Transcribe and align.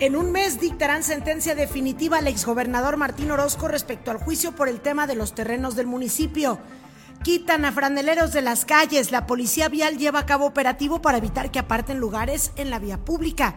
En 0.00 0.16
un 0.16 0.32
mes 0.32 0.58
dictarán 0.58 1.02
sentencia 1.02 1.54
definitiva 1.54 2.16
al 2.16 2.26
exgobernador 2.26 2.96
Martín 2.96 3.30
Orozco 3.32 3.68
respecto 3.68 4.10
al 4.10 4.16
juicio 4.16 4.52
por 4.52 4.70
el 4.70 4.80
tema 4.80 5.06
de 5.06 5.14
los 5.14 5.34
terrenos 5.34 5.76
del 5.76 5.86
municipio. 5.86 6.58
Quitan 7.22 7.66
a 7.66 7.72
franeleros 7.72 8.32
de 8.32 8.40
las 8.40 8.64
calles. 8.64 9.12
La 9.12 9.26
policía 9.26 9.68
vial 9.68 9.98
lleva 9.98 10.20
a 10.20 10.24
cabo 10.24 10.46
operativo 10.46 11.02
para 11.02 11.18
evitar 11.18 11.50
que 11.50 11.58
aparten 11.58 11.98
lugares 11.98 12.52
en 12.56 12.70
la 12.70 12.78
vía 12.78 12.96
pública. 12.96 13.56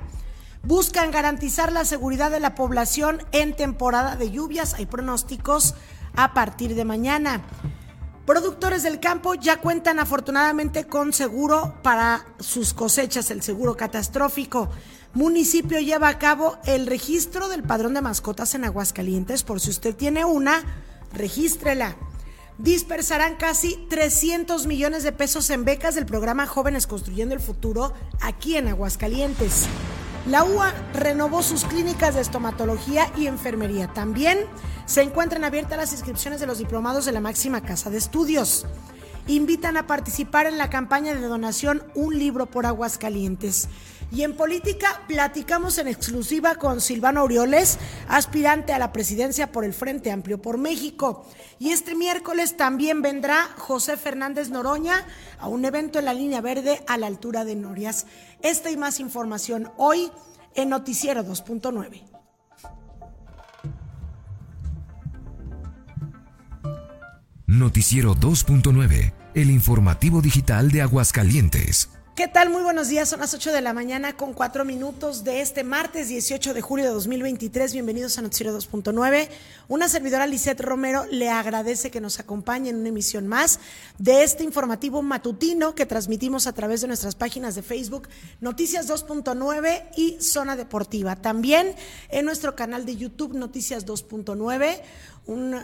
Buscan 0.63 1.11
garantizar 1.11 1.71
la 1.71 1.85
seguridad 1.85 2.29
de 2.29 2.41
la 2.41 2.55
población 2.55 3.23
en 3.31 3.55
temporada 3.55 4.17
de 4.17 4.29
lluvias. 4.29 4.73
Hay 4.73 4.85
pronósticos 4.85 5.75
a 6.13 6.33
partir 6.33 6.75
de 6.75 6.83
mañana. 6.83 7.41
Productores 8.25 8.83
del 8.83 9.01
campo 9.01 9.33
ya 9.33 9.61
cuentan 9.61 9.99
afortunadamente 9.99 10.87
con 10.87 11.11
seguro 11.11 11.75
para 11.83 12.25
sus 12.39 12.73
cosechas, 12.73 13.31
el 13.31 13.41
seguro 13.41 13.75
catastrófico. 13.75 14.69
Municipio 15.13 15.79
lleva 15.79 16.07
a 16.07 16.17
cabo 16.17 16.57
el 16.65 16.87
registro 16.87 17.47
del 17.47 17.61
padrón 17.61 17.93
de 17.93 18.01
mascotas 18.01 18.55
en 18.55 18.65
Aguascalientes. 18.65 19.43
Por 19.43 19.59
si 19.59 19.69
usted 19.69 19.95
tiene 19.95 20.25
una, 20.25 20.63
regístrela 21.13 21.95
dispersarán 22.57 23.35
casi 23.35 23.77
300 23.89 24.67
millones 24.67 25.03
de 25.03 25.11
pesos 25.11 25.49
en 25.49 25.65
becas 25.65 25.95
del 25.95 26.05
programa 26.05 26.45
Jóvenes 26.45 26.87
Construyendo 26.87 27.33
el 27.35 27.41
Futuro 27.41 27.93
aquí 28.21 28.57
en 28.57 28.67
Aguascalientes. 28.67 29.65
La 30.27 30.43
UA 30.43 30.73
renovó 30.93 31.43
sus 31.43 31.65
clínicas 31.65 32.15
de 32.15 32.21
estomatología 32.21 33.11
y 33.17 33.27
enfermería. 33.27 33.91
También 33.93 34.39
se 34.85 35.01
encuentran 35.01 35.43
abiertas 35.43 35.77
las 35.77 35.93
inscripciones 35.93 36.39
de 36.39 36.47
los 36.47 36.59
diplomados 36.59 37.05
de 37.05 37.11
la 37.11 37.21
máxima 37.21 37.61
casa 37.61 37.89
de 37.89 37.97
estudios 37.97 38.65
invitan 39.27 39.77
a 39.77 39.87
participar 39.87 40.47
en 40.47 40.57
la 40.57 40.69
campaña 40.69 41.13
de 41.13 41.21
donación 41.21 41.83
Un 41.95 42.17
libro 42.17 42.45
por 42.45 42.65
Aguascalientes. 42.65 43.69
Y 44.13 44.21
en 44.21 44.35
política 44.35 45.01
platicamos 45.07 45.79
en 45.79 45.87
exclusiva 45.87 46.53
con 46.53 46.81
Silvano 46.81 47.21
Aureoles, 47.21 47.79
aspirante 48.07 48.71
a 48.71 48.77
la 48.77 48.93
presidencia 48.93 49.51
por 49.51 49.65
el 49.65 49.73
Frente 49.73 50.11
Amplio 50.11 50.39
por 50.39 50.59
México. 50.59 51.25
Y 51.57 51.71
este 51.71 51.95
miércoles 51.95 52.55
también 52.55 53.01
vendrá 53.01 53.49
José 53.57 53.97
Fernández 53.97 54.49
Noroña 54.49 55.03
a 55.39 55.47
un 55.47 55.65
evento 55.65 55.97
en 55.97 56.05
la 56.05 56.13
línea 56.13 56.41
verde 56.41 56.83
a 56.87 56.99
la 56.99 57.07
altura 57.07 57.43
de 57.43 57.55
Norias. 57.55 58.05
Esta 58.43 58.69
y 58.69 58.77
más 58.77 58.99
información 58.99 59.71
hoy 59.77 60.11
en 60.53 60.69
Noticiero 60.69 61.23
2.9. 61.23 62.03
Noticiero 67.47 68.15
2.9, 68.15 69.13
el 69.33 69.49
informativo 69.49 70.21
digital 70.21 70.69
de 70.69 70.83
Aguascalientes. 70.83 71.89
¿Qué 72.15 72.27
tal? 72.27 72.51
Muy 72.51 72.61
buenos 72.61 72.89
días, 72.89 73.09
son 73.09 73.21
las 73.21 73.33
8 73.33 73.51
de 73.51 73.61
la 73.61 73.73
mañana 73.73 74.15
con 74.15 74.33
4 74.33 74.65
minutos 74.65 75.23
de 75.23 75.41
este 75.41 75.63
martes 75.63 76.09
18 76.09 76.53
de 76.53 76.61
julio 76.61 76.85
de 76.85 76.91
2023. 76.91 77.73
Bienvenidos 77.73 78.19
a 78.19 78.21
Noticiero 78.21 78.55
2.9. 78.55 79.29
Una 79.67 79.89
servidora 79.89 80.27
Lisette 80.27 80.61
Romero 80.61 81.05
le 81.09 81.29
agradece 81.29 81.89
que 81.89 82.01
nos 82.01 82.19
acompañe 82.19 82.69
en 82.69 82.75
una 82.75 82.89
emisión 82.89 83.25
más 83.25 83.59
de 83.97 84.21
este 84.21 84.43
informativo 84.43 85.01
matutino 85.01 85.73
que 85.73 85.87
transmitimos 85.87 86.45
a 86.45 86.53
través 86.53 86.81
de 86.81 86.87
nuestras 86.87 87.15
páginas 87.15 87.55
de 87.55 87.63
Facebook 87.63 88.07
Noticias 88.41 88.87
2.9 88.87 89.85
y 89.97 90.21
Zona 90.21 90.55
Deportiva. 90.55 91.15
También 91.15 91.73
en 92.09 92.25
nuestro 92.25 92.55
canal 92.55 92.85
de 92.85 92.95
YouTube 92.95 93.33
Noticias 93.33 93.87
2.9, 93.87 94.81
un 95.25 95.55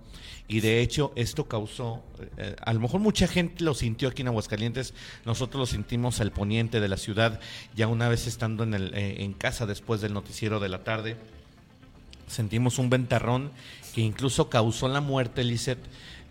y 0.51 0.59
de 0.59 0.81
hecho 0.81 1.13
esto 1.15 1.45
causó, 1.45 2.03
eh, 2.37 2.57
a 2.61 2.73
lo 2.73 2.81
mejor 2.81 2.99
mucha 2.99 3.25
gente 3.25 3.63
lo 3.63 3.73
sintió 3.73 4.09
aquí 4.09 4.21
en 4.21 4.27
Aguascalientes, 4.27 4.93
nosotros 5.23 5.59
lo 5.61 5.65
sentimos 5.65 6.19
al 6.19 6.33
poniente 6.33 6.81
de 6.81 6.89
la 6.89 6.97
ciudad, 6.97 7.39
ya 7.73 7.87
una 7.87 8.09
vez 8.09 8.27
estando 8.27 8.65
en, 8.65 8.73
el, 8.73 8.93
eh, 8.93 9.23
en 9.23 9.31
casa 9.31 9.65
después 9.65 10.01
del 10.01 10.13
noticiero 10.13 10.59
de 10.59 10.67
la 10.67 10.83
tarde, 10.83 11.15
sentimos 12.27 12.79
un 12.79 12.89
ventarrón 12.89 13.51
que 13.95 14.01
incluso 14.01 14.49
causó 14.49 14.89
la 14.89 14.99
muerte, 14.99 15.45
Lizeth, 15.45 15.79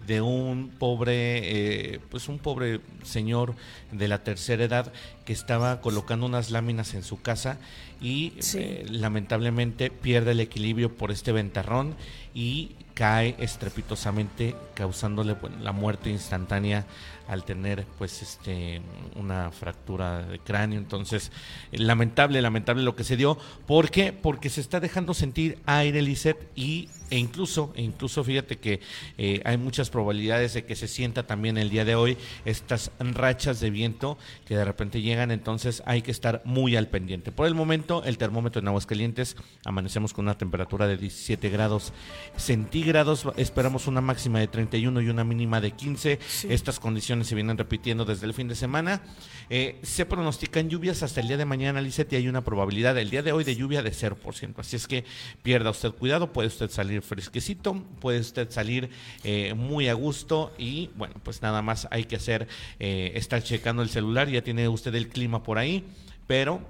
de 0.06 0.20
un 0.20 0.70
pobre, 0.70 1.94
eh, 1.94 2.00
pues 2.11 2.28
un 2.28 2.38
pobre 2.38 2.81
señor 3.02 3.55
de 3.93 4.08
la 4.08 4.23
tercera 4.23 4.64
edad 4.64 4.93
que 5.25 5.32
estaba 5.32 5.81
colocando 5.81 6.26
unas 6.26 6.50
láminas 6.50 6.94
en 6.94 7.02
su 7.02 7.20
casa 7.20 7.58
y 8.00 8.32
eh, 8.55 8.87
lamentablemente 8.88 9.90
pierde 9.90 10.32
el 10.32 10.40
equilibrio 10.40 10.96
por 10.96 11.11
este 11.11 11.32
ventarrón 11.32 11.94
y 12.34 12.73
cae 13.00 13.35
estrepitosamente 13.38 14.55
causándole 14.75 15.35
la 15.62 15.73
muerte 15.73 16.11
instantánea 16.11 16.85
al 17.31 17.44
tener 17.44 17.87
pues 17.97 18.23
este 18.23 18.82
una 19.15 19.53
fractura 19.53 20.23
de 20.23 20.41
cráneo. 20.41 20.79
Entonces 20.79 21.31
lamentable 21.71 22.43
lamentable 22.43 22.82
lo 22.82 22.97
que 22.97 23.05
se 23.05 23.17
dio. 23.17 23.38
¿por 23.67 23.91
qué? 23.91 24.12
porque 24.12 24.50
se 24.50 24.61
está 24.61 24.81
dejando 24.81 25.15
sentir 25.15 25.59
aire 25.65 26.03
Lisset 26.03 26.50
y 26.56 26.88
e 27.11 27.19
incluso 27.19 27.73
e 27.77 27.82
incluso 27.82 28.23
fíjate 28.25 28.59
que 28.59 28.81
eh, 29.19 29.41
hay 29.44 29.56
muchas 29.56 29.91
probabilidades 29.91 30.55
de 30.55 30.65
que 30.65 30.75
se 30.75 30.88
sienta 30.88 31.27
también 31.27 31.56
el 31.56 31.71
día 31.71 31.85
de 31.85 31.94
hoy 31.94 32.17
estas 32.44 32.91
rachas 32.99 33.61
de 33.61 33.71
viento 33.71 34.19
que 34.47 34.56
de 34.56 34.65
repente 34.65 35.00
llegan. 35.00 35.31
Entonces 35.31 35.83
hay 35.87 36.03
que 36.03 36.11
estar 36.11 36.43
muy 36.44 36.75
al 36.76 36.88
pendiente. 36.88 37.31
Por 37.31 37.47
el 37.47 37.55
momento 37.55 38.03
el 38.05 38.19
termómetro 38.19 38.61
en 38.61 38.69
Aguascalientes 38.69 39.37
amanecemos 39.65 40.12
con 40.12 40.25
una 40.25 40.37
temperatura 40.37 40.88
de 40.88 40.97
17 40.97 41.49
grados 41.49 41.93
centígrados. 42.37 43.26
Esperamos 43.37 43.87
una 43.87 44.00
máxima 44.00 44.41
de 44.41 44.49
31 44.49 45.00
y 45.00 45.09
una 45.09 45.25
mínima 45.25 45.61
de 45.61 45.71
15 45.73 46.19
estas 46.49 46.81
condiciones 46.81 47.19
se 47.25 47.34
vienen 47.34 47.58
repitiendo 47.58 48.05
desde 48.05 48.26
el 48.26 48.34
fin 48.34 48.49
de 48.49 48.55
semana. 48.55 49.02
Eh, 49.49 49.78
se 49.82 50.06
pronostican 50.06 50.69
lluvias 50.69 51.02
hasta 51.02 51.20
el 51.20 51.28
día 51.28 51.37
de 51.37 51.44
mañana, 51.44 51.81
Lizette, 51.81 52.12
y 52.14 52.17
hay 52.17 52.28
una 52.28 52.43
probabilidad 52.43 52.96
el 52.99 53.11
día 53.11 53.22
de 53.22 53.32
hoy 53.32 53.44
de 53.44 53.56
lluvia 53.56 53.82
de 53.82 53.93
0%. 53.93 54.55
Así 54.58 54.76
es 54.76 54.87
que 54.87 55.05
pierda 55.43 55.70
usted 55.70 55.90
cuidado, 55.93 56.32
puede 56.32 56.49
usted 56.49 56.70
salir 56.70 57.02
fresquecito, 57.02 57.75
puede 58.00 58.20
usted 58.20 58.50
salir 58.50 58.90
eh, 59.25 59.55
muy 59.55 59.88
a 59.88 59.94
gusto 59.94 60.52
y 60.58 60.90
bueno, 60.96 61.14
pues 61.22 61.43
nada 61.43 61.62
más 61.62 61.88
hay 61.90 62.05
que 62.05 62.17
hacer, 62.17 62.49
eh, 62.78 63.12
estar 63.14 63.43
checando 63.43 63.82
el 63.82 63.88
celular, 63.90 64.28
ya 64.28 64.43
tiene 64.43 64.69
usted 64.69 64.94
el 64.94 65.08
clima 65.08 65.43
por 65.43 65.58
ahí, 65.58 65.84
pero 66.26 66.61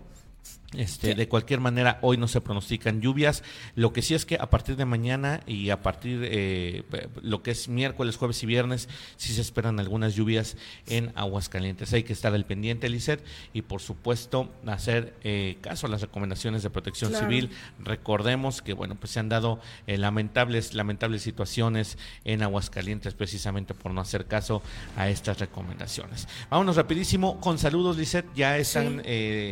este, 0.76 1.16
de 1.16 1.28
cualquier 1.28 1.58
manera, 1.58 1.98
hoy 2.00 2.16
no 2.16 2.28
se 2.28 2.40
pronostican 2.40 3.00
lluvias. 3.00 3.42
Lo 3.74 3.92
que 3.92 4.02
sí 4.02 4.14
es 4.14 4.24
que 4.24 4.36
a 4.36 4.50
partir 4.50 4.76
de 4.76 4.84
mañana 4.84 5.40
y 5.46 5.70
a 5.70 5.82
partir 5.82 6.20
eh, 6.22 6.84
lo 7.22 7.42
que 7.42 7.50
es 7.50 7.68
miércoles, 7.68 8.16
jueves 8.16 8.40
y 8.44 8.46
viernes, 8.46 8.88
sí 9.16 9.32
se 9.32 9.40
esperan 9.40 9.80
algunas 9.80 10.14
lluvias 10.14 10.56
en 10.86 11.12
Aguascalientes. 11.16 11.92
Hay 11.92 12.04
que 12.04 12.12
estar 12.12 12.34
al 12.34 12.46
pendiente, 12.46 12.88
Lizeth, 12.88 13.24
y 13.52 13.62
por 13.62 13.80
supuesto 13.80 14.52
hacer 14.66 15.14
eh, 15.24 15.58
caso 15.60 15.86
a 15.86 15.90
las 15.90 16.02
recomendaciones 16.02 16.62
de 16.62 16.70
protección 16.70 17.14
civil. 17.14 17.50
Recordemos 17.80 18.62
que, 18.62 18.72
bueno, 18.72 18.94
pues 18.94 19.10
se 19.10 19.18
han 19.18 19.28
dado 19.28 19.60
eh, 19.88 19.98
lamentables, 19.98 20.74
lamentables 20.74 21.22
situaciones 21.22 21.98
en 22.24 22.42
Aguascalientes 22.42 23.14
precisamente 23.14 23.74
por 23.74 23.92
no 23.92 24.00
hacer 24.00 24.26
caso 24.26 24.62
a 24.96 25.08
estas 25.08 25.40
recomendaciones. 25.40 26.28
Vámonos 26.48 26.76
rapidísimo 26.76 27.40
con 27.40 27.58
saludos, 27.58 27.96
Lizeth. 27.96 28.26
Ya 28.34 28.56
están 28.56 29.02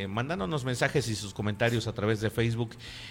mandándonos 0.08 0.64
mensajes 0.64 1.07
y 1.08 1.16
sus 1.16 1.34
comentarios 1.34 1.86
a 1.86 1.92
través 1.92 2.20
de 2.20 2.30
Facebook 2.30 2.70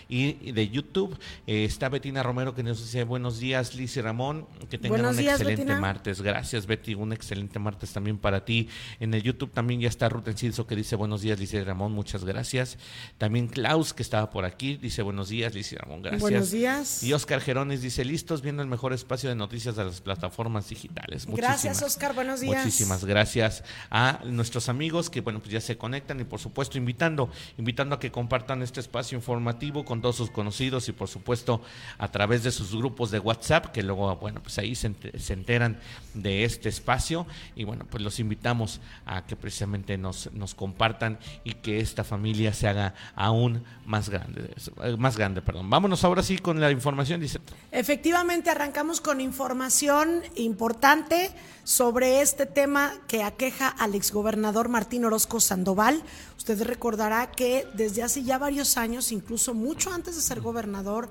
y 0.09 0.51
de 0.51 0.69
YouTube. 0.69 1.17
Eh, 1.45 1.65
está 1.65 1.89
Betina 1.89 2.23
Romero 2.23 2.53
que 2.53 2.63
nos 2.63 2.79
dice 2.79 3.03
buenos 3.03 3.39
días, 3.39 3.75
Liz 3.75 3.97
y 3.97 4.01
Ramón, 4.01 4.47
que 4.69 4.77
tengan 4.77 5.05
un 5.05 5.19
excelente 5.19 5.75
martes. 5.75 6.21
Gracias, 6.21 6.65
Betty, 6.65 6.95
un 6.95 7.13
excelente 7.13 7.59
martes 7.59 7.91
también 7.93 8.17
para 8.17 8.45
ti. 8.45 8.69
En 8.99 9.13
el 9.13 9.23
YouTube 9.23 9.51
también 9.51 9.79
ya 9.79 9.89
está 9.89 10.09
Ruth 10.09 10.27
Enciso 10.27 10.67
que 10.67 10.75
dice 10.75 10.95
buenos 10.95 11.21
días, 11.21 11.39
Liz 11.39 11.53
y 11.53 11.63
Ramón, 11.63 11.91
muchas 11.91 12.23
gracias. 12.23 12.77
También 13.17 13.47
Klaus 13.47 13.93
que 13.93 14.03
estaba 14.03 14.29
por 14.29 14.45
aquí 14.45 14.77
dice 14.77 15.01
buenos 15.01 15.29
días, 15.29 15.53
Liz 15.53 15.71
y 15.71 15.75
Ramón, 15.75 16.01
gracias. 16.01 16.21
Buenos 16.21 16.51
días. 16.51 17.03
Y 17.03 17.13
Oscar 17.13 17.41
Gerones 17.41 17.81
dice 17.81 18.05
listos 18.05 18.41
viendo 18.41 18.61
el 18.61 18.67
mejor 18.67 18.93
espacio 18.93 19.29
de 19.29 19.35
noticias 19.35 19.75
de 19.75 19.85
las 19.85 20.01
plataformas 20.01 20.69
digitales. 20.69 21.25
Gracias, 21.27 21.81
Oscar, 21.81 22.13
buenos 22.13 22.41
días. 22.41 22.65
Muchísimas 22.65 23.05
gracias 23.05 23.63
a 23.89 24.21
nuestros 24.25 24.69
amigos 24.69 25.09
que 25.09 25.21
bueno, 25.21 25.39
pues 25.39 25.51
ya 25.51 25.61
se 25.61 25.77
conectan 25.77 26.19
y 26.19 26.23
por 26.23 26.39
supuesto 26.39 26.77
invitando, 26.77 27.29
invitando 27.57 27.86
a 27.95 27.99
que 27.99 28.11
compartan 28.11 28.61
este 28.61 28.79
espacio 28.79 29.17
informativo 29.17 29.85
con 29.85 30.01
todos 30.01 30.15
sus 30.15 30.29
conocidos 30.29 30.89
y 30.89 30.91
por 30.91 31.07
supuesto 31.07 31.61
a 31.97 32.09
través 32.11 32.43
de 32.43 32.51
sus 32.51 32.75
grupos 32.75 33.11
de 33.11 33.19
WhatsApp, 33.19 33.67
que 33.67 33.83
luego, 33.83 34.15
bueno, 34.17 34.41
pues 34.41 34.57
ahí 34.57 34.75
se, 34.75 34.93
enteran 35.29 35.79
de 36.13 36.43
este 36.43 36.69
espacio 36.69 37.25
y 37.55 37.63
bueno, 37.63 37.85
pues 37.89 38.03
los 38.03 38.19
invitamos 38.19 38.81
a 39.05 39.25
que 39.25 39.35
precisamente 39.35 39.97
nos, 39.97 40.31
nos 40.33 40.55
compartan 40.55 41.19
y 41.43 41.53
que 41.53 41.79
esta 41.79 42.03
familia 42.03 42.53
se 42.53 42.67
haga 42.67 42.93
aún 43.15 43.63
más 43.85 44.09
grande, 44.09 44.53
más 44.97 45.17
grande, 45.17 45.41
perdón. 45.41 45.69
Vámonos 45.69 46.03
ahora 46.03 46.23
sí 46.23 46.37
con 46.37 46.59
la 46.59 46.71
información, 46.71 47.21
dice. 47.21 47.39
Efectivamente, 47.71 48.49
arrancamos 48.49 49.01
con 49.01 49.21
información 49.21 50.21
importante 50.35 51.31
sobre 51.67 52.21
este 52.21 52.45
tema 52.45 52.93
que 53.09 53.23
aqueja 53.23 53.67
al 53.67 53.93
exgobernador 53.93 54.69
Martín 54.69 55.03
Orozco 55.03 55.41
Sandoval. 55.41 56.01
Usted 56.37 56.61
recordará 56.61 57.29
que 57.29 57.67
desde 57.73 58.03
hace 58.03 58.23
ya 58.23 58.37
varios 58.37 58.77
años, 58.77 59.11
incluso 59.11 59.53
mucho 59.53 59.91
antes 59.91 60.15
de 60.15 60.21
ser 60.21 60.39
gobernador, 60.39 61.09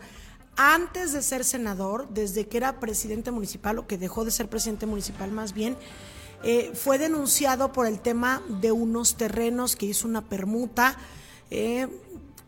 antes 0.56 1.12
de 1.12 1.20
ser 1.20 1.44
senador, 1.44 2.08
desde 2.08 2.46
que 2.46 2.56
era 2.56 2.80
presidente 2.80 3.30
municipal 3.30 3.78
o 3.78 3.86
que 3.86 3.98
dejó 3.98 4.24
de 4.24 4.30
ser 4.30 4.48
presidente 4.48 4.86
municipal 4.86 5.30
más 5.30 5.52
bien, 5.52 5.76
eh, 6.42 6.70
fue 6.72 6.96
denunciado 6.96 7.70
por 7.70 7.86
el 7.86 8.00
tema 8.00 8.42
de 8.48 8.72
unos 8.72 9.16
terrenos 9.16 9.76
que 9.76 9.84
hizo 9.84 10.08
una 10.08 10.22
permuta 10.22 10.96
eh, 11.50 11.86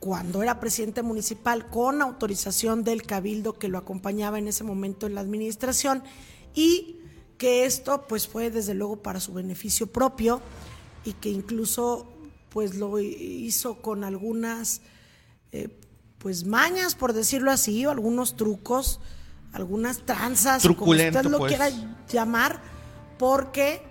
cuando 0.00 0.43
era 0.43 0.61
presidente 0.61 1.03
municipal 1.03 1.69
con 1.69 2.00
autorización 2.00 2.85
del 2.85 3.03
cabildo 3.03 3.59
que 3.59 3.69
lo 3.69 3.77
acompañaba 3.77 4.38
en 4.38 4.49
ese 4.49 4.65
momento 4.65 5.07
en 5.07 5.15
la 5.15 5.21
administración 5.21 6.03
y 6.55 6.98
que 7.38 7.64
esto 7.64 8.04
pues 8.09 8.26
fue 8.26 8.50
desde 8.50 8.75
luego 8.75 8.97
para 8.97 9.21
su 9.21 9.33
beneficio 9.33 9.87
propio 9.87 10.42
y 11.04 11.14
que 11.14 11.30
incluso 11.30 12.07
pues 12.50 12.75
lo 12.75 12.99
hizo 12.99 13.80
con 13.80 14.04
algunas 14.04 14.83
eh, 15.52 15.68
pues 16.18 16.45
mañas 16.45 16.95
por 16.97 17.12
decirlo 17.12 17.50
así 17.50 17.87
o 17.87 17.90
algunos 17.90 18.37
trucos 18.37 19.00
algunas 19.52 20.04
tranzas 20.04 20.66
como 20.76 20.90
usted 20.90 21.25
lo 21.25 21.38
pues. 21.38 21.57
quiera 21.57 21.71
llamar 22.09 22.61
porque 23.18 23.83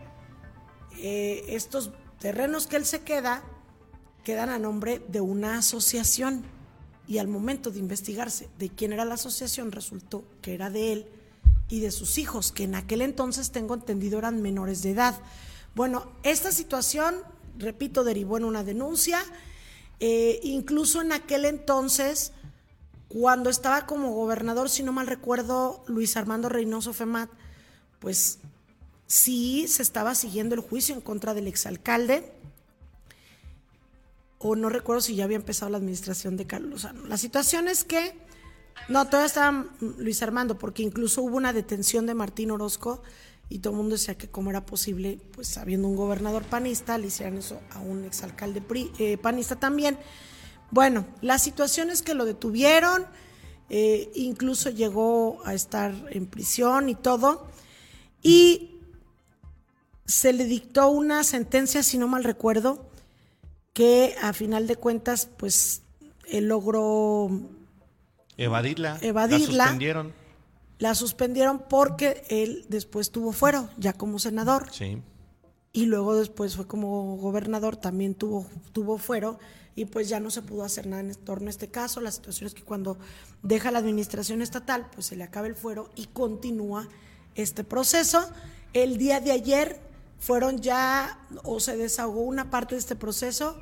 eh, 0.97 1.45
estos 1.47 1.91
terrenos 2.19 2.67
que 2.67 2.75
él 2.75 2.85
se 2.85 3.01
queda 3.01 3.43
quedan 4.23 4.49
a 4.49 4.59
nombre 4.59 5.01
de 5.07 5.21
una 5.21 5.59
asociación 5.59 6.43
y 7.07 7.19
al 7.19 7.29
momento 7.29 7.71
de 7.71 7.79
investigarse 7.79 8.49
de 8.59 8.69
quién 8.69 8.91
era 8.91 9.05
la 9.05 9.13
asociación 9.13 9.71
resultó 9.71 10.25
que 10.41 10.53
era 10.53 10.69
de 10.69 10.91
él 10.91 11.07
y 11.69 11.79
de 11.81 11.91
sus 11.91 12.17
hijos, 12.17 12.51
que 12.51 12.63
en 12.63 12.75
aquel 12.75 13.01
entonces 13.01 13.51
tengo 13.51 13.75
entendido 13.75 14.19
eran 14.19 14.41
menores 14.41 14.81
de 14.83 14.91
edad. 14.91 15.19
Bueno, 15.75 16.11
esta 16.23 16.51
situación, 16.51 17.15
repito, 17.57 18.03
derivó 18.03 18.37
en 18.37 18.45
una 18.45 18.63
denuncia. 18.63 19.19
Eh, 19.99 20.39
incluso 20.43 21.01
en 21.01 21.11
aquel 21.11 21.45
entonces, 21.45 22.31
cuando 23.09 23.49
estaba 23.49 23.85
como 23.85 24.13
gobernador, 24.13 24.69
si 24.69 24.83
no 24.83 24.91
mal 24.91 25.07
recuerdo, 25.07 25.83
Luis 25.87 26.17
Armando 26.17 26.49
Reynoso 26.49 26.93
Femat, 26.93 27.29
pues 27.99 28.39
sí 29.07 29.67
se 29.67 29.81
estaba 29.81 30.15
siguiendo 30.15 30.55
el 30.55 30.61
juicio 30.61 30.93
en 30.95 31.01
contra 31.01 31.33
del 31.33 31.47
exalcalde, 31.47 32.31
o 34.39 34.55
no 34.55 34.69
recuerdo 34.69 35.01
si 35.01 35.15
ya 35.15 35.23
había 35.23 35.37
empezado 35.37 35.71
la 35.71 35.77
administración 35.77 36.37
de 36.37 36.45
Carlos 36.45 36.69
Lozano. 36.69 37.07
La 37.07 37.17
situación 37.17 37.67
es 37.67 37.83
que 37.83 38.26
no, 38.89 39.05
todavía 39.05 39.25
estaba 39.25 39.65
Luis 39.79 40.21
Armando, 40.23 40.57
porque 40.57 40.83
incluso 40.83 41.21
hubo 41.21 41.37
una 41.37 41.53
detención 41.53 42.05
de 42.05 42.13
Martín 42.13 42.51
Orozco 42.51 43.01
y 43.49 43.59
todo 43.59 43.73
el 43.73 43.77
mundo 43.77 43.95
decía 43.95 44.17
que 44.17 44.29
cómo 44.29 44.49
era 44.49 44.65
posible, 44.65 45.19
pues 45.31 45.57
habiendo 45.57 45.87
un 45.87 45.95
gobernador 45.95 46.43
panista, 46.43 46.97
le 46.97 47.07
hicieran 47.07 47.37
eso 47.37 47.59
a 47.71 47.79
un 47.79 48.03
exalcalde 48.05 48.61
eh, 48.99 49.17
panista 49.17 49.57
también. 49.57 49.97
Bueno, 50.71 51.05
la 51.21 51.39
situación 51.39 51.89
es 51.89 52.01
que 52.01 52.13
lo 52.13 52.25
detuvieron, 52.25 53.05
eh, 53.69 54.11
incluso 54.15 54.69
llegó 54.69 55.45
a 55.45 55.53
estar 55.53 55.93
en 56.09 56.25
prisión 56.25 56.89
y 56.89 56.95
todo, 56.95 57.47
y 58.21 58.71
se 60.05 60.33
le 60.33 60.45
dictó 60.45 60.89
una 60.89 61.23
sentencia, 61.23 61.83
si 61.83 61.97
no 61.97 62.07
mal 62.07 62.23
recuerdo, 62.23 62.89
que 63.73 64.15
a 64.21 64.33
final 64.33 64.67
de 64.67 64.75
cuentas, 64.75 65.29
pues 65.37 65.83
él 66.25 66.47
logró 66.47 67.29
Evadirla. 68.37 68.97
Evadirla. 69.01 69.57
La 69.57 69.63
suspendieron. 69.65 70.13
La 70.79 70.95
suspendieron 70.95 71.63
porque 71.67 72.23
él 72.29 72.65
después 72.69 73.11
tuvo 73.11 73.31
fuero, 73.31 73.69
ya 73.77 73.93
como 73.93 74.19
senador. 74.19 74.67
Sí. 74.71 75.01
Y 75.73 75.85
luego 75.85 76.15
después 76.15 76.55
fue 76.55 76.67
como 76.67 77.17
gobernador, 77.17 77.75
también 77.75 78.15
tuvo, 78.15 78.47
tuvo 78.73 78.97
fuero 78.97 79.39
y 79.75 79.85
pues 79.85 80.09
ya 80.09 80.19
no 80.19 80.31
se 80.31 80.41
pudo 80.41 80.63
hacer 80.63 80.87
nada 80.87 81.01
en 81.01 81.13
torno 81.13 81.47
a 81.47 81.49
este 81.49 81.67
caso. 81.69 82.01
La 82.01 82.11
situación 82.11 82.47
es 82.47 82.53
que 82.53 82.63
cuando 82.63 82.97
deja 83.43 83.69
la 83.71 83.79
administración 83.79 84.41
estatal, 84.41 84.89
pues 84.93 85.07
se 85.07 85.15
le 85.15 85.23
acaba 85.23 85.47
el 85.47 85.55
fuero 85.55 85.91
y 85.95 86.05
continúa 86.07 86.87
este 87.35 87.63
proceso. 87.63 88.27
El 88.73 88.97
día 88.97 89.19
de 89.19 89.31
ayer 89.31 89.79
fueron 90.19 90.61
ya, 90.61 91.19
o 91.43 91.59
se 91.59 91.77
desahogó 91.77 92.21
una 92.21 92.49
parte 92.49 92.75
de 92.75 92.79
este 92.79 92.95
proceso, 92.95 93.59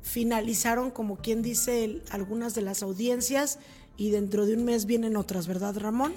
finalizaron, 0.00 0.90
como 0.90 1.16
quien 1.16 1.42
dice, 1.42 2.02
algunas 2.10 2.54
de 2.54 2.62
las 2.62 2.82
audiencias 2.82 3.58
y 3.96 4.10
dentro 4.10 4.46
de 4.46 4.54
un 4.54 4.64
mes 4.64 4.86
vienen 4.86 5.16
otras, 5.16 5.46
¿verdad, 5.46 5.76
Ramón? 5.76 6.12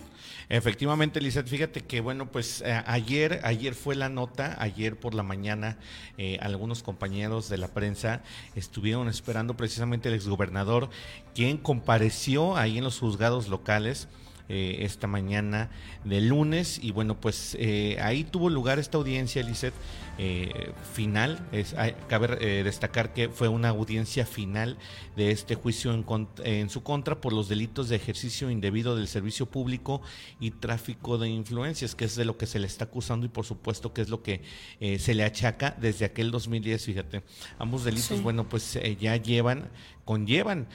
Efectivamente, 0.49 1.21
Lizeth, 1.21 1.47
fíjate 1.47 1.81
que 1.81 2.01
bueno, 2.01 2.31
pues 2.31 2.61
eh, 2.61 2.83
ayer, 2.85 3.41
ayer 3.43 3.73
fue 3.73 3.95
la 3.95 4.09
nota, 4.09 4.55
ayer 4.59 4.95
por 4.95 5.13
la 5.13 5.23
mañana 5.23 5.77
eh, 6.17 6.37
algunos 6.41 6.83
compañeros 6.83 7.49
de 7.49 7.57
la 7.57 7.67
prensa 7.67 8.21
estuvieron 8.55 9.07
esperando 9.07 9.57
precisamente 9.57 10.09
el 10.09 10.15
exgobernador, 10.15 10.89
quien 11.33 11.57
compareció 11.57 12.55
ahí 12.57 12.77
en 12.77 12.83
los 12.83 12.99
juzgados 12.99 13.47
locales. 13.49 14.07
Eh, 14.47 14.77
esta 14.81 15.07
mañana 15.07 15.71
de 16.03 16.21
lunes 16.21 16.79
y 16.81 16.91
bueno 16.91 17.19
pues 17.19 17.57
ahí 17.99 18.23
tuvo 18.23 18.49
lugar 18.49 18.77
esta 18.77 18.97
audiencia 18.97 19.41
Lizeth 19.41 19.73
eh, 20.17 20.71
final. 20.93 21.45
Es, 21.51 21.75
cabe 22.07 22.37
eh, 22.39 22.63
destacar 22.63 23.13
que 23.13 23.27
fue 23.27 23.49
una 23.49 23.69
audiencia 23.69 24.25
final 24.25 24.77
de 25.17 25.31
este 25.31 25.55
juicio 25.55 25.93
en, 25.93 26.05
en, 26.45 26.69
su 26.69 26.83
contra 26.83 27.19
por 27.19 27.33
los 27.33 27.49
delitos 27.49 27.89
de 27.89 27.97
ejercicio 27.97 28.49
indebido 28.49 28.95
del 28.95 29.09
servicio 29.09 29.45
público 29.45 30.01
y 30.39 30.51
tráfico 30.51 31.17
de 31.17 31.27
influencias, 31.27 31.95
que 31.95 32.05
es 32.05 32.15
de 32.15 32.23
lo 32.23 32.37
que 32.37 32.45
se 32.45 32.59
le 32.59 32.67
está 32.67 32.85
acusando 32.85 33.25
y 33.25 33.29
por 33.29 33.45
supuesto 33.45 33.93
que 33.93 34.01
es 34.01 34.09
lo 34.09 34.23
que 34.23 34.41
eh, 34.79 34.99
se 34.99 35.15
le 35.15 35.25
achaca 35.25 35.75
desde 35.81 36.05
aquel 36.05 36.31
2010. 36.31 36.85
Fíjate, 36.85 37.23
ambos 37.59 37.83
delitos, 37.83 38.21
bueno, 38.21 38.47
pues 38.47 38.79
ya 38.99 39.17
llevan 39.17 39.69
conllevan 40.05 40.67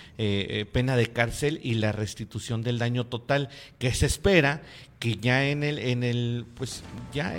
pena 0.73 0.97
de 0.97 1.07
cárcel 1.13 1.61
y 1.63 1.75
la 1.75 1.93
restitución 1.93 2.63
del 2.63 2.79
daño 2.79 3.07
total 3.07 3.49
que 3.79 3.95
se 3.95 4.07
espera 4.07 4.63
que 4.99 5.17
ya 5.17 5.49
en 5.49 5.63
el 5.63 5.79
en 5.79 6.03
el 6.03 6.47
pues 6.57 6.83
ya 7.15 7.33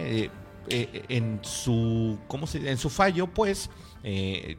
eh, 0.69 1.05
en 1.10 1.39
su 1.41 2.19
¿cómo 2.27 2.48
se, 2.48 2.69
en 2.69 2.77
su 2.77 2.89
fallo, 2.89 3.27
pues 3.27 3.69
eh, 4.03 4.57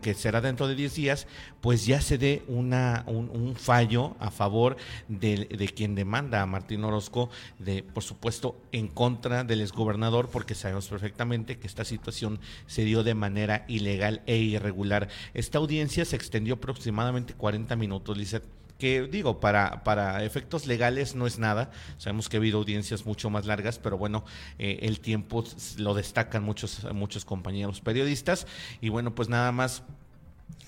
que 0.00 0.14
será 0.14 0.40
dentro 0.40 0.68
de 0.68 0.74
10 0.74 0.94
días, 0.94 1.26
pues 1.60 1.86
ya 1.86 2.00
se 2.00 2.18
dé 2.18 2.42
una, 2.48 3.04
un, 3.06 3.54
fallo 3.56 4.16
a 4.20 4.30
favor 4.30 4.76
de, 5.08 5.46
de, 5.46 5.68
quien 5.68 5.94
demanda 5.94 6.42
a 6.42 6.46
Martín 6.46 6.84
Orozco, 6.84 7.30
de, 7.58 7.82
por 7.82 8.02
supuesto, 8.02 8.56
en 8.72 8.88
contra 8.88 9.44
del 9.44 9.60
exgobernador, 9.60 10.28
porque 10.28 10.54
sabemos 10.54 10.88
perfectamente 10.88 11.58
que 11.58 11.66
esta 11.66 11.84
situación 11.84 12.38
se 12.66 12.84
dio 12.84 13.02
de 13.02 13.14
manera 13.14 13.64
ilegal 13.68 14.22
e 14.26 14.36
irregular. 14.36 15.08
Esta 15.34 15.58
audiencia 15.58 16.04
se 16.04 16.16
extendió 16.16 16.54
aproximadamente 16.54 17.34
40 17.34 17.74
minutos, 17.76 18.16
Lizeth 18.16 18.44
que 18.78 19.02
digo, 19.02 19.40
para, 19.40 19.84
para 19.84 20.24
efectos 20.24 20.66
legales 20.66 21.14
no 21.14 21.26
es 21.26 21.38
nada, 21.38 21.70
sabemos 21.96 22.28
que 22.28 22.36
ha 22.36 22.40
habido 22.40 22.58
audiencias 22.58 23.06
mucho 23.06 23.30
más 23.30 23.46
largas, 23.46 23.78
pero 23.78 23.96
bueno, 23.96 24.24
eh, 24.58 24.80
el 24.82 25.00
tiempo 25.00 25.44
lo 25.78 25.94
destacan 25.94 26.42
muchos, 26.42 26.86
muchos 26.92 27.24
compañeros 27.24 27.80
periodistas 27.80 28.46
y 28.80 28.88
bueno, 28.88 29.14
pues 29.14 29.28
nada 29.28 29.52
más 29.52 29.82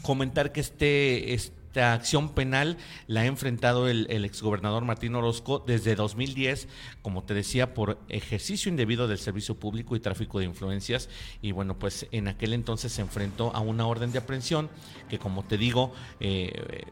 comentar 0.02 0.52
que 0.52 0.60
este, 0.60 1.34
esta 1.34 1.92
acción 1.92 2.30
penal 2.30 2.78
la 3.06 3.22
ha 3.22 3.26
enfrentado 3.26 3.88
el, 3.88 4.06
el 4.08 4.24
exgobernador 4.24 4.84
Martín 4.84 5.14
Orozco 5.14 5.62
desde 5.66 5.94
2010, 5.94 6.68
como 7.02 7.24
te 7.24 7.34
decía, 7.34 7.74
por 7.74 7.98
ejercicio 8.08 8.70
indebido 8.70 9.08
del 9.08 9.18
servicio 9.18 9.56
público 9.56 9.96
y 9.96 10.00
tráfico 10.00 10.38
de 10.38 10.46
influencias. 10.46 11.08
Y 11.42 11.52
bueno, 11.52 11.78
pues 11.78 12.06
en 12.12 12.28
aquel 12.28 12.52
entonces 12.52 12.92
se 12.92 13.02
enfrentó 13.02 13.54
a 13.54 13.60
una 13.60 13.86
orden 13.86 14.12
de 14.12 14.18
aprehensión 14.18 14.70
que, 15.08 15.18
como 15.18 15.44
te 15.44 15.58
digo, 15.58 15.92
eh, 16.20 16.84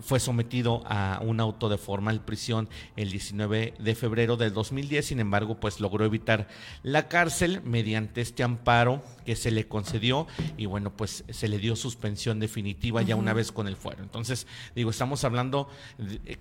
fue 0.00 0.20
sometido 0.20 0.82
a 0.86 1.20
un 1.22 1.40
auto 1.40 1.68
de 1.68 1.78
formal 1.78 2.24
prisión 2.24 2.68
el 2.96 3.10
19 3.10 3.74
de 3.78 3.94
febrero 3.94 4.36
del 4.36 4.52
2010, 4.52 5.06
sin 5.06 5.20
embargo, 5.20 5.60
pues 5.60 5.80
logró 5.80 6.04
evitar 6.04 6.48
la 6.82 7.08
cárcel 7.08 7.60
mediante 7.62 8.20
este 8.20 8.42
amparo 8.42 9.02
que 9.24 9.36
se 9.36 9.50
le 9.50 9.66
concedió 9.66 10.26
y 10.56 10.66
bueno, 10.66 10.96
pues 10.96 11.24
se 11.28 11.48
le 11.48 11.58
dio 11.58 11.76
suspensión 11.76 12.40
definitiva 12.40 13.02
ya 13.02 13.16
una 13.16 13.32
vez 13.32 13.52
con 13.52 13.68
el 13.68 13.76
fuero. 13.76 14.02
Entonces, 14.02 14.46
digo, 14.74 14.90
estamos 14.90 15.24
hablando 15.24 15.68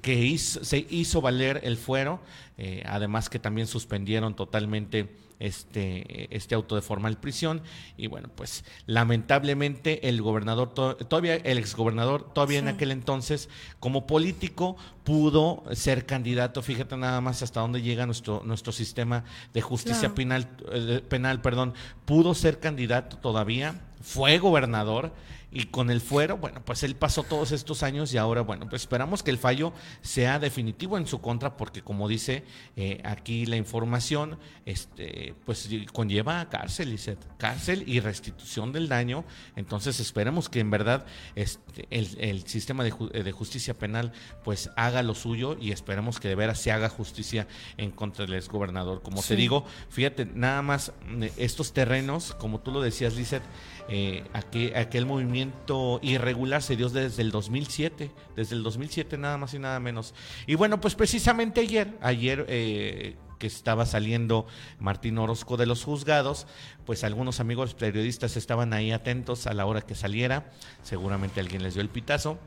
que 0.02 0.38
se 0.38 0.86
hizo 0.90 1.22
valer 1.22 1.62
el 1.64 1.78
fuero, 1.78 2.20
eh, 2.58 2.84
además 2.86 3.30
que 3.30 3.40
también 3.40 3.68
suspendieron 3.68 4.36
totalmente 4.36 5.10
este, 5.40 6.36
este 6.36 6.56
auto 6.56 6.76
de 6.76 6.82
formal 6.82 7.18
prisión. 7.18 7.62
Y 7.98 8.08
bueno, 8.08 8.30
pues 8.36 8.66
lamentablemente 8.86 10.10
el 10.10 10.22
gobernador, 10.22 10.74
todavía 10.74 11.36
el 11.36 11.58
exgobernador, 11.58 12.34
todavía 12.34 12.60
en 12.60 12.68
aquel 12.68 12.92
entonces, 12.92 13.50
como 13.80 14.08
político, 14.08 14.78
pudo 15.04 15.64
ser 15.74 16.06
candidato. 16.06 16.62
Fíjate 16.62 16.98
nada 16.98 17.22
más 17.22 17.42
hasta 17.42 17.62
dónde 17.62 17.82
llega 17.82 18.06
nuestro, 18.06 18.42
nuestro 18.46 18.72
sistema 18.72 19.24
de 19.54 19.62
justicia 19.62 20.14
penal, 20.16 20.50
eh, 20.72 21.02
penal, 21.08 21.42
perdón, 21.42 21.74
pudo 22.06 22.34
ser 22.34 22.60
candidato 22.60 23.18
todavía, 23.18 23.82
fue 24.02 24.38
gobernador 24.38 25.14
y 25.56 25.68
con 25.68 25.90
el 25.90 26.02
fuero, 26.02 26.38
bueno, 26.38 26.62
pues 26.66 26.84
él 26.84 26.98
pasó 26.98 27.24
todos 27.24 27.54
estos 27.54 27.82
años 27.82 28.14
y 28.14 28.18
ahora, 28.18 28.42
bueno, 28.42 28.68
pues 28.70 28.82
esperamos 28.82 29.24
que 29.24 29.32
el 29.32 29.38
fallo 29.38 29.72
sea 30.02 30.38
definitivo 30.38 30.98
en 30.98 31.08
su 31.08 31.22
contra, 31.22 31.56
porque 31.56 31.82
como 31.82 32.10
dice 32.10 32.44
eh, 32.76 33.00
aquí 33.06 33.46
la 33.46 33.56
información, 33.56 34.38
este, 34.66 35.34
pues 35.46 35.70
conlleva 35.94 36.50
cárcel, 36.50 37.00
cárcel 37.38 37.86
y 37.88 38.02
restitución 38.02 38.74
del 38.74 38.90
daño. 38.90 39.24
Entonces 39.56 40.02
esperemos 40.02 40.50
que 40.50 40.60
en 40.60 40.72
verdad 40.72 41.06
este, 41.36 41.88
el, 41.90 42.46
sistema 42.46 42.84
de, 42.84 42.92
justicia 43.32 43.74
penal 43.74 44.12
pues 44.44 44.70
haga 44.76 45.04
lo 45.04 45.16
suyo 45.16 45.56
y 45.58 45.72
esperemos 45.72 46.20
que 46.20 46.28
de 46.28 46.36
veras 46.36 46.60
se 46.60 46.74
haga 46.74 46.90
justicia 46.90 47.48
en 47.78 47.92
contra 47.92 48.26
del 48.26 48.36
exgobernador. 48.36 49.02
Como 49.02 49.24
te 49.24 49.38
digo, 49.38 49.64
fíjate, 49.88 50.26
nada 50.26 50.62
más 50.62 50.92
eh, 51.22 51.32
estos 51.38 51.72
terrenos, 51.72 52.36
como 52.36 52.60
tú 52.60 52.72
lo 52.72 52.82
decías, 52.82 53.16
Lizeth, 53.16 53.44
eh, 53.88 54.24
aquel, 54.34 54.76
aquel, 54.76 55.06
movimiento 55.06 56.00
irregular 56.02 56.64
se 56.64 56.76
dio 56.76 56.90
desde 56.90 57.22
el 57.22 57.32
2007, 57.32 58.12
desde 58.36 58.56
el 58.56 58.64
2007 58.64 59.18
nada 59.18 59.38
más 59.38 59.54
y 59.54 59.60
nada 59.60 59.80
menos. 59.80 60.16
Y 60.48 60.56
bueno, 60.56 60.82
pues 60.82 60.96
precisamente 60.96 61.62
ayer, 61.62 61.96
ayer 62.02 62.46
eh, 62.50 63.16
que 63.38 63.48
estaba 63.48 63.86
saliendo 63.86 64.48
Martín 64.80 65.18
Orozco 65.20 65.56
de 65.58 65.68
los 65.68 65.84
juzgados, 65.84 66.48
pues 66.86 67.04
algunos 67.04 67.40
amigos 67.40 67.76
periodistas 67.76 68.38
estaban 68.38 68.74
ahí 68.74 68.92
atentos 68.92 69.46
a 69.46 69.54
la 69.54 69.66
hora 69.68 69.82
que 69.82 69.94
saliera, 69.94 70.52
seguramente 70.82 71.40
alguien 71.40 71.62
les 71.62 71.76
dio 71.76 71.82
el 71.84 71.90
pitazo, 71.90 72.40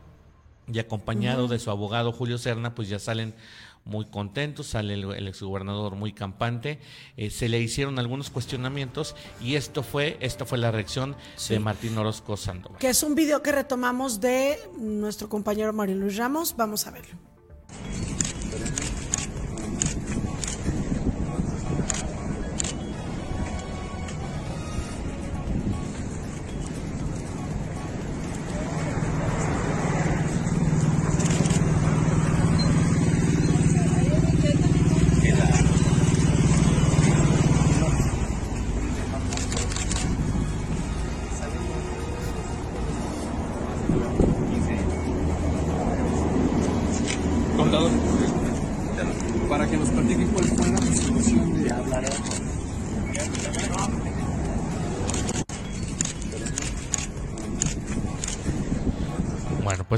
y 0.70 0.78
acompañado 0.80 1.48
de 1.48 1.58
su 1.58 1.70
abogado 1.70 2.12
Julio 2.12 2.36
Serna, 2.36 2.74
pues 2.74 2.88
ya 2.88 2.98
salen 2.98 3.34
muy 3.88 4.04
contento, 4.04 4.62
sale 4.62 4.94
el, 4.94 5.26
exgobernador 5.26 5.96
muy 5.96 6.12
campante, 6.12 6.78
eh, 7.16 7.30
se 7.30 7.48
le 7.48 7.58
hicieron 7.58 7.98
algunos 7.98 8.30
cuestionamientos 8.30 9.16
y 9.40 9.56
esto 9.56 9.82
fue, 9.82 10.16
esta 10.20 10.44
fue 10.44 10.58
la 10.58 10.70
reacción 10.70 11.16
de 11.48 11.58
Martín 11.58 11.96
Orozco 11.98 12.36
Sandoval. 12.36 12.78
Que 12.78 12.90
es 12.90 13.02
un 13.02 13.14
video 13.14 13.42
que 13.42 13.50
retomamos 13.50 14.20
de 14.20 14.58
nuestro 14.78 15.28
compañero 15.28 15.72
Mario 15.72 15.96
Luis 15.96 16.16
Ramos, 16.16 16.54
vamos 16.56 16.86
a 16.86 16.90
verlo. 16.90 17.18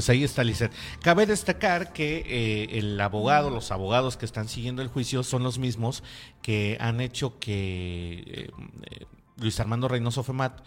Pues 0.01 0.09
ahí 0.09 0.23
está, 0.23 0.43
Lizeth. 0.43 0.71
Cabe 1.03 1.27
destacar 1.27 1.93
que 1.93 2.23
eh, 2.25 2.79
el 2.79 2.99
abogado, 2.99 3.51
los 3.51 3.69
abogados 3.69 4.17
que 4.17 4.25
están 4.25 4.49
siguiendo 4.49 4.81
el 4.81 4.87
juicio 4.87 5.21
son 5.21 5.43
los 5.43 5.59
mismos 5.59 6.01
que 6.41 6.75
han 6.79 7.01
hecho 7.01 7.37
que 7.37 8.23
eh, 8.25 9.05
Luis 9.37 9.59
Armando 9.59 9.87
Reynoso 9.87 10.23
Femat 10.23 10.59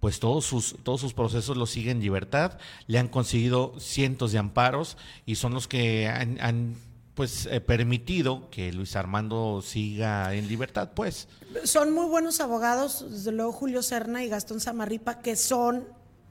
pues 0.00 0.18
todos 0.18 0.44
sus, 0.44 0.74
todos 0.82 1.00
sus 1.00 1.14
procesos 1.14 1.56
los 1.56 1.70
siguen 1.70 1.98
en 1.98 2.02
libertad, 2.02 2.58
le 2.88 2.98
han 2.98 3.06
conseguido 3.06 3.74
cientos 3.78 4.32
de 4.32 4.38
amparos 4.38 4.96
y 5.24 5.36
son 5.36 5.54
los 5.54 5.68
que 5.68 6.08
han, 6.08 6.74
pues 7.14 7.46
eh, 7.46 7.60
permitido 7.60 8.50
que 8.50 8.72
Luis 8.72 8.96
Armando 8.96 9.62
siga 9.62 10.34
en 10.34 10.48
libertad, 10.48 10.90
pues. 10.96 11.28
Son 11.62 11.92
muy 11.92 12.06
buenos 12.06 12.40
abogados, 12.40 13.06
desde 13.08 13.30
luego 13.30 13.52
Julio 13.52 13.84
Serna 13.84 14.24
y 14.24 14.28
Gastón 14.28 14.58
Samarripa, 14.58 15.20
que 15.20 15.36
son, 15.36 15.84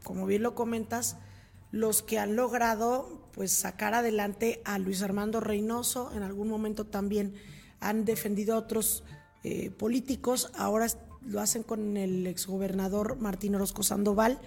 como 0.03 0.25
bien 0.25 0.43
lo 0.43 0.55
comentas, 0.55 1.15
los 1.71 2.01
que 2.01 2.19
han 2.19 2.35
logrado 2.35 3.29
pues 3.33 3.51
sacar 3.51 3.93
adelante 3.93 4.61
a 4.65 4.79
Luis 4.79 5.01
Armando 5.01 5.39
Reynoso, 5.39 6.11
en 6.13 6.23
algún 6.23 6.49
momento 6.49 6.85
también 6.85 7.35
han 7.79 8.05
defendido 8.05 8.55
a 8.55 8.57
otros 8.57 9.03
eh, 9.43 9.69
políticos, 9.71 10.51
ahora 10.57 10.87
lo 11.25 11.39
hacen 11.39 11.63
con 11.63 11.95
el 11.95 12.27
exgobernador 12.27 13.17
Martín 13.17 13.55
Orozco 13.55 13.83
Sandoval. 13.83 14.39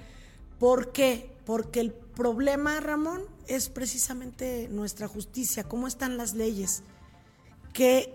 ¿Por 0.58 0.92
qué? 0.92 1.30
Porque 1.46 1.80
el 1.80 1.92
problema, 1.92 2.80
Ramón, 2.80 3.22
es 3.46 3.68
precisamente 3.68 4.68
nuestra 4.70 5.08
justicia, 5.08 5.64
cómo 5.64 5.86
están 5.86 6.16
las 6.16 6.34
leyes, 6.34 6.82
que 7.72 8.14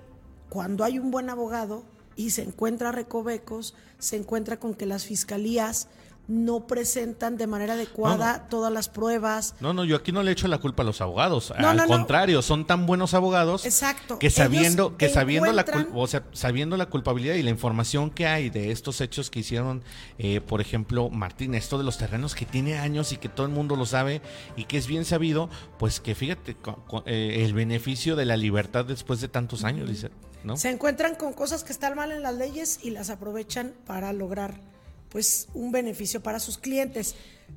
cuando 0.49 0.83
hay 0.83 0.99
un 0.99 1.11
buen 1.11 1.29
abogado 1.29 1.83
y 2.15 2.31
se 2.31 2.43
encuentra 2.43 2.91
recovecos, 2.91 3.75
se 3.99 4.15
encuentra 4.15 4.59
con 4.59 4.73
que 4.75 4.85
las 4.85 5.05
fiscalías 5.05 5.87
no 6.27 6.67
presentan 6.67 7.37
de 7.37 7.47
manera 7.47 7.73
adecuada 7.73 8.47
todas 8.49 8.71
las 8.71 8.89
pruebas. 8.89 9.55
No, 9.61 9.73
no, 9.73 9.85
yo 9.85 9.95
aquí 9.95 10.11
no 10.11 10.23
le 10.23 10.31
echo 10.31 10.47
la 10.47 10.57
culpa 10.57 10.83
a 10.83 10.85
los 10.85 10.99
abogados. 10.99 11.51
Al 11.51 11.85
contrario, 11.85 12.41
son 12.41 12.65
tan 12.65 12.85
buenos 12.85 13.13
abogados 13.13 13.65
Exacto. 13.65 14.19
que 14.19 14.29
sabiendo 14.29 14.97
que 14.97 15.09
sabiendo 15.09 15.51
la 15.53 15.65
o 15.93 16.07
sea, 16.07 16.23
sabiendo 16.33 16.75
la 16.77 16.87
culpabilidad 16.87 17.35
y 17.35 17.43
la 17.43 17.49
información 17.49 18.09
que 18.09 18.27
hay 18.27 18.49
de 18.49 18.71
estos 18.71 18.99
hechos 18.99 19.29
que 19.29 19.39
hicieron, 19.39 19.83
eh, 20.17 20.41
por 20.41 20.59
ejemplo, 20.59 21.09
Martín, 21.09 21.55
esto 21.55 21.77
de 21.77 21.83
los 21.83 21.97
terrenos 21.97 22.35
que 22.35 22.45
tiene 22.45 22.77
años 22.77 23.11
y 23.13 23.17
que 23.17 23.29
todo 23.29 23.45
el 23.45 23.53
mundo 23.53 23.75
lo 23.75 23.85
sabe 23.85 24.21
y 24.55 24.65
que 24.65 24.77
es 24.77 24.87
bien 24.87 25.05
sabido, 25.05 25.49
pues 25.79 25.99
que 25.99 26.15
fíjate 26.15 26.57
eh, 27.05 27.43
el 27.45 27.53
beneficio 27.53 28.15
de 28.15 28.25
la 28.25 28.37
libertad 28.37 28.85
después 28.85 29.21
de 29.21 29.29
tantos 29.29 29.63
años, 29.63 29.89
dice, 29.89 30.11
¿no? 30.43 30.57
Se 30.57 30.69
encuentran 30.69 31.15
con 31.15 31.33
cosas 31.33 31.63
que 31.63 31.71
están 31.71 31.95
mal 31.95 32.11
en 32.11 32.21
las 32.21 32.35
leyes 32.35 32.79
y 32.83 32.91
las 32.91 33.09
aprovechan 33.09 33.73
para 33.85 34.11
lograr 34.13 34.59
pues 35.17 35.47
un 35.55 35.71
beneficio 35.71 36.21
para 36.21 36.39
sus 36.39 36.59
clientes. 36.59 37.15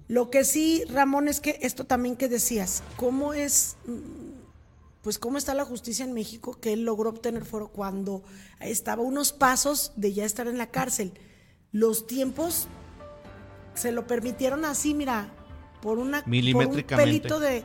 Lo 0.08 0.30
que 0.30 0.44
sí, 0.44 0.82
Ramón, 0.88 1.28
es 1.28 1.42
que 1.42 1.58
esto 1.60 1.84
también 1.84 2.16
que 2.16 2.26
decías, 2.26 2.82
¿cómo 2.96 3.34
es, 3.34 3.76
mm, 3.84 5.02
pues 5.02 5.18
cómo 5.18 5.36
está 5.36 5.52
la 5.52 5.66
justicia 5.66 6.06
en 6.06 6.14
México 6.14 6.58
que 6.58 6.72
él 6.72 6.86
logró 6.86 7.10
obtener 7.10 7.44
foro 7.44 7.68
cuando 7.68 8.22
estaba 8.60 9.02
unos 9.02 9.34
pasos 9.34 9.92
de 9.96 10.14
ya 10.14 10.24
estar 10.24 10.46
en 10.46 10.56
la 10.56 10.70
cárcel? 10.70 11.12
Los 11.70 12.06
tiempos 12.06 12.66
se 13.74 13.92
lo 13.92 14.06
permitieron 14.06 14.64
así, 14.64 14.94
mira, 14.94 15.30
por 15.82 15.98
una 15.98 16.24
por 16.24 16.66
un 16.66 16.82
pelito 16.82 17.40
de, 17.40 17.62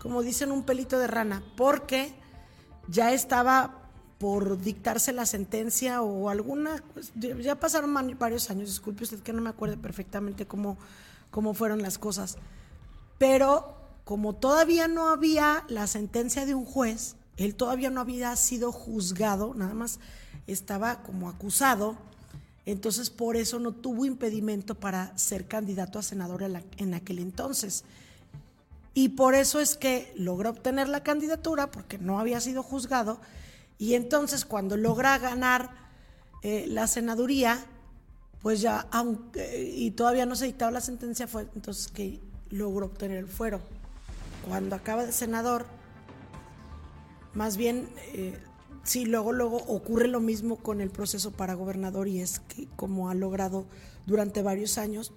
como 0.00 0.22
dicen, 0.22 0.52
un 0.52 0.64
pelito 0.64 0.98
de 0.98 1.06
rana, 1.06 1.44
porque 1.54 2.14
ya 2.88 3.12
estaba 3.12 3.83
por 4.24 4.58
dictarse 4.58 5.12
la 5.12 5.26
sentencia 5.26 6.00
o 6.00 6.30
alguna, 6.30 6.82
pues, 6.94 7.12
ya 7.42 7.60
pasaron 7.60 7.92
varios 8.18 8.48
años, 8.48 8.70
disculpe 8.70 9.04
usted 9.04 9.20
que 9.20 9.34
no 9.34 9.42
me 9.42 9.50
acuerde 9.50 9.76
perfectamente 9.76 10.46
cómo, 10.46 10.78
cómo 11.30 11.52
fueron 11.52 11.82
las 11.82 11.98
cosas, 11.98 12.38
pero 13.18 13.76
como 14.04 14.34
todavía 14.34 14.88
no 14.88 15.10
había 15.10 15.64
la 15.68 15.86
sentencia 15.86 16.46
de 16.46 16.54
un 16.54 16.64
juez, 16.64 17.16
él 17.36 17.54
todavía 17.54 17.90
no 17.90 18.00
había 18.00 18.34
sido 18.36 18.72
juzgado, 18.72 19.52
nada 19.52 19.74
más 19.74 20.00
estaba 20.46 21.02
como 21.02 21.28
acusado, 21.28 21.94
entonces 22.64 23.10
por 23.10 23.36
eso 23.36 23.58
no 23.58 23.72
tuvo 23.72 24.06
impedimento 24.06 24.74
para 24.74 25.12
ser 25.18 25.46
candidato 25.46 25.98
a 25.98 26.02
senador 26.02 26.44
en 26.78 26.94
aquel 26.94 27.18
entonces. 27.18 27.84
y 28.94 29.10
por 29.10 29.34
eso 29.34 29.60
es 29.60 29.76
que 29.76 30.14
logró 30.16 30.48
obtener 30.48 30.88
la 30.88 31.02
candidatura 31.02 31.70
porque 31.70 31.98
no 31.98 32.18
había 32.20 32.40
sido 32.40 32.62
juzgado 32.62 33.20
y 33.78 33.94
entonces 33.94 34.44
cuando 34.44 34.76
logra 34.76 35.18
ganar 35.18 35.70
eh, 36.42 36.66
la 36.68 36.86
senaduría, 36.86 37.64
pues 38.42 38.60
ya, 38.60 38.86
aunque, 38.90 39.72
y 39.74 39.90
todavía 39.92 40.26
no 40.26 40.36
se 40.36 40.46
dictaba 40.46 40.70
la 40.70 40.80
sentencia, 40.80 41.26
fue 41.26 41.48
entonces 41.54 41.88
que 41.88 42.20
logró 42.50 42.86
obtener 42.86 43.18
el 43.18 43.26
fuero. 43.26 43.60
Cuando 44.46 44.76
acaba 44.76 45.06
de 45.06 45.12
senador, 45.12 45.66
más 47.32 47.56
bien, 47.56 47.88
eh, 48.12 48.38
sí, 48.82 49.06
luego, 49.06 49.32
luego 49.32 49.56
ocurre 49.56 50.06
lo 50.06 50.20
mismo 50.20 50.56
con 50.56 50.80
el 50.80 50.90
proceso 50.90 51.30
para 51.30 51.54
gobernador 51.54 52.06
y 52.06 52.20
es 52.20 52.40
que 52.40 52.68
como 52.76 53.08
ha 53.08 53.14
logrado 53.14 53.64
durante 54.06 54.42
varios 54.42 54.76
años, 54.76 55.12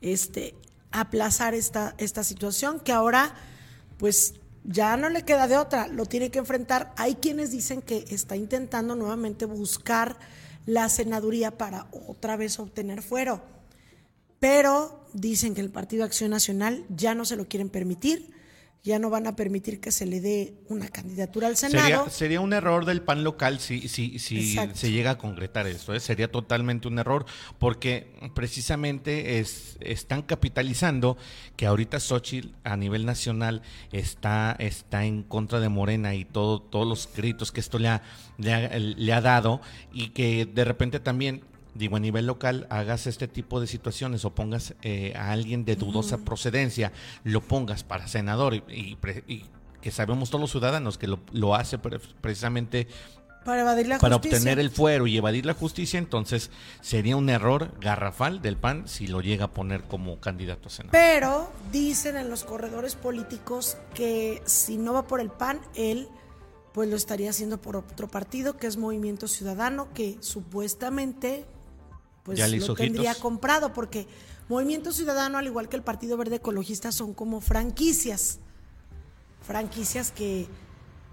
este, 0.00 0.56
aplazar 0.90 1.54
esta, 1.54 1.94
esta 1.98 2.24
situación 2.24 2.80
que 2.80 2.92
ahora, 2.92 3.34
pues 3.98 4.34
ya 4.64 4.96
no 4.96 5.08
le 5.08 5.24
queda 5.24 5.48
de 5.48 5.56
otra, 5.56 5.88
lo 5.88 6.06
tiene 6.06 6.30
que 6.30 6.38
enfrentar. 6.38 6.92
Hay 6.96 7.16
quienes 7.16 7.50
dicen 7.50 7.82
que 7.82 8.04
está 8.10 8.36
intentando 8.36 8.94
nuevamente 8.94 9.44
buscar 9.44 10.16
la 10.66 10.88
senaduría 10.88 11.58
para 11.58 11.88
otra 11.90 12.36
vez 12.36 12.58
obtener 12.58 13.02
fuero, 13.02 13.42
pero 14.38 15.06
dicen 15.12 15.54
que 15.54 15.60
el 15.60 15.70
Partido 15.70 16.04
Acción 16.04 16.30
Nacional 16.30 16.84
ya 16.88 17.14
no 17.14 17.24
se 17.24 17.36
lo 17.36 17.48
quieren 17.48 17.68
permitir 17.68 18.30
ya 18.84 18.98
no 18.98 19.10
van 19.10 19.28
a 19.28 19.36
permitir 19.36 19.80
que 19.80 19.92
se 19.92 20.06
le 20.06 20.20
dé 20.20 20.54
una 20.68 20.88
candidatura 20.88 21.46
al 21.46 21.56
Senado. 21.56 22.10
Sería, 22.10 22.40
un 22.40 22.52
error 22.52 22.84
del 22.84 23.00
PAN 23.00 23.22
local 23.22 23.60
si, 23.60 23.88
si, 23.88 24.18
si 24.18 24.56
se 24.74 24.90
llega 24.90 25.12
a 25.12 25.18
concretar 25.18 25.68
esto. 25.68 25.94
¿eh? 25.94 26.00
Sería 26.00 26.30
totalmente 26.30 26.88
un 26.88 26.98
error 26.98 27.24
porque 27.60 28.12
precisamente 28.34 29.38
es, 29.38 29.76
están 29.80 30.22
capitalizando 30.22 31.16
que 31.56 31.66
ahorita 31.66 32.00
Xochitl 32.00 32.48
a 32.64 32.76
nivel 32.76 33.06
nacional 33.06 33.62
está, 33.92 34.56
está 34.58 35.04
en 35.04 35.22
contra 35.22 35.60
de 35.60 35.68
Morena 35.68 36.16
y 36.16 36.24
todo, 36.24 36.60
todos 36.60 36.86
los 36.86 37.08
gritos 37.14 37.52
que 37.52 37.60
esto 37.60 37.78
le 37.78 37.88
ha, 37.88 38.02
le 38.38 39.12
ha 39.12 39.20
dado 39.20 39.60
y 39.92 40.08
que 40.08 40.44
de 40.44 40.64
repente 40.64 40.98
también 40.98 41.44
digo, 41.74 41.96
a 41.96 42.00
nivel 42.00 42.26
local, 42.26 42.66
hagas 42.70 43.06
este 43.06 43.28
tipo 43.28 43.60
de 43.60 43.66
situaciones 43.66 44.24
o 44.24 44.34
pongas 44.34 44.74
eh, 44.82 45.14
a 45.16 45.32
alguien 45.32 45.64
de 45.64 45.76
dudosa 45.76 46.18
procedencia, 46.18 46.92
lo 47.24 47.40
pongas 47.40 47.84
para 47.84 48.06
senador 48.08 48.54
y, 48.54 48.96
que 49.80 49.90
sabemos 49.90 50.30
todos 50.30 50.40
los 50.40 50.50
ciudadanos 50.50 50.96
que 50.96 51.08
lo, 51.08 51.54
hace 51.54 51.78
precisamente 51.78 52.86
para 53.44 53.62
evadir 53.62 53.88
la 53.88 53.98
para 53.98 54.14
obtener 54.14 54.60
el 54.60 54.70
fuero 54.70 55.08
y 55.08 55.16
evadir 55.16 55.44
la 55.46 55.54
justicia, 55.54 55.98
entonces 55.98 56.50
sería 56.80 57.16
un 57.16 57.28
error 57.28 57.72
garrafal 57.80 58.40
del 58.40 58.56
PAN 58.56 58.86
si 58.86 59.08
lo 59.08 59.20
llega 59.20 59.46
a 59.46 59.50
poner 59.50 59.82
como 59.82 60.20
candidato 60.20 60.68
a 60.68 60.70
senador. 60.70 60.92
Pero 60.92 61.52
dicen 61.72 62.16
en 62.16 62.30
los 62.30 62.44
corredores 62.44 62.94
políticos 62.94 63.76
que 63.94 64.40
si 64.44 64.76
no 64.76 64.92
va 64.92 65.08
por 65.08 65.20
el 65.20 65.30
PAN, 65.30 65.60
él 65.74 66.08
pues 66.72 66.88
lo 66.88 66.96
estaría 66.96 67.30
haciendo 67.30 67.60
por 67.60 67.76
otro 67.76 68.08
partido, 68.08 68.56
que 68.56 68.66
es 68.66 68.76
Movimiento 68.76 69.28
Ciudadano, 69.28 69.92
que 69.92 70.16
supuestamente 70.20 71.44
pues 72.22 72.38
lo 72.66 72.74
tendría 72.74 73.14
comprado, 73.14 73.72
porque 73.72 74.06
Movimiento 74.48 74.92
Ciudadano, 74.92 75.38
al 75.38 75.46
igual 75.46 75.68
que 75.68 75.76
el 75.76 75.82
Partido 75.82 76.16
Verde 76.16 76.36
Ecologista, 76.36 76.92
son 76.92 77.14
como 77.14 77.40
franquicias. 77.40 78.38
Franquicias 79.40 80.12
que 80.12 80.46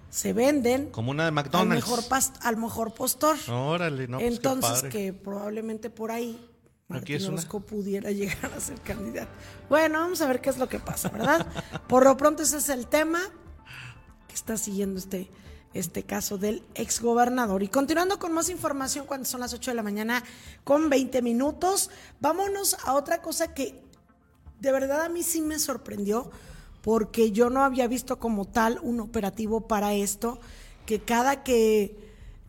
se 0.10 0.34
venden. 0.34 0.89
Como 0.89 1.12
una 1.12 1.26
de 1.26 1.32
McDonald's. 1.32 1.86
Al 1.86 1.98
mejor, 1.98 2.24
al 2.41 2.58
mejor 2.58 2.93
postor. 2.93 3.38
Órale, 3.50 4.08
no, 4.08 4.19
pues 4.19 4.36
Entonces, 4.36 4.84
que 4.91 5.13
probablemente 5.13 5.89
por 5.89 6.12
ahí 6.12 6.50
Martín 6.88 7.24
Orozco 7.24 7.60
pudiera 7.62 8.12
llegar 8.12 8.52
a 8.56 8.60
ser 8.60 8.80
candidato. 8.82 9.32
Bueno, 9.69 10.00
vamos 10.00 10.22
a 10.22 10.28
ver 10.28 10.41
qué 10.41 10.50
es 10.50 10.58
lo 10.58 10.67
que 10.67 10.80
pasa, 10.80 11.10
¿verdad? 11.10 11.48
por 11.88 12.04
lo 12.04 12.17
pronto 12.17 12.43
ese 12.43 12.58
es 12.58 12.69
el 12.69 12.88
tema 12.88 13.22
que 14.28 14.36
está 14.36 14.58
siguiendo 14.58 15.00
este 15.00 15.30
este 15.73 16.03
caso 16.03 16.38
del 16.38 16.63
exgobernador. 16.75 17.63
Y 17.63 17.67
continuando 17.67 18.19
con 18.19 18.34
más 18.34 18.49
información 18.49 19.05
cuando 19.05 19.25
son 19.25 19.41
las 19.41 19.53
8 19.53 19.71
de 19.71 19.75
la 19.75 19.84
mañana 19.84 20.23
con 20.63 20.89
20 20.89 21.21
minutos, 21.21 21.89
vámonos 22.19 22.77
a 22.86 22.93
otra 22.93 23.21
cosa 23.21 23.53
que 23.53 23.84
de 24.60 24.71
verdad 24.71 25.01
a 25.01 25.10
mí 25.10 25.23
sí 25.23 25.41
me 25.41 25.60
sorprendió 25.60 26.32
porque 26.82 27.32
yo 27.32 27.49
no 27.49 27.63
había 27.63 27.88
visto 27.88 28.19
como 28.19 28.45
tal 28.45 28.79
un 28.82 28.99
operativo 28.99 29.67
para 29.67 29.93
esto, 29.93 30.39
que 30.86 30.99
cada 30.99 31.43
que 31.43 31.97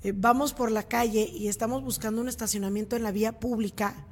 eh, 0.03 0.13
vamos 0.15 0.53
por 0.53 0.71
la 0.71 0.85
calle 0.85 1.29
y 1.33 1.49
estamos 1.49 1.83
buscando 1.83 2.21
un 2.21 2.29
estacionamiento 2.29 2.97
en 2.97 3.03
la 3.03 3.13
vía 3.13 3.39
pública 3.39 4.07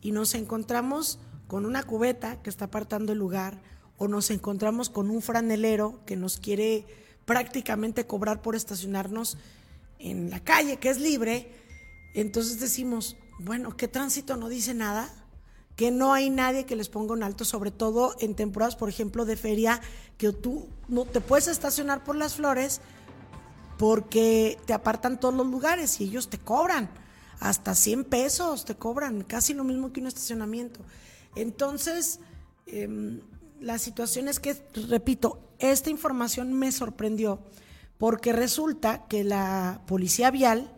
y 0.00 0.12
nos 0.12 0.34
encontramos 0.34 1.18
con 1.46 1.66
una 1.66 1.82
cubeta 1.82 2.42
que 2.42 2.50
está 2.50 2.66
apartando 2.66 3.12
el 3.12 3.18
lugar 3.18 3.60
o 3.98 4.08
nos 4.08 4.30
encontramos 4.30 4.88
con 4.88 5.10
un 5.10 5.22
franelero 5.22 6.00
que 6.06 6.16
nos 6.16 6.38
quiere 6.38 6.86
prácticamente 7.26 8.06
cobrar 8.06 8.40
por 8.40 8.56
estacionarnos 8.56 9.36
en 9.98 10.30
la 10.30 10.40
calle, 10.40 10.78
que 10.78 10.88
es 10.88 10.98
libre, 10.98 11.50
entonces 12.14 12.60
decimos, 12.60 13.16
bueno, 13.38 13.76
¿qué 13.76 13.88
tránsito 13.88 14.36
no 14.36 14.48
dice 14.48 14.72
nada? 14.72 15.10
Que 15.74 15.90
no 15.90 16.14
hay 16.14 16.30
nadie 16.30 16.64
que 16.64 16.76
les 16.76 16.88
ponga 16.88 17.12
un 17.12 17.22
alto, 17.22 17.44
sobre 17.44 17.70
todo 17.70 18.16
en 18.20 18.34
temporadas, 18.34 18.76
por 18.76 18.88
ejemplo, 18.88 19.26
de 19.26 19.36
feria, 19.36 19.82
que 20.16 20.32
tú 20.32 20.68
no 20.88 21.04
te 21.04 21.20
puedes 21.20 21.48
estacionar 21.48 22.04
por 22.04 22.16
las 22.16 22.36
flores 22.36 22.80
porque 23.76 24.58
te 24.64 24.72
apartan 24.72 25.20
todos 25.20 25.34
los 25.34 25.46
lugares 25.46 26.00
y 26.00 26.04
ellos 26.04 26.30
te 26.30 26.38
cobran 26.38 26.88
hasta 27.40 27.74
100 27.74 28.04
pesos, 28.04 28.64
te 28.64 28.76
cobran 28.76 29.22
casi 29.22 29.52
lo 29.52 29.64
mismo 29.64 29.92
que 29.92 30.00
un 30.00 30.06
estacionamiento. 30.06 30.80
Entonces, 31.34 32.20
em, 32.66 33.20
la 33.60 33.78
situación 33.78 34.28
es 34.28 34.40
que, 34.40 34.56
repito, 34.88 35.45
esta 35.58 35.90
información 35.90 36.52
me 36.52 36.72
sorprendió 36.72 37.40
porque 37.98 38.32
resulta 38.32 39.06
que 39.08 39.24
la 39.24 39.82
Policía 39.86 40.30
Vial, 40.30 40.70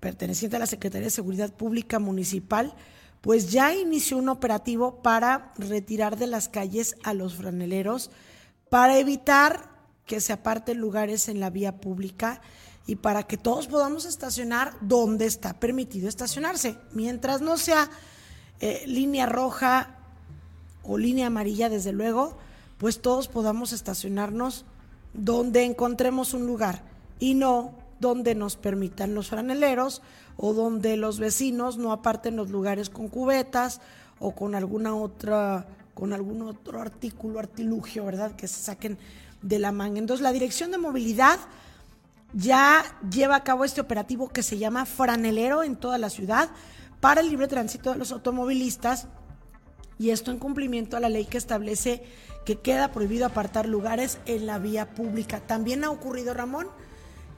perteneciente 0.00 0.56
a 0.56 0.60
la 0.60 0.66
Secretaría 0.66 1.06
de 1.06 1.10
Seguridad 1.10 1.52
Pública 1.52 1.98
Municipal, 1.98 2.74
pues 3.20 3.52
ya 3.52 3.74
inició 3.74 4.16
un 4.18 4.28
operativo 4.28 5.02
para 5.02 5.52
retirar 5.56 6.18
de 6.18 6.26
las 6.26 6.48
calles 6.48 6.96
a 7.04 7.14
los 7.14 7.34
franeleros 7.34 8.10
para 8.68 8.98
evitar 8.98 9.70
que 10.06 10.20
se 10.20 10.32
aparten 10.32 10.78
lugares 10.78 11.28
en 11.28 11.40
la 11.40 11.50
vía 11.50 11.80
pública 11.80 12.40
y 12.86 12.96
para 12.96 13.22
que 13.24 13.36
todos 13.36 13.68
podamos 13.68 14.06
estacionar 14.06 14.74
donde 14.80 15.26
está 15.26 15.60
permitido 15.60 16.08
estacionarse, 16.08 16.78
mientras 16.92 17.40
no 17.40 17.56
sea 17.56 17.90
eh, 18.60 18.82
línea 18.86 19.26
roja 19.26 19.98
o 20.82 20.98
línea 20.98 21.28
amarilla, 21.28 21.68
desde 21.68 21.92
luego, 21.92 22.38
pues 22.82 23.00
todos 23.00 23.28
podamos 23.28 23.72
estacionarnos 23.72 24.64
donde 25.14 25.62
encontremos 25.62 26.34
un 26.34 26.48
lugar 26.48 26.82
y 27.20 27.34
no 27.34 27.78
donde 28.00 28.34
nos 28.34 28.56
permitan 28.56 29.14
los 29.14 29.28
franeleros 29.28 30.02
o 30.36 30.52
donde 30.52 30.96
los 30.96 31.20
vecinos 31.20 31.78
no 31.78 31.92
aparten 31.92 32.34
los 32.34 32.50
lugares 32.50 32.90
con 32.90 33.06
cubetas 33.06 33.80
o 34.18 34.32
con 34.32 34.56
alguna 34.56 34.96
otra 34.96 35.64
con 35.94 36.12
algún 36.12 36.42
otro 36.42 36.80
artículo, 36.80 37.38
artilugio, 37.38 38.04
¿verdad? 38.04 38.34
Que 38.34 38.48
se 38.48 38.60
saquen 38.60 38.98
de 39.42 39.60
la 39.60 39.70
manga. 39.70 40.00
Entonces, 40.00 40.24
la 40.24 40.32
Dirección 40.32 40.72
de 40.72 40.78
Movilidad 40.78 41.38
ya 42.32 42.82
lleva 43.12 43.36
a 43.36 43.44
cabo 43.44 43.64
este 43.64 43.80
operativo 43.80 44.30
que 44.30 44.42
se 44.42 44.58
llama 44.58 44.86
Franelero 44.86 45.62
en 45.62 45.76
toda 45.76 45.98
la 45.98 46.10
ciudad 46.10 46.48
para 46.98 47.20
el 47.20 47.28
libre 47.28 47.46
tránsito 47.46 47.92
de 47.92 47.98
los 47.98 48.10
automovilistas 48.10 49.06
y 50.00 50.10
esto 50.10 50.32
en 50.32 50.38
cumplimiento 50.38 50.96
a 50.96 51.00
la 51.00 51.08
ley 51.08 51.26
que 51.26 51.38
establece 51.38 52.02
que 52.44 52.58
queda 52.60 52.92
prohibido 52.92 53.26
apartar 53.26 53.66
lugares 53.66 54.18
en 54.26 54.46
la 54.46 54.58
vía 54.58 54.94
pública. 54.94 55.40
También 55.40 55.84
ha 55.84 55.90
ocurrido, 55.90 56.34
Ramón, 56.34 56.68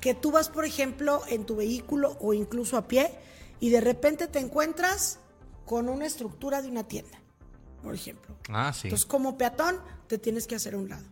que 0.00 0.14
tú 0.14 0.30
vas, 0.30 0.48
por 0.48 0.64
ejemplo, 0.64 1.22
en 1.28 1.44
tu 1.44 1.56
vehículo 1.56 2.16
o 2.20 2.34
incluso 2.34 2.76
a 2.76 2.88
pie 2.88 3.12
y 3.60 3.70
de 3.70 3.80
repente 3.80 4.26
te 4.28 4.38
encuentras 4.38 5.18
con 5.64 5.88
una 5.88 6.06
estructura 6.06 6.60
de 6.62 6.68
una 6.68 6.84
tienda, 6.84 7.18
por 7.82 7.94
ejemplo. 7.94 8.36
Ah, 8.48 8.72
sí. 8.72 8.88
Entonces, 8.88 9.06
como 9.06 9.38
peatón, 9.38 9.78
te 10.06 10.18
tienes 10.18 10.46
que 10.46 10.54
hacer 10.56 10.74
a 10.74 10.78
un 10.78 10.88
lado. 10.88 11.06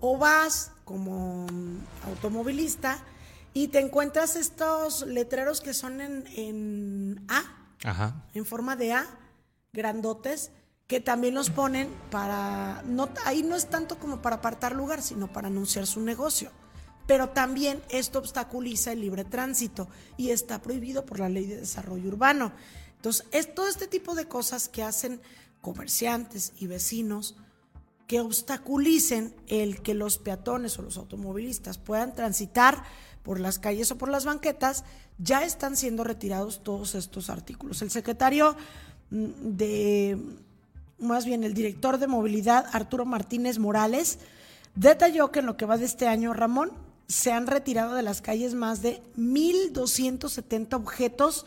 O 0.00 0.16
vas 0.16 0.72
como 0.84 1.46
automovilista 2.06 3.02
y 3.52 3.68
te 3.68 3.80
encuentras 3.80 4.36
estos 4.36 5.02
letreros 5.06 5.60
que 5.60 5.74
son 5.74 6.00
en, 6.00 6.26
en 6.36 7.24
A, 7.28 7.42
Ajá. 7.84 8.24
en 8.34 8.46
forma 8.46 8.76
de 8.76 8.92
A, 8.92 9.06
grandotes, 9.72 10.52
que 10.90 10.98
también 10.98 11.34
los 11.34 11.50
ponen 11.50 11.88
para, 12.10 12.82
no, 12.84 13.10
ahí 13.24 13.44
no 13.44 13.54
es 13.54 13.70
tanto 13.70 13.96
como 14.00 14.20
para 14.20 14.36
apartar 14.36 14.74
lugar, 14.74 15.02
sino 15.02 15.32
para 15.32 15.46
anunciar 15.46 15.86
su 15.86 16.00
negocio. 16.00 16.50
Pero 17.06 17.28
también 17.28 17.80
esto 17.90 18.18
obstaculiza 18.18 18.90
el 18.90 19.00
libre 19.00 19.24
tránsito 19.24 19.86
y 20.16 20.30
está 20.30 20.60
prohibido 20.60 21.06
por 21.06 21.20
la 21.20 21.28
ley 21.28 21.46
de 21.46 21.58
desarrollo 21.58 22.08
urbano. 22.08 22.50
Entonces, 22.96 23.24
es 23.30 23.54
todo 23.54 23.68
este 23.68 23.86
tipo 23.86 24.16
de 24.16 24.26
cosas 24.26 24.68
que 24.68 24.82
hacen 24.82 25.20
comerciantes 25.60 26.54
y 26.58 26.66
vecinos 26.66 27.36
que 28.08 28.20
obstaculicen 28.20 29.32
el 29.46 29.82
que 29.82 29.94
los 29.94 30.18
peatones 30.18 30.76
o 30.80 30.82
los 30.82 30.96
automovilistas 30.96 31.78
puedan 31.78 32.16
transitar 32.16 32.82
por 33.22 33.38
las 33.38 33.60
calles 33.60 33.92
o 33.92 33.96
por 33.96 34.08
las 34.08 34.24
banquetas, 34.24 34.82
ya 35.18 35.44
están 35.44 35.76
siendo 35.76 36.02
retirados 36.02 36.64
todos 36.64 36.96
estos 36.96 37.30
artículos. 37.30 37.80
El 37.80 37.92
secretario 37.92 38.56
mm, 39.10 39.26
de 39.56 40.18
más 41.00 41.24
bien 41.24 41.44
el 41.44 41.54
director 41.54 41.98
de 41.98 42.06
movilidad, 42.06 42.66
Arturo 42.72 43.04
Martínez 43.04 43.58
Morales, 43.58 44.18
detalló 44.74 45.30
que 45.30 45.40
en 45.40 45.46
lo 45.46 45.56
que 45.56 45.66
va 45.66 45.76
de 45.76 45.86
este 45.86 46.06
año, 46.06 46.32
Ramón, 46.32 46.72
se 47.08 47.32
han 47.32 47.46
retirado 47.46 47.94
de 47.94 48.02
las 48.02 48.22
calles 48.22 48.54
más 48.54 48.82
de 48.82 49.02
1.270 49.16 50.74
objetos 50.74 51.44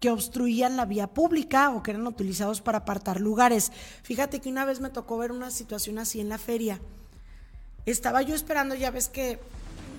que 0.00 0.10
obstruían 0.10 0.76
la 0.76 0.84
vía 0.84 1.06
pública 1.06 1.70
o 1.70 1.82
que 1.82 1.92
eran 1.92 2.06
utilizados 2.06 2.60
para 2.60 2.78
apartar 2.78 3.20
lugares. 3.20 3.70
Fíjate 4.02 4.40
que 4.40 4.48
una 4.48 4.64
vez 4.64 4.80
me 4.80 4.90
tocó 4.90 5.16
ver 5.16 5.30
una 5.30 5.50
situación 5.50 5.98
así 5.98 6.20
en 6.20 6.28
la 6.28 6.38
feria. 6.38 6.80
Estaba 7.86 8.22
yo 8.22 8.34
esperando, 8.34 8.74
ya 8.74 8.90
ves 8.90 9.08
que 9.08 9.38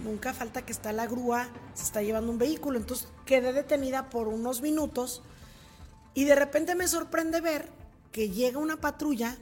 nunca 0.04 0.34
falta 0.34 0.64
que 0.64 0.72
está 0.72 0.92
la 0.92 1.08
grúa, 1.08 1.48
se 1.74 1.84
está 1.84 2.02
llevando 2.02 2.32
un 2.32 2.38
vehículo, 2.38 2.78
entonces 2.78 3.08
quedé 3.26 3.54
detenida 3.54 4.10
por 4.10 4.28
unos 4.28 4.62
minutos 4.62 5.24
y 6.14 6.26
de 6.26 6.36
repente 6.36 6.76
me 6.76 6.88
sorprende 6.88 7.42
ver 7.42 7.70
que 8.16 8.30
llega 8.30 8.60
una 8.60 8.78
patrulla 8.78 9.36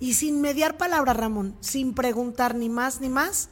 y 0.00 0.14
sin 0.14 0.40
mediar 0.40 0.78
palabra, 0.78 1.12
Ramón, 1.12 1.58
sin 1.60 1.92
preguntar 1.92 2.54
ni 2.54 2.70
más 2.70 3.02
ni 3.02 3.10
más, 3.10 3.50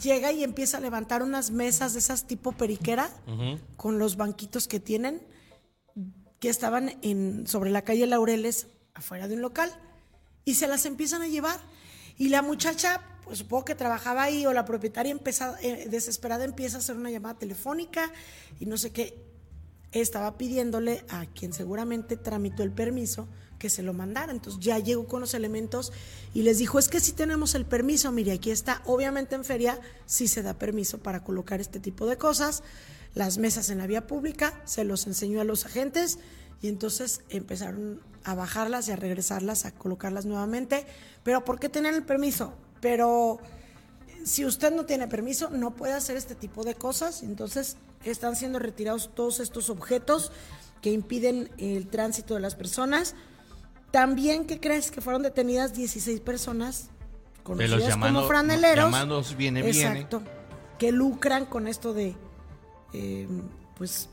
llega 0.00 0.30
y 0.30 0.44
empieza 0.44 0.76
a 0.76 0.80
levantar 0.80 1.24
unas 1.24 1.50
mesas 1.50 1.94
de 1.94 1.98
esas 1.98 2.28
tipo 2.28 2.52
periquera 2.52 3.10
con 3.76 3.98
los 3.98 4.16
banquitos 4.16 4.68
que 4.68 4.78
tienen 4.78 5.20
que 6.38 6.48
estaban 6.48 6.96
en, 7.02 7.48
sobre 7.48 7.70
la 7.70 7.82
calle 7.82 8.06
Laureles 8.06 8.68
afuera 8.94 9.26
de 9.26 9.34
un 9.34 9.40
local 9.40 9.68
y 10.44 10.54
se 10.54 10.68
las 10.68 10.86
empiezan 10.86 11.22
a 11.22 11.26
llevar. 11.26 11.58
Y 12.16 12.28
la 12.28 12.42
muchacha 12.42 13.02
pues 13.24 13.38
supongo 13.38 13.64
que 13.64 13.74
trabajaba 13.74 14.22
ahí 14.22 14.46
o 14.46 14.52
la 14.52 14.64
propietaria 14.64 15.12
eh, 15.60 15.88
desesperada 15.90 16.44
empieza 16.44 16.76
a 16.76 16.78
hacer 16.78 16.94
una 16.94 17.10
llamada 17.10 17.36
telefónica 17.36 18.12
y 18.60 18.66
no 18.66 18.76
sé 18.76 18.92
qué 18.92 19.25
estaba 19.92 20.36
pidiéndole 20.36 21.04
a 21.08 21.26
quien 21.26 21.52
seguramente 21.52 22.16
tramitó 22.16 22.62
el 22.62 22.72
permiso 22.72 23.28
que 23.58 23.70
se 23.70 23.82
lo 23.82 23.92
mandara. 23.92 24.32
Entonces 24.32 24.62
ya 24.62 24.78
llegó 24.78 25.06
con 25.06 25.20
los 25.20 25.34
elementos 25.34 25.92
y 26.34 26.42
les 26.42 26.58
dijo, 26.58 26.78
es 26.78 26.88
que 26.88 27.00
si 27.00 27.12
tenemos 27.12 27.54
el 27.54 27.64
permiso, 27.64 28.12
mire, 28.12 28.32
aquí 28.32 28.50
está, 28.50 28.82
obviamente 28.84 29.34
en 29.34 29.44
feria 29.44 29.80
sí 30.04 30.28
se 30.28 30.42
da 30.42 30.54
permiso 30.54 30.98
para 30.98 31.24
colocar 31.24 31.60
este 31.60 31.80
tipo 31.80 32.06
de 32.06 32.16
cosas, 32.18 32.62
las 33.14 33.38
mesas 33.38 33.70
en 33.70 33.78
la 33.78 33.86
vía 33.86 34.06
pública, 34.06 34.60
se 34.64 34.84
los 34.84 35.06
enseñó 35.06 35.40
a 35.40 35.44
los 35.44 35.64
agentes 35.64 36.18
y 36.60 36.68
entonces 36.68 37.22
empezaron 37.28 38.00
a 38.24 38.34
bajarlas 38.34 38.88
y 38.88 38.92
a 38.92 38.96
regresarlas, 38.96 39.64
a 39.64 39.72
colocarlas 39.72 40.26
nuevamente. 40.26 40.86
Pero 41.22 41.44
¿por 41.44 41.58
qué 41.58 41.68
tenían 41.68 41.94
el 41.94 42.02
permiso? 42.02 42.54
Pero 42.80 43.38
si 44.24 44.44
usted 44.44 44.74
no 44.74 44.84
tiene 44.84 45.06
permiso, 45.08 45.48
no 45.50 45.74
puede 45.74 45.92
hacer 45.92 46.16
este 46.16 46.34
tipo 46.34 46.64
de 46.64 46.74
cosas. 46.74 47.22
Entonces 47.22 47.76
están 48.04 48.36
siendo 48.36 48.58
retirados 48.58 49.10
todos 49.14 49.40
estos 49.40 49.70
objetos 49.70 50.32
que 50.80 50.92
impiden 50.92 51.50
el 51.58 51.88
tránsito 51.88 52.34
de 52.34 52.40
las 52.40 52.54
personas. 52.54 53.14
También, 53.90 54.46
¿qué 54.46 54.60
crees? 54.60 54.90
Que 54.90 55.00
fueron 55.00 55.22
detenidas 55.22 55.74
16 55.74 56.20
personas 56.20 56.90
conocidas 57.42 57.96
como 57.96 58.26
franeleros. 58.26 58.84
Llamados 58.84 59.36
viene, 59.36 59.60
exacto. 59.68 60.22
Que 60.78 60.92
lucran 60.92 61.46
con 61.46 61.66
esto 61.66 61.94
de, 61.94 62.14
eh, 62.92 63.26
pues, 63.76 64.10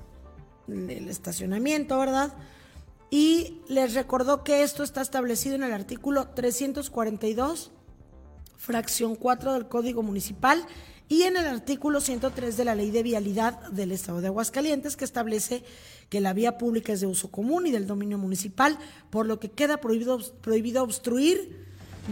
el 0.67 1.10
estacionamiento, 1.10 2.00
¿verdad? 2.00 2.34
Y 3.10 3.62
les 3.67 3.93
recordó 3.93 4.43
que 4.43 4.63
esto 4.63 4.82
está 4.82 5.02
establecido 5.02 5.56
en 5.56 5.63
el 5.63 5.74
artículo 5.74 6.30
342, 6.30 7.72
fracción 8.58 9.15
4 9.15 9.54
del 9.54 9.67
Código 9.67 10.02
Municipal 10.02 10.65
y 11.10 11.24
en 11.24 11.38
el 11.38 11.46
artículo 11.46 12.02
103 12.02 12.58
de 12.58 12.66
la 12.66 12.76
Ley 12.76 12.92
de 12.92 13.04
Vialidad 13.04 13.60
del 13.72 13.92
Estado 13.92 14.22
de 14.22 14.28
Aguascalientes, 14.28 14.96
que 14.96 15.06
establece 15.06 15.63
que 16.10 16.22
la 16.22 16.34
vía 16.34 16.58
pública 16.58 16.94
es 16.94 17.02
de 17.02 17.08
uso 17.08 17.30
común 17.30 17.68
y 17.68 17.72
del 17.72 17.88
dominio 17.88 18.18
municipal, 18.18 18.78
por 19.10 19.26
lo 19.26 19.39
que 19.39 19.52
queda 19.52 19.78
prohibido, 19.78 20.20
prohibido 20.42 20.84
obstruir 20.84 21.66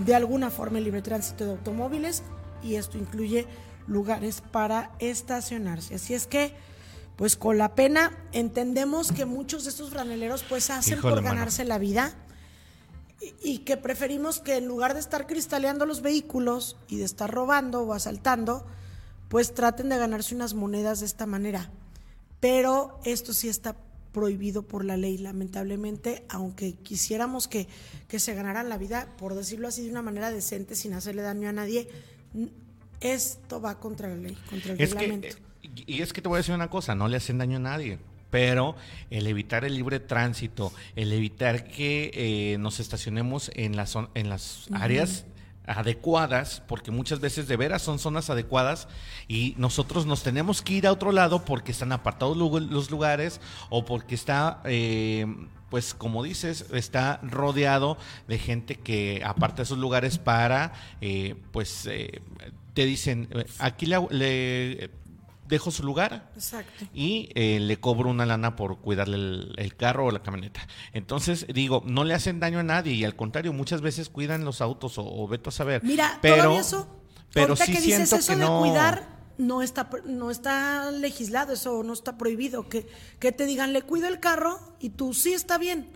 de 0.05 0.15
alguna 0.15 0.49
forma 0.49 0.77
el 0.77 0.85
libre 0.85 1.01
tránsito 1.01 1.45
de 1.45 1.51
automóviles 1.51 2.23
y 2.63 2.75
esto 2.75 2.97
incluye 2.97 3.47
lugares 3.87 4.41
para 4.41 4.91
estacionarse. 4.99 5.95
Así 5.95 6.13
es 6.13 6.27
que, 6.27 6.53
pues 7.15 7.35
con 7.35 7.57
la 7.57 7.75
pena, 7.75 8.17
entendemos 8.31 9.11
que 9.11 9.25
muchos 9.25 9.63
de 9.63 9.69
estos 9.69 9.89
franeleros 9.89 10.43
pues 10.47 10.69
hacen 10.69 11.01
por 11.01 11.21
ganarse 11.21 11.65
la 11.65 11.77
vida 11.77 12.13
y, 13.19 13.51
y 13.51 13.57
que 13.59 13.77
preferimos 13.77 14.39
que 14.39 14.57
en 14.57 14.65
lugar 14.65 14.93
de 14.93 14.99
estar 14.99 15.27
cristaleando 15.27 15.85
los 15.85 16.01
vehículos 16.01 16.77
y 16.87 16.97
de 16.97 17.05
estar 17.05 17.31
robando 17.31 17.81
o 17.81 17.93
asaltando, 17.93 18.65
pues 19.31 19.53
traten 19.53 19.87
de 19.87 19.97
ganarse 19.97 20.35
unas 20.35 20.53
monedas 20.53 20.99
de 20.99 21.05
esta 21.05 21.25
manera. 21.25 21.71
Pero 22.41 22.99
esto 23.05 23.33
sí 23.33 23.47
está 23.47 23.77
prohibido 24.11 24.63
por 24.63 24.83
la 24.83 24.97
ley, 24.97 25.17
lamentablemente, 25.17 26.25
aunque 26.27 26.73
quisiéramos 26.73 27.47
que, 27.47 27.69
que 28.09 28.19
se 28.19 28.33
ganaran 28.33 28.67
la 28.67 28.77
vida, 28.77 29.07
por 29.17 29.33
decirlo 29.33 29.69
así, 29.69 29.85
de 29.85 29.91
una 29.91 30.01
manera 30.01 30.31
decente, 30.31 30.75
sin 30.75 30.91
hacerle 30.91 31.21
daño 31.21 31.47
a 31.47 31.53
nadie, 31.53 31.87
esto 32.99 33.61
va 33.61 33.79
contra 33.79 34.09
la 34.09 34.17
ley, 34.17 34.37
contra 34.49 34.73
el 34.73 34.77
reglamento. 34.77 35.37
y 35.61 36.01
es 36.01 36.11
que 36.11 36.21
te 36.21 36.27
voy 36.27 36.35
a 36.35 36.39
decir 36.39 36.53
una 36.53 36.69
cosa, 36.69 36.93
no 36.93 37.07
le 37.07 37.15
hacen 37.15 37.37
daño 37.37 37.55
a 37.55 37.61
nadie 37.61 37.99
pero 38.31 38.77
el 39.09 39.27
evitar 39.27 39.65
el 39.65 39.75
libre 39.75 39.99
tránsito, 39.99 40.71
el 40.95 41.11
evitar 41.11 41.65
que 41.65 42.11
eh, 42.13 42.57
nos 42.59 42.79
estacionemos 42.79 43.51
en 43.55 43.75
las, 43.75 43.97
en 44.13 44.29
las 44.29 44.67
áreas 44.71 45.25
adecuadas, 45.65 46.63
porque 46.67 46.91
muchas 46.91 47.19
veces 47.19 47.47
de 47.47 47.57
veras 47.57 47.81
son 47.81 47.99
zonas 47.99 48.29
adecuadas 48.29 48.87
y 49.27 49.53
nosotros 49.57 50.05
nos 50.05 50.23
tenemos 50.23 50.61
que 50.61 50.73
ir 50.73 50.87
a 50.87 50.91
otro 50.91 51.11
lado 51.11 51.45
porque 51.45 51.71
están 51.71 51.91
apartados 51.91 52.37
los 52.37 52.91
lugares 52.91 53.39
o 53.69 53.85
porque 53.85 54.15
está, 54.15 54.61
eh, 54.65 55.25
pues 55.69 55.93
como 55.93 56.23
dices, 56.23 56.65
está 56.73 57.19
rodeado 57.23 57.97
de 58.27 58.39
gente 58.39 58.75
que 58.75 59.21
aparta 59.25 59.61
esos 59.61 59.77
lugares 59.77 60.17
para, 60.17 60.73
eh, 60.99 61.35
pues, 61.51 61.85
eh, 61.85 62.21
te 62.73 62.85
dicen, 62.85 63.29
aquí 63.59 63.85
le 63.85 64.89
dejo 65.51 65.69
su 65.69 65.83
lugar 65.83 66.31
Exacto. 66.33 66.85
y 66.93 67.29
eh, 67.35 67.59
le 67.59 67.79
cobro 67.79 68.09
una 68.09 68.25
lana 68.25 68.55
por 68.55 68.79
cuidarle 68.79 69.17
el, 69.57 69.75
carro 69.75 70.05
o 70.05 70.11
la 70.11 70.23
camioneta. 70.23 70.65
Entonces, 70.93 71.45
digo, 71.53 71.83
no 71.85 72.05
le 72.05 72.13
hacen 72.13 72.39
daño 72.39 72.59
a 72.59 72.63
nadie 72.63 72.93
y 72.93 73.03
al 73.03 73.15
contrario, 73.15 73.53
muchas 73.53 73.81
veces 73.81 74.09
cuidan 74.09 74.45
los 74.45 74.61
autos 74.61 74.97
o, 74.97 75.03
o 75.05 75.27
veto 75.27 75.49
a 75.49 75.51
saber. 75.51 75.83
Mira, 75.83 76.17
pero, 76.21 76.57
eso, 76.57 76.87
pero 77.33 77.55
sí 77.55 77.73
que 77.73 77.81
dices 77.81 78.11
eso 78.13 78.33
que 78.33 78.39
de 78.39 78.47
cuidar, 78.47 79.19
no 79.37 79.61
está, 79.61 79.89
no 80.05 80.31
está 80.31 80.89
legislado, 80.91 81.53
eso 81.53 81.83
no 81.83 81.93
está 81.93 82.17
prohibido. 82.17 82.69
Que, 82.69 82.87
que 83.19 83.31
te 83.33 83.45
digan, 83.45 83.73
le 83.73 83.81
cuido 83.81 84.07
el 84.07 84.19
carro 84.19 84.77
y 84.79 84.91
tú 84.91 85.13
sí 85.13 85.33
está 85.33 85.57
bien. 85.57 85.89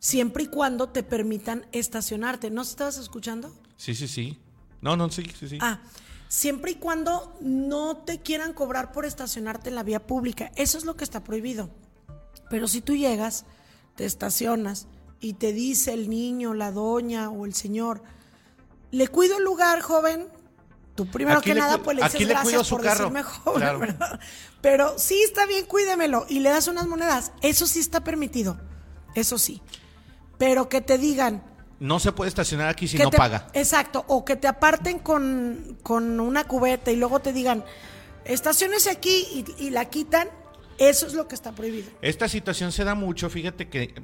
Siempre 0.00 0.44
y 0.44 0.46
cuando 0.48 0.88
te 0.88 1.02
permitan 1.04 1.66
estacionarte. 1.72 2.50
¿No 2.50 2.62
estabas 2.62 2.98
escuchando? 2.98 3.54
Sí, 3.76 3.94
sí, 3.94 4.08
sí. 4.08 4.38
No, 4.80 4.96
no, 4.96 5.08
sí, 5.10 5.24
sí, 5.38 5.48
sí. 5.48 5.58
Ah, 5.60 5.80
siempre 6.28 6.72
y 6.72 6.74
cuando 6.76 7.36
no 7.40 7.98
te 7.98 8.20
quieran 8.20 8.52
cobrar 8.52 8.92
por 8.92 9.04
estacionarte 9.04 9.68
en 9.68 9.74
la 9.74 9.82
vía 9.82 10.06
pública. 10.06 10.50
Eso 10.56 10.78
es 10.78 10.84
lo 10.84 10.96
que 10.96 11.04
está 11.04 11.22
prohibido. 11.24 11.70
Pero 12.50 12.68
si 12.68 12.80
tú 12.80 12.94
llegas, 12.94 13.44
te 13.96 14.04
estacionas 14.04 14.86
y 15.20 15.34
te 15.34 15.52
dice 15.52 15.92
el 15.92 16.08
niño, 16.10 16.54
la 16.54 16.70
doña 16.72 17.30
o 17.30 17.46
el 17.46 17.54
señor, 17.54 18.02
le 18.90 19.08
cuido 19.08 19.38
el 19.38 19.44
lugar, 19.44 19.80
joven. 19.80 20.28
Tú 20.94 21.06
primero 21.10 21.38
Aquí 21.40 21.50
que 21.50 21.54
nada 21.58 21.78
pues 21.82 21.96
le 21.96 22.02
dices 22.04 22.20
le 22.20 22.26
gracias 22.26 22.68
por 22.70 22.82
carro". 22.82 22.98
decirme 23.10 23.22
joven, 23.24 23.60
Claro. 23.60 23.78
¿verdad? 23.78 24.20
Pero 24.62 24.98
sí 24.98 25.20
está 25.22 25.44
bien, 25.46 25.66
cuídemelo 25.66 26.24
y 26.28 26.40
le 26.40 26.48
das 26.50 26.68
unas 26.68 26.86
monedas. 26.86 27.32
Eso 27.42 27.66
sí 27.66 27.80
está 27.80 28.02
permitido. 28.02 28.58
Eso 29.14 29.38
sí. 29.38 29.60
Pero 30.38 30.68
que 30.68 30.80
te 30.80 30.98
digan, 30.98 31.42
No 31.80 31.98
se 32.00 32.12
puede 32.12 32.28
estacionar 32.28 32.68
aquí 32.68 32.88
si 32.88 32.96
que 32.96 33.04
no 33.04 33.10
te- 33.10 33.16
paga. 33.18 33.48
Exacto, 33.52 34.04
o 34.08 34.24
que 34.24 34.36
te 34.36 34.48
aparten 34.48 34.98
con, 34.98 35.76
con 35.82 36.20
una 36.20 36.44
cubeta 36.44 36.90
y 36.90 36.96
luego 36.96 37.20
te 37.20 37.32
digan, 37.32 37.64
estaciones 38.24 38.86
aquí 38.86 39.26
y, 39.58 39.64
y 39.66 39.70
la 39.70 39.84
quitan, 39.86 40.28
eso 40.78 41.06
es 41.06 41.14
lo 41.14 41.28
que 41.28 41.34
está 41.34 41.52
prohibido. 41.52 41.88
Esta 42.02 42.28
situación 42.28 42.72
se 42.72 42.84
da 42.84 42.94
mucho, 42.94 43.28
fíjate 43.30 43.68
que, 43.68 43.94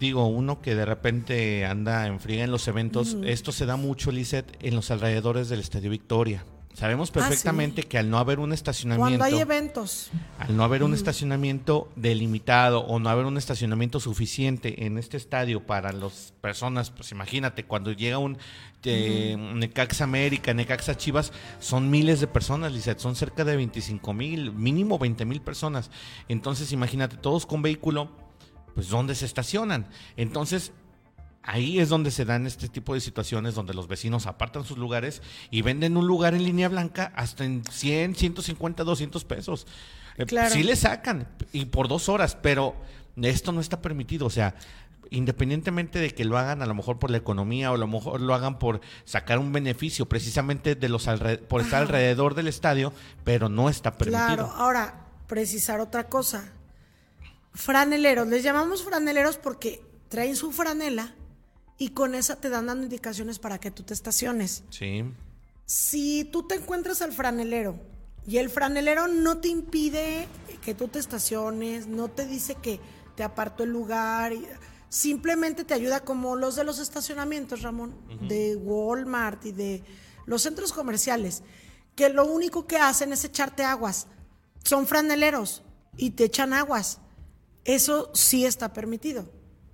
digo, 0.00 0.26
uno 0.26 0.60
que 0.60 0.74
de 0.74 0.84
repente 0.84 1.64
anda 1.66 2.06
en 2.06 2.20
friega 2.20 2.44
en 2.44 2.50
los 2.50 2.66
eventos, 2.68 3.16
esto 3.24 3.52
se 3.52 3.66
da 3.66 3.76
mucho, 3.76 4.10
Lizeth, 4.10 4.56
en 4.60 4.74
los 4.74 4.90
alrededores 4.90 5.48
del 5.48 5.60
Estadio 5.60 5.90
Victoria. 5.90 6.44
Sabemos 6.78 7.10
perfectamente 7.10 7.82
que 7.82 7.98
al 7.98 8.08
no 8.08 8.18
haber 8.18 8.38
un 8.38 8.52
estacionamiento, 8.52 9.18
Cuando 9.18 9.24
hay 9.24 9.42
eventos. 9.42 10.10
al 10.38 10.56
no 10.56 10.62
haber 10.62 10.84
un 10.84 10.94
estacionamiento 10.94 11.88
delimitado 11.96 12.82
o 12.82 13.00
no 13.00 13.08
haber 13.10 13.26
un 13.26 13.36
estacionamiento 13.36 13.98
suficiente 13.98 14.86
en 14.86 14.96
este 14.96 15.16
estadio 15.16 15.66
para 15.66 15.90
las 15.90 16.34
personas, 16.40 16.92
pues 16.92 17.10
imagínate, 17.10 17.64
cuando 17.64 17.90
llega 17.90 18.18
un 18.18 18.38
eh, 18.84 19.36
Necaxa 19.36 20.04
América, 20.04 20.54
Necaxa 20.54 20.96
Chivas, 20.96 21.32
son 21.58 21.90
miles 21.90 22.20
de 22.20 22.28
personas, 22.28 22.72
Lizeth, 22.72 23.00
son 23.00 23.16
cerca 23.16 23.44
de 23.44 23.56
25 23.56 24.12
mil, 24.12 24.52
mínimo 24.52 25.00
20 25.00 25.24
mil 25.24 25.40
personas. 25.40 25.90
Entonces, 26.28 26.70
imagínate, 26.70 27.16
todos 27.16 27.44
con 27.44 27.60
vehículo, 27.60 28.08
pues 28.76 28.88
¿dónde 28.88 29.16
se 29.16 29.26
estacionan? 29.26 29.88
Entonces, 30.16 30.70
Ahí 31.50 31.80
es 31.80 31.88
donde 31.88 32.10
se 32.10 32.26
dan 32.26 32.46
este 32.46 32.68
tipo 32.68 32.92
de 32.92 33.00
situaciones 33.00 33.54
donde 33.54 33.72
los 33.72 33.88
vecinos 33.88 34.26
apartan 34.26 34.66
sus 34.66 34.76
lugares 34.76 35.22
y 35.50 35.62
venden 35.62 35.96
un 35.96 36.06
lugar 36.06 36.34
en 36.34 36.44
línea 36.44 36.68
blanca 36.68 37.10
hasta 37.16 37.42
en 37.42 37.64
100, 37.64 38.16
150, 38.16 38.84
200 38.84 39.24
pesos. 39.24 39.66
Eh, 40.18 40.26
Claro. 40.26 40.54
Sí 40.54 40.62
le 40.62 40.76
sacan 40.76 41.26
y 41.54 41.64
por 41.64 41.88
dos 41.88 42.10
horas, 42.10 42.36
pero 42.36 42.76
esto 43.16 43.52
no 43.52 43.62
está 43.62 43.80
permitido. 43.80 44.26
O 44.26 44.30
sea, 44.30 44.56
independientemente 45.08 45.98
de 45.98 46.10
que 46.10 46.26
lo 46.26 46.36
hagan 46.36 46.60
a 46.60 46.66
lo 46.66 46.74
mejor 46.74 46.98
por 46.98 47.10
la 47.10 47.16
economía 47.16 47.72
o 47.72 47.76
a 47.76 47.78
lo 47.78 47.86
mejor 47.86 48.20
lo 48.20 48.34
hagan 48.34 48.58
por 48.58 48.82
sacar 49.06 49.38
un 49.38 49.50
beneficio 49.50 50.06
precisamente 50.06 50.74
de 50.74 50.88
los 50.90 51.08
por 51.48 51.62
estar 51.62 51.80
alrededor 51.80 52.34
del 52.34 52.48
estadio, 52.48 52.92
pero 53.24 53.48
no 53.48 53.70
está 53.70 53.96
permitido. 53.96 54.26
Claro, 54.26 54.52
ahora 54.54 55.06
precisar 55.26 55.80
otra 55.80 56.10
cosa. 56.10 56.52
Franeleros, 57.54 58.28
les 58.28 58.42
llamamos 58.42 58.84
franeleros 58.84 59.38
porque 59.38 59.82
traen 60.10 60.36
su 60.36 60.52
franela 60.52 61.14
y 61.78 61.90
con 61.90 62.14
esa 62.14 62.36
te 62.36 62.48
dan 62.50 62.66
dando 62.66 62.84
indicaciones 62.84 63.38
para 63.38 63.58
que 63.58 63.70
tú 63.70 63.84
te 63.84 63.94
estaciones. 63.94 64.64
Sí. 64.70 65.04
Si 65.64 66.24
tú 66.24 66.46
te 66.46 66.56
encuentras 66.56 67.02
al 67.02 67.12
franelero 67.12 67.78
y 68.26 68.38
el 68.38 68.50
franelero 68.50 69.06
no 69.06 69.38
te 69.38 69.48
impide 69.48 70.26
que 70.62 70.74
tú 70.74 70.88
te 70.88 70.98
estaciones, 70.98 71.86
no 71.86 72.08
te 72.08 72.26
dice 72.26 72.56
que 72.56 72.80
te 73.14 73.22
apartó 73.22 73.64
el 73.64 73.70
lugar, 73.70 74.32
simplemente 74.88 75.64
te 75.64 75.74
ayuda 75.74 76.00
como 76.00 76.36
los 76.36 76.56
de 76.56 76.64
los 76.64 76.78
estacionamientos, 76.78 77.62
Ramón, 77.62 77.94
de 78.28 78.56
Walmart 78.56 79.46
y 79.46 79.52
de 79.52 79.82
los 80.26 80.42
centros 80.42 80.72
comerciales, 80.72 81.42
que 81.94 82.08
lo 82.10 82.26
único 82.26 82.66
que 82.66 82.76
hacen 82.76 83.12
es 83.12 83.24
echarte 83.24 83.64
aguas. 83.64 84.08
Son 84.64 84.86
franeleros 84.86 85.62
y 85.96 86.10
te 86.10 86.24
echan 86.24 86.52
aguas. 86.52 86.98
Eso 87.64 88.10
sí 88.14 88.44
está 88.44 88.72
permitido. 88.72 89.30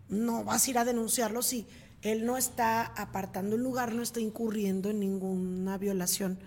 No 0.08 0.44
vas 0.44 0.66
a 0.66 0.70
ir 0.70 0.78
a 0.78 0.84
denunciarlo 0.84 1.42
si 1.42 1.66
él 2.04 2.26
no 2.26 2.36
está 2.36 2.84
apartando 2.84 3.56
el 3.56 3.62
lugar, 3.62 3.94
no 3.94 4.02
está 4.02 4.20
incurriendo 4.20 4.90
en 4.90 5.00
ninguna 5.00 5.78
violación 5.78 6.38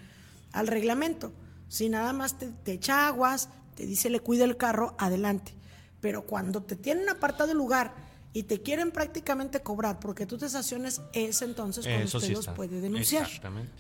al 0.54 0.67
reglamento. 0.67 1.34
Si 1.67 1.89
nada 1.89 2.13
más 2.13 2.38
te, 2.38 2.54
echa 2.72 3.08
aguas, 3.08 3.50
te 3.76 3.86
dice 3.86 4.12
le 4.12 4.20
cuida 4.20 4.46
el 4.46 4.56
carro, 4.56 4.96
adelante. 5.00 5.54
Pero 6.00 6.22
cuando 6.22 6.62
te 6.62 6.76
tienen 6.76 7.10
apartado 7.10 7.52
el 7.52 7.58
lugar 7.58 7.96
y 8.34 8.43
te 8.43 8.62
quieren 8.62 8.91
prácticamente 8.91 9.62
cobrar 9.62 10.00
porque 10.00 10.28
tú 10.28 10.38
te 10.38 10.46
estaciones, 10.46 11.02
es 11.12 11.41
entonces 11.41 11.86
cuando 11.86 12.06
usted 12.06 12.34
los 12.34 12.48
puede 12.50 12.80
denunciar. 12.80 13.28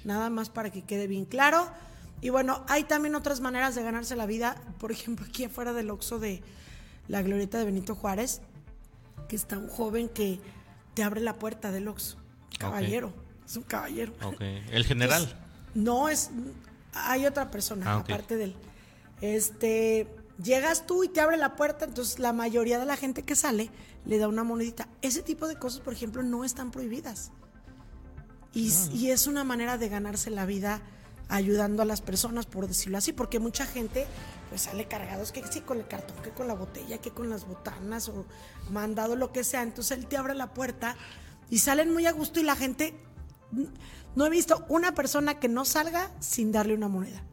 Nada 0.03 0.31
más 0.31 0.49
para 0.49 0.71
que 0.71 0.81
quede 0.81 1.05
bien 1.05 1.25
claro. 1.25 1.69
Y 2.21 2.29
bueno, 2.29 2.65
hay 2.67 2.85
también 2.85 3.13
otras 3.13 3.39
maneras 3.39 3.75
de 3.75 3.83
ganarse 3.83 4.15
la 4.15 4.25
vida. 4.25 4.59
Por 4.79 4.91
ejemplo, 4.91 5.27
aquí 5.29 5.43
afuera 5.43 5.73
del 5.73 5.91
Oxxo 5.91 6.17
de 6.17 6.41
la 7.07 7.21
glorieta 7.21 7.59
de 7.59 7.65
Benito 7.65 7.93
Juárez, 7.93 8.41
que 9.29 9.35
está 9.35 9.59
un 9.59 9.67
joven 9.67 10.09
que 10.09 10.39
te 10.97 11.03
abre 11.03 11.21
la 11.21 11.37
puerta 11.37 11.71
del 11.71 11.87
Oxxo. 11.89 12.17
Caballero, 12.57 13.13
es 13.45 13.55
un 13.55 13.61
caballero. 13.61 14.13
¿El 14.39 14.83
general? 14.83 15.31
no, 15.75 16.09
es 16.09 16.31
hay 16.91 17.27
otra 17.27 17.51
persona, 17.51 17.85
ah, 17.87 17.97
aparte 17.97 18.35
de 18.35 18.45
él. 18.45 18.55
Este, 19.21 20.07
llegas 20.41 20.87
tú 20.87 21.03
y 21.03 21.07
te 21.07 21.21
abre 21.21 21.37
la 21.37 21.55
puerta, 21.55 21.85
entonces 21.85 22.17
la 22.17 22.33
mayoría 22.33 22.79
de 22.79 22.87
la 22.87 22.97
gente 22.97 23.21
que 23.21 23.35
sale 23.35 23.69
le 24.05 24.17
da 24.17 24.27
una 24.27 24.43
monedita. 24.43 24.89
Ese 25.03 25.21
tipo 25.21 25.47
de 25.47 25.57
cosas, 25.57 25.81
por 25.81 25.93
ejemplo, 25.93 26.23
no 26.23 26.43
están 26.43 26.71
prohibidas. 26.71 27.31
Y, 28.55 28.71
ah. 28.71 28.89
y 28.91 29.11
es 29.11 29.27
una 29.27 29.43
manera 29.43 29.77
de 29.77 29.89
ganarse 29.89 30.31
la 30.31 30.47
vida 30.47 30.81
ayudando 31.29 31.81
a 31.81 31.85
las 31.85 32.01
personas, 32.01 32.45
por 32.45 32.67
decirlo 32.67 32.97
así, 32.97 33.13
porque 33.13 33.39
mucha 33.39 33.65
gente 33.65 34.05
pues 34.49 34.61
sale 34.61 34.87
cargados, 34.87 35.31
que 35.31 35.45
sí 35.47 35.61
con 35.61 35.79
el 35.79 35.87
cartón, 35.87 36.17
que 36.23 36.29
con 36.31 36.47
la 36.47 36.53
botella, 36.53 36.99
que 36.99 37.11
con 37.11 37.29
las 37.29 37.45
botanas 37.45 38.09
o 38.09 38.25
mandado 38.71 39.15
lo 39.15 39.31
que 39.31 39.43
sea. 39.43 39.61
Entonces 39.61 39.97
él 39.97 40.07
te 40.07 40.17
abre 40.17 40.35
la 40.35 40.53
puerta 40.53 40.95
y 41.49 41.59
salen 41.59 41.91
muy 41.91 42.05
a 42.05 42.11
gusto 42.11 42.39
y 42.39 42.43
la 42.43 42.55
gente 42.55 42.93
no 44.15 44.25
he 44.25 44.29
visto 44.29 44.65
una 44.69 44.93
persona 44.93 45.39
que 45.39 45.47
no 45.47 45.65
salga 45.65 46.11
sin 46.19 46.51
darle 46.51 46.73
una 46.73 46.87
moneda. 46.87 47.23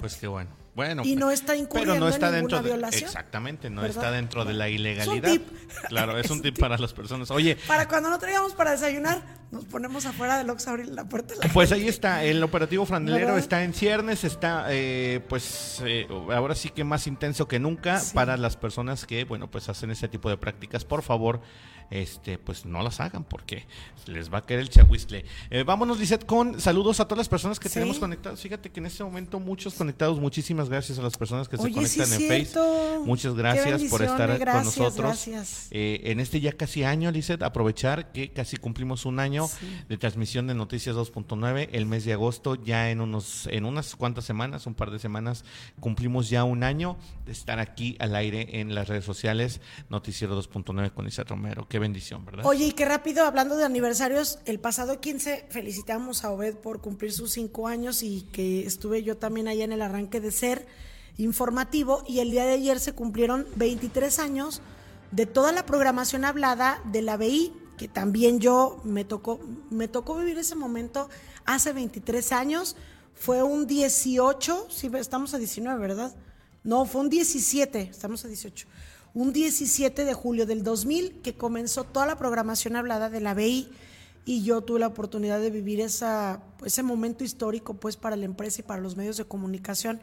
Pues 0.00 0.16
qué 0.16 0.26
bueno. 0.26 0.59
Bueno, 0.80 1.02
y 1.04 1.14
no 1.14 1.30
está 1.30 1.54
incurriendo 1.56 1.92
pero 1.92 2.06
no 2.06 2.08
está 2.08 2.28
en 2.28 2.36
dentro 2.36 2.62
violación. 2.62 3.04
exactamente, 3.04 3.68
no 3.68 3.84
está 3.84 4.10
dentro 4.10 4.46
de 4.46 4.54
la 4.54 4.70
ilegalidad. 4.70 5.30
Es 5.30 5.38
un 5.38 5.44
tip. 5.44 5.58
Claro, 5.88 6.16
es, 6.16 6.30
un 6.30 6.40
tip, 6.40 6.58
para 6.58 6.78
las 6.78 6.94
personas. 6.94 7.30
Oye, 7.30 7.58
para 7.66 7.86
cuando 7.86 8.08
no 8.08 8.18
traigamos 8.18 8.54
para 8.54 8.70
desayunar, 8.70 9.20
nos 9.50 9.66
ponemos 9.66 10.06
afuera 10.06 10.38
del 10.38 10.48
Ox 10.48 10.68
a 10.68 10.70
abrir 10.70 10.88
la 10.88 11.04
puerta. 11.04 11.34
pues 11.52 11.70
ahí 11.72 11.86
está, 11.86 12.24
el 12.24 12.42
operativo 12.42 12.86
franelero 12.86 13.36
está 13.36 13.62
en 13.62 13.74
ciernes, 13.74 14.24
está 14.24 14.68
eh, 14.70 15.20
pues 15.28 15.82
eh, 15.84 16.08
ahora 16.34 16.54
sí 16.54 16.70
que 16.70 16.82
más 16.82 17.06
intenso 17.06 17.46
que 17.46 17.58
nunca 17.58 18.00
para 18.14 18.38
las 18.38 18.56
personas 18.56 19.04
que, 19.04 19.24
bueno, 19.24 19.50
pues 19.50 19.68
hacen 19.68 19.90
ese 19.90 20.08
tipo 20.08 20.30
de 20.30 20.38
prácticas. 20.38 20.86
Por 20.86 21.02
favor, 21.02 21.42
este, 21.90 22.38
pues 22.38 22.64
no 22.64 22.82
las 22.82 23.00
hagan 23.00 23.24
porque 23.24 23.66
les 24.06 24.32
va 24.32 24.38
a 24.38 24.42
caer 24.42 24.60
el 24.60 24.68
chahuistle. 24.68 25.24
Eh, 25.50 25.62
vámonos, 25.64 25.98
Lizeth, 25.98 26.24
con 26.24 26.60
saludos 26.60 27.00
a 27.00 27.04
todas 27.04 27.18
las 27.18 27.28
personas 27.28 27.58
que 27.58 27.68
tenemos 27.68 27.98
conectadas. 27.98 28.40
Fíjate 28.40 28.70
que 28.70 28.80
en 28.80 28.86
este 28.86 29.04
momento 29.04 29.38
muchos 29.40 29.74
conectados. 29.74 30.20
Muchísimas 30.20 30.68
gracias 30.68 30.98
a 30.98 31.02
las 31.02 31.16
personas 31.16 31.48
que 31.48 31.56
se 31.56 31.70
conectan 31.70 32.12
en 32.12 32.28
Facebook. 32.28 33.06
Muchas 33.06 33.34
gracias 33.34 33.82
por 33.84 34.02
estar 34.02 34.38
con 34.38 34.64
nosotros. 34.64 35.28
Eh, 35.70 36.00
en 36.04 36.20
este 36.20 36.40
ya 36.40 36.52
casi 36.52 36.84
año, 36.84 37.10
Lizeth, 37.10 37.42
aprovechar 37.42 38.12
que 38.12 38.32
casi 38.32 38.56
cumplimos 38.56 39.04
un 39.04 39.18
año 39.18 39.48
de 39.88 39.96
transmisión 39.96 40.46
de 40.46 40.54
Noticias 40.54 40.96
2.9, 40.96 41.68
el 41.72 41.86
mes 41.86 42.04
de 42.04 42.12
agosto, 42.12 42.54
ya 42.54 42.90
en 42.90 43.00
unos, 43.00 43.46
en 43.48 43.64
unas 43.64 43.96
cuantas 43.96 44.24
semanas, 44.24 44.66
un 44.66 44.74
par 44.74 44.90
de 44.90 44.98
semanas, 44.98 45.44
cumplimos 45.80 46.30
ya 46.30 46.44
un 46.44 46.62
año 46.62 46.96
de 47.26 47.32
estar 47.32 47.58
aquí 47.58 47.96
al 47.98 48.14
aire 48.14 48.60
en 48.60 48.74
las 48.74 48.88
redes 48.88 49.04
sociales, 49.04 49.60
Noticiero 49.88 50.40
2.9 50.40 50.92
con 50.92 51.04
Lizeth 51.04 51.28
Romero 51.28 51.68
bendición, 51.80 52.24
¿verdad? 52.24 52.46
Oye, 52.46 52.66
y 52.66 52.72
qué 52.72 52.84
rápido, 52.84 53.24
hablando 53.24 53.56
de 53.56 53.64
aniversarios, 53.64 54.38
el 54.44 54.60
pasado 54.60 55.00
15 55.00 55.46
felicitamos 55.50 56.24
a 56.24 56.30
Obed 56.30 56.54
por 56.54 56.80
cumplir 56.80 57.12
sus 57.12 57.32
cinco 57.32 57.66
años 57.66 58.04
y 58.04 58.22
que 58.32 58.64
estuve 58.64 59.02
yo 59.02 59.16
también 59.16 59.48
allá 59.48 59.64
en 59.64 59.72
el 59.72 59.82
arranque 59.82 60.20
de 60.20 60.30
ser 60.30 60.66
informativo 61.16 62.04
y 62.06 62.20
el 62.20 62.30
día 62.30 62.44
de 62.44 62.52
ayer 62.52 62.78
se 62.78 62.92
cumplieron 62.92 63.46
23 63.56 64.18
años 64.20 64.62
de 65.10 65.26
toda 65.26 65.50
la 65.50 65.66
programación 65.66 66.24
hablada 66.24 66.80
de 66.84 67.02
la 67.02 67.16
BI, 67.16 67.52
que 67.76 67.88
también 67.88 68.38
yo 68.38 68.80
me 68.84 69.04
tocó, 69.04 69.40
me 69.70 69.88
tocó 69.88 70.16
vivir 70.16 70.38
ese 70.38 70.54
momento 70.54 71.08
hace 71.46 71.72
23 71.72 72.32
años. 72.32 72.76
Fue 73.14 73.42
un 73.42 73.66
18, 73.66 74.68
sí, 74.70 74.90
estamos 74.94 75.34
a 75.34 75.38
19, 75.38 75.80
¿verdad? 75.80 76.14
No, 76.62 76.84
fue 76.84 77.00
un 77.00 77.10
17, 77.10 77.88
estamos 77.90 78.24
a 78.24 78.28
18 78.28 78.68
un 79.14 79.32
17 79.32 80.04
de 80.04 80.14
julio 80.14 80.46
del 80.46 80.62
2000 80.62 81.20
que 81.22 81.36
comenzó 81.36 81.84
toda 81.84 82.06
la 82.06 82.18
programación 82.18 82.76
hablada 82.76 83.10
de 83.10 83.20
la 83.20 83.34
BI 83.34 83.68
y 84.24 84.42
yo 84.44 84.62
tuve 84.62 84.80
la 84.80 84.86
oportunidad 84.86 85.40
de 85.40 85.50
vivir 85.50 85.80
esa, 85.80 86.42
ese 86.64 86.82
momento 86.82 87.24
histórico 87.24 87.74
pues 87.74 87.96
para 87.96 88.16
la 88.16 88.26
empresa 88.26 88.60
y 88.60 88.64
para 88.64 88.80
los 88.80 88.96
medios 88.96 89.16
de 89.16 89.24
comunicación 89.24 90.00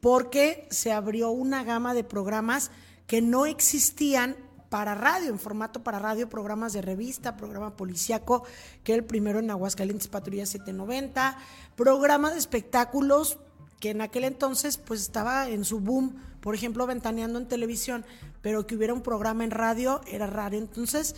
porque 0.00 0.68
se 0.70 0.92
abrió 0.92 1.30
una 1.30 1.64
gama 1.64 1.94
de 1.94 2.04
programas 2.04 2.70
que 3.06 3.22
no 3.22 3.46
existían 3.46 4.36
para 4.68 4.94
radio, 4.94 5.30
en 5.30 5.38
formato 5.38 5.84
para 5.84 6.00
radio, 6.00 6.28
programas 6.28 6.72
de 6.72 6.82
revista, 6.82 7.36
programa 7.36 7.76
policíaco, 7.76 8.44
que 8.82 8.92
era 8.92 9.00
el 9.00 9.06
primero 9.06 9.38
en 9.38 9.50
Aguascalientes 9.50 10.08
Patrulla 10.08 10.46
790, 10.46 11.38
programa 11.76 12.32
de 12.32 12.38
espectáculos 12.38 13.38
que 13.84 13.90
en 13.90 14.00
aquel 14.00 14.24
entonces 14.24 14.78
pues 14.78 15.02
estaba 15.02 15.46
en 15.50 15.62
su 15.62 15.78
boom, 15.78 16.16
por 16.40 16.54
ejemplo, 16.54 16.86
ventaneando 16.86 17.38
en 17.38 17.46
televisión, 17.46 18.02
pero 18.40 18.66
que 18.66 18.76
hubiera 18.76 18.94
un 18.94 19.02
programa 19.02 19.44
en 19.44 19.50
radio 19.50 20.00
era 20.10 20.26
raro. 20.26 20.56
Entonces, 20.56 21.14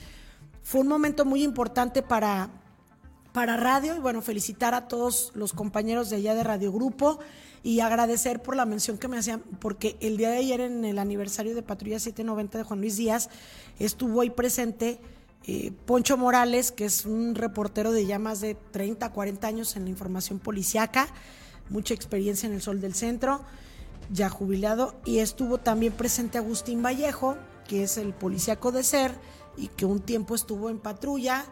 fue 0.65 0.81
un 0.81 0.89
momento 0.89 1.25
muy 1.25 1.45
importante 1.45 2.03
para, 2.03 2.51
para 3.33 3.57
radio 3.57 3.95
y 3.95 4.01
bueno, 4.01 4.21
felicitar 4.21 4.75
a 4.75 4.89
todos 4.89 5.31
los 5.37 5.53
compañeros 5.53 6.11
de 6.11 6.17
allá 6.17 6.35
de 6.35 6.43
Radio 6.43 6.73
Grupo 6.73 7.21
y 7.63 7.79
agradecer 7.79 8.43
por 8.43 8.57
la 8.57 8.67
mención 8.67 8.99
que 8.99 9.07
me 9.07 9.17
hacían, 9.17 9.43
porque 9.61 9.97
el 10.01 10.17
día 10.17 10.31
de 10.31 10.39
ayer 10.39 10.61
en 10.61 10.85
el 10.85 10.99
aniversario 10.99 11.55
de 11.55 11.63
Patrulla 11.63 12.01
790 12.01 12.59
de 12.59 12.65
Juan 12.65 12.81
Luis 12.81 12.97
Díaz 12.97 13.31
estuvo 13.79 14.23
ahí 14.23 14.31
presente 14.31 14.99
eh, 15.47 15.71
Poncho 15.85 16.17
Morales, 16.17 16.73
que 16.73 16.87
es 16.87 17.07
un 17.07 17.37
reportero 17.37 17.93
de 17.93 18.07
ya 18.07 18.19
más 18.19 18.41
de 18.41 18.57
30, 18.57 19.13
40 19.13 19.47
años 19.47 19.77
en 19.77 19.85
la 19.85 19.91
información 19.91 20.41
policiaca, 20.41 21.07
mucha 21.71 21.95
experiencia 21.95 22.47
en 22.47 22.55
el 22.55 22.63
Sol 22.63 22.81
del 22.81 22.95
Centro 22.95 23.41
ya 24.11 24.29
jubilado, 24.29 24.95
y 25.05 25.19
estuvo 25.19 25.59
también 25.59 25.93
presente 25.93 26.39
Agustín 26.39 26.83
Vallejo, 26.83 27.37
que 27.67 27.83
es 27.83 27.97
el 27.97 28.15
policíaco 28.15 28.73
de 28.73 28.85
SER 28.85 29.13
y 29.57 29.69
que 29.69 29.87
un 29.87 30.01
tiempo 30.01 30.35
estuvo 30.35 30.71
en 30.71 30.79
patrulla, 30.79 31.45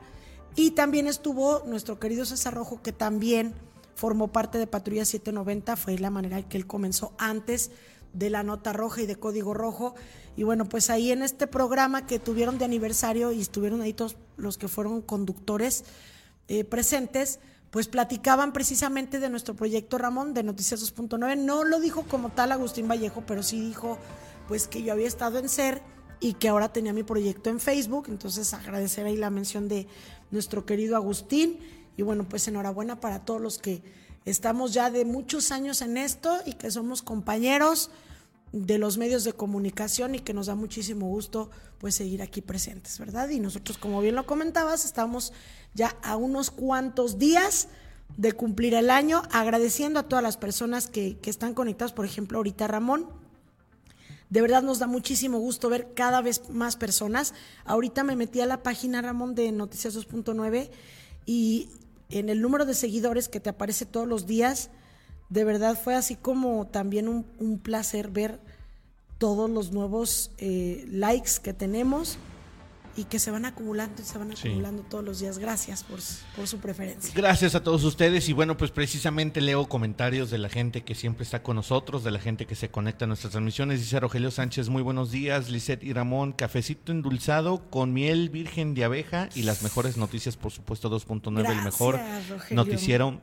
y 0.56 0.72
también 0.72 1.08
estuvo 1.08 1.64
nuestro 1.66 1.98
querido 1.98 2.24
César 2.24 2.54
Rojo, 2.54 2.80
que 2.80 2.92
también 2.92 3.54
formó 3.96 4.28
parte 4.28 4.58
de 4.58 4.66
Patrulla 4.66 5.04
790, 5.04 5.76
fue 5.76 5.98
la 5.98 6.10
manera 6.10 6.38
en 6.38 6.44
que 6.44 6.56
él 6.56 6.66
comenzó 6.66 7.12
antes 7.18 7.70
de 8.12 8.30
la 8.30 8.44
nota 8.44 8.72
roja 8.72 9.02
y 9.02 9.06
de 9.06 9.16
código 9.16 9.54
rojo. 9.54 9.94
Y 10.36 10.44
bueno, 10.44 10.68
pues 10.68 10.90
ahí 10.90 11.10
en 11.10 11.22
este 11.22 11.48
programa 11.48 12.06
que 12.06 12.20
tuvieron 12.20 12.58
de 12.58 12.64
aniversario 12.64 13.32
y 13.32 13.40
estuvieron 13.40 13.82
ahí 13.82 13.92
todos 13.92 14.16
los 14.36 14.58
que 14.58 14.68
fueron 14.68 15.02
conductores 15.02 15.84
eh, 16.46 16.62
presentes, 16.62 17.40
pues 17.74 17.88
platicaban 17.88 18.52
precisamente 18.52 19.18
de 19.18 19.28
nuestro 19.28 19.56
proyecto 19.56 19.98
Ramón 19.98 20.32
de 20.32 20.44
Noticias 20.44 20.80
2.9. 20.80 21.36
No 21.36 21.64
lo 21.64 21.80
dijo 21.80 22.04
como 22.04 22.30
tal 22.30 22.52
Agustín 22.52 22.86
Vallejo, 22.86 23.24
pero 23.26 23.42
sí 23.42 23.58
dijo 23.58 23.98
pues 24.46 24.68
que 24.68 24.84
yo 24.84 24.92
había 24.92 25.08
estado 25.08 25.40
en 25.40 25.48
SER 25.48 25.82
y 26.20 26.34
que 26.34 26.48
ahora 26.48 26.72
tenía 26.72 26.92
mi 26.92 27.02
proyecto 27.02 27.50
en 27.50 27.58
Facebook. 27.58 28.04
Entonces 28.06 28.54
agradecer 28.54 29.06
ahí 29.06 29.16
la 29.16 29.28
mención 29.28 29.66
de 29.66 29.88
nuestro 30.30 30.64
querido 30.64 30.94
Agustín. 30.94 31.58
Y 31.96 32.02
bueno, 32.02 32.28
pues 32.28 32.46
enhorabuena 32.46 33.00
para 33.00 33.24
todos 33.24 33.40
los 33.40 33.58
que 33.58 33.82
estamos 34.24 34.72
ya 34.72 34.88
de 34.92 35.04
muchos 35.04 35.50
años 35.50 35.82
en 35.82 35.96
esto 35.96 36.38
y 36.46 36.52
que 36.52 36.70
somos 36.70 37.02
compañeros 37.02 37.90
de 38.54 38.78
los 38.78 38.98
medios 38.98 39.24
de 39.24 39.32
comunicación 39.32 40.14
y 40.14 40.20
que 40.20 40.32
nos 40.32 40.46
da 40.46 40.54
muchísimo 40.54 41.08
gusto 41.08 41.50
pues 41.78 41.96
seguir 41.96 42.22
aquí 42.22 42.40
presentes, 42.40 43.00
¿verdad? 43.00 43.28
Y 43.30 43.40
nosotros, 43.40 43.78
como 43.78 44.00
bien 44.00 44.14
lo 44.14 44.26
comentabas, 44.26 44.84
estamos 44.84 45.32
ya 45.74 45.96
a 46.04 46.16
unos 46.16 46.52
cuantos 46.52 47.18
días 47.18 47.66
de 48.16 48.30
cumplir 48.32 48.74
el 48.74 48.90
año, 48.90 49.22
agradeciendo 49.32 49.98
a 49.98 50.04
todas 50.04 50.22
las 50.22 50.36
personas 50.36 50.86
que, 50.86 51.18
que 51.18 51.30
están 51.30 51.52
conectadas, 51.52 51.92
por 51.92 52.04
ejemplo, 52.04 52.38
ahorita 52.38 52.68
Ramón, 52.68 53.08
de 54.30 54.40
verdad 54.40 54.62
nos 54.62 54.78
da 54.78 54.86
muchísimo 54.86 55.38
gusto 55.38 55.68
ver 55.68 55.92
cada 55.94 56.22
vez 56.22 56.48
más 56.50 56.76
personas. 56.76 57.34
Ahorita 57.64 58.04
me 58.04 58.14
metí 58.14 58.40
a 58.40 58.46
la 58.46 58.62
página, 58.62 59.02
Ramón, 59.02 59.34
de 59.34 59.50
Noticias 59.50 59.96
2.9 59.96 60.70
y 61.26 61.70
en 62.08 62.28
el 62.28 62.40
número 62.40 62.64
de 62.64 62.74
seguidores 62.74 63.28
que 63.28 63.40
te 63.40 63.50
aparece 63.50 63.84
todos 63.84 64.06
los 64.06 64.26
días, 64.26 64.70
de 65.34 65.42
verdad 65.42 65.76
fue 65.76 65.96
así 65.96 66.14
como 66.14 66.68
también 66.68 67.08
un, 67.08 67.58
placer 67.58 68.08
ver 68.08 68.38
todos 69.18 69.50
los 69.50 69.72
nuevos 69.72 70.30
eh, 70.38 70.84
likes 70.88 71.32
que 71.42 71.52
tenemos 71.52 72.18
y 72.96 73.02
que 73.04 73.18
se 73.18 73.32
van 73.32 73.44
acumulando 73.44 74.00
y 74.00 74.04
se 74.04 74.16
van 74.16 74.30
acumulando 74.30 74.84
todos 74.84 75.04
los 75.04 75.18
días. 75.18 75.38
Gracias 75.38 75.82
por, 75.82 75.98
por, 76.36 76.46
su 76.46 76.58
preferencia. 76.58 77.12
Gracias 77.16 77.56
a 77.56 77.64
todos 77.64 77.82
ustedes 77.82 78.28
y 78.28 78.32
bueno, 78.32 78.56
pues 78.56 78.70
precisamente 78.70 79.40
leo 79.40 79.68
comentarios 79.68 80.30
de 80.30 80.38
la 80.38 80.48
gente 80.48 80.84
que 80.84 80.94
siempre 80.94 81.24
está 81.24 81.42
con 81.42 81.56
nosotros, 81.56 82.04
de 82.04 82.12
la 82.12 82.20
gente 82.20 82.46
que 82.46 82.54
se 82.54 82.68
conecta 82.68 83.04
a 83.04 83.08
nuestras 83.08 83.32
transmisiones. 83.32 83.80
Dice 83.80 83.98
Rogelio 83.98 84.30
Sánchez, 84.30 84.68
muy 84.68 84.82
buenos 84.82 85.10
días, 85.10 85.50
Lisette 85.50 85.82
y 85.82 85.92
Ramón, 85.92 86.30
cafecito 86.30 86.92
endulzado 86.92 87.68
con 87.70 87.92
miel 87.92 88.30
virgen 88.30 88.74
de 88.74 88.84
abeja 88.84 89.28
y 89.34 89.42
las 89.42 89.64
mejores 89.64 89.96
noticias, 89.96 90.36
por 90.36 90.52
supuesto, 90.52 90.88
2.9, 90.88 91.50
el 91.50 91.64
mejor 91.64 91.98
noticiero 92.52 93.20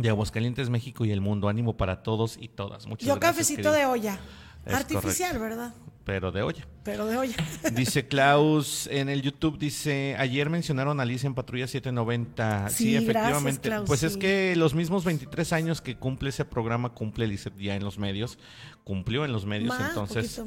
de 0.00 0.08
Aguascalientes, 0.08 0.70
México 0.70 1.04
y 1.04 1.10
el 1.10 1.20
mundo. 1.20 1.48
Ánimo 1.48 1.76
para 1.76 2.02
todos 2.02 2.36
y 2.40 2.48
todas. 2.48 2.86
Muchas 2.86 3.06
Yo 3.06 3.18
cafecito 3.18 3.72
de 3.72 3.86
olla. 3.86 4.18
Artificial, 4.66 5.38
¿verdad? 5.38 5.74
Pero 6.04 6.32
de 6.32 6.42
olla. 6.42 6.66
Pero 6.82 7.06
de 7.06 7.16
olla. 7.16 7.36
dice 7.72 8.08
Klaus 8.08 8.88
en 8.90 9.08
el 9.08 9.22
YouTube, 9.22 9.58
dice, 9.58 10.16
ayer 10.18 10.48
mencionaron 10.50 10.98
a 10.98 11.02
Alicia 11.02 11.26
en 11.26 11.34
Patrulla 11.34 11.66
790. 11.66 12.70
Sí, 12.70 12.96
efectivamente. 12.96 13.70
pues 13.86 14.02
es 14.02 14.16
que 14.16 14.54
los 14.56 14.74
mismos 14.74 15.04
23 15.04 15.52
años 15.52 15.80
que 15.80 15.96
cumple 15.96 16.30
ese 16.30 16.44
programa, 16.44 16.94
cumple 16.94 17.26
Alicia 17.26 17.52
ya 17.58 17.76
en 17.76 17.84
los 17.84 17.98
medios, 17.98 18.38
cumplió 18.82 19.24
en 19.24 19.32
los 19.32 19.46
medios, 19.46 19.74
entonces, 19.78 20.42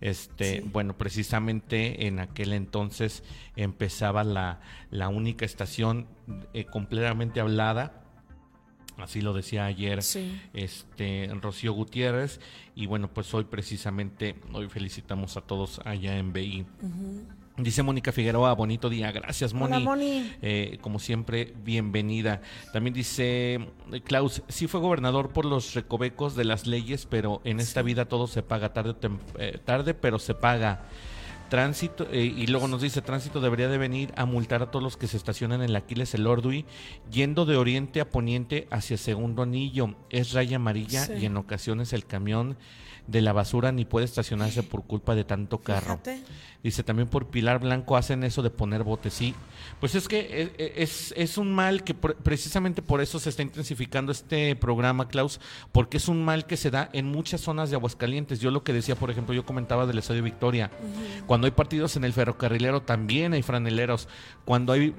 este, 0.00 0.62
bueno, 0.72 0.96
precisamente 0.96 2.06
en 2.06 2.18
aquel 2.18 2.52
entonces 2.52 3.22
empezaba 3.56 4.24
la, 4.24 4.60
la 4.90 5.08
única 5.08 5.44
estación 5.44 6.08
eh, 6.54 6.64
completamente 6.64 7.40
hablada 7.40 8.03
Así 8.98 9.20
lo 9.20 9.32
decía 9.32 9.66
ayer 9.66 10.00
este 10.52 11.30
Rocío 11.40 11.72
Gutiérrez. 11.72 12.40
Y 12.74 12.86
bueno, 12.86 13.08
pues 13.08 13.32
hoy 13.34 13.44
precisamente, 13.44 14.36
hoy 14.52 14.68
felicitamos 14.68 15.36
a 15.36 15.40
todos 15.40 15.80
allá 15.84 16.16
en 16.16 16.32
BI. 16.32 16.66
Dice 17.56 17.84
Mónica 17.84 18.10
Figueroa, 18.10 18.52
bonito 18.54 18.88
día. 18.88 19.12
Gracias, 19.12 19.54
Moni. 19.54 20.28
Eh, 20.42 20.78
como 20.80 20.98
siempre, 20.98 21.54
bienvenida. 21.64 22.42
También 22.72 22.94
dice 22.94 23.54
eh, 23.92 24.00
Klaus, 24.02 24.42
sí 24.48 24.66
fue 24.66 24.80
gobernador 24.80 25.30
por 25.30 25.44
los 25.44 25.74
recovecos 25.74 26.34
de 26.34 26.44
las 26.44 26.66
leyes, 26.66 27.06
pero 27.06 27.40
en 27.44 27.60
esta 27.60 27.82
vida 27.82 28.06
todo 28.06 28.26
se 28.26 28.42
paga 28.42 28.72
tarde, 28.72 28.96
eh, 29.38 29.58
tarde 29.64 29.94
pero 29.94 30.18
se 30.18 30.34
paga. 30.34 30.86
Tránsito, 31.54 32.08
eh, 32.10 32.34
y 32.36 32.48
luego 32.48 32.66
nos 32.66 32.82
dice, 32.82 33.00
tránsito 33.00 33.40
debería 33.40 33.68
de 33.68 33.78
venir 33.78 34.12
a 34.16 34.24
multar 34.24 34.60
a 34.60 34.72
todos 34.72 34.82
los 34.82 34.96
que 34.96 35.06
se 35.06 35.16
estacionan 35.16 35.62
en 35.62 35.72
la 35.72 35.78
Aquiles 35.78 36.12
el 36.14 36.26
Ordui, 36.26 36.64
yendo 37.12 37.46
de 37.46 37.56
oriente 37.56 38.00
a 38.00 38.10
poniente 38.10 38.66
hacia 38.72 38.96
segundo 38.96 39.44
anillo. 39.44 39.94
Es 40.10 40.32
raya 40.32 40.56
amarilla 40.56 41.06
y 41.16 41.26
en 41.26 41.36
ocasiones 41.36 41.92
el 41.92 42.06
camión 42.06 42.56
de 43.06 43.20
la 43.20 43.32
basura 43.32 43.72
ni 43.72 43.84
puede 43.84 44.06
estacionarse 44.06 44.62
por 44.62 44.84
culpa 44.84 45.14
de 45.14 45.24
tanto 45.24 45.58
carro. 45.58 46.00
Dice, 46.62 46.82
también 46.82 47.08
por 47.08 47.26
Pilar 47.26 47.60
Blanco 47.60 47.94
hacen 47.94 48.24
eso 48.24 48.42
de 48.42 48.48
poner 48.48 48.84
botes. 48.84 49.12
Sí, 49.12 49.34
pues 49.80 49.94
es 49.94 50.08
que 50.08 50.20
e, 50.20 50.52
e, 50.56 50.82
es, 50.82 51.12
es, 51.14 51.36
un 51.36 51.52
mal 51.52 51.84
que 51.84 51.92
precisamente 51.92 52.80
por 52.80 53.02
eso 53.02 53.18
se 53.18 53.28
está 53.28 53.42
intensificando 53.42 54.12
este 54.12 54.56
programa, 54.56 55.08
Klaus, 55.08 55.40
porque 55.72 55.98
es 55.98 56.08
un 56.08 56.24
mal 56.24 56.46
que 56.46 56.56
se 56.56 56.70
da 56.70 56.88
en 56.94 57.04
muchas 57.04 57.42
zonas 57.42 57.68
de 57.68 57.76
Aguascalientes. 57.76 58.40
Yo 58.40 58.50
lo 58.50 58.64
que 58.64 58.72
decía, 58.72 58.96
por 58.96 59.10
ejemplo, 59.10 59.34
yo 59.34 59.44
comentaba 59.44 59.84
del 59.84 59.98
Estadio 59.98 60.22
Victoria. 60.22 60.70
Cuando 61.26 61.46
hay 61.46 61.50
partidos 61.50 61.96
en 61.96 62.04
el 62.04 62.14
ferrocarrilero 62.14 62.80
también 62.80 63.34
hay 63.34 63.42
franeleros. 63.42 64.08
Cuando 64.46 64.72
hay 64.72 64.94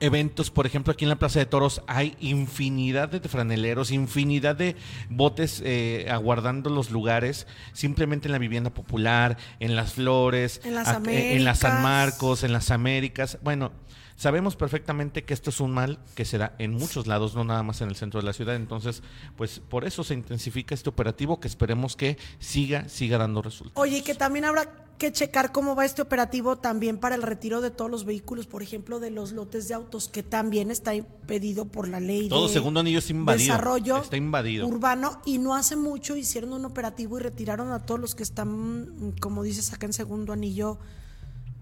eventos, 0.00 0.50
por 0.50 0.66
ejemplo, 0.66 0.92
aquí 0.92 1.04
en 1.04 1.10
la 1.10 1.18
Plaza 1.18 1.38
de 1.38 1.46
Toros 1.46 1.82
hay 1.86 2.16
infinidad 2.20 3.08
de 3.08 3.20
franeleros, 3.28 3.90
infinidad 3.90 4.56
de 4.56 4.76
botes 5.08 5.62
eh, 5.64 6.06
aguardando 6.10 6.70
los 6.70 6.90
lugares, 6.90 7.46
simplemente 7.72 8.28
en 8.28 8.32
la 8.32 8.38
vivienda 8.38 8.70
popular, 8.70 9.36
en 9.60 9.76
las 9.76 9.94
flores, 9.94 10.60
en 10.64 10.74
las, 10.74 10.88
eh, 11.06 11.36
en 11.36 11.44
las 11.44 11.60
San 11.60 11.82
Marcos, 11.82 12.42
en 12.42 12.52
las 12.52 12.70
Américas. 12.70 13.38
Bueno, 13.42 13.72
Sabemos 14.20 14.54
perfectamente 14.54 15.24
que 15.24 15.32
esto 15.32 15.48
es 15.48 15.60
un 15.60 15.70
mal 15.70 15.98
que 16.14 16.26
se 16.26 16.36
da 16.36 16.54
en 16.58 16.72
muchos 16.74 17.06
lados, 17.06 17.34
no 17.34 17.42
nada 17.42 17.62
más 17.62 17.80
en 17.80 17.88
el 17.88 17.96
centro 17.96 18.20
de 18.20 18.26
la 18.26 18.34
ciudad. 18.34 18.54
Entonces, 18.54 19.02
pues 19.34 19.60
por 19.60 19.86
eso 19.86 20.04
se 20.04 20.12
intensifica 20.12 20.74
este 20.74 20.90
operativo 20.90 21.40
que 21.40 21.48
esperemos 21.48 21.96
que 21.96 22.18
siga, 22.38 22.86
siga 22.90 23.16
dando 23.16 23.40
resultados. 23.40 23.80
Oye, 23.82 24.04
que 24.04 24.14
también 24.14 24.44
habrá 24.44 24.89
que 25.00 25.10
checar 25.10 25.50
cómo 25.50 25.74
va 25.74 25.86
este 25.86 26.02
operativo 26.02 26.56
también 26.56 26.98
para 26.98 27.14
el 27.14 27.22
retiro 27.22 27.62
de 27.62 27.70
todos 27.70 27.90
los 27.90 28.04
vehículos, 28.04 28.46
por 28.46 28.62
ejemplo, 28.62 29.00
de 29.00 29.10
los 29.10 29.32
lotes 29.32 29.66
de 29.66 29.74
autos, 29.74 30.08
que 30.08 30.22
también 30.22 30.70
está 30.70 30.94
impedido 30.94 31.64
por 31.64 31.88
la 31.88 32.00
ley 32.00 32.28
Todo 32.28 32.48
de 32.48 32.52
segundo 32.52 32.80
anillo 32.80 32.98
está 32.98 33.12
invadido. 33.12 33.54
Desarrollo 33.54 33.96
está 33.96 34.18
invadido. 34.18 34.66
urbano 34.66 35.22
y 35.24 35.38
no 35.38 35.54
hace 35.54 35.74
mucho 35.74 36.16
hicieron 36.16 36.52
un 36.52 36.66
operativo 36.66 37.18
y 37.18 37.22
retiraron 37.22 37.72
a 37.72 37.80
todos 37.80 37.98
los 37.98 38.14
que 38.14 38.22
están, 38.22 39.14
como 39.20 39.42
dices 39.42 39.72
acá 39.72 39.86
en 39.86 39.94
segundo 39.94 40.34
anillo, 40.34 40.78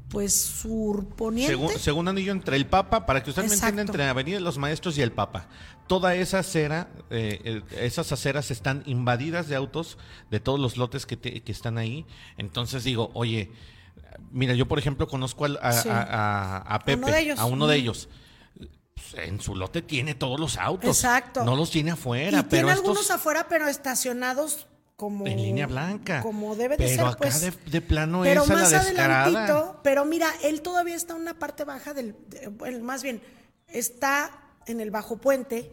pues 0.08 0.34
surponiente. 0.34 1.78
Según, 1.78 2.08
anillo 2.08 2.32
entre 2.32 2.56
el 2.56 2.66
Papa, 2.66 3.06
para 3.06 3.22
que 3.22 3.30
usted 3.30 3.44
me 3.44 3.54
entienda, 3.54 3.82
entre 3.82 4.04
Avenida 4.04 4.36
de 4.36 4.42
los 4.42 4.58
Maestros 4.58 4.98
y 4.98 5.02
el 5.02 5.12
Papa. 5.12 5.46
Toda 5.88 6.14
esa 6.14 6.40
acera, 6.40 6.88
eh, 7.10 7.62
esas 7.80 8.12
aceras 8.12 8.50
están 8.50 8.82
invadidas 8.86 9.48
de 9.48 9.56
autos 9.56 9.98
de 10.30 10.38
todos 10.38 10.60
los 10.60 10.76
lotes 10.76 11.06
que, 11.06 11.18
que 11.18 11.52
están 11.52 11.78
ahí. 11.78 12.06
Entonces 12.36 12.84
digo, 12.84 13.10
oye, 13.14 13.50
mira, 14.30 14.54
yo 14.54 14.66
por 14.66 14.78
ejemplo 14.78 15.08
conozco 15.08 15.46
a, 15.46 16.82
Pepe, 16.84 17.34
a 17.36 17.44
uno 17.46 17.66
de 17.66 17.76
ellos. 17.76 18.08
Pues, 18.94 19.26
en 19.26 19.40
su 19.40 19.54
lote 19.54 19.82
tiene 19.82 20.14
todos 20.14 20.38
los 20.40 20.56
autos. 20.56 20.90
Exacto. 20.90 21.44
No 21.44 21.56
los 21.56 21.70
tiene 21.70 21.92
afuera. 21.92 22.42
pero 22.42 22.66
tiene 22.66 22.72
algunos 22.72 23.10
afuera, 23.10 23.46
pero 23.48 23.68
estacionados 23.68 24.66
como 24.96 25.28
en 25.28 25.36
línea 25.36 25.68
blanca 25.68 26.22
como 26.22 26.56
debe 26.56 26.76
de 26.76 26.88
ser 26.88 27.02
acá 27.02 27.18
pues, 27.18 27.40
de, 27.70 27.80
plano 27.80 28.22
pero 28.24 28.44
más 28.46 28.72
la 28.72 28.80
adelantito 28.80 29.78
pero 29.84 30.04
mira 30.04 30.26
él 30.42 30.60
todavía 30.60 30.96
está 30.96 31.14
en 31.14 31.20
una 31.20 31.38
parte 31.38 31.62
baja 31.62 31.94
del 31.94 32.16
más 32.82 33.04
bien 33.04 33.22
está 33.68 34.47
en 34.68 34.80
el 34.80 34.90
bajo 34.90 35.16
puente 35.16 35.72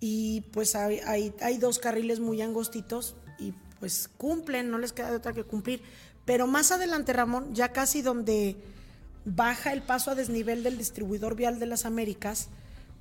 y 0.00 0.42
pues 0.52 0.74
hay, 0.74 1.00
hay, 1.40 1.58
dos 1.58 1.78
carriles 1.78 2.20
muy 2.20 2.42
angostitos 2.42 3.16
y 3.38 3.54
pues 3.80 4.08
cumplen 4.08 4.70
no 4.70 4.78
les 4.78 4.92
queda 4.92 5.10
de 5.10 5.16
otra 5.16 5.32
que 5.32 5.44
cumplir. 5.44 5.82
Pero 6.24 6.46
más 6.46 6.72
adelante 6.72 7.12
Ramón 7.12 7.54
ya 7.54 7.72
casi 7.72 8.02
donde 8.02 8.56
baja 9.24 9.72
el 9.72 9.82
paso 9.82 10.10
a 10.10 10.14
desnivel 10.14 10.62
del 10.62 10.76
distribuidor 10.76 11.36
vial 11.36 11.58
de 11.58 11.66
las 11.66 11.86
Américas 11.86 12.48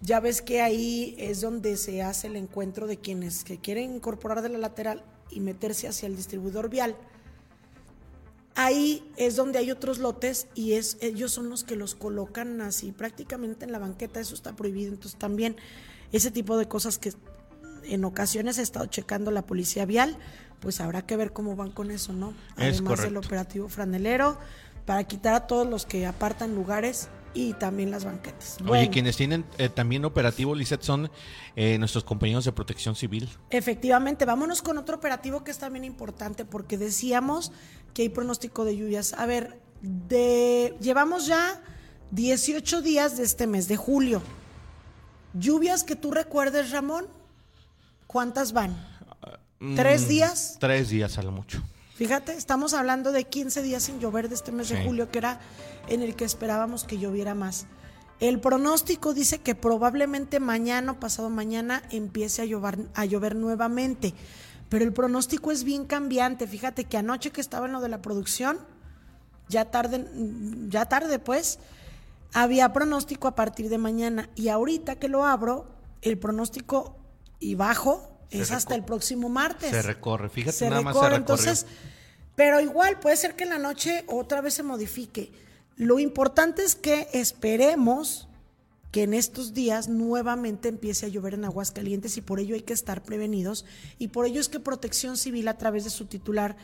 ya 0.03 0.19
ves 0.19 0.41
que 0.41 0.61
ahí 0.61 1.15
es 1.17 1.39
donde 1.39 1.77
se 1.77 2.01
hace 2.01 2.27
el 2.27 2.36
encuentro 2.36 2.88
de 2.88 2.97
quienes 2.97 3.45
que 3.45 3.59
quieren 3.59 3.95
incorporar 3.95 4.41
de 4.41 4.49
la 4.49 4.57
lateral 4.57 5.03
y 5.31 5.39
meterse 5.39 5.88
hacia 5.88 6.07
el 6.07 6.17
distribuidor 6.17 6.69
vial, 6.69 6.97
ahí 8.56 9.10
es 9.18 9.36
donde 9.36 9.60
hay 9.60 9.72
otros 9.72 9.97
lotes 9.97 10.47
y 10.56 10.74
es, 10.74 10.97
ellos 11.01 11.32
son 11.32 11.49
los 11.49 11.64
que 11.64 11.76
los 11.76 11.95
colocan 11.95 12.62
así 12.62 12.91
prácticamente 12.91 13.66
en 13.66 13.72
la 13.72 13.80
banqueta, 13.80 14.20
eso 14.20 14.36
está 14.36 14.56
prohibido. 14.56 14.91
Entonces 14.91 15.20
también 15.20 15.58
ese 16.12 16.32
tipo 16.32 16.58
de 16.58 16.68
cosas 16.68 16.97
que 16.97 17.14
en 17.84 18.06
ocasiones 18.06 18.60
ha 18.60 18.62
estado 18.62 18.86
checando 18.86 19.32
la 19.32 19.41
policía 19.41 19.86
vial, 19.86 20.18
pues 20.60 20.80
habrá 20.80 21.06
que 21.06 21.18
ver 21.18 21.34
cómo 21.34 21.56
van 21.56 21.72
con 21.72 21.91
eso, 21.91 22.14
¿no? 22.14 22.34
Además 22.56 23.01
del 23.01 23.18
operativo 23.18 23.68
franelero, 23.68 24.38
para 24.86 25.04
quitar 25.04 25.34
a 25.34 25.47
todos 25.47 25.68
los 25.68 25.86
que 25.86 26.06
apartan 26.06 26.56
lugares 26.56 27.10
y 27.34 27.53
también 27.53 27.91
las 27.91 28.05
banquetas. 28.05 28.57
Oye, 28.67 28.89
quienes 28.89 29.17
tienen 29.17 29.45
eh, 29.57 29.69
también 29.69 30.05
operativo, 30.05 30.55
Lizeth, 30.55 30.81
son 30.81 31.09
eh, 31.55 31.77
nuestros 31.77 32.03
compañeros 32.03 32.45
de 32.45 32.51
protección 32.51 32.95
civil. 32.95 33.29
Efectivamente, 33.49 34.25
vámonos 34.25 34.61
con 34.61 34.77
otro 34.77 34.97
operativo 34.97 35.43
que 35.43 35.51
es 35.51 35.57
también 35.57 35.86
importante 35.86 36.45
porque 36.45 36.77
decíamos 36.77 37.51
que 37.93 38.03
hay 38.03 38.09
pronóstico 38.09 38.65
de 38.65 38.77
lluvias. 38.77 39.13
A 39.13 39.25
ver, 39.25 39.59
de, 39.81 40.75
llevamos 40.79 41.27
ya 41.27 41.61
18 42.11 42.81
días 42.81 43.17
de 43.17 43.23
este 43.23 43.47
mes, 43.47 43.67
de 43.67 43.75
julio. 43.75 44.21
¿Lluvias 45.34 45.84
que 45.84 45.95
tú 45.95 46.11
recuerdes, 46.11 46.71
Ramón? 46.71 47.07
¿Cuántas 48.07 48.53
van? 48.53 48.88
¿Tres 49.75 50.05
mm, 50.05 50.07
días? 50.07 50.57
Tres 50.59 50.89
días 50.89 51.17
a 51.17 51.23
lo 51.23 51.31
mucho. 51.31 51.63
Fíjate, 51.95 52.33
estamos 52.33 52.73
hablando 52.73 53.11
de 53.11 53.25
15 53.25 53.61
días 53.61 53.83
sin 53.83 53.99
llover 53.99 54.27
de 54.27 54.33
este 54.33 54.51
mes 54.51 54.69
de 54.69 54.83
julio, 54.83 55.11
que 55.11 55.19
era 55.19 55.39
en 55.87 56.01
el 56.01 56.15
que 56.15 56.25
esperábamos 56.25 56.85
que 56.85 56.97
lloviera 56.97 57.35
más. 57.35 57.67
El 58.19 58.39
pronóstico 58.39 59.13
dice 59.13 59.41
que 59.41 59.53
probablemente 59.53 60.39
mañana 60.39 60.93
o 60.93 60.99
pasado 60.99 61.29
mañana 61.29 61.83
empiece 61.91 62.41
a 62.41 62.45
llover, 62.45 62.79
a 62.95 63.05
llover 63.05 63.35
nuevamente. 63.35 64.13
pero 64.69 64.85
el 64.85 64.93
pronóstico 64.93 65.51
es 65.51 65.63
bien 65.63 65.85
cambiante. 65.85 66.47
Fíjate 66.47 66.85
que 66.85 66.97
anoche 66.97 67.29
que 67.29 67.41
estaba 67.41 67.67
en 67.67 67.73
lo 67.73 67.81
de 67.81 67.89
la 67.89 68.01
producción, 68.01 68.57
ya 69.47 69.69
tarde, 69.69 70.09
ya 70.69 70.85
tarde 70.85 71.19
pues, 71.19 71.59
había 72.33 72.73
pronóstico 72.73 73.27
a 73.27 73.35
partir 73.35 73.69
de 73.69 73.77
mañana 73.77 74.29
y 74.33 74.47
ahorita 74.47 74.95
que 74.95 75.09
lo 75.09 75.25
abro, 75.25 75.67
el 76.01 76.17
pronóstico 76.17 76.97
y 77.39 77.53
bajo 77.53 78.12
es 78.32 78.51
hasta 78.51 78.76
el 78.76 78.84
próximo 78.84 79.30
martes. 79.30 79.69
Se 79.69 79.82
recorre, 79.82 80.30
fíjate 80.30 80.69
nada 80.69 80.82
más 80.82 80.95
se 80.95 81.01
recorre. 81.01 81.15
Entonces, 81.17 81.65
pero 82.36 82.59
igual 82.59 82.99
puede 82.99 83.15
ser 83.15 83.36
que 83.36 83.43
en 83.43 83.51
la 83.51 83.59
noche 83.59 84.03
otra 84.07 84.41
vez 84.41 84.55
se 84.55 84.63
modifique. 84.63 85.32
Lo 85.76 85.99
importante 85.99 86.63
es 86.63 86.76
que 86.76 87.07
esperemos 87.13 88.28
que 88.91 89.03
en 89.03 89.15
estos 89.15 89.55
días 89.55 89.89
nuevamente 89.89 90.69
empiece 90.69 91.07
a 91.07 91.09
llover 91.09 91.34
en 91.34 91.45
Aguascalientes 91.45 92.15
y 92.17 92.21
por 92.21 92.39
ello 92.39 92.53
hay 92.53 92.61
que 92.61 92.74
estar 92.74 93.01
prevenidos 93.01 93.65
y 93.97 94.09
por 94.09 94.28
ello 94.28 94.39
es 94.39 94.49
que 94.49 94.59
Protección 94.59 95.17
Civil 95.17 95.47
a 95.47 95.57
través 95.57 95.84
de 95.84 95.89
su 95.89 96.05
titular 96.05 96.55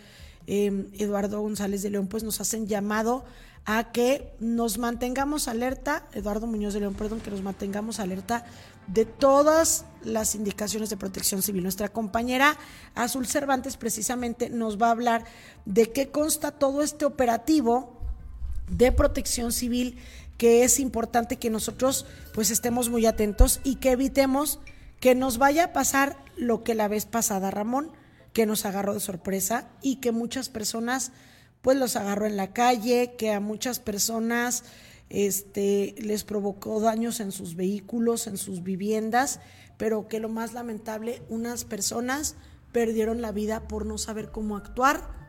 em, 0.45 0.85
Eduardo 0.99 1.41
González 1.41 1.81
de 1.81 1.89
León 1.89 2.07
pues 2.07 2.23
nos 2.23 2.39
hacen 2.39 2.67
llamado 2.67 3.25
a 3.65 3.91
que 3.91 4.31
nos 4.39 4.77
mantengamos 4.77 5.47
alerta, 5.47 6.07
Eduardo 6.13 6.45
Muñoz 6.45 6.75
de 6.75 6.81
León, 6.81 6.93
perdón, 6.93 7.19
que 7.19 7.31
nos 7.31 7.41
mantengamos 7.41 7.99
alerta 7.99 8.45
de 8.93 9.05
todas 9.05 9.85
las 10.03 10.35
indicaciones 10.35 10.89
de 10.89 10.97
protección 10.97 11.41
civil. 11.41 11.63
Nuestra 11.63 11.89
compañera 11.89 12.57
Azul 12.95 13.27
Cervantes 13.27 13.77
precisamente 13.77 14.49
nos 14.49 14.81
va 14.81 14.87
a 14.87 14.91
hablar 14.91 15.25
de 15.65 15.91
qué 15.91 16.09
consta 16.09 16.51
todo 16.51 16.81
este 16.81 17.05
operativo 17.05 17.97
de 18.69 18.91
protección 18.91 19.51
civil 19.51 19.97
que 20.37 20.63
es 20.63 20.79
importante 20.79 21.35
que 21.35 21.49
nosotros 21.49 22.05
pues 22.33 22.49
estemos 22.49 22.89
muy 22.89 23.05
atentos 23.05 23.59
y 23.63 23.75
que 23.75 23.91
evitemos 23.91 24.59
que 24.99 25.13
nos 25.13 25.37
vaya 25.37 25.65
a 25.65 25.73
pasar 25.73 26.17
lo 26.37 26.63
que 26.63 26.75
la 26.75 26.87
vez 26.87 27.05
pasada 27.05 27.51
Ramón, 27.51 27.91
que 28.33 28.45
nos 28.45 28.65
agarró 28.65 28.93
de 28.93 28.99
sorpresa 29.01 29.67
y 29.81 29.97
que 29.97 30.11
muchas 30.11 30.49
personas 30.49 31.11
pues 31.61 31.77
los 31.77 31.97
agarró 31.97 32.25
en 32.25 32.37
la 32.37 32.53
calle, 32.53 33.15
que 33.17 33.33
a 33.33 33.41
muchas 33.41 33.79
personas 33.79 34.63
este, 35.09 35.95
les 35.97 36.23
provocó 36.23 36.79
daños 36.79 37.19
en 37.19 37.31
sus 37.31 37.55
vehículos, 37.55 38.27
en 38.27 38.37
sus 38.37 38.63
viviendas, 38.63 39.39
pero 39.77 40.07
que 40.07 40.19
lo 40.19 40.29
más 40.29 40.53
lamentable, 40.53 41.21
unas 41.29 41.65
personas 41.65 42.35
perdieron 42.71 43.21
la 43.21 43.31
vida 43.31 43.67
por 43.67 43.85
no 43.85 43.97
saber 43.97 44.31
cómo 44.31 44.55
actuar 44.57 45.19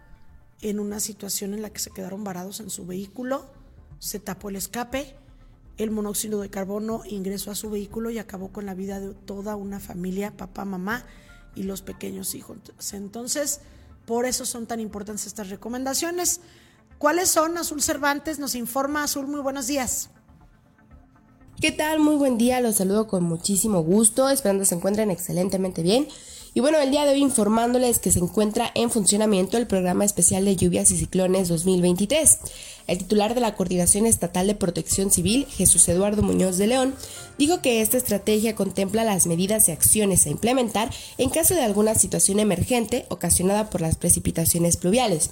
en 0.60 0.78
una 0.78 1.00
situación 1.00 1.54
en 1.54 1.62
la 1.62 1.70
que 1.70 1.78
se 1.78 1.90
quedaron 1.90 2.24
varados 2.24 2.60
en 2.60 2.68
su 2.68 2.84
vehículo, 2.84 3.50
se 3.98 4.20
tapó 4.20 4.50
el 4.50 4.56
escape, 4.56 5.16
el 5.78 5.90
monóxido 5.90 6.42
de 6.42 6.50
carbono 6.50 7.02
ingresó 7.06 7.50
a 7.50 7.54
su 7.54 7.70
vehículo 7.70 8.10
y 8.10 8.18
acabó 8.18 8.52
con 8.52 8.66
la 8.66 8.74
vida 8.74 9.00
de 9.00 9.14
toda 9.14 9.56
una 9.56 9.80
familia, 9.80 10.36
papá, 10.36 10.66
mamá 10.66 11.06
y 11.54 11.62
los 11.62 11.80
pequeños 11.80 12.34
hijos. 12.34 12.58
Entonces, 12.92 13.60
por 14.04 14.26
eso 14.26 14.44
son 14.44 14.66
tan 14.66 14.80
importantes 14.80 15.26
estas 15.26 15.48
recomendaciones. 15.48 16.40
¿Cuáles 17.00 17.30
son? 17.30 17.56
Azul 17.56 17.80
Cervantes 17.80 18.38
nos 18.38 18.54
informa. 18.54 19.04
Azul, 19.04 19.26
muy 19.26 19.40
buenos 19.40 19.66
días. 19.66 20.10
¿Qué 21.58 21.72
tal? 21.72 21.98
Muy 21.98 22.16
buen 22.16 22.36
día, 22.36 22.60
los 22.60 22.76
saludo 22.76 23.06
con 23.06 23.24
muchísimo 23.24 23.82
gusto, 23.82 24.28
esperando 24.28 24.66
se 24.66 24.74
encuentren 24.74 25.10
excelentemente 25.10 25.82
bien. 25.82 26.06
Y 26.52 26.60
bueno, 26.60 26.76
el 26.76 26.90
día 26.90 27.06
de 27.06 27.12
hoy 27.12 27.22
informándoles 27.22 28.00
que 28.00 28.12
se 28.12 28.18
encuentra 28.18 28.70
en 28.74 28.90
funcionamiento 28.90 29.56
el 29.56 29.66
programa 29.66 30.04
especial 30.04 30.44
de 30.44 30.56
lluvias 30.56 30.90
y 30.90 30.98
ciclones 30.98 31.48
2023. 31.48 32.38
El 32.86 32.98
titular 32.98 33.34
de 33.34 33.40
la 33.40 33.54
Coordinación 33.54 34.04
Estatal 34.04 34.46
de 34.46 34.54
Protección 34.54 35.10
Civil, 35.10 35.46
Jesús 35.46 35.88
Eduardo 35.88 36.22
Muñoz 36.22 36.58
de 36.58 36.66
León, 36.66 36.94
dijo 37.38 37.62
que 37.62 37.80
esta 37.80 37.96
estrategia 37.96 38.54
contempla 38.54 39.04
las 39.04 39.26
medidas 39.26 39.70
y 39.70 39.72
acciones 39.72 40.26
a 40.26 40.30
implementar 40.30 40.90
en 41.16 41.30
caso 41.30 41.54
de 41.54 41.62
alguna 41.62 41.94
situación 41.94 42.40
emergente 42.40 43.06
ocasionada 43.08 43.70
por 43.70 43.80
las 43.80 43.96
precipitaciones 43.96 44.76
pluviales 44.76 45.30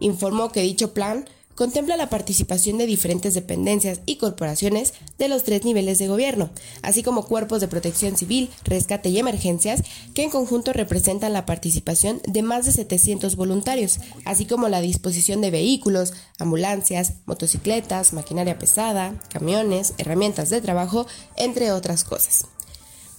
informó 0.00 0.50
que 0.50 0.62
dicho 0.62 0.92
plan 0.92 1.26
contempla 1.60 1.98
la 1.98 2.08
participación 2.08 2.78
de 2.78 2.86
diferentes 2.86 3.34
dependencias 3.34 4.00
y 4.06 4.16
corporaciones 4.16 4.94
de 5.18 5.28
los 5.28 5.44
tres 5.44 5.62
niveles 5.62 5.98
de 5.98 6.08
gobierno, 6.08 6.48
así 6.80 7.02
como 7.02 7.26
cuerpos 7.26 7.60
de 7.60 7.68
protección 7.68 8.16
civil, 8.16 8.48
rescate 8.64 9.10
y 9.10 9.18
emergencias, 9.18 9.82
que 10.14 10.22
en 10.22 10.30
conjunto 10.30 10.72
representan 10.72 11.34
la 11.34 11.44
participación 11.44 12.22
de 12.26 12.40
más 12.40 12.64
de 12.64 12.72
700 12.72 13.36
voluntarios, 13.36 14.00
así 14.24 14.46
como 14.46 14.70
la 14.70 14.80
disposición 14.80 15.42
de 15.42 15.50
vehículos, 15.50 16.14
ambulancias, 16.38 17.16
motocicletas, 17.26 18.14
maquinaria 18.14 18.58
pesada, 18.58 19.20
camiones, 19.30 19.92
herramientas 19.98 20.48
de 20.48 20.62
trabajo, 20.62 21.06
entre 21.36 21.72
otras 21.72 22.04
cosas. 22.04 22.46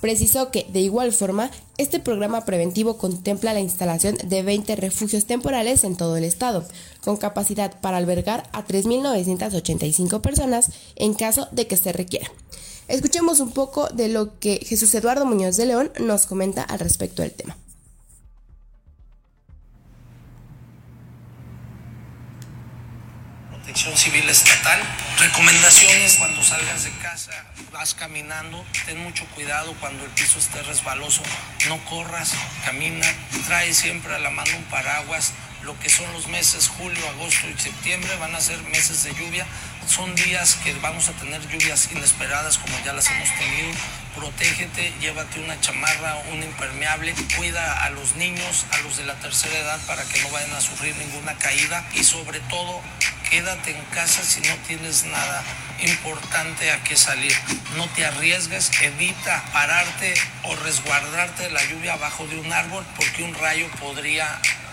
Precisó 0.02 0.49
que, 0.52 0.66
de 0.74 0.82
igual 0.82 1.14
forma, 1.14 1.52
este 1.78 1.99
programa 1.99 2.43
preventivo 2.43 2.97
contempla 2.97 3.54
la 3.54 3.60
instalación 3.60 4.18
de 4.24 4.41
20 4.41 4.76
refugios 4.76 5.26
temporales 5.26 5.84
en 5.84 5.95
todo 5.95 6.18
el 6.18 6.24
estado, 6.24 6.66
con 7.04 7.18
capacidad 7.18 7.80
para 7.80 7.97
albergar 7.97 8.49
a 8.52 8.66
3.985 8.66 10.20
personas 10.22 10.72
en 10.95 11.14
caso 11.14 11.47
de 11.52 11.68
que 11.68 11.78
se 11.78 11.93
requiera. 11.93 12.32
Escuchemos 12.88 13.39
un 13.39 13.52
poco 13.52 13.88
de 13.89 14.10
lo 14.10 14.39
que 14.39 14.60
Jesús 14.66 14.93
Eduardo 14.95 15.26
Muñoz 15.26 15.56
de 15.56 15.68
León 15.68 15.91
nos 15.99 16.26
comenta 16.26 16.64
al 16.64 16.80
respecto 16.80 17.22
del 17.22 17.32
tema. 17.32 17.56
Protección 23.72 23.97
Civil 23.97 24.28
Estatal. 24.28 24.82
Recomendaciones 25.17 26.17
cuando 26.17 26.43
salgas 26.43 26.84
de 26.84 26.91
casa 27.01 27.32
vas 27.72 27.93
caminando, 27.93 28.65
ten 28.86 29.01
mucho 29.01 29.26
cuidado 29.28 29.74
cuando 29.80 30.03
el 30.03 30.11
piso 30.11 30.39
esté 30.39 30.61
resbaloso, 30.63 31.24
no 31.69 31.78
corras, 31.86 32.34
camina, 32.65 33.07
trae 33.47 33.74
siempre 33.74 34.13
a 34.13 34.19
la 34.19 34.30
mano 34.30 34.51
un 34.57 34.65
paraguas. 34.65 35.32
Lo 35.63 35.80
que 35.80 35.89
son 35.89 36.11
los 36.11 36.28
meses 36.28 36.67
julio, 36.67 37.07
agosto 37.11 37.47
y 37.47 37.57
septiembre 37.57 38.13
van 38.17 38.36
a 38.36 38.41
ser 38.41 38.61
meses 38.63 39.03
de 39.03 39.13
lluvia. 39.13 39.45
Son 39.88 40.13
días 40.15 40.57
que 40.65 40.74
vamos 40.82 41.07
a 41.07 41.13
tener 41.13 41.39
lluvias 41.47 41.89
inesperadas 41.93 42.57
como 42.57 42.78
ya 42.84 42.91
las 42.91 43.09
hemos 43.09 43.30
tenido. 43.38 43.72
Protégete, 44.17 44.91
llévate 44.99 45.39
una 45.39 45.57
chamarra, 45.61 46.17
un 46.34 46.43
impermeable, 46.43 47.13
cuida 47.38 47.86
a 47.86 47.89
los 47.91 48.17
niños, 48.17 48.65
a 48.72 48.80
los 48.80 48.97
de 48.97 49.05
la 49.05 49.15
tercera 49.19 49.57
edad 49.57 49.80
para 49.88 50.03
que 50.03 50.22
no 50.24 50.30
vayan 50.32 50.53
a 50.55 50.59
sufrir 50.59 50.93
ninguna 50.97 51.38
caída 51.38 51.88
y 51.93 52.03
sobre 52.03 52.41
todo 52.41 52.82
quédate 53.32 53.71
en 53.71 53.82
casa 53.86 54.21
si 54.23 54.41
no 54.41 54.53
tienes 54.67 55.05
nada 55.05 55.41
importante 55.82 56.69
a 56.69 56.84
que 56.84 56.97
salir. 56.97 57.34
No 57.77 57.88
te 57.88 58.05
arriesgues, 58.05 58.69
evita 58.82 59.41
pararte 59.53 60.13
o 60.43 60.55
resguardarte 60.57 61.43
de 61.43 61.51
la 61.51 61.63
lluvia 61.65 61.93
abajo 61.93 62.27
de 62.27 62.38
un 62.38 62.51
árbol 62.51 62.86
porque 62.97 63.23
un 63.23 63.34
rayo 63.34 63.67
podría 63.79 64.27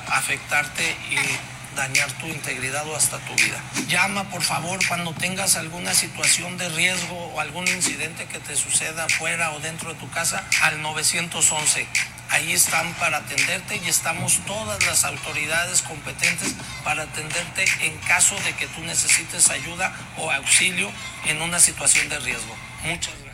afectarte 0.09 0.85
y 1.11 1.77
dañar 1.77 2.11
tu 2.15 2.27
integridad 2.27 2.87
o 2.89 2.97
hasta 2.97 3.19
tu 3.21 3.35
vida. 3.37 3.63
Llama 3.87 4.25
por 4.25 4.43
favor 4.43 4.81
cuando 4.89 5.13
tengas 5.15 5.55
alguna 5.55 5.95
situación 5.95 6.59
de 6.59 6.69
riesgo 6.71 7.17
o 7.17 7.41
algún 7.41 7.69
incidente 7.69 8.27
que 8.27 8.41
te 8.41 8.57
suceda 8.57 9.09
fuera 9.09 9.53
o 9.53 9.61
dentro 9.61 9.95
de 9.95 10.01
tu 10.01 10.11
casa 10.11 10.43
al 10.63 10.83
911 10.83 11.87
ahí 12.31 12.53
están 12.53 12.93
para 12.95 13.19
atenderte 13.19 13.81
y 13.85 13.89
estamos 13.89 14.41
todas 14.47 14.85
las 14.87 15.05
autoridades 15.05 15.83
competentes 15.83 16.55
para 16.85 17.03
atenderte 17.05 17.65
en 17.81 17.97
caso 17.99 18.35
de 18.45 18.53
que 18.55 18.67
tú 18.69 18.81
necesites 18.83 19.51
ayuda 19.51 19.93
o 20.19 20.31
auxilio 20.31 20.91
en 21.27 21.43
una 21.43 21.61
situación 21.61 22.09
de 22.09 22.19
riesgo. 22.21 22.57
Muchas 22.85 23.15
gracias. 23.15 23.28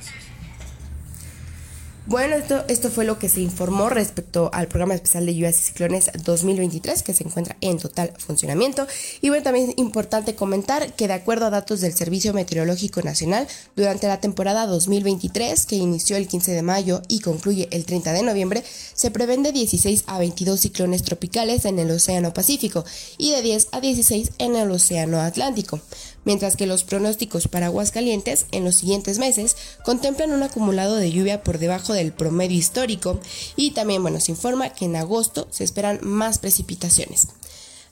Bueno, 2.06 2.36
esto, 2.36 2.62
esto 2.68 2.90
fue 2.90 3.06
lo 3.06 3.18
que 3.18 3.30
se 3.30 3.40
informó 3.40 3.88
respecto 3.88 4.50
al 4.52 4.68
programa 4.68 4.94
especial 4.94 5.24
de 5.24 5.34
lluvias 5.34 5.58
y 5.58 5.62
ciclones 5.68 6.10
2023 6.22 7.02
que 7.02 7.14
se 7.14 7.24
encuentra 7.24 7.56
en 7.62 7.78
total 7.78 8.12
funcionamiento. 8.18 8.86
Y 9.22 9.30
bueno, 9.30 9.42
también 9.42 9.70
es 9.70 9.78
importante 9.78 10.34
comentar 10.34 10.92
que 10.92 11.08
de 11.08 11.14
acuerdo 11.14 11.46
a 11.46 11.50
datos 11.50 11.80
del 11.80 11.94
Servicio 11.94 12.34
Meteorológico 12.34 13.00
Nacional, 13.00 13.48
durante 13.74 14.06
la 14.06 14.20
temporada 14.20 14.66
2023 14.66 15.64
que 15.64 15.76
inició 15.76 16.18
el 16.18 16.28
15 16.28 16.52
de 16.52 16.60
mayo 16.60 17.00
y 17.08 17.20
concluye 17.20 17.68
el 17.70 17.86
30 17.86 18.12
de 18.12 18.22
noviembre, 18.22 18.62
se 18.92 19.10
prevén 19.10 19.42
de 19.42 19.52
16 19.52 20.04
a 20.06 20.18
22 20.18 20.60
ciclones 20.60 21.04
tropicales 21.04 21.64
en 21.64 21.78
el 21.78 21.90
Océano 21.90 22.34
Pacífico 22.34 22.84
y 23.16 23.30
de 23.30 23.40
10 23.40 23.68
a 23.72 23.80
16 23.80 24.32
en 24.36 24.56
el 24.56 24.70
Océano 24.70 25.22
Atlántico 25.22 25.80
mientras 26.24 26.56
que 26.56 26.66
los 26.66 26.84
pronósticos 26.84 27.48
para 27.48 27.66
Aguascalientes 27.66 28.46
en 28.52 28.64
los 28.64 28.76
siguientes 28.76 29.18
meses 29.18 29.56
contemplan 29.84 30.32
un 30.32 30.42
acumulado 30.42 30.96
de 30.96 31.10
lluvia 31.10 31.42
por 31.42 31.58
debajo 31.58 31.92
del 31.92 32.12
promedio 32.12 32.58
histórico 32.58 33.20
y 33.56 33.72
también 33.72 34.02
bueno, 34.02 34.20
se 34.20 34.32
informa 34.32 34.70
que 34.70 34.86
en 34.86 34.96
agosto 34.96 35.46
se 35.50 35.64
esperan 35.64 36.00
más 36.02 36.38
precipitaciones. 36.38 37.28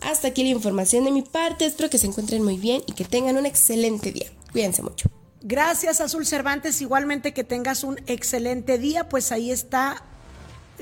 Hasta 0.00 0.28
aquí 0.28 0.42
la 0.42 0.50
información 0.50 1.04
de 1.04 1.12
mi 1.12 1.22
parte, 1.22 1.64
espero 1.64 1.88
que 1.88 1.98
se 1.98 2.08
encuentren 2.08 2.42
muy 2.42 2.56
bien 2.56 2.82
y 2.86 2.92
que 2.92 3.04
tengan 3.04 3.36
un 3.36 3.46
excelente 3.46 4.10
día. 4.10 4.30
Cuídense 4.50 4.82
mucho. 4.82 5.08
Gracias 5.42 6.00
Azul 6.00 6.26
Cervantes, 6.26 6.80
igualmente 6.80 7.32
que 7.34 7.44
tengas 7.44 7.82
un 7.82 7.98
excelente 8.06 8.78
día, 8.78 9.08
pues 9.08 9.32
ahí 9.32 9.50
está, 9.50 10.04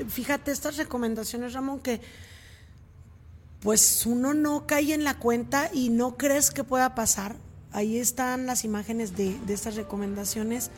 fíjate 0.07 0.51
estas 0.51 0.77
recomendaciones 0.77 1.53
Ramón 1.53 1.79
que 1.79 1.99
pues 3.61 4.05
uno 4.05 4.33
no 4.33 4.65
cae 4.67 4.93
en 4.93 5.03
la 5.03 5.17
cuenta 5.17 5.69
y 5.73 5.89
no 5.89 6.17
crees 6.17 6.51
que 6.51 6.63
pueda 6.63 6.95
pasar. 6.95 7.35
Ahí 7.71 7.97
están 7.97 8.45
las 8.47 8.65
imágenes 8.65 9.15
de, 9.15 9.37
estas 9.47 9.75
recomendaciones. 9.75 10.71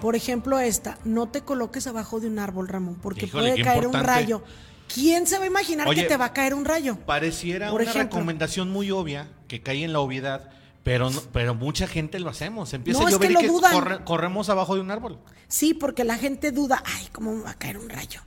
Por 0.00 0.16
ejemplo, 0.16 0.58
esta, 0.58 0.98
no 1.04 1.28
te 1.28 1.40
coloques 1.42 1.86
abajo 1.86 2.20
de 2.20 2.26
un 2.26 2.38
árbol, 2.38 2.68
Ramón, 2.68 2.96
porque 3.00 3.26
puede 3.28 3.62
caer 3.62 3.86
un 3.86 3.94
rayo. 3.94 4.42
¿Quién 4.92 5.26
se 5.26 5.38
va 5.38 5.44
a 5.44 5.46
imaginar 5.46 5.88
Oye, 5.88 6.02
que 6.02 6.08
te 6.08 6.16
va 6.16 6.26
a 6.26 6.32
caer 6.32 6.52
un 6.52 6.64
rayo? 6.66 6.98
Pareciera 7.06 7.70
Por 7.70 7.80
una 7.80 7.90
ejemplo. 7.90 8.18
recomendación 8.18 8.70
muy 8.70 8.90
obvia 8.90 9.28
que 9.48 9.62
cae 9.62 9.82
en 9.82 9.94
la 9.94 10.00
obviedad, 10.00 10.50
pero 10.82 11.08
no- 11.08 11.22
pero 11.32 11.54
mucha 11.54 11.86
gente 11.86 12.18
lo 12.20 12.28
hacemos. 12.28 12.74
Empieza 12.74 13.00
No, 13.00 13.06
a 13.06 13.08
es 13.08 13.14
llover 13.14 13.28
que 13.28 13.32
y 13.32 13.46
lo 13.46 13.60
que 13.60 13.74
corre- 13.74 14.04
corremos 14.04 14.50
abajo 14.50 14.74
de 14.74 14.82
un 14.82 14.90
árbol. 14.90 15.18
Sí, 15.48 15.72
porque 15.72 16.04
la 16.04 16.18
gente 16.18 16.50
duda, 16.52 16.82
ay, 16.84 17.08
¿cómo 17.12 17.32
me 17.34 17.42
va 17.44 17.50
a 17.52 17.58
caer 17.58 17.78
un 17.78 17.88
rayo? 17.88 18.20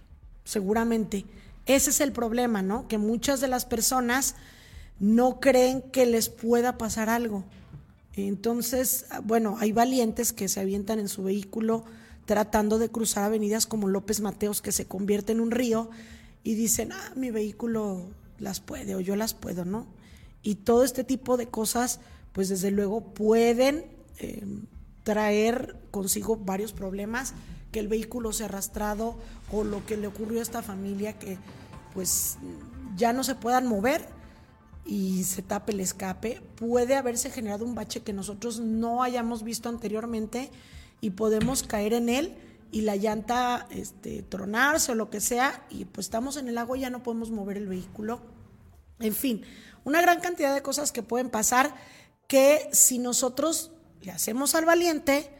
Seguramente. 0.45 1.25
Ese 1.67 1.91
es 1.91 2.01
el 2.01 2.11
problema, 2.11 2.61
¿no? 2.61 2.87
Que 2.87 2.97
muchas 2.97 3.41
de 3.41 3.47
las 3.47 3.65
personas 3.65 4.35
no 4.99 5.39
creen 5.39 5.81
que 5.81 6.05
les 6.05 6.29
pueda 6.29 6.77
pasar 6.77 7.09
algo. 7.09 7.43
Entonces, 8.15 9.05
bueno, 9.23 9.57
hay 9.59 9.73
valientes 9.73 10.33
que 10.33 10.47
se 10.47 10.59
avientan 10.59 10.99
en 10.99 11.07
su 11.07 11.23
vehículo 11.23 11.83
tratando 12.25 12.79
de 12.79 12.89
cruzar 12.89 13.23
avenidas 13.23 13.67
como 13.67 13.87
López 13.87 14.21
Mateos, 14.21 14.61
que 14.61 14.71
se 14.71 14.85
convierte 14.85 15.31
en 15.33 15.39
un 15.39 15.51
río, 15.51 15.89
y 16.43 16.55
dicen, 16.55 16.91
ah, 16.91 17.13
mi 17.15 17.31
vehículo 17.31 18.05
las 18.39 18.59
puede 18.59 18.95
o 18.95 18.99
yo 18.99 19.15
las 19.15 19.33
puedo, 19.33 19.65
¿no? 19.65 19.87
Y 20.43 20.55
todo 20.55 20.83
este 20.83 21.03
tipo 21.03 21.37
de 21.37 21.47
cosas, 21.47 21.99
pues 22.33 22.49
desde 22.49 22.71
luego 22.71 23.01
pueden 23.01 23.85
eh, 24.19 24.45
traer 25.03 25.75
consigo 25.91 26.37
varios 26.37 26.73
problemas, 26.73 27.33
que 27.77 27.81
el 27.81 27.87
vehículo 27.87 28.33
se 28.33 28.41
ha 28.41 28.47
arrastrado 28.47 29.15
o 29.51 29.63
lo 29.63 29.85
que 29.85 29.97
le 29.97 30.07
ocurrió 30.07 30.39
a 30.39 30.41
esta 30.41 30.63
familia 30.63 31.13
que 31.19 31.37
pues 31.93 32.39
ya 32.95 33.13
no 33.13 33.23
se 33.23 33.35
puedan 33.35 33.67
mover 33.67 34.03
y 34.83 35.25
se 35.25 35.43
tape 35.43 35.73
el 35.73 35.81
escape, 35.81 36.41
puede 36.55 36.95
haberse 36.95 37.29
generado 37.29 37.65
un 37.65 37.75
bache 37.75 38.01
que 38.01 38.13
nosotros 38.13 38.59
no 38.59 39.03
hayamos 39.03 39.43
visto 39.43 39.69
anteriormente 39.69 40.49
y 41.01 41.11
podemos 41.11 41.61
caer 41.61 41.93
en 41.93 42.09
él 42.09 42.35
y 42.71 42.81
la 42.81 42.95
llanta 42.95 43.67
este, 43.69 44.23
tronarse 44.23 44.93
o 44.93 44.95
lo 44.95 45.11
que 45.11 45.21
sea 45.21 45.63
y 45.69 45.85
pues 45.85 46.07
estamos 46.07 46.35
en 46.37 46.47
el 46.47 46.57
agua 46.57 46.79
y 46.79 46.81
ya 46.81 46.89
no 46.89 47.03
podemos 47.03 47.29
mover 47.29 47.57
el 47.57 47.67
vehículo. 47.67 48.21
En 48.97 49.13
fin, 49.13 49.43
una 49.83 50.01
gran 50.01 50.19
cantidad 50.19 50.51
de 50.55 50.63
cosas 50.63 50.91
que 50.91 51.03
pueden 51.03 51.29
pasar 51.29 51.75
que 52.27 52.69
si 52.71 52.97
nosotros 52.97 53.69
le 54.01 54.11
hacemos 54.11 54.55
al 54.55 54.65
valiente, 54.65 55.36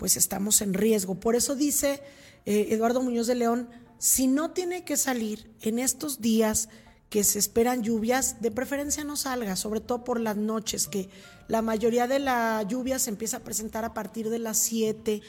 pues 0.00 0.16
estamos 0.16 0.62
en 0.62 0.72
riesgo. 0.72 1.20
Por 1.20 1.36
eso 1.36 1.54
dice 1.54 2.02
eh, 2.46 2.68
Eduardo 2.70 3.02
Muñoz 3.02 3.26
de 3.26 3.34
León, 3.34 3.68
si 3.98 4.28
no 4.28 4.52
tiene 4.52 4.82
que 4.82 4.96
salir 4.96 5.50
en 5.60 5.78
estos 5.78 6.22
días 6.22 6.70
que 7.10 7.22
se 7.22 7.38
esperan 7.38 7.82
lluvias, 7.82 8.40
de 8.40 8.50
preferencia 8.50 9.04
no 9.04 9.16
salga, 9.16 9.56
sobre 9.56 9.80
todo 9.80 10.02
por 10.02 10.18
las 10.18 10.38
noches, 10.38 10.88
que 10.88 11.10
la 11.48 11.60
mayoría 11.60 12.06
de 12.06 12.18
la 12.18 12.62
lluvia 12.62 12.98
se 12.98 13.10
empieza 13.10 13.36
a 13.36 13.40
presentar 13.40 13.84
a 13.84 13.92
partir 13.92 14.30
de 14.30 14.38
las 14.38 14.56
7, 14.56 15.20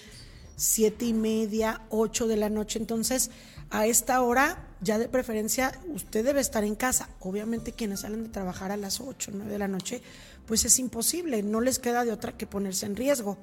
siete 0.55 1.03
y 1.03 1.13
media, 1.13 1.81
8 1.89 2.27
de 2.27 2.37
la 2.37 2.49
noche. 2.49 2.79
Entonces, 2.79 3.29
a 3.71 3.87
esta 3.87 4.21
hora, 4.21 4.69
ya 4.79 4.97
de 4.99 5.09
preferencia, 5.09 5.77
usted 5.93 6.23
debe 6.23 6.39
estar 6.39 6.63
en 6.63 6.75
casa. 6.75 7.09
Obviamente, 7.19 7.73
quienes 7.73 8.01
salen 8.01 8.23
de 8.23 8.29
trabajar 8.29 8.71
a 8.71 8.77
las 8.77 9.01
8, 9.01 9.31
9 9.33 9.51
de 9.51 9.59
la 9.59 9.67
noche, 9.67 10.01
pues 10.45 10.63
es 10.63 10.79
imposible, 10.79 11.43
no 11.43 11.59
les 11.59 11.77
queda 11.77 12.05
de 12.05 12.13
otra 12.13 12.37
que 12.37 12.47
ponerse 12.47 12.85
en 12.85 12.95
riesgo. 12.95 13.37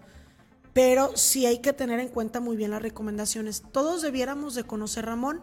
Pero 0.78 1.16
sí 1.16 1.44
hay 1.44 1.58
que 1.58 1.72
tener 1.72 1.98
en 1.98 2.06
cuenta 2.06 2.38
muy 2.38 2.56
bien 2.56 2.70
las 2.70 2.80
recomendaciones. 2.80 3.64
Todos 3.72 4.00
debiéramos 4.00 4.54
de 4.54 4.62
conocer, 4.62 5.06
Ramón, 5.06 5.40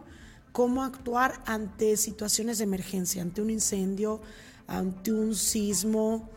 cómo 0.50 0.82
actuar 0.82 1.42
ante 1.44 1.98
situaciones 1.98 2.56
de 2.56 2.64
emergencia, 2.64 3.20
ante 3.20 3.42
un 3.42 3.50
incendio, 3.50 4.22
ante 4.66 5.12
un 5.12 5.34
sismo, 5.34 6.30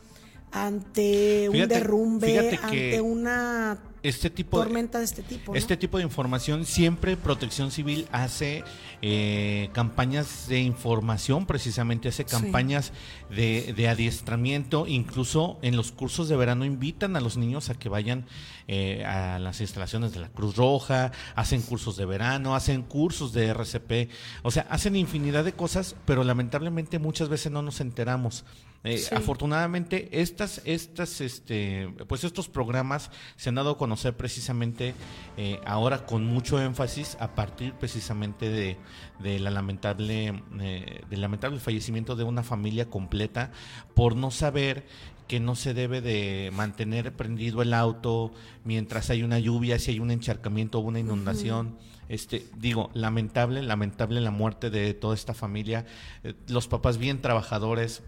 ante 0.52 1.50
un 1.50 1.68
derrumbe, 1.68 2.58
ante 2.62 3.02
una 3.02 3.78
Este 4.02 4.30
tipo 4.30 4.58
tormenta 4.58 5.00
de 5.00 5.06
este 5.06 5.22
tipo. 5.24 5.52
¿no? 5.52 5.58
Este 5.58 5.76
tipo 5.78 5.98
de 5.98 6.04
información 6.04 6.66
siempre 6.66 7.18
Protección 7.18 7.70
Civil 7.72 8.08
hace 8.12 8.64
eh, 9.02 9.70
campañas 9.74 10.48
de 10.48 10.60
información, 10.62 11.46
precisamente 11.46 12.08
hace 12.10 12.24
Sí. 12.24 12.30
campañas 12.32 12.92
de, 13.30 13.74
de 13.76 13.88
adiestramiento, 13.90 14.88
incluso 14.88 15.58
en 15.62 15.76
los 15.76 15.92
cursos 15.92 16.30
de 16.30 16.36
verano 16.38 16.66
invitan 16.66 17.16
a 17.16 17.22
los 17.22 17.36
niños 17.38 17.70
a 17.70 17.76
que 17.76 17.90
vayan 17.90 18.26
eh, 18.68 19.04
a 19.06 19.38
las 19.40 19.62
instalaciones 19.62 20.14
de 20.14 20.20
la 20.22 20.30
Cruz 20.30 20.56
Roja, 20.56 21.12
hacen 21.36 21.62
cursos 21.62 21.98
de 21.98 22.06
verano, 22.06 22.56
hacen 22.56 22.82
cursos 22.84 23.34
de 23.34 23.48
RCP, 23.48 24.10
o 24.44 24.52
sea, 24.52 24.66
hacen 24.70 24.96
infinidad 24.96 25.44
de 25.44 25.54
cosas, 25.54 25.96
pero 26.06 26.24
lamentablemente 26.24 27.00
muchas 27.00 27.30
veces 27.30 27.52
no 27.52 27.62
nos 27.62 27.82
enteramos. 27.82 28.46
Eh, 28.84 28.98
Sí. 28.98 29.14
Afortunadamente, 29.14 30.22
estas, 30.22 30.62
estas, 30.64 31.22
este, 31.22 31.90
pues 32.08 32.24
estos 32.24 32.48
programas 32.48 33.12
se 33.36 33.50
han 33.50 33.56
dado 33.56 33.72
a 33.72 33.78
conocer 33.78 34.16
precisamente 34.16 34.94
eh, 35.38 35.60
ahora 35.66 36.06
con 36.06 36.26
mucho 36.26 36.62
énfasis 36.62 37.18
a 37.20 37.36
partir 37.36 37.74
precisamente 37.74 38.50
de, 38.50 38.78
de 39.20 39.40
la 39.40 39.50
lamentable, 39.52 40.44
eh, 40.62 41.02
del 41.10 41.22
lamentable 41.22 41.60
fallecimiento 41.60 42.16
de 42.16 42.24
una 42.24 42.44
familia 42.44 42.90
completa 42.90 43.52
por 43.96 44.16
no 44.16 44.32
saber 44.32 44.86
que 45.28 45.40
no 45.40 45.56
se 45.56 45.76
debe 45.76 46.02
de 46.02 46.50
mantener 46.54 47.14
prendido 47.16 47.62
el 47.62 47.74
auto 47.76 48.34
mientras 48.64 49.12
hay 49.12 49.22
una 49.22 49.38
lluvia, 49.38 49.78
si 49.78 49.92
hay 49.92 50.00
un 50.00 50.10
encharcamiento 50.10 50.80
o 50.80 50.82
una 50.82 51.00
inundación. 51.00 51.78
Este, 52.08 52.48
digo, 52.58 52.90
lamentable, 52.96 53.62
lamentable 53.62 54.20
la 54.22 54.32
muerte 54.32 54.72
de 54.72 54.96
toda 54.96 55.14
esta 55.14 55.36
familia. 55.36 55.86
Eh, 56.24 56.34
los 56.48 56.68
papás 56.68 56.98
bien 56.98 57.22
trabajadores, 57.22 58.02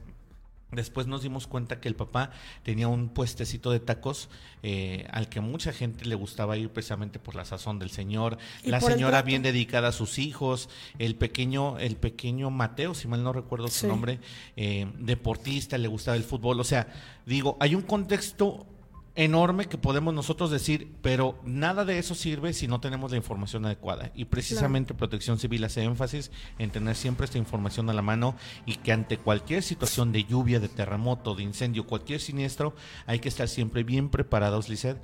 Después 0.72 1.08
nos 1.08 1.22
dimos 1.22 1.48
cuenta 1.48 1.80
que 1.80 1.90
el 1.90 1.96
papá 1.96 2.32
tenía 2.64 2.88
un 2.88 3.10
puestecito 3.10 3.72
de 3.72 3.80
tacos 3.80 4.30
eh, 4.64 5.06
al 5.12 5.28
que 5.28 5.42
mucha 5.42 5.74
gente 5.74 6.06
le 6.06 6.16
gustaba 6.16 6.58
ir 6.58 6.70
precisamente 6.70 7.20
por 7.20 7.36
la 7.36 7.46
sazón 7.46 7.78
del 7.80 7.90
señor, 7.90 8.38
la 8.64 8.80
señora 8.80 9.22
bien 9.22 9.42
dedicada 9.42 9.90
a 9.90 9.92
sus 9.92 10.18
hijos, 10.18 10.70
el 10.98 11.16
pequeño, 11.16 11.78
el 11.80 11.98
pequeño 11.98 12.50
Mateo, 12.52 12.94
si 12.94 13.08
mal 13.08 13.24
no 13.24 13.34
recuerdo 13.34 13.68
su 13.68 13.88
nombre, 13.88 14.20
eh, 14.56 14.88
deportista, 15.00 15.78
le 15.78 15.88
gustaba 15.88 16.16
el 16.16 16.24
fútbol. 16.24 16.60
O 16.60 16.64
sea, 16.64 16.88
digo, 17.26 17.58
hay 17.60 17.76
un 17.76 17.82
contexto 17.82 18.66
enorme 19.16 19.66
que 19.66 19.78
podemos 19.78 20.14
nosotros 20.14 20.51
decir, 20.51 20.95
pero 21.01 21.39
nada 21.43 21.84
de 21.86 21.99
eso 21.99 22.16
sirve 22.16 22.53
si 22.53 22.68
no 22.68 22.80
tenemos 22.80 23.12
la 23.12 23.18
información 23.18 23.66
adecuada. 23.66 24.12
Y 24.16 24.26
precisamente 24.26 24.93
Protección 24.93 25.38
Civil 25.38 25.64
hace 25.64 25.84
énfasis 25.84 26.32
en 26.59 26.72
tener 26.72 26.95
siempre 26.95 27.26
esta 27.26 27.38
información 27.38 27.89
a 27.89 27.93
la 27.93 28.01
mano 28.01 28.36
y 28.66 28.76
que 28.76 28.93
ante 28.93 29.18
cualquier 29.18 29.64
situación 29.64 30.12
de 30.12 30.24
lluvia, 30.24 30.59
de 30.59 30.70
terremoto, 30.70 31.36
de 31.36 31.43
incendio, 31.43 31.86
cualquier 31.86 32.22
siniestro, 32.22 32.76
hay 33.05 33.20
que 33.20 33.30
estar 33.30 33.47
siempre 33.47 33.84
bien 33.84 34.09
preparados, 34.09 34.70
Lizeth, 34.70 35.01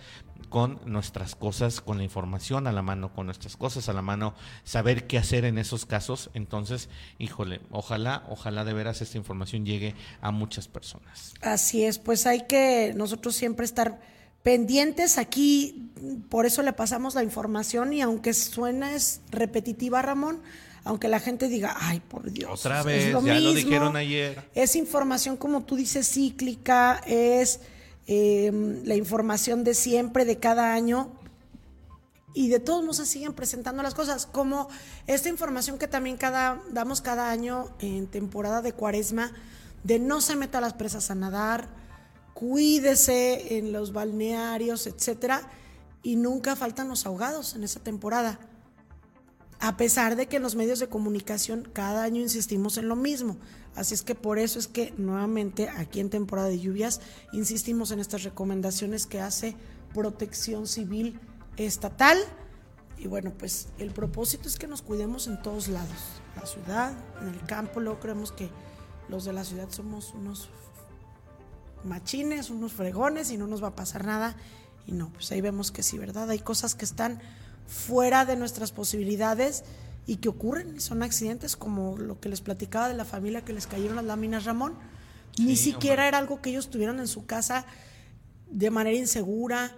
con 0.50 0.80
nuestras 0.86 1.36
cosas, 1.36 1.82
con 1.82 1.98
la 1.98 2.04
información 2.04 2.68
a 2.68 2.72
la 2.72 2.82
mano, 2.82 3.14
con 3.14 3.26
nuestras 3.26 3.58
cosas 3.58 3.90
a 3.90 3.94
la 3.94 4.02
mano, 4.02 4.34
saber 4.64 5.08
qué 5.08 5.18
hacer 5.18 5.46
en 5.46 5.58
esos 5.58 5.86
casos. 5.86 6.30
Entonces, 6.34 6.90
híjole, 7.20 7.62
ojalá, 7.72 8.24
ojalá 8.30 8.64
de 8.66 8.74
veras 8.74 9.02
esta 9.02 9.18
información 9.18 9.66
llegue 9.66 9.96
a 10.22 10.32
muchas 10.32 10.68
personas. 10.68 11.34
Así 11.42 11.84
es, 11.84 12.00
pues 12.00 12.26
hay 12.26 12.48
que 12.48 12.94
nosotros 12.96 13.36
siempre 13.36 13.66
estar 13.66 14.00
pendientes 14.44 15.18
aquí, 15.18 15.92
por 16.30 16.46
eso 16.46 16.62
le 16.62 16.72
pasamos 16.72 17.16
la 17.16 17.24
información 17.24 17.92
y 17.92 18.02
aunque 18.02 18.34
suena 18.34 18.96
es 18.96 19.22
repetitiva, 19.30 20.02
Ramón, 20.02 20.42
aunque 20.86 21.10
la 21.10 21.20
gente 21.20 21.50
diga, 21.50 21.76
ay, 21.78 22.00
por 22.00 22.32
Dios. 22.32 22.50
Otra 22.66 22.80
es 22.80 22.86
vez, 22.86 23.06
ya 23.08 23.12
lo 23.12 23.22
mismo". 23.22 23.52
dijeron 23.54 23.96
ayer. 23.98 24.42
Es 24.56 24.78
información, 24.78 25.36
como 25.36 25.64
tú 25.64 25.76
dices, 25.76 26.10
cíclica, 26.10 27.02
es 27.06 27.60
eh, 28.08 28.82
la 28.86 28.96
información 28.96 29.64
de 29.64 29.74
siempre, 29.74 30.26
de 30.26 30.38
cada 30.38 30.74
año, 30.74 31.12
y 32.34 32.50
de 32.50 32.60
todos 32.60 32.82
modos 32.82 32.98
se 32.98 33.06
siguen 33.06 33.34
presentando 33.34 33.82
las 33.84 33.96
cosas, 33.96 34.26
como 34.26 34.70
esta 35.08 35.28
información 35.28 35.78
que 35.78 35.88
también 35.88 36.18
cada, 36.18 36.62
damos 36.72 37.02
cada 37.02 37.32
año 37.32 37.70
en 37.80 38.08
temporada 38.08 38.62
de 38.62 38.74
cuaresma, 38.74 39.32
de 39.84 40.00
no 40.00 40.22
se 40.22 40.36
meta 40.36 40.60
a 40.60 40.62
las 40.62 40.74
presas 40.74 41.10
a 41.10 41.16
nadar, 41.16 41.68
cuídese 42.34 43.58
en 43.58 43.72
los 43.74 43.92
balnearios, 43.92 44.86
etcétera, 44.86 45.50
y 46.04 46.16
nunca 46.16 46.56
faltan 46.56 46.90
los 46.90 47.06
ahogados 47.06 47.56
en 47.56 47.64
esa 47.64 47.80
temporada. 47.80 48.40
A 49.60 49.76
pesar 49.76 50.16
de 50.16 50.28
que 50.28 50.38
en 50.38 50.44
los 50.44 50.56
medios 50.56 50.80
de 50.80 50.88
comunicación 50.88 51.68
cada 51.74 52.04
año 52.04 52.22
insistimos 52.22 52.78
en 52.78 52.88
lo 52.88 52.96
mismo. 52.96 53.38
Así 53.76 53.94
es 53.94 54.04
que 54.04 54.16
por 54.16 54.40
eso 54.40 54.60
es 54.60 54.68
que 54.68 54.94
nuevamente 54.98 55.70
aquí 55.70 56.00
en 56.00 56.10
temporada 56.10 56.48
de 56.48 56.60
lluvias 56.60 57.02
insistimos 57.34 57.92
en 57.92 58.00
estas 58.00 58.24
recomendaciones 58.24 59.08
que 59.08 59.20
hace 59.20 59.56
Protección 59.94 60.68
Civil 60.68 61.20
Estatal. 61.58 62.18
Y 62.98 63.08
bueno, 63.08 63.34
pues 63.38 63.70
el 63.78 63.92
propósito 63.92 64.48
es 64.48 64.58
que 64.58 64.68
nos 64.68 64.82
cuidemos 64.82 65.28
en 65.28 65.42
todos 65.42 65.68
lados. 65.68 66.22
La 66.36 66.46
ciudad, 66.46 66.94
en 67.22 67.30
el 67.30 67.42
campo, 67.46 67.80
luego 67.80 68.00
creemos 68.00 68.32
que 68.32 68.50
los 69.10 69.26
de 69.26 69.34
la 69.34 69.44
ciudad 69.44 69.70
somos 69.70 70.14
unos 70.14 70.50
machines, 71.84 72.50
unos 72.50 72.74
fregones 72.74 73.32
y 73.32 73.38
no 73.38 73.48
nos 73.48 73.64
va 73.64 73.70
a 73.70 73.76
pasar 73.76 74.06
nada. 74.06 74.36
Y 74.86 74.92
no, 74.92 75.12
pues 75.14 75.32
ahí 75.32 75.42
vemos 75.42 75.72
que 75.72 75.84
sí, 75.84 75.98
¿verdad? 75.98 76.30
Hay 76.30 76.40
cosas 76.40 76.76
que 76.76 76.86
están 76.86 77.20
fuera 77.68 78.26
de 78.26 78.36
nuestras 78.36 78.72
posibilidades 78.72 79.64
y 80.06 80.18
que 80.18 80.30
ocurren, 80.30 80.76
y 80.78 80.80
son 80.80 81.04
accidentes 81.04 81.56
como 81.58 81.98
lo 81.98 82.20
que 82.20 82.30
les 82.30 82.42
platicaba 82.42 82.88
de 82.88 82.94
la 82.96 83.04
familia 83.06 83.44
que 83.44 83.54
les 83.54 83.68
cayeron 83.68 83.98
las 83.98 84.06
láminas 84.06 84.46
Ramón. 84.46 84.76
Ni 85.38 85.56
Sí, 85.56 85.72
siquiera 85.74 85.96
hombre. 86.04 86.08
era 86.08 86.18
algo 86.18 86.42
que 86.42 86.50
ellos 86.50 86.70
tuvieran 86.70 87.00
en 87.00 87.08
su 87.08 87.26
casa 87.26 87.66
de 88.50 88.70
manera 88.72 88.98
insegura 88.98 89.76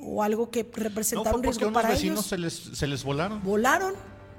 o 0.00 0.22
algo 0.22 0.50
que 0.50 0.68
representaba 0.74 1.36
un 1.36 1.42
riesgo 1.42 1.72
para 1.72 1.90
vecinos 1.90 2.18
ellos. 2.18 2.26
se 2.26 2.38
les, 2.38 2.78
se 2.78 2.86
les 2.86 3.04
volaron. 3.04 3.42
Volaron 3.42 3.94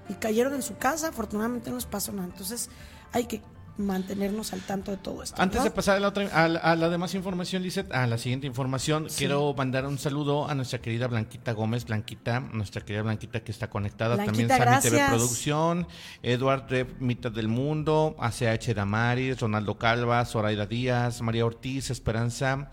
y 0.09 0.13
cayeron 0.15 0.53
en 0.53 0.61
su 0.61 0.77
casa, 0.77 1.07
afortunadamente 1.09 1.69
no 1.69 1.77
les 1.77 1.85
pasó 1.85 2.11
nada. 2.11 2.27
Entonces 2.27 2.69
hay 3.13 3.25
que 3.25 3.41
mantenernos 3.79 4.53
al 4.53 4.61
tanto 4.61 4.91
de 4.91 4.97
todo 4.97 5.23
esto. 5.23 5.41
Antes 5.41 5.59
¿no? 5.59 5.63
de 5.63 5.71
pasar 5.71 5.97
a 5.97 5.99
la, 5.99 6.09
otra, 6.09 6.27
a, 6.33 6.47
la, 6.47 6.59
a 6.59 6.75
la 6.75 6.89
demás 6.89 7.15
información, 7.15 7.63
Lizeth, 7.63 7.91
a 7.93 8.05
la 8.07 8.17
siguiente 8.17 8.45
información, 8.45 9.07
quiero 9.17 9.53
mandar 9.53 9.85
un 9.85 9.97
saludo 9.97 10.47
a 10.49 10.55
nuestra 10.55 10.79
querida 10.79 11.07
Blanquita 11.07 11.53
Gómez, 11.53 11.85
Blanquita, 11.85 12.41
nuestra 12.41 12.81
querida 12.81 13.03
Blanquita 13.03 13.41
que 13.41 13.51
está 13.51 13.69
conectada, 13.69 14.15
Blanquita, 14.15 14.57
también 14.57 14.81
Sami 14.81 14.95
TV. 14.97 15.09
Producción, 15.09 15.87
Eduard 16.21 16.69
Rep, 16.69 16.99
Mitad 16.99 17.31
del 17.31 17.47
Mundo, 17.47 18.15
ACH 18.19 18.73
Damaris, 18.75 19.39
Ronaldo 19.39 19.77
Calva, 19.77 20.25
Zoraida 20.25 20.65
Díaz, 20.65 21.21
María 21.21 21.45
Ortiz, 21.45 21.89
Esperanza, 21.89 22.71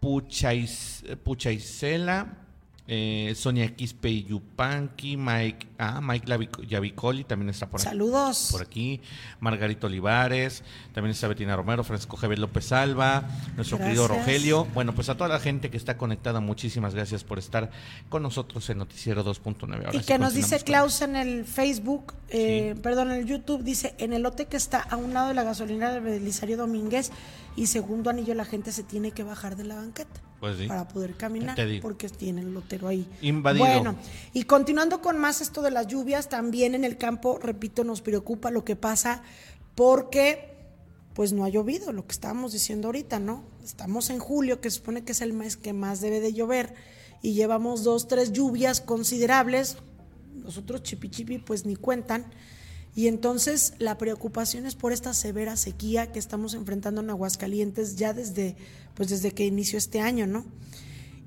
Puchais, 0.00 1.04
Puchaisela, 1.22 2.49
eh, 2.92 3.34
Sonia 3.36 3.72
Quispe 3.76 4.10
y 4.10 4.24
Yupanqui, 4.24 5.16
Mike, 5.16 5.68
ah, 5.78 6.00
Mike 6.02 6.26
Yavicoli 6.66 7.22
también 7.22 7.50
está 7.50 7.70
por 7.70 7.80
aquí 7.80 7.88
Saludos. 7.88 8.48
por 8.50 8.62
aquí, 8.62 9.00
Margarito 9.38 9.86
Olivares, 9.86 10.64
también 10.92 11.12
está 11.12 11.28
Betina 11.28 11.54
Romero, 11.54 11.84
Francisco 11.84 12.16
Javier 12.16 12.40
López 12.40 12.72
Alba, 12.72 13.28
nuestro 13.54 13.78
querido. 13.78 14.08
Rogelio. 14.08 14.64
Bueno, 14.74 14.92
pues 14.92 15.08
a 15.08 15.16
toda 15.16 15.28
la 15.28 15.38
gente 15.38 15.70
que 15.70 15.76
está 15.76 15.96
conectada, 15.96 16.40
muchísimas 16.40 16.92
gracias 16.92 17.22
por 17.22 17.38
estar 17.38 17.70
con 18.08 18.24
nosotros 18.24 18.68
en 18.70 18.78
Noticiero 18.78 19.24
2.9. 19.24 19.72
Ahora 19.72 19.90
Y 19.94 20.00
sí 20.00 20.06
que 20.06 20.18
nos 20.18 20.34
dice 20.34 20.58
Klaus 20.58 21.00
en 21.02 21.14
el 21.14 21.44
Facebook, 21.44 22.14
eh, 22.28 22.74
perdón, 22.82 23.12
en 23.12 23.18
el 23.18 23.26
YouTube, 23.26 23.62
dice, 23.62 23.94
en 23.98 24.12
el 24.14 24.22
lote 24.22 24.46
que 24.46 24.56
está 24.56 24.80
a 24.80 24.96
un 24.96 25.14
lado 25.14 25.28
de 25.28 25.34
la 25.34 25.44
gasolinera 25.44 25.92
de 25.92 26.00
Belisario 26.00 26.56
Domínguez 26.56 27.12
y 27.56 27.66
segundo 27.66 28.10
anillo 28.10 28.34
la 28.34 28.44
gente 28.44 28.72
se 28.72 28.82
tiene 28.82 29.12
que 29.12 29.22
bajar 29.22 29.56
de 29.56 29.64
la 29.64 29.76
banqueta 29.76 30.20
Pues 30.38 30.58
sí. 30.58 30.66
para 30.66 30.88
poder 30.88 31.16
caminar 31.16 31.56
porque 31.82 32.08
tiene 32.08 32.42
el 32.42 32.54
lotero 32.54 32.88
ahí. 32.88 33.06
Invadido. 33.20 33.66
Bueno, 33.66 33.96
y 34.32 34.44
continuando 34.44 35.00
con 35.00 35.18
más 35.18 35.40
esto 35.40 35.62
de 35.62 35.70
las 35.70 35.86
lluvias, 35.86 36.28
también 36.28 36.74
en 36.74 36.84
el 36.84 36.96
campo, 36.96 37.38
repito, 37.42 37.84
nos 37.84 38.00
preocupa 38.00 38.50
lo 38.50 38.64
que 38.64 38.76
pasa 38.76 39.22
porque 39.74 40.50
pues 41.14 41.32
no 41.32 41.44
ha 41.44 41.48
llovido, 41.48 41.92
lo 41.92 42.06
que 42.06 42.12
estábamos 42.12 42.52
diciendo 42.52 42.88
ahorita, 42.88 43.18
¿no? 43.18 43.44
Estamos 43.64 44.10
en 44.10 44.20
julio, 44.20 44.60
que 44.60 44.70
se 44.70 44.76
supone 44.76 45.04
que 45.04 45.12
es 45.12 45.20
el 45.20 45.32
mes 45.32 45.56
que 45.56 45.72
más 45.72 46.00
debe 46.00 46.20
de 46.20 46.32
llover, 46.32 46.74
y 47.20 47.34
llevamos 47.34 47.84
dos, 47.84 48.08
tres 48.08 48.32
lluvias 48.32 48.80
considerables, 48.80 49.76
los 50.42 50.56
otros 50.56 50.82
chipi 50.82 51.10
chipi 51.10 51.38
pues 51.38 51.66
ni 51.66 51.76
cuentan, 51.76 52.24
y 52.94 53.06
entonces 53.06 53.74
la 53.78 53.98
preocupación 53.98 54.66
es 54.66 54.74
por 54.74 54.92
esta 54.92 55.14
severa 55.14 55.56
sequía 55.56 56.12
que 56.12 56.18
estamos 56.18 56.54
enfrentando 56.54 57.00
en 57.00 57.10
Aguascalientes 57.10 57.96
ya 57.96 58.12
desde, 58.12 58.56
pues 58.94 59.08
desde 59.08 59.32
que 59.32 59.46
inició 59.46 59.78
este 59.78 60.00
año, 60.00 60.26
¿no? 60.26 60.44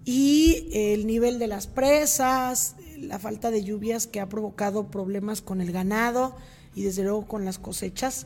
y 0.06 0.68
el 0.74 1.08
nivel 1.08 1.40
de 1.40 1.48
las 1.48 1.68
presas, 1.68 2.76
la 2.98 3.20
falta 3.20 3.52
de 3.52 3.64
lluvias 3.64 4.08
que 4.08 4.20
ha 4.20 4.30
provocado 4.30 4.88
problemas 4.88 5.42
con 5.42 5.62
el 5.62 5.72
ganado 5.72 6.36
y 6.76 6.84
desde 6.84 7.04
luego 7.04 7.26
con 7.26 7.46
las 7.46 7.60
cosechas 7.60 8.26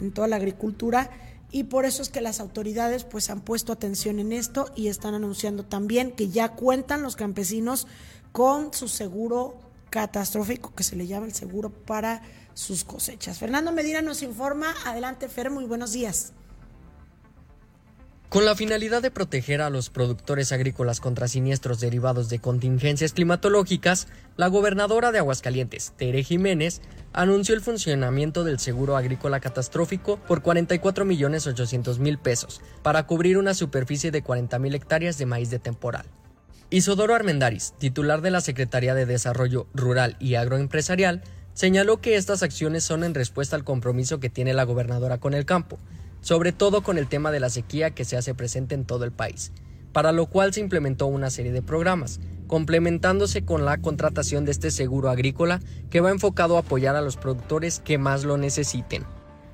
en 0.00 0.12
toda 0.12 0.28
la 0.28 0.36
agricultura 0.36 1.10
y 1.50 1.64
por 1.64 1.86
eso 1.86 2.02
es 2.02 2.08
que 2.08 2.20
las 2.20 2.40
autoridades 2.40 3.04
pues 3.04 3.30
han 3.30 3.40
puesto 3.40 3.72
atención 3.72 4.18
en 4.18 4.32
esto 4.32 4.70
y 4.76 4.88
están 4.88 5.14
anunciando 5.14 5.64
también 5.64 6.12
que 6.12 6.28
ya 6.28 6.50
cuentan 6.50 7.02
los 7.02 7.16
campesinos 7.16 7.86
con 8.32 8.72
su 8.72 8.86
seguro 8.86 9.58
catastrófico 9.90 10.74
que 10.74 10.84
se 10.84 10.94
le 10.94 11.06
llama 11.06 11.26
el 11.26 11.34
seguro 11.34 11.70
para 11.70 12.22
sus 12.58 12.82
cosechas. 12.82 13.38
Fernando 13.38 13.70
Medina 13.70 14.02
nos 14.02 14.22
informa. 14.22 14.74
Adelante, 14.84 15.28
Fer, 15.28 15.48
muy 15.48 15.64
buenos 15.64 15.92
días. 15.92 16.32
Con 18.28 18.44
la 18.44 18.56
finalidad 18.56 19.00
de 19.00 19.12
proteger 19.12 19.62
a 19.62 19.70
los 19.70 19.88
productores 19.88 20.50
agrícolas 20.50 21.00
contra 21.00 21.28
siniestros 21.28 21.80
derivados 21.80 22.28
de 22.28 22.40
contingencias 22.40 23.12
climatológicas, 23.12 24.08
la 24.36 24.48
gobernadora 24.48 25.12
de 25.12 25.18
Aguascalientes, 25.18 25.92
Tere 25.96 26.24
Jiménez, 26.24 26.82
anunció 27.12 27.54
el 27.54 27.62
funcionamiento 27.62 28.42
del 28.44 28.58
seguro 28.58 28.96
agrícola 28.96 29.40
catastrófico 29.40 30.16
por 30.16 30.42
44 30.42 31.04
millones 31.04 31.46
800 31.46 32.00
mil 32.00 32.18
pesos 32.18 32.60
para 32.82 33.06
cubrir 33.06 33.38
una 33.38 33.54
superficie 33.54 34.10
de 34.10 34.22
40 34.22 34.58
mil 34.58 34.74
hectáreas 34.74 35.16
de 35.16 35.26
maíz 35.26 35.48
de 35.48 35.60
temporal. 35.60 36.06
Isodoro 36.70 37.14
Armendaris, 37.14 37.72
titular 37.78 38.20
de 38.20 38.30
la 38.30 38.42
Secretaría 38.42 38.94
de 38.94 39.06
Desarrollo 39.06 39.68
Rural 39.72 40.16
y 40.20 40.34
Agroempresarial, 40.34 41.22
señaló 41.58 42.00
que 42.00 42.14
estas 42.14 42.44
acciones 42.44 42.84
son 42.84 43.02
en 43.02 43.14
respuesta 43.14 43.56
al 43.56 43.64
compromiso 43.64 44.20
que 44.20 44.30
tiene 44.30 44.54
la 44.54 44.62
gobernadora 44.62 45.18
con 45.18 45.34
el 45.34 45.44
campo, 45.44 45.80
sobre 46.20 46.52
todo 46.52 46.84
con 46.84 46.98
el 46.98 47.08
tema 47.08 47.32
de 47.32 47.40
la 47.40 47.50
sequía 47.50 47.90
que 47.90 48.04
se 48.04 48.16
hace 48.16 48.32
presente 48.32 48.76
en 48.76 48.84
todo 48.84 49.02
el 49.02 49.10
país, 49.10 49.50
para 49.92 50.12
lo 50.12 50.26
cual 50.26 50.54
se 50.54 50.60
implementó 50.60 51.06
una 51.06 51.30
serie 51.30 51.50
de 51.50 51.60
programas, 51.60 52.20
complementándose 52.46 53.44
con 53.44 53.64
la 53.64 53.78
contratación 53.78 54.44
de 54.44 54.52
este 54.52 54.70
seguro 54.70 55.10
agrícola 55.10 55.58
que 55.90 56.00
va 56.00 56.12
enfocado 56.12 56.56
a 56.56 56.60
apoyar 56.60 56.94
a 56.94 57.02
los 57.02 57.16
productores 57.16 57.80
que 57.80 57.98
más 57.98 58.22
lo 58.22 58.38
necesiten. 58.38 59.02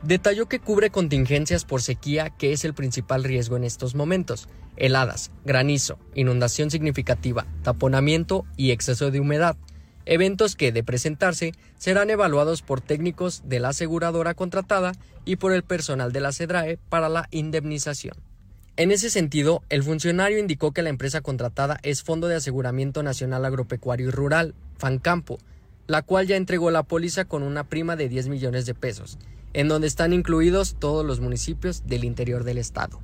Detalló 0.03 0.47
que 0.47 0.61
cubre 0.61 0.91
contingencias 0.91 1.65
por 1.65 1.81
sequía, 1.81 2.29
que 2.29 2.53
es 2.53 2.67
el 2.67 2.75
principal 2.75 3.25
riesgo 3.25 3.57
en 3.57 3.65
estos 3.65 3.95
momentos, 3.95 4.51
heladas, 4.77 5.31
granizo, 5.47 5.99
inundación 6.15 6.71
significativa, 6.71 7.47
taponamiento 7.63 8.45
y 8.59 8.73
exceso 8.73 9.11
de 9.11 9.21
humedad, 9.21 9.57
eventos 10.07 10.57
que, 10.57 10.73
de 10.73 10.85
presentarse, 10.85 11.53
serán 11.79 12.11
evaluados 12.11 12.63
por 12.63 12.81
técnicos 12.81 13.43
de 13.45 13.61
la 13.61 13.71
aseguradora 13.71 14.35
contratada 14.35 14.93
y 15.25 15.37
por 15.37 15.53
el 15.53 15.63
personal 15.63 16.13
de 16.13 16.21
la 16.21 16.33
CEDRAE 16.33 16.79
para 16.89 17.09
la 17.09 17.29
indemnización. 17.31 18.17
En 18.77 18.91
ese 18.91 19.09
sentido, 19.09 19.63
el 19.69 19.85
funcionario 19.85 20.39
indicó 20.39 20.73
que 20.73 20.83
la 20.83 20.91
empresa 20.91 21.21
contratada 21.21 21.79
es 21.83 22.03
Fondo 22.03 22.27
de 22.27 22.35
Aseguramiento 22.35 23.03
Nacional 23.03 23.45
Agropecuario 23.45 24.09
y 24.09 24.11
Rural, 24.11 24.55
FANCAMPO, 24.79 25.39
la 25.87 26.03
cual 26.03 26.27
ya 26.27 26.37
entregó 26.37 26.71
la 26.71 26.83
póliza 26.83 27.25
con 27.25 27.43
una 27.43 27.65
prima 27.65 27.95
de 27.95 28.09
10 28.09 28.29
millones 28.29 28.67
de 28.67 28.75
pesos, 28.75 29.19
en 29.53 29.69
donde 29.69 29.87
están 29.87 30.13
incluidos 30.13 30.77
todos 30.79 31.07
los 31.07 31.21
municipios 31.21 31.87
del 31.87 32.05
interior 32.05 32.43
del 32.43 32.59
estado. 32.59 33.01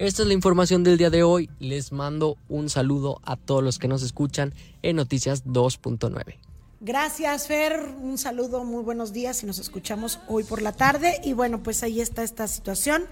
Esta 0.00 0.22
es 0.22 0.28
la 0.28 0.32
información 0.32 0.82
del 0.82 0.96
día 0.96 1.10
de 1.10 1.22
hoy. 1.22 1.50
Les 1.58 1.92
mando 1.92 2.38
un 2.48 2.70
saludo 2.70 3.20
a 3.22 3.36
todos 3.36 3.62
los 3.62 3.78
que 3.78 3.86
nos 3.86 4.02
escuchan 4.02 4.54
en 4.80 4.96
Noticias 4.96 5.44
2.9. 5.44 6.38
Gracias, 6.80 7.46
Fer. 7.46 7.96
Un 8.00 8.16
saludo, 8.16 8.64
muy 8.64 8.82
buenos 8.82 9.12
días 9.12 9.42
y 9.42 9.46
nos 9.46 9.58
escuchamos 9.58 10.18
hoy 10.26 10.44
por 10.44 10.62
la 10.62 10.72
tarde. 10.72 11.20
Y 11.22 11.34
bueno, 11.34 11.62
pues 11.62 11.82
ahí 11.82 12.00
está 12.00 12.22
esta 12.22 12.48
situación 12.48 13.04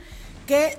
que 0.46 0.78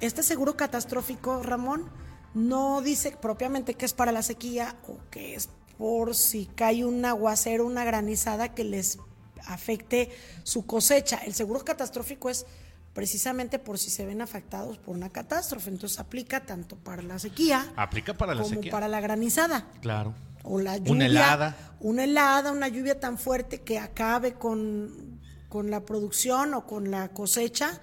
este 0.00 0.22
seguro 0.22 0.56
catastrófico, 0.56 1.42
Ramón, 1.42 1.90
no 2.32 2.80
dice 2.80 3.16
propiamente 3.20 3.74
que 3.74 3.86
es 3.86 3.92
para 3.92 4.12
la 4.12 4.22
sequía 4.22 4.76
o 4.86 4.98
que 5.10 5.34
es 5.34 5.48
por 5.78 6.14
si 6.14 6.46
cae 6.46 6.84
un 6.84 7.04
aguacero, 7.04 7.66
una 7.66 7.82
granizada 7.84 8.54
que 8.54 8.62
les 8.62 9.00
afecte 9.48 10.10
su 10.44 10.64
cosecha. 10.64 11.16
El 11.26 11.34
seguro 11.34 11.64
catastrófico 11.64 12.30
es 12.30 12.46
precisamente 12.92 13.58
por 13.58 13.78
si 13.78 13.90
se 13.90 14.04
ven 14.06 14.20
afectados 14.22 14.78
por 14.78 14.96
una 14.96 15.10
catástrofe. 15.10 15.70
Entonces 15.70 15.98
aplica 15.98 16.44
tanto 16.44 16.76
para 16.76 17.02
la 17.02 17.18
sequía 17.18 17.72
Aplica 17.76 18.14
para 18.14 18.34
la 18.34 18.42
como 18.42 18.54
sequía. 18.56 18.70
para 18.72 18.88
la 18.88 19.00
granizada 19.00 19.66
Claro. 19.80 20.14
o 20.42 20.60
la 20.60 20.76
lluvia, 20.76 20.92
Una 20.92 21.06
helada. 21.06 21.76
una 21.80 22.04
helada, 22.04 22.52
una 22.52 22.68
lluvia 22.68 22.98
tan 22.98 23.16
fuerte 23.18 23.60
que 23.62 23.78
acabe 23.78 24.34
con, 24.34 25.20
con 25.48 25.70
la 25.70 25.84
producción 25.84 26.54
o 26.54 26.66
con 26.66 26.90
la 26.90 27.08
cosecha, 27.10 27.80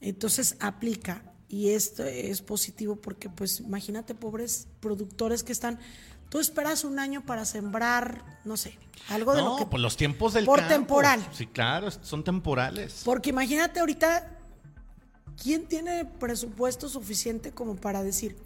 entonces 0.00 0.56
aplica. 0.60 1.22
Y 1.50 1.70
esto 1.70 2.04
es 2.04 2.42
positivo 2.42 2.96
porque, 2.96 3.30
pues, 3.30 3.60
imagínate, 3.60 4.14
pobres 4.14 4.68
productores 4.80 5.42
que 5.42 5.52
están. 5.52 5.78
Tú 6.28 6.40
esperas 6.40 6.84
un 6.84 6.98
año 6.98 7.24
para 7.24 7.44
sembrar, 7.44 8.22
no 8.44 8.56
sé, 8.56 8.78
algo 9.08 9.34
de 9.34 9.40
No, 9.42 9.50
lo 9.52 9.56
que. 9.56 9.66
por 9.66 9.80
los 9.80 9.96
tiempos 9.96 10.34
del 10.34 10.44
Por 10.44 10.58
campo. 10.60 10.74
temporal. 10.74 11.26
Sí, 11.32 11.46
claro, 11.46 11.90
son 11.90 12.22
temporales. 12.22 13.02
Porque 13.04 13.30
imagínate 13.30 13.80
ahorita, 13.80 14.36
¿quién 15.42 15.66
tiene 15.66 16.04
presupuesto 16.04 16.88
suficiente 16.88 17.52
como 17.52 17.76
para 17.76 18.02
decir, 18.02 18.36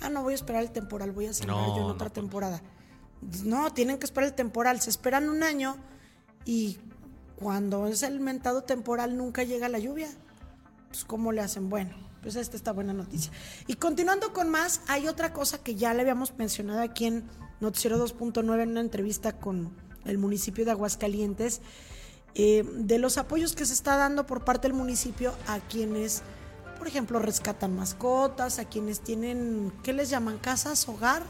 ah, 0.00 0.08
no 0.08 0.22
voy 0.22 0.32
a 0.32 0.36
esperar 0.36 0.62
el 0.62 0.70
temporal, 0.70 1.10
voy 1.12 1.26
a 1.26 1.32
sembrar 1.32 1.58
No, 1.58 1.76
yo 1.76 1.82
en 1.84 1.90
otra 1.90 2.08
pues. 2.08 2.12
temporada? 2.14 2.62
No, 3.44 3.72
tienen 3.72 3.98
que 3.98 4.04
esperar 4.06 4.28
el 4.30 4.34
temporal, 4.36 4.80
se 4.80 4.90
esperan 4.90 5.28
un 5.28 5.42
año 5.42 5.76
y 6.44 6.78
cuando 7.36 7.86
es 7.88 8.02
el 8.04 8.20
mentado 8.20 8.62
temporal 8.62 9.16
nunca 9.16 9.42
llega 9.42 9.68
la 9.68 9.78
lluvia. 9.80 10.08
Pues, 10.88 11.04
¿cómo 11.04 11.32
le 11.32 11.40
hacen? 11.40 11.68
Bueno, 11.70 11.96
pues 12.22 12.36
esta 12.36 12.56
está 12.56 12.72
buena 12.72 12.92
noticia. 12.92 13.32
Y 13.66 13.74
continuando 13.74 14.32
con 14.32 14.48
más, 14.48 14.80
hay 14.86 15.08
otra 15.08 15.32
cosa 15.32 15.58
que 15.58 15.74
ya 15.74 15.92
le 15.92 16.02
habíamos 16.02 16.36
mencionado 16.38 16.80
aquí 16.80 17.06
en 17.06 17.24
Noticiero 17.60 18.02
2.9 18.02 18.62
en 18.62 18.70
una 18.70 18.80
entrevista 18.80 19.32
con 19.32 19.74
el 20.04 20.18
municipio 20.18 20.64
de 20.64 20.70
Aguascalientes, 20.70 21.60
eh, 22.34 22.64
de 22.74 22.98
los 22.98 23.18
apoyos 23.18 23.54
que 23.54 23.66
se 23.66 23.74
está 23.74 23.96
dando 23.96 24.26
por 24.26 24.44
parte 24.44 24.68
del 24.68 24.76
municipio 24.76 25.34
a 25.46 25.60
quienes, 25.60 26.22
por 26.78 26.86
ejemplo, 26.86 27.18
rescatan 27.18 27.76
mascotas, 27.76 28.58
a 28.58 28.64
quienes 28.64 29.00
tienen, 29.00 29.72
¿qué 29.82 29.92
les 29.92 30.08
llaman? 30.08 30.38
¿Casas, 30.38 30.88
hogar? 30.88 31.22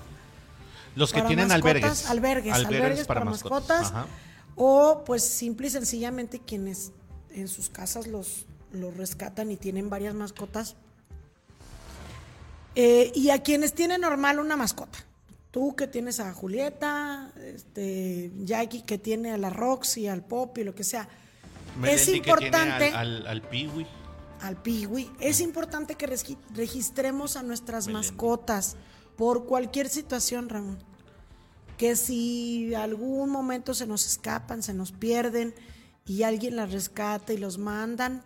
Los 0.94 1.12
que 1.12 1.22
tienen 1.22 1.48
mascotas, 1.48 2.08
albergues. 2.08 2.54
Albergues, 2.54 2.54
albergues, 2.54 3.06
para, 3.06 3.24
mascotas. 3.24 3.86
Ajá. 3.88 4.06
O 4.54 5.02
pues 5.06 5.22
simple 5.24 5.68
y 5.68 5.70
sencillamente 5.70 6.38
quienes 6.38 6.92
en 7.30 7.48
sus 7.48 7.70
casas 7.70 8.06
los, 8.06 8.46
los 8.72 8.96
rescatan 8.96 9.50
y 9.50 9.56
tienen 9.56 9.90
varias 9.90 10.14
mascotas. 10.14 10.76
Eh, 12.74 13.12
y 13.14 13.30
a 13.30 13.42
quienes 13.42 13.74
tienen 13.74 14.00
normal 14.00 14.38
una 14.38 14.56
mascota. 14.56 14.98
Tú 15.50 15.76
que 15.76 15.86
tienes 15.86 16.18
a 16.20 16.32
Julieta, 16.32 17.30
este, 17.44 18.32
Jackie 18.38 18.82
que 18.82 18.96
tiene 18.96 19.32
a 19.32 19.36
la 19.36 19.50
Roxy, 19.50 20.08
al 20.08 20.24
Pop 20.24 20.56
y 20.56 20.64
lo 20.64 20.74
que 20.74 20.84
sea. 20.84 21.08
es 21.84 22.08
importante. 22.08 22.88
al, 22.88 23.26
al, 23.26 23.42
Piwi. 23.42 23.86
Al 24.40 24.56
Piwi. 24.62 25.10
Es 25.20 25.40
importante 25.40 25.96
que 25.96 26.06
registremos 26.54 27.36
a 27.36 27.42
nuestras 27.42 27.88
mascotas 27.88 28.76
por 29.16 29.44
cualquier 29.44 29.90
situación, 29.90 30.48
Ramón. 30.48 30.78
Que 31.76 31.96
si 31.96 32.74
algún 32.74 33.28
momento 33.28 33.74
se 33.74 33.86
nos 33.86 34.06
escapan, 34.06 34.62
se 34.62 34.72
nos 34.72 34.92
pierden 34.92 35.54
y 36.06 36.22
alguien 36.22 36.56
las 36.56 36.72
rescata 36.72 37.32
y 37.32 37.38
los 37.38 37.58
mandan, 37.58 38.22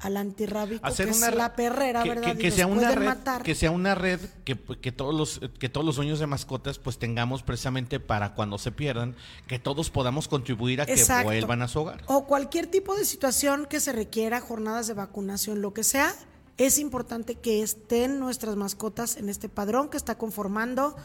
al 0.00 0.16
antirrábico, 0.16 0.84
Hacer 0.86 1.10
que 1.10 1.16
una, 1.16 1.28
es 1.28 1.34
la 1.34 1.54
perrera, 1.54 2.02
¿verdad? 2.04 2.36
Que, 2.36 2.50
sea 2.50 2.66
una 2.66 2.90
red, 2.90 3.42
que 3.42 3.54
sea 3.54 3.70
una 3.70 3.94
red 3.94 4.18
que, 4.44 4.56
que, 4.56 4.92
todos 4.92 5.14
los 5.14 5.40
que 5.58 5.68
todos 5.68 5.84
los 5.84 5.96
dueños 5.96 6.18
de 6.18 6.26
mascotas 6.26 6.78
pues 6.78 6.98
tengamos 6.98 7.42
precisamente 7.42 8.00
para 8.00 8.34
cuando 8.34 8.58
se 8.58 8.72
pierdan, 8.72 9.14
que 9.46 9.58
todos 9.58 9.90
podamos 9.90 10.26
contribuir 10.26 10.80
a 10.80 10.86
que 10.86 11.04
vuelvan 11.22 11.62
a 11.62 11.68
su 11.68 11.80
hogar. 11.80 12.02
O 12.06 12.26
cualquier 12.26 12.66
tipo 12.66 12.96
de 12.96 13.04
situación 13.04 13.66
que 13.68 13.78
se 13.78 13.92
requiera, 13.92 14.40
jornadas 14.40 14.86
de 14.86 14.94
vacunación, 14.94 15.60
lo 15.60 15.74
que 15.74 15.84
sea, 15.84 16.14
es 16.56 16.78
importante 16.78 17.34
que 17.34 17.62
estén 17.62 18.20
nuestras 18.20 18.56
mascotas 18.56 19.16
en 19.16 19.28
este 19.28 19.48
padrón 19.48 19.88
que 19.88 19.96
está 19.96 20.16
conformando 20.16 20.96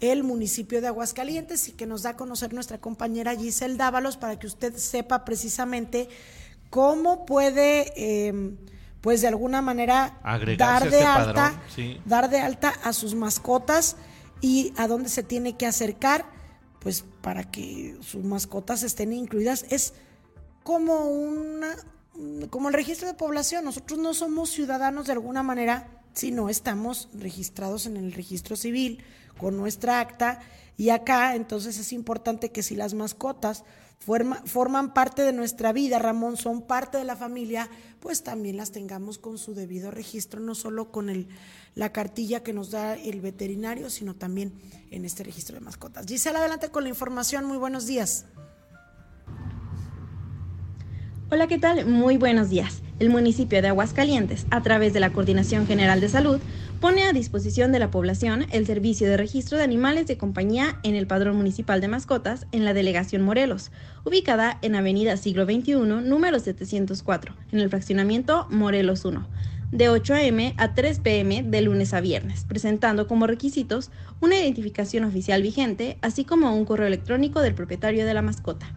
el 0.00 0.24
municipio 0.24 0.80
de 0.80 0.86
Aguascalientes 0.86 1.68
y 1.68 1.72
que 1.72 1.86
nos 1.86 2.02
da 2.02 2.10
a 2.10 2.16
conocer 2.16 2.54
nuestra 2.54 2.78
compañera 2.78 3.36
Giselle 3.36 3.76
Dávalos 3.76 4.16
para 4.16 4.38
que 4.38 4.46
usted 4.46 4.74
sepa 4.76 5.26
precisamente 5.26 6.08
cómo 6.70 7.26
puede, 7.26 8.28
em, 8.28 8.56
pues 9.00 9.20
de 9.20 9.28
alguna 9.28 9.60
manera, 9.60 10.18
dar 10.22 10.84
de, 10.84 10.96
este 10.96 11.04
alta, 11.04 11.60
dar 12.04 12.30
de 12.30 12.38
alta 12.40 12.72
a 12.84 12.92
sus 12.92 13.14
mascotas 13.14 13.96
y 14.40 14.72
a 14.76 14.86
dónde 14.86 15.08
se 15.08 15.22
tiene 15.22 15.56
que 15.56 15.66
acercar, 15.66 16.24
pues 16.80 17.04
para 17.20 17.50
que 17.50 17.96
sus 18.00 18.24
mascotas 18.24 18.82
estén 18.82 19.12
incluidas. 19.12 19.66
Es 19.70 19.94
como 20.62 21.06
una, 21.06 21.76
como 22.50 22.68
el 22.68 22.74
registro 22.74 23.08
de 23.08 23.14
población. 23.14 23.64
Nosotros 23.64 23.98
no 23.98 24.14
somos 24.14 24.50
ciudadanos 24.50 25.06
de 25.06 25.12
alguna 25.12 25.42
manera 25.42 25.88
si 26.12 26.30
no 26.30 26.48
estamos 26.48 27.08
registrados 27.14 27.86
en 27.86 27.96
el 27.96 28.12
registro 28.12 28.56
civil 28.56 29.02
con 29.38 29.56
nuestra 29.56 30.00
acta 30.00 30.40
y 30.76 30.90
acá 30.90 31.34
entonces 31.34 31.78
es 31.78 31.92
importante 31.92 32.50
que 32.50 32.62
si 32.62 32.74
las 32.74 32.94
mascotas 32.94 33.64
forman 34.00 34.94
parte 34.94 35.22
de 35.22 35.32
nuestra 35.32 35.72
vida, 35.72 35.98
Ramón, 35.98 36.38
son 36.38 36.62
parte 36.62 36.96
de 36.96 37.04
la 37.04 37.16
familia, 37.16 37.68
pues 38.00 38.22
también 38.22 38.56
las 38.56 38.72
tengamos 38.72 39.18
con 39.18 39.36
su 39.36 39.54
debido 39.54 39.90
registro, 39.90 40.40
no 40.40 40.54
solo 40.54 40.90
con 40.90 41.10
el, 41.10 41.28
la 41.74 41.92
cartilla 41.92 42.42
que 42.42 42.54
nos 42.54 42.70
da 42.70 42.94
el 42.94 43.20
veterinario, 43.20 43.90
sino 43.90 44.16
también 44.16 44.54
en 44.90 45.04
este 45.04 45.22
registro 45.22 45.56
de 45.56 45.60
mascotas. 45.60 46.06
Gisela, 46.06 46.38
adelante 46.38 46.70
con 46.70 46.84
la 46.84 46.88
información. 46.88 47.44
Muy 47.44 47.58
buenos 47.58 47.86
días. 47.86 48.24
Hola, 51.32 51.46
¿qué 51.46 51.58
tal? 51.58 51.86
Muy 51.86 52.16
buenos 52.16 52.50
días. 52.50 52.82
El 52.98 53.08
municipio 53.08 53.62
de 53.62 53.68
Aguascalientes, 53.68 54.46
a 54.50 54.62
través 54.62 54.92
de 54.92 54.98
la 54.98 55.12
Coordinación 55.12 55.64
General 55.64 56.00
de 56.00 56.08
Salud, 56.08 56.40
pone 56.80 57.04
a 57.04 57.12
disposición 57.12 57.70
de 57.70 57.78
la 57.78 57.88
población 57.88 58.46
el 58.50 58.66
servicio 58.66 59.08
de 59.08 59.16
registro 59.16 59.56
de 59.56 59.62
animales 59.62 60.08
de 60.08 60.18
compañía 60.18 60.80
en 60.82 60.96
el 60.96 61.06
Padrón 61.06 61.36
Municipal 61.36 61.80
de 61.80 61.86
Mascotas 61.86 62.48
en 62.50 62.64
la 62.64 62.74
Delegación 62.74 63.22
Morelos, 63.22 63.70
ubicada 64.04 64.58
en 64.62 64.74
Avenida 64.74 65.16
Siglo 65.16 65.44
XXI, 65.44 65.74
número 66.02 66.40
704, 66.40 67.36
en 67.52 67.60
el 67.60 67.70
fraccionamiento 67.70 68.48
Morelos 68.50 69.04
1, 69.04 69.24
de 69.70 69.88
8 69.88 70.14
a.m. 70.14 70.54
a 70.56 70.74
3 70.74 70.98
p.m. 70.98 71.44
de 71.44 71.60
lunes 71.60 71.94
a 71.94 72.00
viernes, 72.00 72.44
presentando 72.44 73.06
como 73.06 73.28
requisitos 73.28 73.92
una 74.20 74.36
identificación 74.36 75.04
oficial 75.04 75.42
vigente, 75.42 75.96
así 76.02 76.24
como 76.24 76.56
un 76.56 76.64
correo 76.64 76.88
electrónico 76.88 77.40
del 77.40 77.54
propietario 77.54 78.04
de 78.04 78.14
la 78.14 78.22
mascota. 78.22 78.74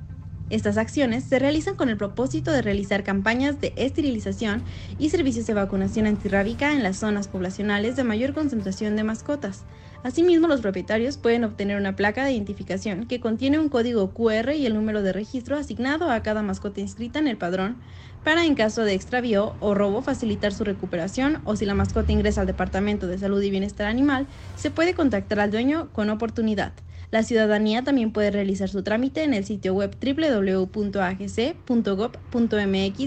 Estas 0.50 0.78
acciones 0.78 1.24
se 1.24 1.40
realizan 1.40 1.76
con 1.76 1.90
el 1.90 1.98
propósito 1.98 2.52
de 2.52 2.62
realizar 2.62 3.04
campañas 3.04 3.60
de 3.62 3.74
esterilización 3.76 4.64
y 5.00 5.10
servicios 5.10 5.48
de 5.48 5.54
vacunación 5.54 6.06
antirrábica 6.06 6.74
en 6.74 6.84
las 6.84 6.98
zonas 6.98 7.28
poblacionales 7.28 7.96
de 7.96 8.04
mayor 8.04 8.34
concentración 8.34 8.96
de 8.96 9.04
mascotas. 9.04 9.64
Asimismo, 10.04 10.50
los 10.50 10.60
propietarios 10.60 11.18
pueden 11.18 11.46
obtener 11.46 11.78
una 11.78 11.96
placa 11.96 12.26
de 12.26 12.34
identificación 12.34 13.08
que 13.08 13.22
contiene 13.22 13.58
un 13.58 13.70
código 13.70 14.14
QR 14.14 14.52
y 14.54 14.66
el 14.66 14.74
número 14.74 15.02
de 15.02 15.14
registro 15.14 15.58
asignado 15.58 16.12
a 16.12 16.22
cada 16.22 16.42
mascota 16.42 16.82
inscrita 16.82 17.20
en 17.20 17.28
el 17.28 17.38
padrón 17.38 17.78
para 18.24 18.46
en 18.46 18.56
caso 18.56 18.84
de 18.84 18.94
extravío 18.94 19.56
o 19.62 19.74
robo 19.74 20.02
facilitar 20.02 20.54
su 20.54 20.66
recuperación 20.66 21.42
o 21.46 21.56
si 21.56 21.66
la 21.66 21.74
mascota 21.74 22.12
ingresa 22.12 22.42
al 22.42 22.48
Departamento 22.48 23.08
de 23.08 23.18
Salud 23.18 23.42
y 23.42 23.50
Bienestar 23.50 23.88
Animal, 23.88 24.28
se 24.58 24.72
puede 24.72 24.94
contactar 24.94 25.40
al 25.40 25.52
dueño 25.52 25.90
con 25.94 26.10
oportunidad. 26.10 26.74
La 27.14 27.22
ciudadanía 27.22 27.84
también 27.84 28.12
puede 28.12 28.32
realizar 28.32 28.70
su 28.70 28.82
trámite 28.82 29.22
en 29.22 29.36
el 29.36 29.46
sitio 29.46 29.76
web 29.76 29.96
www.agc.gov.mx 30.04 30.72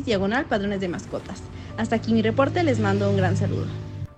diagonal 0.05 0.47
padrones 0.47 0.79
de 0.79 0.87
mascotas. 0.87 1.43
Hasta 1.77 1.97
aquí 1.97 2.15
mi 2.15 2.23
reporte, 2.23 2.63
les 2.63 2.79
mando 2.79 3.11
un 3.11 3.17
gran 3.17 3.37
saludo. 3.37 3.67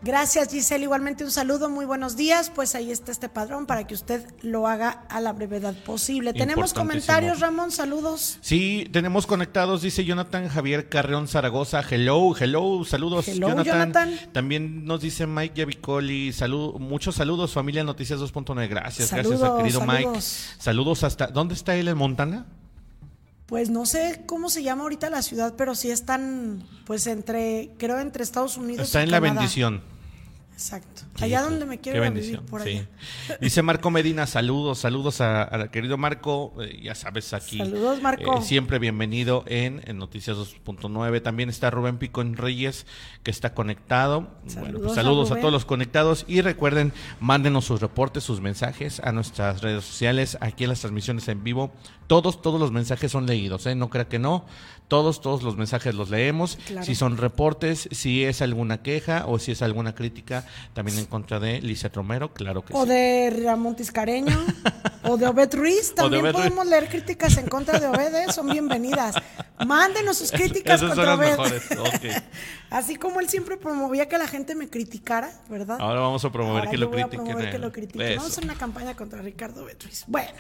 Gracias 0.01 0.51
Giselle, 0.51 0.85
igualmente 0.85 1.25
un 1.25 1.31
saludo, 1.33 1.69
muy 1.69 1.85
buenos 1.85 2.17
días. 2.17 2.53
Pues 2.55 2.77
ahí 2.77 2.93
está 2.93 3.11
este 3.11 3.29
padrón 3.29 3.67
para 3.67 3.87
que 3.87 3.95
usted 3.95 4.25
lo 4.43 4.69
haga 4.69 5.03
a 5.09 5.21
la 5.21 5.33
brevedad 5.33 5.75
posible. 5.75 6.33
Tenemos 6.33 6.73
comentarios, 6.73 7.41
Ramón, 7.41 7.73
saludos. 7.73 8.39
Sí, 8.41 8.89
tenemos 8.93 9.27
conectados, 9.27 9.83
dice 9.83 10.05
Jonathan 10.05 10.49
Javier 10.49 10.89
Carreón 10.89 11.27
Zaragoza. 11.27 11.83
Hello, 11.89 12.33
hello, 12.39 12.85
saludos 12.85 13.27
Jonathan. 13.27 14.15
También 14.33 14.85
nos 14.85 15.01
dice 15.01 15.27
Mike 15.27 15.55
Yavicoli, 15.57 16.33
salud, 16.33 16.75
muchos 16.79 17.17
saludos, 17.17 17.53
familia 17.53 17.83
Noticias 17.83 18.21
2.9. 18.21 18.69
Gracias, 18.69 19.13
gracias 19.13 19.41
querido 19.59 19.85
Mike. 19.85 20.21
Saludos 20.21 21.03
hasta, 21.03 21.27
¿dónde 21.27 21.55
está 21.55 21.75
él 21.75 21.89
en 21.89 21.99
Montana? 21.99 22.47
Pues 23.49 23.71
no 23.71 23.87
sé 23.87 24.25
cómo 24.27 24.51
se 24.51 24.63
llama 24.63 24.83
ahorita 24.83 25.09
la 25.09 25.23
ciudad, 25.23 25.55
pero 25.57 25.75
sí 25.75 25.91
están, 25.91 26.63
pues 26.85 27.07
entre, 27.07 27.71
creo 27.79 27.99
entre 27.99 28.23
Estados 28.23 28.59
Unidos. 28.59 28.85
Está 28.85 29.03
en 29.03 29.11
la 29.11 29.21
bendición. 29.21 29.83
Exacto. 30.59 31.03
Allá 31.21 31.43
donde 31.43 31.67
me 31.67 31.79
quiero 31.79 32.03
vivir, 32.11 32.41
por 32.41 32.63
allá. 32.63 32.89
Dice 33.41 33.63
Marco 33.63 33.93
Medina, 33.93 34.27
saludos, 34.27 34.81
saludos 34.81 35.21
a, 35.21 35.69
querido 35.71 35.97
Marco, 35.99 36.53
eh, 36.61 36.81
ya 36.83 36.97
sabes 36.97 37.33
aquí. 37.33 37.59
Saludos 37.59 38.03
Marco. 38.03 38.39
Eh, 38.39 38.43
siempre 38.43 38.81
bienvenido 38.81 39.45
en, 39.47 39.83
Noticias 39.97 40.37
2.9. 40.37 41.23
También 41.23 41.49
está 41.49 41.71
Rubén 41.71 41.99
Picón 41.99 42.37
Reyes, 42.37 42.87
que 43.23 43.31
está 43.31 43.55
conectado. 43.55 44.33
Saludos, 44.49 44.81
pues 44.83 44.95
saludos 44.97 45.31
a, 45.31 45.37
todos 45.37 45.53
los 45.53 45.65
conectados 45.65 46.25
y 46.27 46.41
recuerden, 46.41 46.93
mándenos 47.21 47.65
sus 47.65 47.81
reportes, 47.81 48.25
sus 48.25 48.41
mensajes 48.41 48.99
a 48.99 49.13
nuestras 49.13 49.63
redes 49.63 49.85
sociales, 49.85 50.39
aquí 50.41 50.65
en 50.65 50.71
las 50.71 50.81
transmisiones 50.81 51.29
en 51.29 51.45
vivo. 51.45 51.73
Todos, 52.09 52.43
todos 52.43 52.59
los 52.59 52.73
mensajes 52.73 53.13
son 53.13 53.27
leídos, 53.27 53.65
¿eh? 53.67 53.77
no 53.77 53.91
crea 53.91 54.09
que 54.09 54.19
no. 54.19 54.45
Todos, 54.89 55.21
todos 55.21 55.43
los 55.43 55.59
mensajes 55.59 55.95
los 55.95 56.09
leemos. 56.09 56.59
Si 56.83 56.95
son 56.95 57.19
reportes, 57.19 57.91
si 57.93 58.25
es 58.25 58.41
alguna 58.41 58.83
queja 58.83 59.27
o 59.27 59.39
si 59.39 59.53
es 59.53 59.61
alguna 59.61 59.95
crítica, 59.95 60.47
también 60.73 60.99
en 60.99 61.05
contra 61.05 61.39
de 61.39 61.61
Lizeth 61.61 61.95
Romero, 61.95 62.33
claro 62.33 62.65
que 62.65 62.73
o 62.73 62.77
sí. 62.77 62.83
O 62.83 62.87
de 62.87 63.43
Ramón 63.45 63.77
Tiscareño, 63.77 64.39
o 65.03 65.19
de 65.19 65.27
Obed 65.27 65.55
Ruiz. 65.55 65.95
También 65.95 66.33
podemos 66.33 66.67
leer 66.67 66.89
críticas 66.89 67.37
en 67.37 67.49
contra 67.49 67.79
de 67.79 67.87
Obed, 67.87 68.15
¿eh? 68.15 68.33
son 68.33 68.49
bienvenidas. 68.49 69.15
Mándenos 69.67 70.17
sus 70.17 70.33
críticas 70.33 70.81
contra 70.81 71.15
Obed. 71.15 71.37
Así 72.71 72.97
como 72.97 73.21
él 73.21 73.29
siempre 73.29 73.59
promovía 73.59 74.09
que 74.09 74.17
la 74.17 74.27
gente 74.27 74.55
me 74.55 74.71
criticara, 74.71 75.31
¿verdad? 75.51 75.77
Ahora 75.81 76.01
vamos 76.01 76.25
a 76.25 76.33
promover 76.33 76.71
que, 76.71 76.79
lo 76.79 76.91
critiquen, 76.91 77.51
que 77.51 77.59
lo 77.59 77.73
critiquen. 77.73 78.17
Vamos 78.17 78.31
a 78.31 78.33
hacer 78.33 78.45
una 78.45 78.57
campaña 78.57 78.95
contra 78.95 79.21
Ricardo 79.21 79.65
Obed 79.65 79.77
Ruiz. 79.83 80.05
Bueno, 80.07 80.39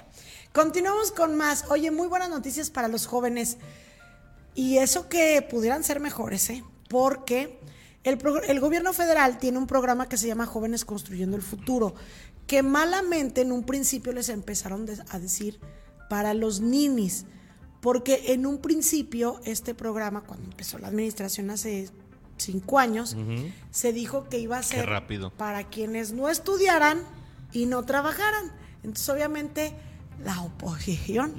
continuamos 0.53 1.12
con 1.12 1.36
más. 1.36 1.66
Oye, 1.68 1.90
muy 1.90 2.09
buenas 2.09 2.30
noticias 2.30 2.70
para 2.70 2.88
los 2.88 3.07
jóvenes. 3.07 3.59
Y 4.59 4.78
eso 4.78 5.09
que 5.09 5.40
pudieran 5.48 5.84
ser 5.84 6.00
mejores, 6.00 6.50
¿eh? 6.50 6.64
Porque 6.88 7.61
el, 8.02 8.18
el, 8.48 8.59
gobierno 8.59 8.92
federal 8.92 9.38
tiene 9.38 9.56
un 9.56 9.68
programa 9.68 10.09
que 10.09 10.16
se 10.16 10.26
llama 10.26 10.46
Jóvenes 10.46 10.84
Construyendo 10.84 11.36
el 11.36 11.44
Futuro, 11.44 11.94
que 12.48 12.64
malamente 12.64 13.42
en 13.42 13.52
un 13.52 13.62
principio 13.62 14.12
les 14.12 14.28
empezaron 14.30 14.84
a 15.11 15.18
decir 15.20 15.61
para 16.11 16.34
los 16.34 16.61
ninis, 16.61 17.24
porque 17.80 18.32
en 18.32 18.46
un 18.46 18.59
principio 18.59 19.40
este 19.44 19.76
programa, 19.76 20.22
cuando 20.22 20.46
empezó 20.46 20.76
la 20.78 20.88
administración 20.88 21.50
hace 21.50 21.88
cinco 22.36 22.80
años, 22.80 23.16
se 23.70 23.92
dijo 23.92 24.28
que 24.28 24.40
iba 24.40 24.59
a 24.59 24.64
ser 24.64 24.88
para 25.36 25.68
quienes 25.68 26.12
no 26.12 26.28
estudiaran 26.28 27.04
y 27.52 27.66
no 27.66 27.84
trabajaran. 27.84 28.50
Entonces, 28.82 29.09
obviamente, 29.09 29.72
la 30.24 30.42
oposición, 30.42 31.36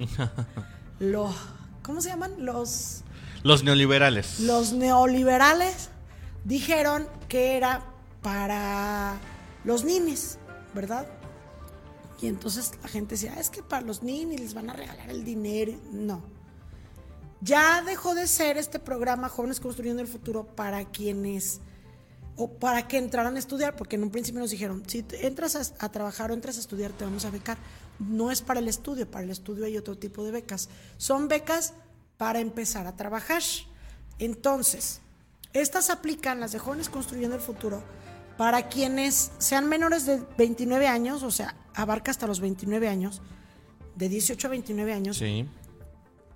los, 0.99 1.36
¿cómo 1.84 1.99
se 1.99 2.07
llaman? 2.07 2.45
Los 2.45 3.03
los 3.43 3.63
neoliberales. 3.63 4.39
Los 4.39 4.73
neoliberales 4.73 5.89
dijeron 6.43 7.07
que 7.27 7.57
era 7.57 7.85
para 8.21 9.17
los 9.63 9.83
ninis, 9.83 10.37
¿verdad? 10.73 11.07
Y 12.21 12.27
entonces 12.27 12.71
la 12.81 12.89
gente 12.89 13.15
decía, 13.15 13.33
es 13.39 13.49
que 13.49 13.63
para 13.63 13.85
los 13.85 14.03
ninis 14.03 14.39
les 14.39 14.53
van 14.53 14.69
a 14.69 14.73
regalar 14.73 15.09
el 15.09 15.23
dinero. 15.23 15.73
No. 15.91 16.21
Ya 17.41 17.81
dejó 17.81 18.15
de 18.15 18.27
ser 18.27 18.57
este 18.57 18.79
programa 18.79 19.29
Jóvenes 19.29 19.61
Construyendo 19.61 20.01
el 20.01 20.07
Futuro 20.07 20.45
para 20.45 20.83
quienes 20.85 21.61
o 22.35 22.49
para 22.49 22.87
que 22.87 22.97
entraran 22.97 23.35
a 23.35 23.39
estudiar, 23.39 23.75
porque 23.75 23.97
en 23.97 24.03
un 24.03 24.11
principio 24.11 24.39
nos 24.39 24.51
dijeron, 24.51 24.83
si 24.87 25.05
entras 25.21 25.55
a, 25.55 25.85
a, 25.85 25.91
trabajar 25.91 26.31
o 26.31 26.33
entras 26.33 26.55
a 26.55 26.61
estudiar, 26.61 26.91
te 26.91 27.03
vamos 27.03 27.25
a 27.25 27.29
becar. 27.29 27.57
No 27.99 28.31
es 28.31 28.41
para 28.41 28.61
el 28.61 28.69
estudio, 28.69 29.09
para 29.09 29.25
el 29.25 29.29
estudio 29.29 29.65
hay 29.65 29.77
otro 29.77 29.97
tipo 29.97 30.23
de 30.23 30.31
becas. 30.31 30.69
Son 30.97 31.27
becas 31.27 31.73
para 32.20 32.39
empezar 32.39 32.86
a 32.86 32.97
trabajar. 32.97 33.41
Entonces, 34.20 34.99
estas 35.53 35.89
aplican, 35.89 36.41
las 36.41 36.51
de 36.51 36.59
jóvenes 36.59 36.89
construyendo 36.89 37.38
el 37.38 37.41
futuro, 37.41 37.82
para 38.38 38.67
quienes 38.67 39.32
sean 39.38 39.70
menores 39.70 40.05
de 40.05 40.22
29 40.38 40.86
años, 40.86 41.24
o 41.24 41.32
sea, 41.32 41.55
abarca 41.74 42.11
hasta 42.11 42.28
los 42.28 42.41
29 42.41 42.89
años, 42.89 43.22
de 43.95 44.09
18 44.09 44.47
a 44.47 44.49
29 44.49 44.93
años, 44.93 45.17
Sí. 45.17 45.47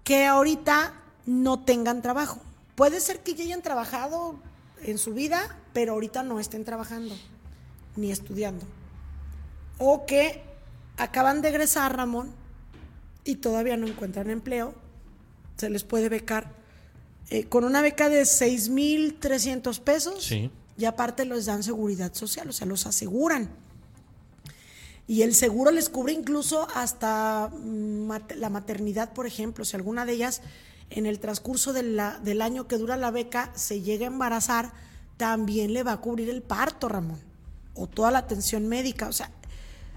que 0.05 0.25
ahorita 0.25 0.93
no 1.25 1.65
tengan 1.65 2.01
trabajo. 2.01 2.39
Puede 2.75 3.01
ser 3.01 3.19
que 3.19 3.34
ya 3.36 3.43
hayan 3.43 3.61
trabajado 3.61 4.39
en 4.84 4.97
su 4.97 5.13
vida, 5.13 5.57
pero 5.73 5.93
ahorita 5.93 6.23
no 6.23 6.39
estén 6.39 6.63
trabajando 6.63 7.13
ni 7.97 8.09
estudiando. 8.09 8.65
O 9.79 10.05
que 10.05 10.43
acaban 10.95 11.41
de 11.41 11.49
egresar, 11.49 11.97
Ramón, 11.97 12.31
y 13.25 13.36
todavía 13.36 13.75
no 13.75 13.86
encuentran 13.86 14.29
empleo. 14.29 14.81
Se 15.57 15.69
les 15.69 15.83
puede 15.83 16.09
becar 16.09 16.51
eh, 17.29 17.45
con 17.45 17.63
una 17.63 17.81
beca 17.81 18.09
de 18.09 18.23
6.300 18.23 19.79
pesos. 19.79 20.23
Sí. 20.23 20.51
Y 20.77 20.85
aparte 20.85 21.25
les 21.25 21.45
dan 21.45 21.61
seguridad 21.63 22.13
social, 22.13 22.49
o 22.49 22.53
sea, 22.53 22.65
los 22.67 22.85
aseguran. 22.85 23.49
Y 25.07 25.21
el 25.21 25.35
seguro 25.35 25.71
les 25.71 25.89
cubre 25.89 26.13
incluso 26.13 26.67
hasta 26.73 27.49
mm, 27.53 28.09
la 28.37 28.49
maternidad, 28.49 29.13
por 29.13 29.27
ejemplo. 29.27 29.65
Si 29.65 29.75
alguna 29.75 30.05
de 30.05 30.13
ellas 30.13 30.41
en 30.89 31.05
el 31.05 31.19
transcurso 31.19 31.73
de 31.73 31.83
la- 31.83 32.19
del 32.19 32.41
año 32.41 32.67
que 32.67 32.77
dura 32.77 32.97
la 32.97 33.11
beca 33.11 33.51
se 33.55 33.81
llega 33.81 34.05
a 34.05 34.07
embarazar, 34.11 34.71
también 35.17 35.73
le 35.73 35.83
va 35.83 35.93
a 35.93 36.01
cubrir 36.01 36.29
el 36.29 36.41
parto, 36.41 36.87
Ramón. 36.89 37.19
O 37.75 37.87
toda 37.87 38.11
la 38.11 38.19
atención 38.19 38.67
médica. 38.67 39.07
O 39.07 39.13
sea, 39.13 39.29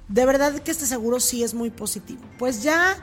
de 0.08 0.26
verdad 0.26 0.58
que 0.60 0.70
este 0.70 0.86
seguro 0.86 1.20
sí 1.20 1.42
es 1.42 1.54
muy 1.54 1.70
positivo. 1.70 2.20
Pues 2.38 2.62
ya, 2.62 2.96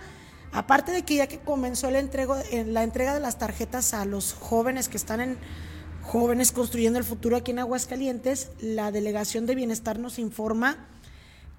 aparte 0.53 0.91
de 0.91 1.03
que 1.03 1.15
ya 1.15 1.27
que 1.27 1.39
comenzó 1.39 1.89
el 1.89 1.95
entrego, 1.95 2.37
en 2.51 2.73
la 2.73 2.83
entrega 2.83 3.13
de 3.13 3.19
las 3.19 3.37
tarjetas 3.37 3.93
a 3.93 4.05
los 4.05 4.33
jóvenes 4.33 4.87
que 4.87 4.97
están 4.97 5.19
en 5.19 5.37
Jóvenes 6.03 6.51
Construyendo 6.51 6.99
el 6.99 7.05
Futuro 7.05 7.37
aquí 7.37 7.51
en 7.51 7.59
Aguascalientes, 7.59 8.49
la 8.59 8.91
Delegación 8.91 9.45
de 9.45 9.55
Bienestar 9.55 9.99
nos 9.99 10.19
informa 10.19 10.89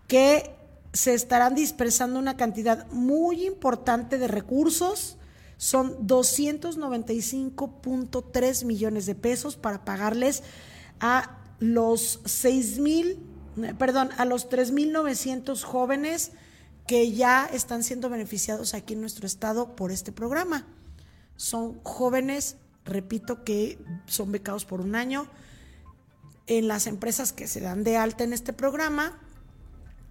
que 0.06 0.54
se 0.92 1.14
estarán 1.14 1.54
dispersando 1.54 2.18
una 2.18 2.36
cantidad 2.36 2.86
muy 2.90 3.46
importante 3.46 4.18
de 4.18 4.28
recursos. 4.28 5.16
Son 5.56 6.06
295.3 6.06 8.64
millones 8.64 9.06
de 9.06 9.14
pesos 9.14 9.56
para 9.56 9.82
pagarles 9.84 10.42
a 11.00 11.38
los 11.58 12.20
6 12.26 12.80
mil, 12.80 13.18
perdón, 13.78 14.10
a 14.18 14.24
los 14.24 14.50
3.900 14.50 15.62
jóvenes 15.62 16.32
que 16.86 17.12
ya 17.12 17.46
están 17.46 17.82
siendo 17.82 18.08
beneficiados 18.10 18.74
aquí 18.74 18.94
en 18.94 19.00
nuestro 19.00 19.26
estado 19.26 19.74
por 19.76 19.90
este 19.90 20.12
programa. 20.12 20.66
Son 21.36 21.80
jóvenes, 21.82 22.56
repito, 22.84 23.44
que 23.44 23.78
son 24.06 24.32
becados 24.32 24.64
por 24.64 24.80
un 24.80 24.94
año 24.94 25.26
en 26.46 26.68
las 26.68 26.86
empresas 26.86 27.32
que 27.32 27.46
se 27.46 27.60
dan 27.60 27.84
de 27.84 27.96
alta 27.96 28.24
en 28.24 28.32
este 28.32 28.52
programa 28.52 29.18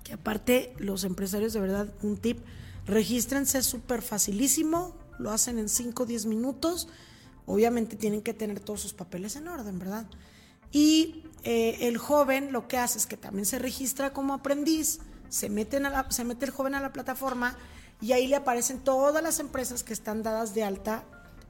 que 0.03 0.13
aparte 0.13 0.73
los 0.77 1.03
empresarios 1.03 1.53
de 1.53 1.59
verdad, 1.59 1.93
un 2.01 2.17
tip, 2.17 2.39
regístrense 2.85 3.63
súper 3.63 4.01
facilísimo, 4.01 4.95
lo 5.17 5.31
hacen 5.31 5.57
en 5.57 5.69
5 5.69 6.03
o 6.03 6.05
10 6.05 6.25
minutos, 6.25 6.87
obviamente 7.45 7.95
tienen 7.95 8.21
que 8.21 8.33
tener 8.33 8.59
todos 8.59 8.81
sus 8.81 8.93
papeles 8.93 9.35
en 9.35 9.47
orden, 9.47 9.79
¿verdad? 9.79 10.05
Y 10.71 11.23
eh, 11.43 11.77
el 11.81 11.97
joven 11.97 12.51
lo 12.51 12.67
que 12.67 12.77
hace 12.77 12.97
es 12.97 13.05
que 13.05 13.17
también 13.17 13.45
se 13.45 13.59
registra 13.59 14.11
como 14.11 14.33
aprendiz, 14.33 14.99
se, 15.33 15.49
meten 15.49 15.85
a 15.87 15.89
la- 15.89 16.11
se 16.11 16.23
mete 16.23 16.45
el 16.45 16.51
joven 16.51 16.75
a 16.75 16.79
la 16.79 16.93
plataforma 16.93 17.55
y 18.01 18.11
ahí 18.11 18.27
le 18.27 18.35
aparecen 18.35 18.79
todas 18.79 19.23
las 19.23 19.39
empresas 19.39 19.83
que 19.83 19.93
están 19.93 20.21
dadas 20.21 20.53
de 20.53 20.63
alta 20.63 21.03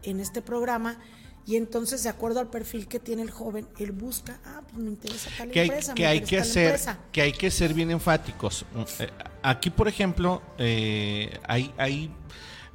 en 0.03 0.19
este 0.21 0.41
programa. 0.41 0.97
Y 1.45 1.57
entonces, 1.57 2.01
de 2.03 2.09
acuerdo 2.09 2.39
al 2.39 2.47
perfil 2.47 2.87
que 2.87 2.99
tiene 3.01 3.21
el 3.21 3.29
joven, 3.31 3.67
él 3.77 3.91
busca, 3.91 4.39
ah, 4.45 4.61
pues 4.65 4.77
me 4.81 4.89
interesa 4.89 5.29
tal 5.37 5.51
que 5.51 5.59
hay, 5.59 5.67
empresa, 5.67 5.93
que 5.93 6.03
me 6.03 6.07
hay 6.07 6.21
que 6.21 6.37
hacer 6.39 6.65
empresa. 6.67 6.99
que 7.11 7.21
hay 7.21 7.33
que 7.33 7.51
ser 7.51 7.73
bien 7.73 7.91
enfáticos 7.91 8.65
Mm, 8.73 8.81
eh, 8.99 9.09
aquí 9.41 9.69
por 9.69 9.89
ejemplo 9.89 10.41
eh, 10.57 11.37
hay 11.45 11.73
hay 11.77 12.09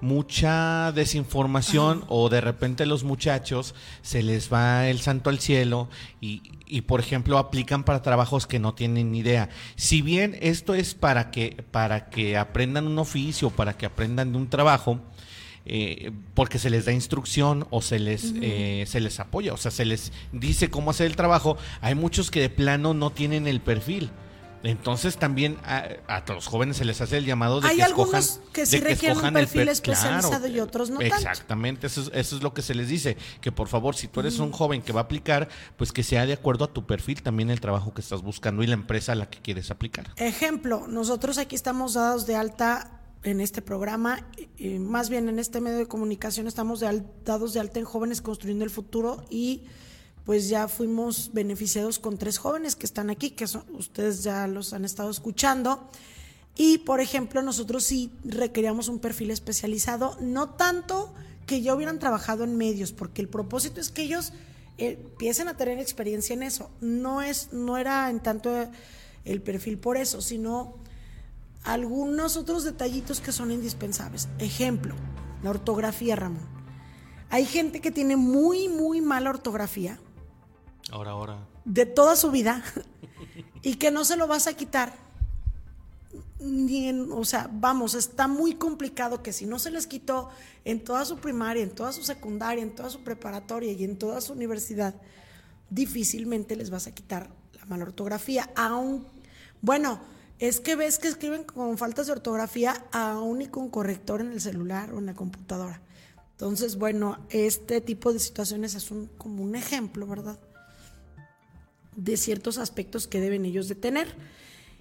mucha 0.01 0.93
desinformación 0.93 2.05
o 2.09 2.29
de 2.29 2.41
repente 2.41 2.87
los 2.87 3.05
muchachos 3.05 3.75
se 4.03 4.23
les 4.23 4.53
va 4.53 4.89
el 4.89 5.01
santo 5.01 5.31
al 5.31 5.41
cielo 5.41 5.89
y, 6.21 6.43
y, 6.67 6.83
por 6.83 7.01
ejemplo 7.01 7.39
aplican 7.39 7.83
para 7.83 8.03
trabajos 8.03 8.47
que 8.47 8.59
no 8.59 8.75
tienen 8.75 9.11
ni 9.11 9.19
idea 9.19 9.49
si 9.75 10.03
bien 10.03 10.37
esto 10.41 10.75
es 10.75 10.95
para 10.95 11.31
que 11.31 11.65
para 11.71 12.11
que 12.11 12.37
aprendan 12.37 12.87
un 12.87 12.99
oficio 12.99 13.51
para 13.51 13.77
que 13.77 13.87
aprendan 13.87 14.33
de 14.33 14.39
un 14.39 14.49
trabajo 14.49 15.01
eh, 15.71 16.13
porque 16.33 16.59
se 16.59 16.71
les 16.71 16.87
da 16.87 16.93
instrucción 16.93 17.67
o 17.69 17.83
se 17.83 17.99
les 17.99 18.33
eh, 18.41 18.85
se 18.87 19.01
les 19.01 19.21
apoya, 19.21 19.53
o 19.53 19.59
sea, 19.59 19.71
se 19.71 19.85
les 19.85 20.13
dice 20.33 20.71
cómo 20.71 20.91
hacer 20.91 21.07
el 21.07 21.15
trabajo. 21.15 21.59
Hay 21.83 21.95
muchos 21.95 22.31
que 22.31 22.41
de 22.41 22.49
plano 22.49 22.95
no 22.95 23.11
tienen 23.11 23.47
el 23.47 23.61
perfil. 23.61 24.11
Entonces 24.63 25.17
también 25.17 25.57
a, 25.65 25.85
a 26.09 26.25
los 26.33 26.47
jóvenes 26.47 26.77
se 26.79 26.85
les 26.85 27.01
hace 27.01 27.19
el 27.19 27.25
llamado 27.25 27.61
de 27.61 27.69
Hay 27.69 27.77
que 27.77 27.83
escojan, 27.83 28.17
algunos 28.23 28.41
que 28.53 28.67
sí 28.67 28.81
requieren 28.81 29.19
un 29.25 29.33
perfil 29.33 29.61
per- 29.63 29.69
especializado 29.69 30.47
y 30.49 30.61
otros 30.61 30.91
no 30.91 30.99
tanto. 30.99 31.15
Exactamente, 31.15 31.87
eso 31.87 32.03
es, 32.03 32.11
eso 32.13 32.37
es 32.37 32.43
lo 32.43 32.53
que 32.55 32.63
se 32.63 32.75
les 32.75 32.89
dice, 32.89 33.17
que 33.41 33.53
por 33.53 33.69
favor, 33.69 33.95
si 33.95 34.09
tú 34.09 34.21
eres 34.21 34.39
un 34.39 34.51
joven 34.53 34.83
que 34.83 34.93
va 34.93 35.01
a 35.01 35.05
aplicar, 35.05 35.49
pues 35.77 35.93
que 35.93 36.03
sea 36.03 36.27
de 36.27 36.33
acuerdo 36.33 36.65
a 36.65 36.73
tu 36.73 36.87
perfil 36.87 37.23
también 37.23 37.51
el 37.51 37.61
trabajo 37.61 37.95
que 37.95 38.01
estás 38.01 38.23
buscando 38.23 38.63
y 38.63 38.67
la 38.67 38.75
empresa 38.75 39.13
a 39.13 39.15
la 39.15 39.31
que 39.31 39.41
quieres 39.41 39.71
aplicar. 39.71 40.13
Ejemplo, 40.17 40.87
nosotros 40.89 41.39
aquí 41.39 41.55
estamos 41.55 41.95
dados 41.95 42.27
de 42.27 42.37
alta 42.37 43.01
en 43.25 43.41
este 43.41 43.63
programa, 43.63 44.27
y- 44.59 44.75
y 44.75 44.79
más 44.79 45.09
bien 45.09 45.29
en 45.29 45.39
este 45.39 45.61
medio 45.61 45.79
de 45.79 45.87
comunicación 45.87 46.47
estamos 46.47 46.81
de 46.81 46.87
al- 46.89 47.07
dados 47.25 47.53
de 47.53 47.61
alta 47.61 47.79
en 47.79 47.85
Jóvenes 47.85 48.23
Construyendo 48.23 48.65
el 48.65 48.71
Futuro 48.71 49.25
y 49.31 49.65
pues 50.29 50.51
ya 50.51 50.69
fuimos 50.69 51.31
beneficiados 51.33 51.99
con 51.99 52.19
tres 52.19 52.37
jóvenes 52.37 52.77
que 52.77 52.85
están 52.85 53.09
aquí, 53.09 53.31
que 53.31 53.47
ustedes 53.73 54.23
ya 54.23 54.47
los 54.47 54.75
han 54.75 54.85
estado 54.85 55.09
escuchando. 55.09 55.89
Y, 56.55 56.77
por 56.77 57.01
ejemplo, 57.01 57.41
nosotros 57.41 57.85
sí 57.85 58.13
requeríamos 58.25 58.89
un 58.89 58.99
perfil 58.99 59.31
especializado, 59.31 60.19
no 60.21 60.51
tanto 60.51 61.15
que 61.47 61.63
ya 61.63 61.75
hubieran 61.75 61.99
trabajado 61.99 62.45
en 62.45 62.59
medios, 62.59 62.93
porque 62.93 63.23
el 63.23 63.29
propósito 63.31 63.81
es 63.81 63.89
que 63.89 64.03
ellos 64.03 64.35
eh, 64.77 64.99
empiecen 65.03 65.49
a 65.49 65.57
tener 65.57 65.79
experiencia 65.79 66.35
en 66.35 66.43
eso. 66.43 66.69
No, 66.83 67.23
es, 67.23 67.55
no 67.55 67.79
era 67.79 68.11
en 68.11 68.21
tanto 68.21 68.51
el 69.25 69.41
perfil 69.41 69.79
por 69.79 69.97
eso, 69.97 70.21
sino 70.21 70.75
algunos 71.65 72.37
otros 72.37 72.65
detallitos 72.65 73.23
que 73.23 73.33
son 73.33 73.51
indispensables. 73.51 74.29
Ejemplo, 74.39 74.95
la 75.43 75.49
ortografía, 75.49 76.17
Ramón. 76.17 76.47
Hay 77.31 77.47
gente 77.47 77.81
que 77.81 77.91
tiene 77.91 78.17
muy, 78.17 78.69
muy 78.69 79.01
mala 79.01 79.31
ortografía 79.31 79.99
Ahora, 80.91 81.11
ahora. 81.13 81.39
de 81.65 81.85
toda 81.87 82.17
su 82.17 82.31
vida 82.31 82.63
y 83.63 83.75
que 83.77 83.91
no 83.91 84.05
se 84.05 84.17
lo 84.17 84.27
vas 84.27 84.47
a 84.47 84.55
quitar. 84.55 84.95
Ni 86.41 86.89
en- 86.89 87.11
o 87.13 87.25
sea, 87.25 87.51
vamos, 87.53 87.95
está 87.95 88.29
muy 88.29 88.55
complicado 88.55 89.23
que 89.23 89.33
si 89.33 89.45
no 89.45 89.59
se 89.59 89.71
les 89.71 89.87
quitó 89.87 90.31
en 90.65 90.83
toda 90.85 91.05
su 91.05 91.19
primaria, 91.19 91.63
en 91.63 91.71
toda 91.75 91.93
su 91.93 92.03
secundaria, 92.05 92.63
en 92.63 92.75
toda 92.75 92.91
su 92.91 93.01
preparatoria 93.01 93.73
y 93.73 93.85
en 93.85 93.99
toda 93.99 94.21
su 94.21 94.33
universidad, 94.33 94.95
difícilmente 95.69 96.57
les 96.57 96.71
vas 96.71 96.87
a 96.87 96.95
quitar 96.95 97.29
la 97.59 97.67
mala 97.67 97.85
ortografía. 97.85 98.49
Aún, 98.57 99.05
bueno, 99.61 100.01
es 100.39 100.61
que 100.61 100.77
ves 100.77 100.99
que 100.99 101.09
escriben 101.09 101.43
con 101.45 101.77
faltas 101.77 102.07
de 102.07 102.13
ortografía 102.13 102.87
aún 102.93 103.43
y 103.43 103.49
con 103.49 103.69
corrector 103.69 104.21
en 104.21 104.31
el 104.33 104.41
celular 104.41 104.93
o 104.95 104.99
en 104.99 105.07
la 105.07 105.15
computadora. 105.15 105.83
Entonces, 106.31 106.77
bueno, 106.79 107.19
este 107.31 107.81
tipo 107.81 108.13
de 108.13 108.21
situaciones 108.21 108.75
es 108.77 108.93
un, 108.93 109.07
como 109.19 109.43
un 109.43 109.57
ejemplo, 109.57 110.07
¿verdad? 110.07 110.39
De 111.99 112.17
ciertos 112.17 112.59
aspectos 112.59 113.07
que 113.07 113.21
deben 113.21 113.45
ellos 113.45 113.69
de 113.69 113.75
tener. 113.75 114.09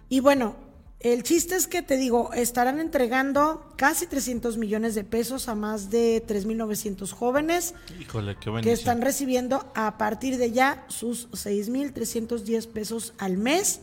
Y 0.07 0.19
bueno, 0.19 0.55
el 0.99 1.23
chiste 1.23 1.55
es 1.55 1.67
que 1.67 1.81
te 1.81 1.97
digo, 1.97 2.31
estarán 2.33 2.79
entregando 2.79 3.73
casi 3.75 4.07
300 4.07 4.57
millones 4.57 4.95
de 4.95 5.03
pesos 5.03 5.49
a 5.49 5.55
más 5.55 5.89
de 5.89 6.25
3.900 6.25 7.11
jóvenes 7.11 7.73
Híjole, 7.99 8.35
qué 8.39 8.51
que 8.61 8.71
están 8.71 9.01
recibiendo 9.01 9.71
a 9.75 9.97
partir 9.97 10.37
de 10.37 10.51
ya 10.51 10.85
sus 10.87 11.29
6.310 11.31 12.67
pesos 12.67 13.13
al 13.17 13.37
mes. 13.37 13.81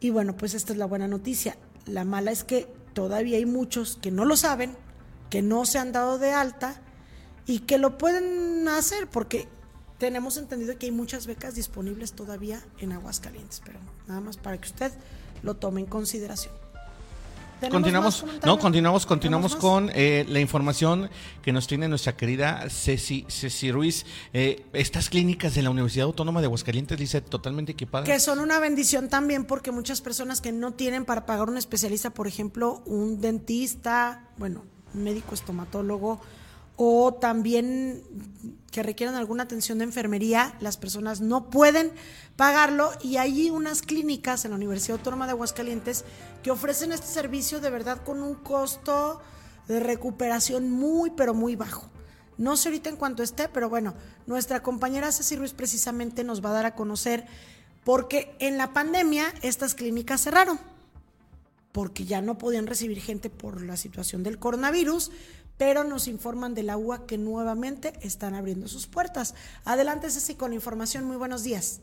Y 0.00 0.10
bueno, 0.10 0.36
pues 0.36 0.54
esta 0.54 0.72
es 0.72 0.78
la 0.78 0.86
buena 0.86 1.08
noticia. 1.08 1.56
La 1.86 2.04
mala 2.04 2.30
es 2.30 2.44
que 2.44 2.68
todavía 2.92 3.38
hay 3.38 3.46
muchos 3.46 3.98
que 4.00 4.10
no 4.10 4.24
lo 4.24 4.36
saben, 4.36 4.76
que 5.30 5.42
no 5.42 5.64
se 5.64 5.78
han 5.78 5.92
dado 5.92 6.18
de 6.18 6.32
alta 6.32 6.80
y 7.46 7.60
que 7.60 7.78
lo 7.78 7.98
pueden 7.98 8.68
hacer 8.68 9.08
porque 9.08 9.48
tenemos 9.98 10.36
entendido 10.36 10.78
que 10.78 10.86
hay 10.86 10.92
muchas 10.92 11.26
becas 11.26 11.54
disponibles 11.54 12.12
todavía 12.12 12.62
en 12.78 12.92
Aguascalientes, 12.92 13.60
pero 13.64 13.78
nada 14.06 14.20
más 14.20 14.36
para 14.36 14.58
que 14.58 14.68
usted 14.68 14.92
lo 15.42 15.54
tome 15.56 15.80
en 15.80 15.86
consideración. 15.86 16.54
Continuamos, 17.70 18.24
no, 18.44 18.56
continuamos, 18.56 19.04
continuamos 19.04 19.56
con 19.56 19.90
eh, 19.92 20.24
la 20.28 20.38
información 20.38 21.10
que 21.42 21.52
nos 21.52 21.66
tiene 21.66 21.88
nuestra 21.88 22.16
querida 22.16 22.70
Ceci, 22.70 23.26
Ceci 23.28 23.72
Ruiz. 23.72 24.06
Eh, 24.32 24.64
estas 24.72 25.10
clínicas 25.10 25.56
de 25.56 25.62
la 25.62 25.70
Universidad 25.70 26.06
Autónoma 26.06 26.40
de 26.40 26.46
Aguascalientes, 26.46 26.96
dice, 26.96 27.20
totalmente 27.20 27.72
equipadas. 27.72 28.08
Que 28.08 28.20
son 28.20 28.38
una 28.38 28.60
bendición 28.60 29.08
también 29.08 29.44
porque 29.44 29.72
muchas 29.72 30.00
personas 30.00 30.40
que 30.40 30.52
no 30.52 30.74
tienen 30.74 31.04
para 31.04 31.26
pagar 31.26 31.48
un 31.48 31.56
especialista, 31.56 32.10
por 32.10 32.28
ejemplo, 32.28 32.80
un 32.86 33.20
dentista, 33.20 34.28
bueno, 34.36 34.64
un 34.94 35.02
médico 35.02 35.34
estomatólogo, 35.34 36.20
o 36.78 37.12
también 37.12 38.02
que 38.70 38.84
requieran 38.84 39.16
alguna 39.16 39.42
atención 39.42 39.78
de 39.78 39.84
enfermería, 39.84 40.54
las 40.60 40.76
personas 40.76 41.20
no 41.20 41.50
pueden 41.50 41.90
pagarlo 42.36 42.92
y 43.02 43.16
hay 43.16 43.50
unas 43.50 43.82
clínicas 43.82 44.44
en 44.44 44.52
la 44.52 44.56
Universidad 44.56 44.98
Autónoma 44.98 45.26
de 45.26 45.32
Aguascalientes 45.32 46.04
que 46.44 46.52
ofrecen 46.52 46.92
este 46.92 47.08
servicio 47.08 47.60
de 47.60 47.70
verdad 47.70 48.04
con 48.04 48.22
un 48.22 48.34
costo 48.36 49.20
de 49.66 49.80
recuperación 49.80 50.70
muy 50.70 51.10
pero 51.10 51.34
muy 51.34 51.56
bajo. 51.56 51.90
No 52.36 52.56
sé 52.56 52.68
ahorita 52.68 52.90
en 52.90 52.96
cuanto 52.96 53.24
esté, 53.24 53.48
pero 53.48 53.68
bueno, 53.68 53.94
nuestra 54.26 54.62
compañera 54.62 55.10
Ceci 55.10 55.34
Ruiz 55.34 55.54
precisamente 55.54 56.22
nos 56.22 56.44
va 56.44 56.50
a 56.50 56.54
dar 56.54 56.66
a 56.66 56.74
conocer 56.76 57.26
porque 57.82 58.36
en 58.38 58.56
la 58.56 58.72
pandemia 58.72 59.34
estas 59.42 59.74
clínicas 59.74 60.20
cerraron 60.20 60.60
porque 61.72 62.04
ya 62.04 62.22
no 62.22 62.38
podían 62.38 62.66
recibir 62.66 63.00
gente 63.00 63.30
por 63.30 63.62
la 63.62 63.76
situación 63.76 64.22
del 64.22 64.38
coronavirus, 64.38 65.10
pero 65.58 65.84
nos 65.84 66.08
informan 66.08 66.54
de 66.54 66.62
la 66.62 66.78
UA 66.78 67.06
que 67.06 67.18
nuevamente 67.18 67.92
están 68.00 68.34
abriendo 68.34 68.68
sus 68.68 68.86
puertas. 68.86 69.34
Adelante, 69.64 70.10
Ceci, 70.10 70.34
con 70.34 70.50
la 70.52 70.54
información. 70.54 71.04
Muy 71.04 71.16
buenos 71.16 71.42
días. 71.42 71.80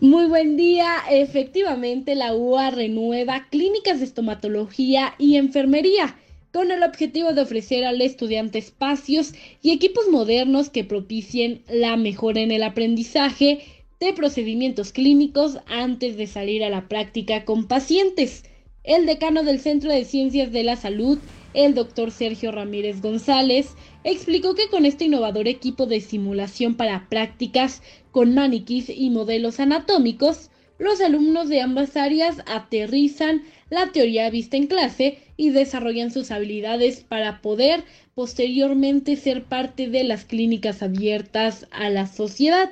Muy 0.00 0.26
buen 0.26 0.56
día. 0.56 0.96
Efectivamente, 1.10 2.16
la 2.16 2.34
UA 2.34 2.70
renueva 2.70 3.46
clínicas 3.50 4.00
de 4.00 4.06
estomatología 4.06 5.14
y 5.16 5.36
enfermería 5.36 6.16
con 6.52 6.70
el 6.70 6.82
objetivo 6.82 7.32
de 7.32 7.42
ofrecer 7.42 7.84
al 7.84 8.00
estudiante 8.00 8.58
espacios 8.58 9.32
y 9.62 9.70
equipos 9.70 10.08
modernos 10.10 10.70
que 10.70 10.84
propicien 10.84 11.62
la 11.68 11.96
mejora 11.96 12.40
en 12.40 12.50
el 12.50 12.62
aprendizaje 12.62 13.64
de 14.00 14.12
procedimientos 14.12 14.92
clínicos 14.92 15.58
antes 15.66 16.16
de 16.16 16.26
salir 16.26 16.64
a 16.64 16.70
la 16.70 16.88
práctica 16.88 17.44
con 17.44 17.68
pacientes. 17.68 18.44
El 18.82 19.06
decano 19.06 19.44
del 19.44 19.60
Centro 19.60 19.92
de 19.92 20.04
Ciencias 20.04 20.50
de 20.50 20.64
la 20.64 20.74
Salud, 20.74 21.18
el 21.54 21.74
doctor 21.74 22.10
Sergio 22.10 22.52
Ramírez 22.52 23.00
González, 23.00 23.74
explicó 24.04 24.54
que 24.54 24.68
con 24.68 24.86
este 24.86 25.04
innovador 25.04 25.48
equipo 25.48 25.86
de 25.86 26.00
simulación 26.00 26.76
para 26.76 27.08
prácticas 27.08 27.82
con 28.10 28.34
maniquís 28.34 28.88
y 28.88 29.10
modelos 29.10 29.60
anatómicos, 29.60 30.50
los 30.78 31.00
alumnos 31.00 31.48
de 31.48 31.60
ambas 31.60 31.96
áreas 31.96 32.38
aterrizan 32.46 33.44
la 33.70 33.92
teoría 33.92 34.28
vista 34.30 34.56
en 34.56 34.66
clase 34.66 35.18
y 35.36 35.50
desarrollan 35.50 36.10
sus 36.10 36.30
habilidades 36.30 37.04
para 37.04 37.40
poder 37.40 37.84
posteriormente 38.14 39.16
ser 39.16 39.44
parte 39.44 39.88
de 39.88 40.04
las 40.04 40.24
clínicas 40.24 40.82
abiertas 40.82 41.66
a 41.70 41.88
la 41.88 42.06
sociedad. 42.06 42.70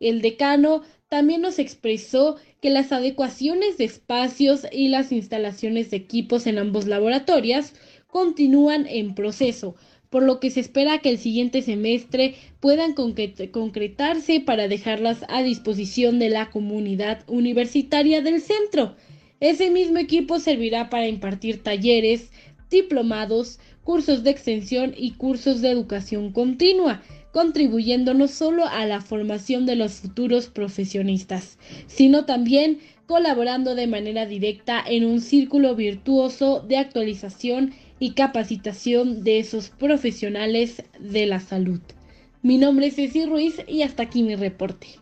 El 0.00 0.22
decano 0.22 0.82
también 1.08 1.42
nos 1.42 1.58
expresó 1.58 2.36
que 2.60 2.70
las 2.70 2.90
adecuaciones 2.90 3.76
de 3.76 3.84
espacios 3.84 4.66
y 4.72 4.88
las 4.88 5.12
instalaciones 5.12 5.90
de 5.90 5.98
equipos 5.98 6.46
en 6.46 6.58
ambos 6.58 6.86
laboratorios 6.86 7.74
continúan 8.12 8.86
en 8.86 9.14
proceso, 9.14 9.74
por 10.10 10.22
lo 10.22 10.38
que 10.38 10.50
se 10.50 10.60
espera 10.60 10.98
que 10.98 11.08
el 11.08 11.16
siguiente 11.16 11.62
semestre 11.62 12.34
puedan 12.60 12.92
concretarse 12.92 14.40
para 14.40 14.68
dejarlas 14.68 15.24
a 15.28 15.42
disposición 15.42 16.18
de 16.18 16.28
la 16.28 16.50
comunidad 16.50 17.24
universitaria 17.26 18.20
del 18.20 18.42
centro. 18.42 18.96
Ese 19.40 19.70
mismo 19.70 19.96
equipo 19.96 20.38
servirá 20.40 20.90
para 20.90 21.08
impartir 21.08 21.62
talleres, 21.62 22.30
diplomados, 22.70 23.58
cursos 23.82 24.22
de 24.22 24.30
extensión 24.30 24.92
y 24.94 25.12
cursos 25.12 25.62
de 25.62 25.70
educación 25.70 26.32
continua 26.32 27.02
contribuyendo 27.32 28.12
no 28.12 28.28
solo 28.28 28.66
a 28.66 28.84
la 28.84 29.00
formación 29.00 29.64
de 29.64 29.74
los 29.74 29.94
futuros 29.94 30.48
profesionistas, 30.48 31.58
sino 31.86 32.26
también 32.26 32.78
colaborando 33.06 33.74
de 33.74 33.86
manera 33.86 34.26
directa 34.26 34.82
en 34.86 35.04
un 35.04 35.20
círculo 35.20 35.74
virtuoso 35.74 36.60
de 36.60 36.76
actualización 36.76 37.72
y 38.02 38.14
capacitación 38.14 39.22
de 39.22 39.38
esos 39.38 39.70
profesionales 39.70 40.82
de 40.98 41.24
la 41.24 41.38
salud. 41.38 41.80
Mi 42.42 42.58
nombre 42.58 42.88
es 42.88 42.96
Ceci 42.96 43.26
Ruiz 43.26 43.60
y 43.68 43.84
hasta 43.84 44.02
aquí 44.02 44.24
mi 44.24 44.34
reporte. 44.34 44.98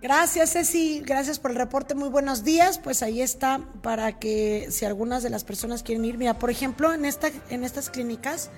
Gracias, 0.00 0.52
Ceci. 0.52 1.00
Gracias 1.04 1.40
por 1.40 1.50
el 1.50 1.56
reporte. 1.56 1.96
Muy 1.96 2.10
buenos 2.10 2.44
días. 2.44 2.78
Pues 2.78 3.02
ahí 3.02 3.22
está 3.22 3.60
para 3.82 4.20
que 4.20 4.68
si 4.70 4.84
algunas 4.84 5.24
de 5.24 5.30
las 5.30 5.42
personas 5.42 5.82
quieren 5.82 6.04
ir, 6.04 6.16
mira, 6.16 6.38
por 6.38 6.48
ejemplo, 6.48 6.94
en 6.94 7.04
esta 7.04 7.32
en 7.50 7.64
estas 7.64 7.90
clínicas, 7.90 8.52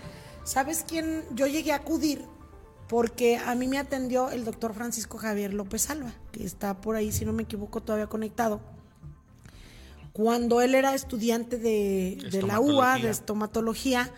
¿sabes 0.44 0.84
quién? 0.86 1.22
Yo 1.34 1.46
llegué 1.46 1.72
a 1.72 1.76
acudir 1.76 2.20
porque 2.88 3.38
a 3.38 3.54
mí 3.54 3.66
me 3.66 3.78
atendió 3.78 4.28
el 4.28 4.44
doctor 4.44 4.74
Francisco 4.74 5.16
Javier 5.16 5.54
López 5.54 5.88
Alba, 5.88 6.12
que 6.32 6.44
está 6.44 6.82
por 6.82 6.96
ahí, 6.96 7.12
si 7.12 7.24
no 7.24 7.32
me 7.32 7.44
equivoco, 7.44 7.80
todavía 7.80 8.08
conectado. 8.08 8.60
Cuando 10.16 10.62
él 10.62 10.74
era 10.74 10.94
estudiante 10.94 11.58
de, 11.58 12.16
la 12.42 12.58
UA, 12.58 13.00
de 13.00 13.10
estomatología, 13.10 14.10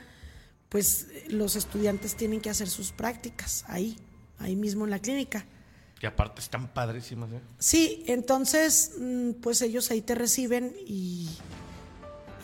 pues 0.69 1.09
los 1.27 1.57
estudiantes 1.57 2.15
tienen 2.15 2.41
que 2.41 2.51
hacer 2.51 2.69
sus 2.69 2.93
prácticas 2.93 3.65
ahí, 3.67 3.97
ahí 4.39 4.55
mismo 4.55 4.85
en 4.85 4.93
la 4.93 5.01
clínica. 5.01 5.45
Que 5.99 6.07
aparte 6.07 6.41
están 6.41 6.69
padrísimas, 6.69 7.33
¿eh? 7.33 7.41
Sí, 7.59 8.05
entonces, 8.07 8.93
mm, 9.01 9.33
pues 9.43 9.61
ellos 9.61 9.91
ahí 9.91 10.01
te 10.01 10.15
reciben 10.15 10.73
y 10.87 11.31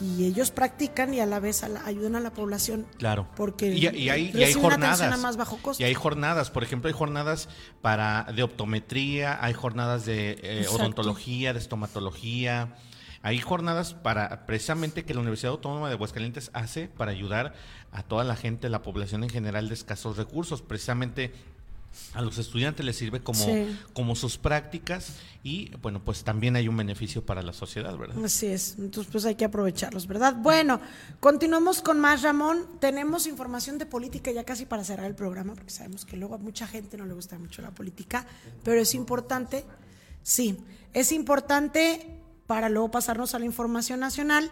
y 0.01 0.25
ellos 0.25 0.51
practican 0.51 1.15
y 1.15 1.21
a 1.21 1.27
la 1.27 1.39
vez 1.39 1.63
ayudan 1.63 2.17
a 2.17 2.21
la 2.21 2.33
población. 2.33 2.89
Claro. 2.99 3.29
Porque 3.37 3.73
y, 3.73 3.87
hay, 3.87 4.33
y 4.35 4.43
hay 4.43 4.53
jornadas. 4.53 5.21
Más 5.21 5.37
bajo 5.37 5.59
costo. 5.59 5.81
Y 5.81 5.87
hay 5.87 5.95
jornadas, 5.95 6.51
por 6.51 6.65
ejemplo, 6.65 6.89
hay 6.89 6.95
jornadas 6.95 7.49
para 7.83 8.25
de 8.35 8.43
optometría, 8.43 9.39
hay 9.41 9.53
jornadas 9.53 10.05
de 10.05 10.41
eh, 10.43 10.67
odontología, 10.69 11.53
de 11.53 11.61
estomatología. 11.61 12.75
Hay 13.25 13.39
jornadas 13.39 13.95
para 13.95 14.45
precisamente 14.45 15.07
que 15.07 15.15
la 15.15 15.21
Universidad 15.21 15.53
Autónoma 15.53 15.89
de 15.89 15.95
Aguascalientes 15.95 16.51
hace 16.53 16.89
para 16.89 17.11
ayudar 17.11 17.55
a 17.91 18.03
toda 18.03 18.23
la 18.23 18.37
gente, 18.37 18.69
la 18.69 18.83
población 18.83 19.25
en 19.25 19.31
general 19.31 19.69
de 19.69 19.75
escasos 19.75 20.19
recursos, 20.19 20.61
precisamente 20.61 21.33
a 22.13 22.21
los 22.21 22.37
estudiantes 22.37 22.85
les 22.85 22.97
sirve 22.97 23.23
como, 23.23 23.47
como 23.95 24.15
sus 24.15 24.37
prácticas 24.37 25.15
y 25.43 25.71
bueno, 25.81 26.05
pues 26.05 26.23
también 26.23 26.55
hay 26.57 26.69
un 26.69 26.77
beneficio 26.77 27.25
para 27.25 27.41
la 27.41 27.55
sociedad, 27.55 27.97
¿verdad? 27.97 28.23
Así 28.23 28.49
es, 28.49 28.77
entonces 28.79 29.11
pues 29.11 29.25
hay 29.25 29.37
que 29.37 29.47
aprovecharlos, 29.47 30.07
¿verdad? 30.07 30.35
Bueno, 30.37 30.83
continuamos 31.19 31.81
con 31.81 32.01
más, 32.01 32.21
Ramón. 32.21 32.67
Tenemos 32.79 33.27
información 33.27 33.79
de 33.79 33.87
política 33.87 34.33
ya 34.33 34.45
casi 34.45 34.67
para 34.67 34.85
cerrar 34.85 35.07
el 35.07 35.15
programa, 35.15 35.55
porque 35.55 35.71
sabemos 35.71 36.05
que 36.05 36.19
luego 36.19 36.35
a 36.35 36.39
mucha 36.39 36.67
gente 36.67 36.99
no 36.99 37.07
le 37.07 37.15
gusta 37.15 37.39
mucho 37.39 37.63
la 37.63 37.71
política, 37.71 38.27
pero 38.63 38.83
es 38.83 38.95
importante, 38.95 39.65
sí, 40.23 40.59
es 40.93 41.11
importante 41.11 42.21
para 42.47 42.69
luego 42.69 42.91
pasarnos 42.91 43.35
a 43.35 43.39
la 43.39 43.45
información 43.45 44.01
nacional. 44.01 44.51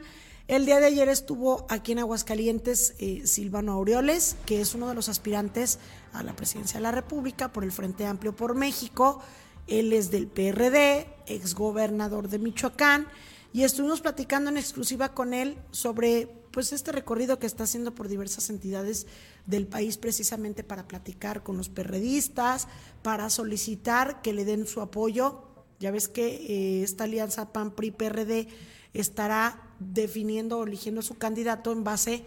El 0.49 0.67
día 0.67 0.81
de 0.81 0.87
ayer 0.87 1.09
estuvo 1.09 1.67
aquí 1.69 1.93
en 1.93 2.01
Aguascalientes 2.01 2.95
eh, 2.99 3.27
Silvano 3.27 3.73
Aureoles, 3.73 4.37
que 4.45 4.61
es 4.61 4.75
uno 4.75 4.89
de 4.89 4.95
los 4.95 5.09
aspirantes 5.09 5.79
a 6.13 6.23
la 6.23 6.35
presidencia 6.35 6.79
de 6.79 6.83
la 6.83 6.91
República 6.91 7.53
por 7.53 7.65
el 7.65 7.73
Frente 7.73 8.07
Amplio 8.07 8.35
por 8.35 8.55
México. 8.55 9.21
Él 9.69 9.93
es 9.93 10.11
del 10.11 10.27
PRD, 10.27 11.07
exgobernador 11.27 12.29
de 12.29 12.41
Michoacán, 12.41 13.07
y 13.53 13.63
estuvimos 13.63 14.01
platicando 14.01 14.51
en 14.51 14.57
exclusiva 14.57 15.15
con 15.15 15.33
él 15.33 15.57
sobre 15.71 16.29
pues 16.51 16.73
este 16.73 16.93
recorrido 16.93 17.39
que 17.39 17.47
está 17.47 17.65
haciendo 17.65 17.95
por 17.95 18.09
diversas 18.09 18.51
entidades 18.51 19.07
del 19.47 19.67
país 19.67 19.97
precisamente 19.97 20.65
para 20.65 20.87
platicar 20.87 21.43
con 21.43 21.57
los 21.57 21.69
perredistas, 21.69 22.69
para 23.03 23.31
solicitar 23.31 24.23
que 24.23 24.33
le 24.33 24.45
den 24.45 24.67
su 24.67 24.81
apoyo. 24.81 25.52
Ya 25.83 25.91
ves 25.91 26.07
que 26.07 26.29
eh, 26.29 26.83
esta 26.85 27.05
alianza 27.05 27.53
PAN-PRI-PRD 27.53 28.47
estará 28.95 29.61
definiendo 29.81 30.61
o 30.61 30.65
eligiendo 30.65 31.03
su 31.03 31.19
candidato 31.19 31.73
en 31.73 31.83
base 31.83 32.25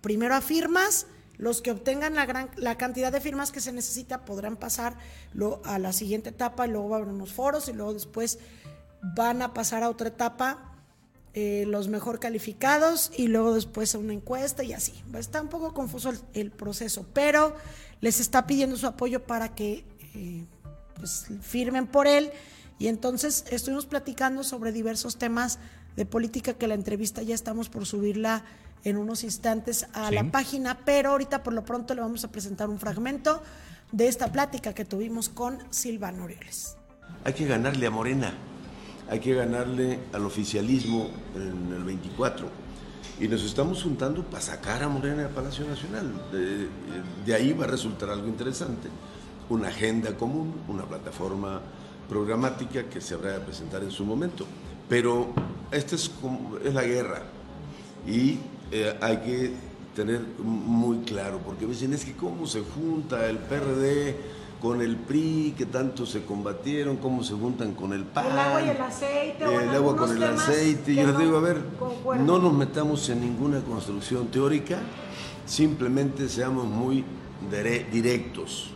primero 0.00 0.34
a 0.34 0.40
firmas, 0.40 1.06
los 1.36 1.62
que 1.62 1.70
obtengan 1.70 2.16
la, 2.16 2.26
gran, 2.26 2.50
la 2.56 2.76
cantidad 2.76 3.12
de 3.12 3.20
firmas 3.20 3.52
que 3.52 3.60
se 3.60 3.72
necesita 3.72 4.24
podrán 4.24 4.56
pasar 4.56 4.96
a 5.62 5.78
la 5.78 5.92
siguiente 5.92 6.30
etapa 6.30 6.66
y 6.66 6.70
luego 6.72 6.88
va 6.88 6.96
a 6.96 7.00
haber 7.02 7.14
unos 7.14 7.32
foros 7.32 7.68
y 7.68 7.74
luego 7.74 7.94
después 7.94 8.40
van 9.14 9.40
a 9.40 9.54
pasar 9.54 9.84
a 9.84 9.88
otra 9.88 10.08
etapa 10.08 10.74
eh, 11.32 11.62
los 11.68 11.86
mejor 11.86 12.18
calificados 12.18 13.12
y 13.16 13.28
luego 13.28 13.54
después 13.54 13.94
a 13.94 13.98
una 13.98 14.14
encuesta 14.14 14.64
y 14.64 14.72
así. 14.72 15.00
Está 15.16 15.40
un 15.40 15.48
poco 15.48 15.74
confuso 15.74 16.12
el, 16.34 16.50
proceso, 16.50 17.06
pero 17.12 17.54
les 18.00 18.18
está 18.18 18.48
pidiendo 18.48 18.76
su 18.76 18.88
apoyo 18.88 19.22
para 19.22 19.54
que 19.54 19.84
eh, 20.16 20.44
pues, 20.96 21.26
firmen 21.40 21.86
por 21.86 22.08
él. 22.08 22.32
Y 22.80 22.88
entonces 22.88 23.44
estuvimos 23.50 23.84
platicando 23.84 24.42
sobre 24.42 24.72
diversos 24.72 25.16
temas 25.16 25.58
de 25.96 26.06
política 26.06 26.54
que 26.54 26.66
la 26.66 26.72
entrevista 26.72 27.22
ya 27.22 27.34
estamos 27.34 27.68
por 27.68 27.84
subirla 27.84 28.42
en 28.84 28.96
unos 28.96 29.22
instantes 29.22 29.86
a 29.92 30.10
la 30.10 30.24
página, 30.32 30.78
pero 30.86 31.10
ahorita 31.10 31.42
por 31.42 31.52
lo 31.52 31.62
pronto 31.62 31.94
le 31.94 32.00
vamos 32.00 32.24
a 32.24 32.32
presentar 32.32 32.70
un 32.70 32.78
fragmento 32.78 33.42
de 33.92 34.08
esta 34.08 34.32
plática 34.32 34.72
que 34.72 34.86
tuvimos 34.86 35.28
con 35.28 35.58
Silvano 35.68 36.24
Orioles. 36.24 36.74
Hay 37.22 37.34
que 37.34 37.44
ganarle 37.44 37.86
a 37.86 37.90
Morena. 37.90 38.32
hay 39.10 39.20
que 39.20 39.34
ganarle 39.34 39.98
al 40.14 40.24
oficialismo 40.24 41.10
en 41.34 41.74
el 41.74 41.84
24. 41.84 42.48
Y 43.20 43.28
nos 43.28 43.42
estamos 43.42 43.82
juntando 43.82 44.24
para 44.24 44.40
sacar 44.40 44.82
a 44.82 44.88
Morena 44.88 45.24
del 45.24 45.32
Palacio 45.32 45.66
Nacional. 45.66 46.10
De, 46.32 46.68
de 47.26 47.34
ahí 47.34 47.52
va 47.52 47.64
a 47.64 47.68
resultar 47.68 48.08
algo 48.08 48.26
interesante. 48.26 48.88
Una 49.50 49.68
agenda 49.68 50.16
común, 50.16 50.54
una 50.66 50.84
plataforma 50.84 51.60
programática 52.10 52.82
que 52.90 53.00
se 53.00 53.14
habrá 53.14 53.34
de 53.34 53.40
presentar 53.40 53.82
en 53.84 53.92
su 53.92 54.04
momento. 54.04 54.44
Pero 54.88 55.28
esta 55.70 55.94
es, 55.94 56.08
como, 56.08 56.58
es 56.58 56.74
la 56.74 56.82
guerra 56.82 57.22
y 58.06 58.38
eh, 58.72 58.98
hay 59.00 59.18
que 59.18 59.52
tener 59.94 60.20
muy 60.42 60.98
claro, 60.98 61.38
porque 61.38 61.66
me 61.66 61.72
dicen, 61.72 61.92
es 61.92 62.04
que 62.04 62.14
cómo 62.14 62.46
se 62.46 62.60
junta 62.60 63.26
el 63.28 63.38
PRD 63.38 64.16
con 64.60 64.82
el 64.82 64.96
PRI, 64.96 65.54
que 65.56 65.66
tanto 65.66 66.04
se 66.04 66.24
combatieron, 66.24 66.96
cómo 66.96 67.22
se 67.22 67.34
juntan 67.34 67.74
con 67.74 67.92
el 67.92 68.04
PAN. 68.04 68.26
El 68.26 68.38
agua 68.38 68.62
y 68.62 68.68
el 68.68 68.80
aceite. 68.80 69.44
El 69.44 69.70
agua 69.70 69.96
con 69.96 70.16
el 70.16 70.22
aceite. 70.22 70.94
Yo 70.94 71.06
les 71.06 71.18
digo, 71.18 71.38
a 71.38 71.40
ver, 71.40 71.62
no 72.18 72.38
nos 72.38 72.52
metamos 72.52 73.08
en 73.08 73.20
ninguna 73.20 73.60
construcción 73.60 74.26
teórica, 74.26 74.78
simplemente 75.46 76.28
seamos 76.28 76.66
muy 76.66 77.04
directos. 77.92 78.70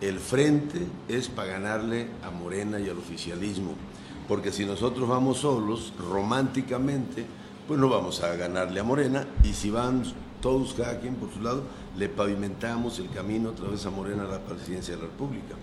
El 0.00 0.18
frente 0.18 0.86
es 1.08 1.28
para 1.28 1.52
ganarle 1.52 2.08
a 2.22 2.30
Morena 2.30 2.78
y 2.78 2.88
al 2.88 2.98
oficialismo, 2.98 3.74
porque 4.28 4.52
si 4.52 4.66
nosotros 4.66 5.08
vamos 5.08 5.38
solos, 5.38 5.94
románticamente, 5.98 7.24
pues 7.66 7.80
no 7.80 7.88
vamos 7.88 8.22
a 8.22 8.36
ganarle 8.36 8.80
a 8.80 8.84
Morena, 8.84 9.26
y 9.42 9.54
si 9.54 9.70
van 9.70 10.02
todos, 10.42 10.74
cada 10.74 11.00
quien 11.00 11.14
por 11.14 11.32
su 11.32 11.40
lado, 11.40 11.64
le 11.96 12.08
pavimentamos 12.08 12.98
el 12.98 13.10
camino 13.10 13.50
a 13.50 13.54
través 13.54 13.86
a 13.86 13.90
Morena 13.90 14.24
a 14.24 14.28
la 14.28 14.40
presidencia 14.40 14.94
de 14.94 15.02
la 15.02 15.08
República. 15.08 15.54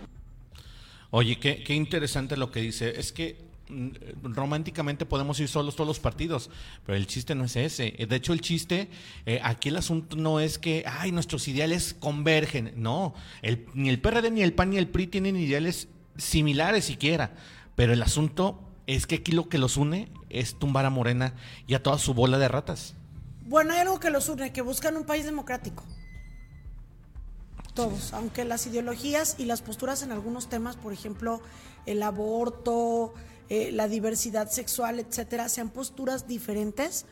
Oye, 1.12 1.40
qué, 1.40 1.64
qué 1.64 1.76
interesante 1.76 2.36
lo 2.36 2.52
que 2.52 2.62
dice. 2.62 3.00
Es 3.00 3.12
que 3.12 3.53
románticamente 4.24 5.05
podemos 5.05 5.39
ir 5.39 5.47
solos 5.47 5.76
todos 5.76 5.88
los 5.88 5.99
partidos, 5.99 6.49
pero 6.86 6.97
el 6.97 7.07
chiste 7.07 7.36
no 7.36 7.45
es 7.45 7.55
ese. 7.55 7.91
De 8.07 8.15
hecho, 8.15 8.34
el 8.34 8.41
chiste, 8.41 8.89
eh, 9.26 9.39
aquí 9.43 9.69
el 9.69 9.78
asunto 9.78 10.15
no 10.15 10.39
es 10.39 10.57
que, 10.57 10.84
ay, 10.88 11.11
nuestros 11.11 11.47
ideales 11.47 11.95
convergen. 11.99 12.74
No, 12.76 13.13
ni 13.74 13.89
el 13.89 13.99
PRD, 13.99 14.32
ni 14.32 14.41
el 14.41 14.53
PAN, 14.53 14.71
ni 14.71 14.78
el 14.78 14.88
PRI 14.88 15.07
tienen 15.07 15.36
ideales 15.36 15.88
similares 16.17 16.86
siquiera. 16.86 17.34
Pero 17.76 17.93
el 17.93 18.01
asunto 18.01 18.59
es 18.88 19.07
que 19.07 19.15
aquí 19.15 19.32
lo 19.32 19.49
que 19.49 19.57
los 19.57 19.78
une 19.78 20.11
es 20.30 20.57
tumbar 20.59 20.86
a 20.86 20.89
Morena 20.89 21.34
y 21.67 21.74
a 21.74 21.84
toda 21.84 21.97
su 21.97 22.13
bola 22.13 22.38
de 22.38 22.47
ratas. 22.47 22.95
Bueno, 23.45 23.74
hay 23.74 23.80
algo 23.80 23.99
que 23.99 24.09
los 24.09 24.30
une, 24.30 24.53
que 24.53 24.61
buscan 24.61 24.95
un 24.95 25.05
país 25.05 25.26
democrático. 25.26 25.84
Todos, 27.74 28.13
aunque 28.13 28.45
las 28.45 28.67
ideologías 28.67 29.36
y 29.39 29.45
las 29.45 29.61
posturas 29.61 30.03
en 30.03 30.11
algunos 30.11 30.47
temas, 30.47 30.76
por 30.76 30.93
ejemplo, 30.93 31.41
el 31.86 32.03
aborto, 32.03 33.13
eh, 33.50 33.72
la 33.72 33.88
diversidad 33.88 34.50
sexual, 34.50 35.00
etcétera, 35.00 35.50
sean 35.50 35.70
posturas 35.70 36.28
diferentes, 36.28 37.06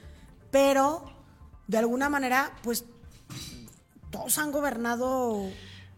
pero 0.51 1.13
de 1.67 1.77
alguna 1.77 2.09
manera, 2.09 2.51
pues 2.63 2.85
todos 4.11 4.37
han 4.37 4.51
gobernado 4.51 5.49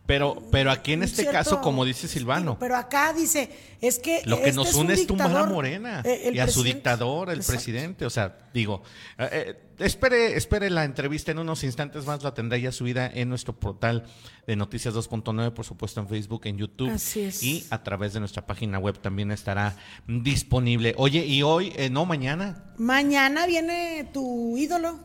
pero, 0.06 0.43
pero 0.51 0.70
aquí 0.70 0.91
en 0.91 1.03
este 1.03 1.26
caso, 1.26 1.61
como 1.61 1.86
dice 1.86 2.10
Silvano. 2.10 2.60
Pero 2.60 2.76
acá 2.76 3.14
dice, 3.14 3.49
es 3.80 3.99
que. 3.99 4.22
Lo 4.26 4.41
que 4.41 4.52
nos 4.52 4.68
este 4.68 4.80
une 4.82 4.94
es, 4.95 5.07
tumbar 5.07 5.36
a 5.36 5.45
Morena 5.45 6.02
eh, 6.03 6.32
y 6.34 6.40
a 6.40 6.48
su 6.49 6.61
dictador, 6.61 7.30
el 7.30 7.41
presidente. 7.41 8.06
O 8.06 8.10
sea, 8.10 8.38
digo, 8.53 8.84
eh, 9.18 9.30
eh, 9.32 9.61
espere, 9.80 10.36
espere 10.36 10.69
la 10.69 10.84
entrevista 10.84 11.32
en 11.32 11.40
unos 11.40 11.64
instantes 11.64 12.06
más, 12.06 12.22
la 12.22 12.34
tendrá 12.34 12.57
ya 12.57 12.73
subida 12.73 13.10
en 13.14 13.30
nuestro 13.30 13.57
portal 13.57 14.03
de 14.45 14.57
Noticias 14.57 14.94
2.9, 14.94 15.53
por 15.53 15.64
supuesto 15.64 16.02
en 16.02 16.10
Facebook, 16.10 16.41
en 16.48 16.57
YouTube. 16.57 16.90
Así 16.90 17.22
es. 17.22 17.41
Y 17.41 17.65
a 17.69 17.82
través 17.82 18.11
de 18.11 18.19
nuestra 18.19 18.45
página 18.45 18.80
web 18.80 18.99
también 18.99 19.32
estará 19.32 19.78
disponible. 20.06 20.95
Oye, 20.98 21.26
y 21.26 21.44
hoy, 21.44 21.73
no, 21.91 22.06
mañana. 22.06 22.73
Mañana 22.78 23.45
viene 23.48 24.10
tu 24.11 24.57
ídolo. 24.57 24.99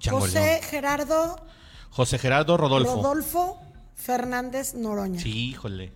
José 0.00 0.60
Gerardo. 0.62 1.44
José 1.90 2.18
Gerardo 2.18 2.56
Rodolfo. 2.56 2.96
Rodolfo 2.96 3.71
Fernández 4.02 4.74
Noroña. 4.74 5.20
Sí, 5.20 5.50
híjole. 5.50 5.92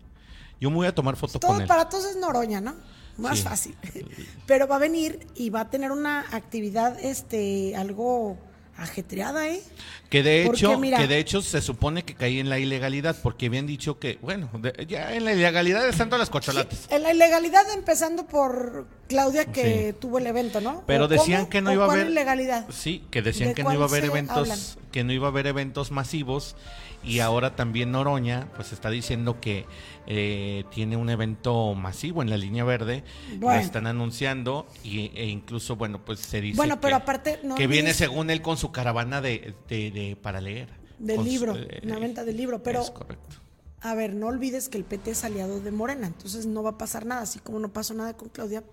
Yo 0.60 0.70
me 0.70 0.76
voy 0.76 0.86
a 0.86 0.94
tomar 0.94 1.16
foto 1.16 1.40
con 1.40 1.60
él. 1.60 1.66
Para 1.66 1.88
todos 1.88 2.06
es 2.06 2.16
Noroña, 2.16 2.60
¿no? 2.60 2.74
Más 3.18 3.42
fácil. 3.42 3.74
Pero 4.46 4.66
va 4.68 4.76
a 4.76 4.78
venir 4.78 5.26
y 5.34 5.50
va 5.50 5.60
a 5.62 5.70
tener 5.70 5.90
una 5.90 6.20
actividad 6.32 6.98
este 7.02 7.74
algo 7.76 8.38
ajetreada, 8.76 9.48
¿eh? 9.48 9.62
Que 10.10 10.22
de 10.22 10.44
hecho, 10.44 10.80
que 10.80 11.06
de 11.06 11.18
hecho 11.18 11.42
se 11.42 11.60
supone 11.60 12.04
que 12.04 12.14
caí 12.14 12.38
en 12.38 12.48
la 12.48 12.58
ilegalidad, 12.58 13.16
porque 13.22 13.46
habían 13.46 13.66
dicho 13.66 13.98
que, 13.98 14.18
bueno, 14.22 14.50
ya 14.86 15.14
en 15.14 15.24
la 15.24 15.32
ilegalidad 15.32 15.88
están 15.88 16.08
todas 16.08 16.20
las 16.20 16.30
cocholates. 16.30 16.86
en 16.90 17.02
la 17.02 17.12
ilegalidad 17.12 17.64
empezando 17.74 18.26
por 18.26 18.86
Claudia 19.08 19.44
que 19.46 19.94
tuvo 19.98 20.18
el 20.18 20.26
evento, 20.26 20.60
¿no? 20.60 20.82
Pero 20.86 21.08
decían 21.08 21.46
que 21.46 21.60
no 21.60 21.72
iba 21.72 21.86
a 21.86 21.90
haber 21.90 22.08
ilegalidad? 22.08 22.66
Sí, 22.70 23.04
que 23.10 23.22
decían 23.22 23.54
que 23.54 23.62
no 23.62 23.72
iba 23.72 23.84
a 23.84 23.88
haber 23.88 24.04
eventos, 24.04 24.78
que 24.92 25.04
no 25.04 25.12
iba 25.12 25.26
a 25.26 25.30
haber 25.30 25.46
eventos 25.46 25.90
masivos 25.90 26.56
y 27.04 27.20
ahora 27.20 27.54
también 27.54 27.92
Noroña 27.92 28.48
pues 28.56 28.72
está 28.72 28.90
diciendo 28.90 29.40
que 29.40 29.66
eh, 30.06 30.64
tiene 30.70 30.96
un 30.96 31.08
evento 31.08 31.74
masivo 31.74 32.22
en 32.22 32.30
la 32.30 32.36
línea 32.36 32.64
verde, 32.64 33.04
lo 33.38 33.52
están 33.52 33.86
anunciando 33.86 34.66
y, 34.82 35.12
e 35.14 35.26
incluso 35.26 35.76
bueno 35.76 36.04
pues 36.04 36.20
se 36.20 36.40
dice 36.40 36.56
bueno, 36.56 36.80
pero 36.80 36.96
que, 36.96 37.02
aparte, 37.02 37.40
que 37.56 37.66
viene 37.66 37.94
según 37.94 38.30
él 38.30 38.42
con 38.42 38.56
su 38.56 38.72
caravana 38.72 39.20
de, 39.20 39.54
de, 39.68 40.16
para 40.20 40.40
leer. 40.40 40.68
Del 40.98 41.22
libro, 41.24 41.56
una 41.84 41.98
venta 41.98 42.24
del 42.24 42.36
libro, 42.36 42.62
pero... 42.62 42.80
Es 42.80 42.90
correcto 42.90 43.45
a 43.86 43.94
ver, 43.94 44.14
no 44.14 44.26
olvides 44.26 44.68
que 44.68 44.78
el 44.78 44.84
PT 44.84 45.12
es 45.12 45.24
aliado 45.24 45.60
de 45.60 45.70
Morena, 45.70 46.06
entonces 46.06 46.46
no 46.46 46.62
va 46.62 46.70
a 46.70 46.78
pasar 46.78 47.06
nada, 47.06 47.22
así 47.22 47.38
como 47.38 47.58
no 47.58 47.72
pasó 47.72 47.94
nada 47.94 48.16
con 48.16 48.28
Claudia. 48.28 48.64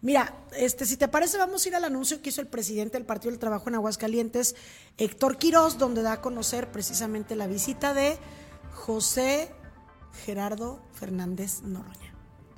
Mira, 0.00 0.34
este, 0.56 0.86
si 0.86 0.96
te 0.96 1.08
parece, 1.08 1.38
vamos 1.38 1.64
a 1.64 1.68
ir 1.68 1.74
al 1.74 1.84
anuncio 1.84 2.22
que 2.22 2.30
hizo 2.30 2.40
el 2.40 2.46
presidente 2.46 2.96
del 2.96 3.06
Partido 3.06 3.30
del 3.30 3.40
Trabajo 3.40 3.68
en 3.68 3.74
Aguascalientes, 3.74 4.54
Héctor 4.96 5.36
Quirós, 5.36 5.78
donde 5.78 6.02
da 6.02 6.12
a 6.12 6.20
conocer 6.20 6.70
precisamente 6.70 7.36
la 7.36 7.46
visita 7.46 7.94
de 7.94 8.16
José 8.72 9.50
Gerardo 10.24 10.80
Fernández 10.92 11.62
Noroña. 11.62 12.14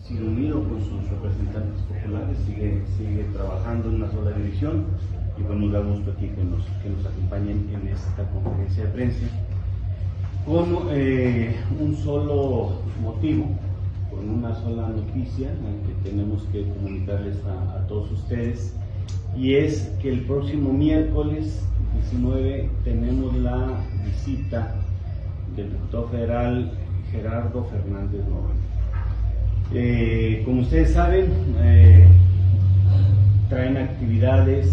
Sigue 0.06 0.23
unido 0.23 0.62
con 0.68 0.81
sus 0.85 1.09
representantes 1.10 1.82
populares, 1.82 2.36
sigue, 2.47 2.85
sigue 2.97 3.24
trabajando 3.32 3.89
en 3.89 3.94
una 3.97 4.12
sola 4.12 4.31
división 4.36 4.86
y 5.39 5.43
bueno, 5.43 5.66
nos 5.66 5.73
da 5.73 5.81
gusto 5.81 6.12
aquí 6.12 6.28
que 6.28 6.44
nos 6.44 7.06
acompañen 7.06 7.68
en 7.74 7.89
esta 7.89 8.31
conferencia 8.31 8.85
de 8.85 8.90
prensa 8.90 9.27
con 10.47 10.86
eh, 10.93 11.56
un 11.81 11.97
solo 11.97 12.81
motivo, 13.02 13.47
con 14.10 14.31
una 14.31 14.55
sola 14.55 14.89
noticia 14.89 15.48
que 15.85 16.09
tenemos 16.09 16.44
que 16.52 16.62
comunicarles 16.62 17.36
a, 17.44 17.85
todos 17.89 18.12
ustedes, 18.12 18.73
y 19.36 19.55
es 19.55 19.93
que 20.01 20.10
el 20.10 20.20
próximo 20.20 20.73
miércoles 20.73 21.66
19 22.10 22.70
tenemos 22.85 23.36
la 23.36 23.81
visita 24.05 24.77
del 25.56 25.73
diputado 25.73 26.09
federal 26.09 26.73
Gerardo 27.10 27.64
Fernández 27.64 28.20
Noroña. 28.28 28.55
Eh, 29.73 30.43
como 30.44 30.60
ustedes 30.60 30.93
saben, 30.93 31.27
eh, 31.59 32.06
traen 33.48 33.77
actividades 33.77 34.73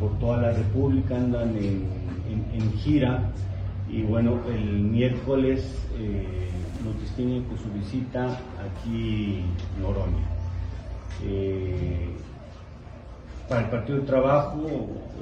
por 0.00 0.18
toda 0.18 0.42
la 0.42 0.52
República, 0.52 1.16
andan 1.16 1.54
en 1.56 2.72
gira 2.78 3.30
y 3.88 4.02
bueno, 4.02 4.40
el 4.48 4.80
miércoles 4.80 5.64
eh, 5.98 6.26
nos 6.84 7.00
distinguen 7.00 7.44
con 7.44 7.58
su 7.58 7.70
visita 7.70 8.38
aquí 8.58 9.44
en 9.78 9.84
Oroña. 9.84 10.26
Eh, 11.24 12.10
para 13.48 13.62
el 13.62 13.70
Partido 13.70 13.98
de 13.98 14.06
Trabajo 14.06 14.66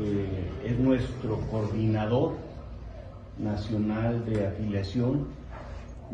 eh, 0.00 0.50
es 0.64 0.78
nuestro 0.78 1.40
coordinador 1.50 2.36
nacional 3.38 4.24
de 4.24 4.46
afiliación, 4.46 5.26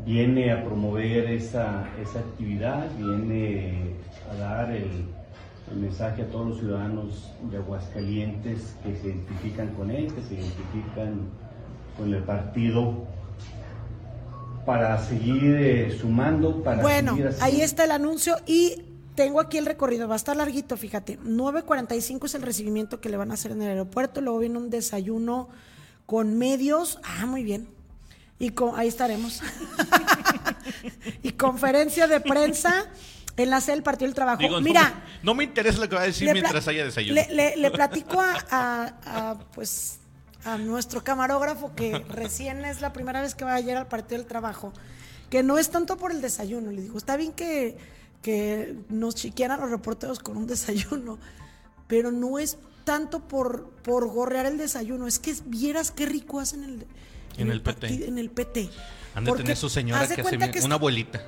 viene 0.04 0.52
a 0.52 0.64
promover 0.64 1.30
esa, 1.30 1.84
actividad, 1.84 2.88
viene 2.96 3.94
a 4.30 4.34
dar 4.36 4.70
el, 4.72 4.90
el, 5.70 5.76
mensaje 5.76 6.22
a 6.22 6.26
todos 6.26 6.48
los 6.48 6.58
ciudadanos 6.58 7.32
de 7.50 7.58
Aguascalientes 7.58 8.76
que 8.82 8.96
se 8.96 9.08
identifican 9.08 9.68
con 9.74 9.90
él, 9.90 10.12
que 10.12 10.22
se 10.22 10.34
identifican 10.34 11.28
con 12.00 12.14
el 12.14 12.22
partido 12.22 13.06
para 14.64 15.02
seguir 15.04 15.56
eh, 15.58 15.98
sumando, 16.00 16.62
para 16.62 16.82
bueno, 16.82 17.16
ahí 17.40 17.60
está 17.60 17.84
el 17.84 17.90
anuncio 17.92 18.36
y 18.46 18.82
tengo 19.14 19.40
aquí 19.40 19.58
el 19.58 19.66
recorrido, 19.66 20.08
va 20.08 20.14
a 20.14 20.16
estar 20.16 20.36
larguito, 20.36 20.76
fíjate. 20.76 21.18
9.45 21.20 22.24
es 22.26 22.34
el 22.34 22.42
recibimiento 22.42 23.00
que 23.00 23.08
le 23.08 23.16
van 23.16 23.30
a 23.30 23.34
hacer 23.34 23.52
en 23.52 23.62
el 23.62 23.68
aeropuerto, 23.68 24.20
luego 24.20 24.38
viene 24.38 24.58
un 24.58 24.70
desayuno 24.70 25.48
con 26.06 26.38
medios, 26.38 26.98
ah, 27.04 27.26
muy 27.26 27.42
bien. 27.42 27.68
Y 28.38 28.50
con, 28.50 28.78
ahí 28.78 28.88
estaremos. 28.88 29.42
y 31.22 31.32
conferencia 31.32 32.06
de 32.06 32.20
prensa 32.20 32.86
en 33.36 33.50
la 33.50 33.60
sede 33.60 33.76
del 33.76 33.82
Partido 33.82 34.06
del 34.06 34.14
Trabajo. 34.14 34.60
Mira, 34.60 35.04
no 35.22 35.34
me, 35.34 35.44
interesa 35.44 35.78
lo 35.78 35.88
que 35.88 35.96
va 35.96 36.02
a 36.02 36.06
decir 36.06 36.32
mientras 36.32 36.66
haya 36.68 36.84
desayuno. 36.84 37.20
Le, 37.30 37.70
platico 37.70 38.20
a, 38.20 39.38
pues 39.54 39.99
a 40.44 40.58
nuestro 40.58 41.04
camarógrafo, 41.04 41.74
que 41.74 41.98
recién 42.08 42.64
es 42.64 42.80
la 42.80 42.92
primera 42.92 43.20
vez 43.20 43.34
que 43.34 43.44
va 43.44 43.54
a 43.54 43.60
llegar 43.60 43.78
al 43.78 43.88
partido 43.88 44.18
del 44.18 44.26
trabajo, 44.26 44.72
que 45.28 45.42
no 45.42 45.58
es 45.58 45.70
tanto 45.70 45.96
por 45.96 46.12
el 46.12 46.20
desayuno. 46.20 46.70
Le 46.70 46.82
digo, 46.82 46.98
está 46.98 47.16
bien 47.16 47.32
que, 47.32 47.76
que 48.22 48.76
nos 48.88 49.14
chiquearan 49.14 49.60
los 49.60 49.70
reporteros 49.70 50.18
con 50.18 50.36
un 50.36 50.46
desayuno, 50.46 51.18
pero 51.86 52.12
no 52.12 52.38
es 52.38 52.58
tanto 52.84 53.20
por, 53.20 53.70
por 53.82 54.08
gorrear 54.08 54.46
el 54.46 54.58
desayuno, 54.58 55.06
es 55.06 55.18
que 55.18 55.34
vieras 55.46 55.90
qué 55.90 56.06
rico 56.06 56.40
hacen 56.40 56.64
el, 56.64 56.86
en, 57.36 57.50
el, 57.50 57.62
PT. 57.62 58.08
En 58.08 58.18
el 58.18 58.30
PT. 58.30 58.70
Han 59.14 59.24
de 59.24 59.32
tener 59.32 59.56
su 59.56 59.68
señora 59.68 60.06
que 60.08 60.20
hace 60.20 60.64
una 60.64 60.76
abuelita. 60.76 61.20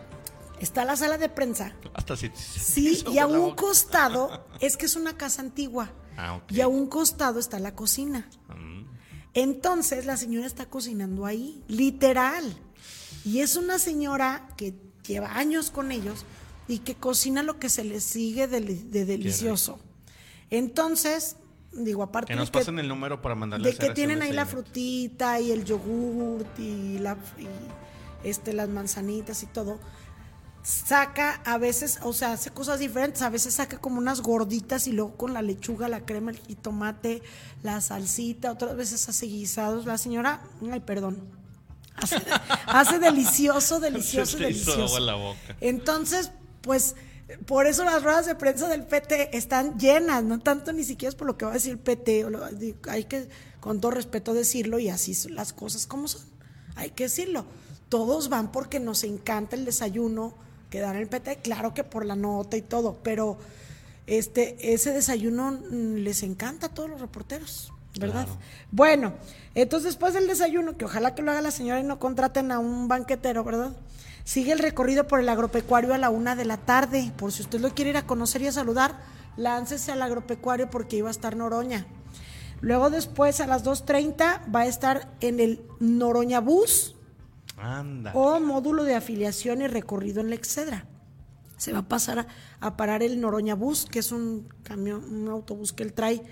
Está 0.60 0.84
la 0.84 0.94
sala 0.97 1.18
de 1.18 1.28
prensa. 1.28 1.74
Hasta 1.94 2.16
sí. 2.16 2.30
Sí, 2.36 3.05
y 3.12 3.18
a 3.18 3.26
un 3.26 3.55
costado, 3.56 4.47
es 4.60 4.76
que 4.76 4.86
es 4.86 4.97
una 4.97 5.16
casa 5.16 5.43
antigua. 5.43 5.90
Ah, 6.16 6.40
Y 6.51 6.60
a 6.60 6.68
un 6.68 6.86
costado 6.86 7.40
está 7.40 7.59
la 7.59 7.74
cocina. 7.74 8.28
Mm. 8.48 8.82
Entonces 9.34 10.06
la 10.06 10.16
señora 10.16 10.46
está 10.46 10.66
cocinando 10.66 11.26
ahí, 11.26 11.62
literal. 11.68 12.44
Y 13.24 13.40
es 13.40 13.56
una 13.56 13.78
señora 13.78 14.48
que 14.56 14.74
lleva 15.06 15.36
años 15.36 15.70
con 15.70 15.92
ellos 15.92 16.24
y 16.68 16.78
que 16.78 16.94
cocina 16.94 17.42
lo 17.42 17.59
que 17.59 17.68
se 17.68 17.84
le 17.84 18.00
sigue 18.00 18.46
de, 18.46 18.60
delicioso. 18.60 19.78
Entonces, 20.50 21.36
digo, 21.72 22.02
aparte 22.02 22.32
que 22.32 22.36
nos 22.36 22.50
pasen 22.50 22.78
el 22.78 22.88
número 22.88 23.22
para 23.22 23.34
mandarle 23.34 23.72
de 23.72 23.76
que 23.76 23.90
tienen 23.90 24.22
ahí 24.22 24.32
la 24.32 24.46
frutita 24.46 25.40
y 25.40 25.50
el 25.50 25.64
yogurt 25.64 26.59
y, 26.59 26.98
la, 26.98 27.16
este, 28.24 28.52
las 28.52 28.68
manzanitas 28.68 29.42
y 29.42 29.46
todo 29.46 29.78
saca 30.62 31.40
a 31.44 31.59
veces, 31.59 31.98
o 32.02 32.12
sea, 32.12 32.32
hace 32.32 32.51
cosas 32.51 32.78
diferentes, 32.78 33.22
a 33.22 33.30
veces 33.30 33.55
saca 33.55 33.78
como 33.78 33.98
unas 33.98 34.20
gorditas 34.20 34.86
y 34.86 34.93
luego 34.93 35.16
con 35.16 35.34
la 35.34 35.43
lechuga, 35.43 35.89
la 35.89 36.05
crema, 36.05 36.30
el 36.30 36.39
jitomate, 36.39 37.22
la 37.62 37.80
salsita, 37.80 38.52
otras 38.52 38.76
veces 38.76 39.09
hace 39.09 39.26
guisados. 39.26 39.86
La 39.86 39.98
señora, 39.98 40.43
ay, 40.70 40.80
perdón, 40.80 41.18
hace, 42.66 42.98
delicioso, 42.98 43.80
delicioso, 43.80 44.39
delicioso. 44.39 45.01
La 45.01 45.14
boca. 45.14 45.56
Entonces, 45.60 46.30
pues 46.60 46.94
por 47.47 47.66
eso 47.66 47.84
las 47.84 48.02
ruedas 48.02 48.26
de 48.26 48.34
prensa 48.34 48.68
del 48.68 48.84
PT 48.84 49.36
están 49.36 49.78
llenas, 49.78 50.22
no 50.22 50.39
tanto 50.39 50.72
ni 50.72 50.84
siquiera 50.84 51.10
es 51.10 51.14
por 51.14 51.26
lo 51.26 51.36
que 51.36 51.44
va 51.44 51.52
a 51.52 51.55
decir 51.55 51.72
el 51.72 51.78
PT, 51.78 52.26
hay 52.89 53.05
que 53.05 53.28
con 53.60 53.80
todo 53.80 53.93
respeto 53.93 54.34
decirlo 54.34 54.78
y 54.78 54.89
así 54.89 55.14
son 55.14 55.34
las 55.34 55.52
cosas 55.52 55.86
como 55.86 56.09
son, 56.09 56.22
hay 56.76 56.90
que 56.90 57.05
decirlo. 57.05 57.47
Todos 57.89 58.28
van 58.28 58.51
porque 58.52 58.80
nos 58.80 59.05
encanta 59.05 59.55
el 59.55 59.64
desayuno, 59.64 60.34
quedar 60.72 60.96
en 60.96 61.02
el 61.02 61.08
PT, 61.08 61.36
claro 61.42 61.74
que 61.74 61.84
por 61.84 62.06
la 62.06 62.16
nota 62.16 62.56
y 62.56 62.62
todo, 62.62 62.96
pero 63.02 63.36
este, 64.06 64.72
ese 64.72 64.90
desayuno 64.90 65.52
mm, 65.52 65.96
les 65.96 66.22
encanta 66.22 66.68
a 66.68 66.68
todos 66.70 66.88
los 66.88 66.98
reporteros, 66.98 67.74
¿verdad? 68.00 68.26
Bueno, 68.70 69.12
entonces 69.54 69.90
después 69.92 70.14
del 70.14 70.26
desayuno, 70.26 70.78
que 70.78 70.86
ojalá 70.86 71.14
que 71.14 71.20
lo 71.20 71.30
haga 71.30 71.42
la 71.42 71.50
señora 71.50 71.78
y 71.78 71.84
no 71.84 71.98
contraten 71.98 72.50
a 72.52 72.58
un 72.58 72.88
banquetero, 72.88 73.44
¿verdad? 73.44 73.72
Sigue 74.24 74.52
el 74.52 74.60
recorrido 74.60 75.06
por 75.06 75.20
el 75.20 75.28
agropecuario 75.28 75.92
a 75.92 75.98
la 75.98 76.08
una 76.08 76.36
de 76.36 76.46
la 76.46 76.56
tarde. 76.56 77.12
Por 77.18 77.32
si 77.32 77.42
usted 77.42 77.60
lo 77.60 77.74
quiere 77.74 77.90
ir 77.90 77.96
a 77.98 78.06
conocer 78.06 78.40
y 78.40 78.46
a 78.46 78.52
saludar, 78.52 78.98
láncese 79.36 79.92
al 79.92 80.00
agropecuario 80.00 80.70
porque 80.70 80.96
iba 80.96 81.08
a 81.08 81.10
estar 81.10 81.36
Noroña. 81.36 81.86
Luego 82.62 82.88
después 82.88 83.40
a 83.40 83.46
las 83.46 83.62
2.30 83.62 84.54
va 84.54 84.60
a 84.60 84.66
estar 84.66 85.12
en 85.20 85.38
el 85.38 85.60
Noroña 85.80 86.40
Bus, 86.40 86.94
o 88.14 88.40
módulo 88.40 88.84
de 88.84 88.94
afiliación 88.94 89.62
y 89.62 89.66
recorrido 89.66 90.20
en 90.20 90.30
la 90.30 90.36
Excedra. 90.36 90.86
Se 91.56 91.72
va 91.72 91.80
a 91.80 91.89
pasar 91.89 92.26
a, 92.60 92.76
parar 92.76 93.02
el 93.02 93.20
Noroña 93.20 93.55
Bus, 93.55 93.86
que 93.86 94.01
es 94.01 94.10
un 94.10 94.48
camión, 94.64 95.05
un 95.05 95.28
autobús 95.28 95.72
que 95.72 95.84
él 95.84 95.93
trae 95.93 96.22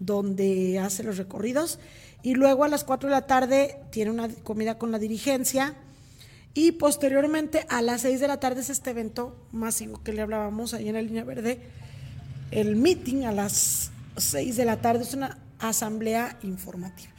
donde 0.00 0.80
hace 0.80 1.04
los 1.04 1.16
recorridos. 1.16 1.78
Y 2.22 2.34
luego 2.34 2.64
a 2.64 2.68
las 2.68 2.82
4 2.82 3.08
de 3.08 3.14
la 3.14 3.26
tarde 3.26 3.80
tiene 3.90 4.10
una 4.10 4.28
comida 4.28 4.78
con 4.78 4.90
la 4.90 4.98
dirigencia. 4.98 5.76
Y 6.54 6.72
posteriormente 6.72 7.66
a 7.68 7.82
las 7.82 8.00
6 8.02 8.20
de 8.20 8.28
la 8.28 8.40
tarde 8.40 8.62
es 8.62 8.70
este 8.70 8.90
evento 8.90 9.36
masivo 9.52 10.02
que 10.02 10.12
le 10.12 10.22
hablábamos 10.22 10.74
ahí 10.74 10.88
en 10.88 10.94
la 10.94 11.02
línea 11.02 11.24
verde. 11.24 11.60
El 12.50 12.76
meeting 12.76 13.24
a 13.24 13.32
las 13.32 13.90
6 14.16 14.56
de 14.56 14.64
la 14.64 14.80
tarde 14.80 15.02
es 15.02 15.14
una 15.14 15.38
asamblea 15.58 16.38
informativa. 16.42 17.13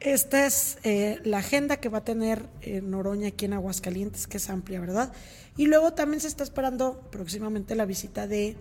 Esta 0.00 0.46
es 0.46 0.78
eh, 0.84 1.20
la 1.24 1.38
agenda 1.38 1.78
que 1.78 1.88
va 1.88 1.98
a 1.98 2.04
tener 2.04 2.48
eh, 2.60 2.80
Noroña 2.80 3.28
aquí 3.28 3.46
en 3.46 3.52
Aguascalientes, 3.52 4.26
que 4.28 4.36
es 4.36 4.48
amplia, 4.48 4.80
¿verdad? 4.80 5.12
Y 5.56 5.66
luego 5.66 5.92
también 5.92 6.20
se 6.20 6.28
está 6.28 6.44
esperando 6.44 7.00
próximamente 7.10 7.74
la 7.74 7.84
visita 7.84 8.28
de 8.28 8.56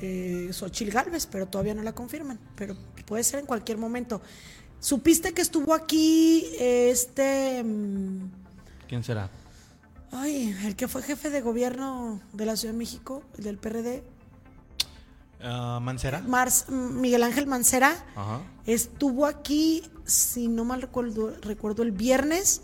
eh, 0.00 0.48
Xochil 0.52 0.92
Galvez, 0.92 1.26
pero 1.26 1.46
todavía 1.48 1.74
no 1.74 1.82
la 1.82 1.92
confirman, 1.92 2.38
pero 2.54 2.76
puede 3.04 3.24
ser 3.24 3.40
en 3.40 3.46
cualquier 3.46 3.78
momento. 3.78 4.22
¿Supiste 4.78 5.34
que 5.34 5.42
estuvo 5.42 5.74
aquí 5.74 6.46
este... 6.60 7.64
Mm, 7.64 8.30
¿Quién 8.86 9.02
será? 9.02 9.28
Ay, 10.12 10.56
el 10.64 10.76
que 10.76 10.86
fue 10.86 11.02
jefe 11.02 11.30
de 11.30 11.40
gobierno 11.40 12.22
de 12.32 12.46
la 12.46 12.56
Ciudad 12.56 12.72
de 12.74 12.78
México, 12.78 13.24
el 13.36 13.44
del 13.44 13.58
PRD, 13.58 14.04
Ah, 15.40 15.78
Mancera. 15.80 16.22
Miguel 16.68 17.22
Ángel 17.22 17.46
Mancera 17.46 17.94
estuvo 18.68 19.24
aquí, 19.24 19.82
si 20.04 20.46
no 20.46 20.64
mal 20.64 20.82
recuerdo, 20.82 21.34
recuerdo 21.40 21.82
el 21.82 21.90
viernes 21.90 22.60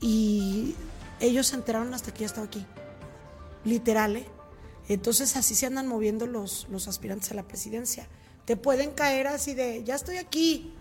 y 0.00 0.74
ellos 1.20 1.46
se 1.46 1.54
enteraron 1.54 1.94
hasta 1.94 2.12
que 2.12 2.20
ya 2.20 2.26
estaba 2.26 2.46
aquí. 2.46 2.66
Literal, 3.64 4.16
¿eh? 4.16 4.26
Entonces 4.88 5.36
así 5.36 5.54
se 5.54 5.66
andan 5.66 5.86
moviendo 5.86 6.26
los, 6.26 6.66
los 6.70 6.88
aspirantes 6.88 7.30
a 7.30 7.34
la 7.34 7.44
presidencia. 7.44 8.08
Te 8.44 8.56
pueden 8.56 8.90
caer 8.90 9.28
así 9.28 9.54
de, 9.54 9.84
ya 9.84 9.94
estoy 9.94 10.16
aquí. 10.16 10.74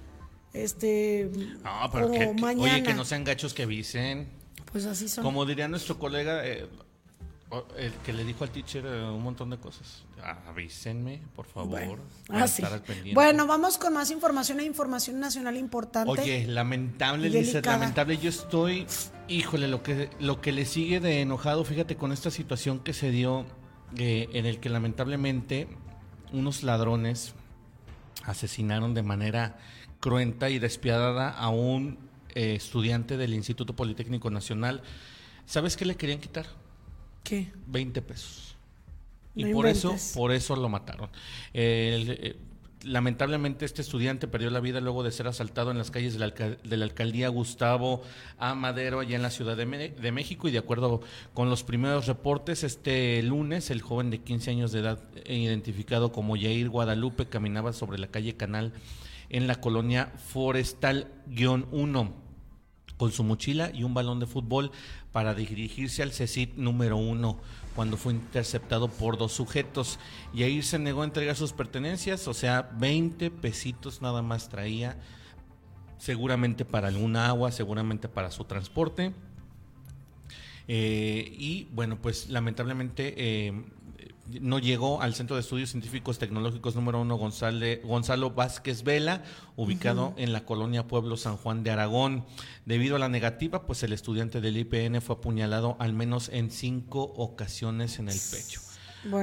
Este, 0.53 1.31
o 1.63 2.33
mañana. 2.33 2.75
Oye, 2.75 2.83
que 2.83 2.93
no 2.93 3.05
sean 3.05 3.23
gachos 3.23 3.53
que 3.53 3.63
avisen. 3.63 4.27
Pues 4.71 4.85
así 4.85 5.07
son. 5.07 5.23
Como 5.23 5.45
diría 5.45 5.67
nuestro 5.67 5.97
colega, 5.99 6.45
eh, 6.45 6.67
el 7.77 7.93
que 8.05 8.13
le 8.13 8.23
dijo 8.23 8.43
al 8.43 8.49
teacher 8.49 8.85
eh, 8.85 9.03
un 9.03 9.21
montón 9.21 9.49
de 9.49 9.57
cosas. 9.57 10.03
Avísenme, 10.47 11.21
por 11.35 11.45
favor. 11.45 11.69
Bueno, 11.69 12.01
ah, 12.29 12.47
bueno, 13.13 13.47
vamos 13.47 13.77
con 13.77 13.93
más 13.93 14.09
información 14.11 14.59
e 14.59 14.63
información 14.63 15.19
nacional 15.19 15.57
importante. 15.57 16.11
Oye, 16.11 16.47
lamentable, 16.47 17.29
Lizeth, 17.29 17.65
lamentable. 17.65 18.17
Yo 18.17 18.29
estoy, 18.29 18.87
híjole, 19.27 19.67
lo 19.67 19.83
que, 19.83 20.09
lo 20.19 20.41
que 20.41 20.51
le 20.51 20.65
sigue 20.65 20.99
de 20.99 21.21
enojado, 21.21 21.63
fíjate, 21.65 21.95
con 21.95 22.11
esta 22.11 22.31
situación 22.31 22.79
que 22.79 22.93
se 22.93 23.11
dio 23.11 23.45
eh, 23.97 24.29
en 24.33 24.45
el 24.45 24.59
que 24.59 24.69
lamentablemente 24.69 25.67
unos 26.31 26.63
ladrones 26.63 27.35
asesinaron 28.23 28.93
de 28.93 29.03
manera 29.03 29.57
cruenta 29.99 30.49
y 30.49 30.59
despiadada 30.59 31.29
a 31.29 31.49
un 31.49 31.97
eh, 32.35 32.55
estudiante 32.55 33.17
del 33.17 33.33
Instituto 33.33 33.75
Politécnico 33.75 34.29
Nacional. 34.29 34.81
¿Sabes 35.45 35.77
qué 35.77 35.85
le 35.85 35.95
querían 35.95 36.19
quitar? 36.19 36.47
¿Qué? 37.23 37.51
20 37.67 38.01
pesos. 38.01 38.55
y 39.35 39.51
por 39.53 39.65
eso, 39.67 39.95
por 40.13 40.31
eso 40.31 40.55
lo 40.55 40.69
mataron. 40.69 41.09
Eh, 41.53 42.35
lamentablemente 42.83 43.65
este 43.65 43.81
estudiante 43.81 44.27
perdió 44.27 44.49
la 44.49 44.59
vida 44.59 44.81
luego 44.81 45.03
de 45.03 45.11
ser 45.11 45.27
asaltado 45.27 45.71
en 45.71 45.77
las 45.77 45.89
calles 45.91 46.13
de 46.13 46.19
la, 46.19 46.33
alcaldía 46.83 47.29
Gustavo 47.29 48.01
A. 48.37 48.55
Madero, 48.55 48.99
allá 48.99 49.15
en 49.15 49.21
la 49.21 49.29
Ciudad 49.29 49.55
de, 49.55 49.65
de, 49.89 50.11
México, 50.11 50.47
y 50.47 50.51
de 50.51 50.57
acuerdo 50.57 51.01
con 51.33 51.49
los 51.49 51.63
primeros 51.63 52.07
reportes, 52.07 52.63
este 52.63 53.23
lunes 53.23 53.69
el 53.71 53.81
joven 53.81 54.09
de 54.09 54.19
15 54.19 54.51
años 54.51 54.71
de 54.71 54.81
edad, 54.81 54.99
eh, 55.25 55.35
identificado 55.35 56.11
como 56.11 56.35
Yair 56.35 56.69
Guadalupe, 56.69 57.27
caminaba 57.27 57.73
sobre 57.73 57.97
la 57.97 58.07
calle 58.07 58.35
Canal 58.35 58.73
en 59.29 59.47
la 59.47 59.55
colonia 59.55 60.11
Forestal-1 60.33 62.22
con 62.97 63.11
su 63.11 63.23
mochila 63.23 63.71
y 63.73 63.83
un 63.83 63.93
balón 63.93 64.19
de 64.19 64.25
fútbol 64.25 64.71
para 65.11 65.33
dirigirse 65.33 66.03
al 66.03 66.11
CECIT 66.11 66.55
número 66.55 66.97
uno 66.97 67.39
cuando 67.75 67.97
fue 67.97 68.13
interceptado 68.13 68.87
por 68.87 69.17
dos 69.17 69.31
sujetos 69.31 69.99
y 70.33 70.43
ahí 70.43 70.61
se 70.61 70.79
negó 70.79 71.01
a 71.01 71.05
entregar 71.05 71.35
sus 71.35 71.53
pertenencias, 71.53 72.27
o 72.27 72.33
sea, 72.33 72.69
20 72.77 73.31
pesitos 73.31 74.01
nada 74.01 74.21
más 74.21 74.49
traía, 74.49 74.97
seguramente 75.97 76.65
para 76.65 76.89
alguna 76.89 77.27
agua, 77.27 77.51
seguramente 77.51 78.07
para 78.07 78.31
su 78.31 78.43
transporte. 78.45 79.13
Eh, 80.67 81.35
y 81.37 81.67
bueno, 81.71 82.01
pues 82.01 82.29
lamentablemente 82.29 83.15
eh, 83.17 83.63
no 84.27 84.59
llegó 84.59 85.01
al 85.01 85.15
Centro 85.15 85.35
de 85.35 85.41
Estudios 85.41 85.71
Científicos 85.71 86.17
Tecnológicos 86.17 86.75
número 86.75 87.01
uno 87.01 87.17
Gonzalo 87.17 88.31
Vázquez 88.31 88.83
Vela, 88.83 89.23
ubicado 89.55 90.13
en 90.17 90.33
la 90.33 90.45
colonia 90.45 90.87
Pueblo 90.87 91.17
San 91.17 91.37
Juan 91.37 91.63
de 91.63 91.71
Aragón. 91.71 92.25
Debido 92.65 92.95
a 92.95 92.99
la 92.99 93.09
negativa, 93.09 93.65
pues 93.65 93.83
el 93.83 93.93
estudiante 93.93 94.41
del 94.41 94.57
IPN 94.57 95.01
fue 95.01 95.15
apuñalado 95.15 95.75
al 95.79 95.93
menos 95.93 96.29
en 96.29 96.51
cinco 96.51 97.13
ocasiones 97.15 97.99
en 97.99 98.09
el 98.09 98.19
pecho. 98.31 98.61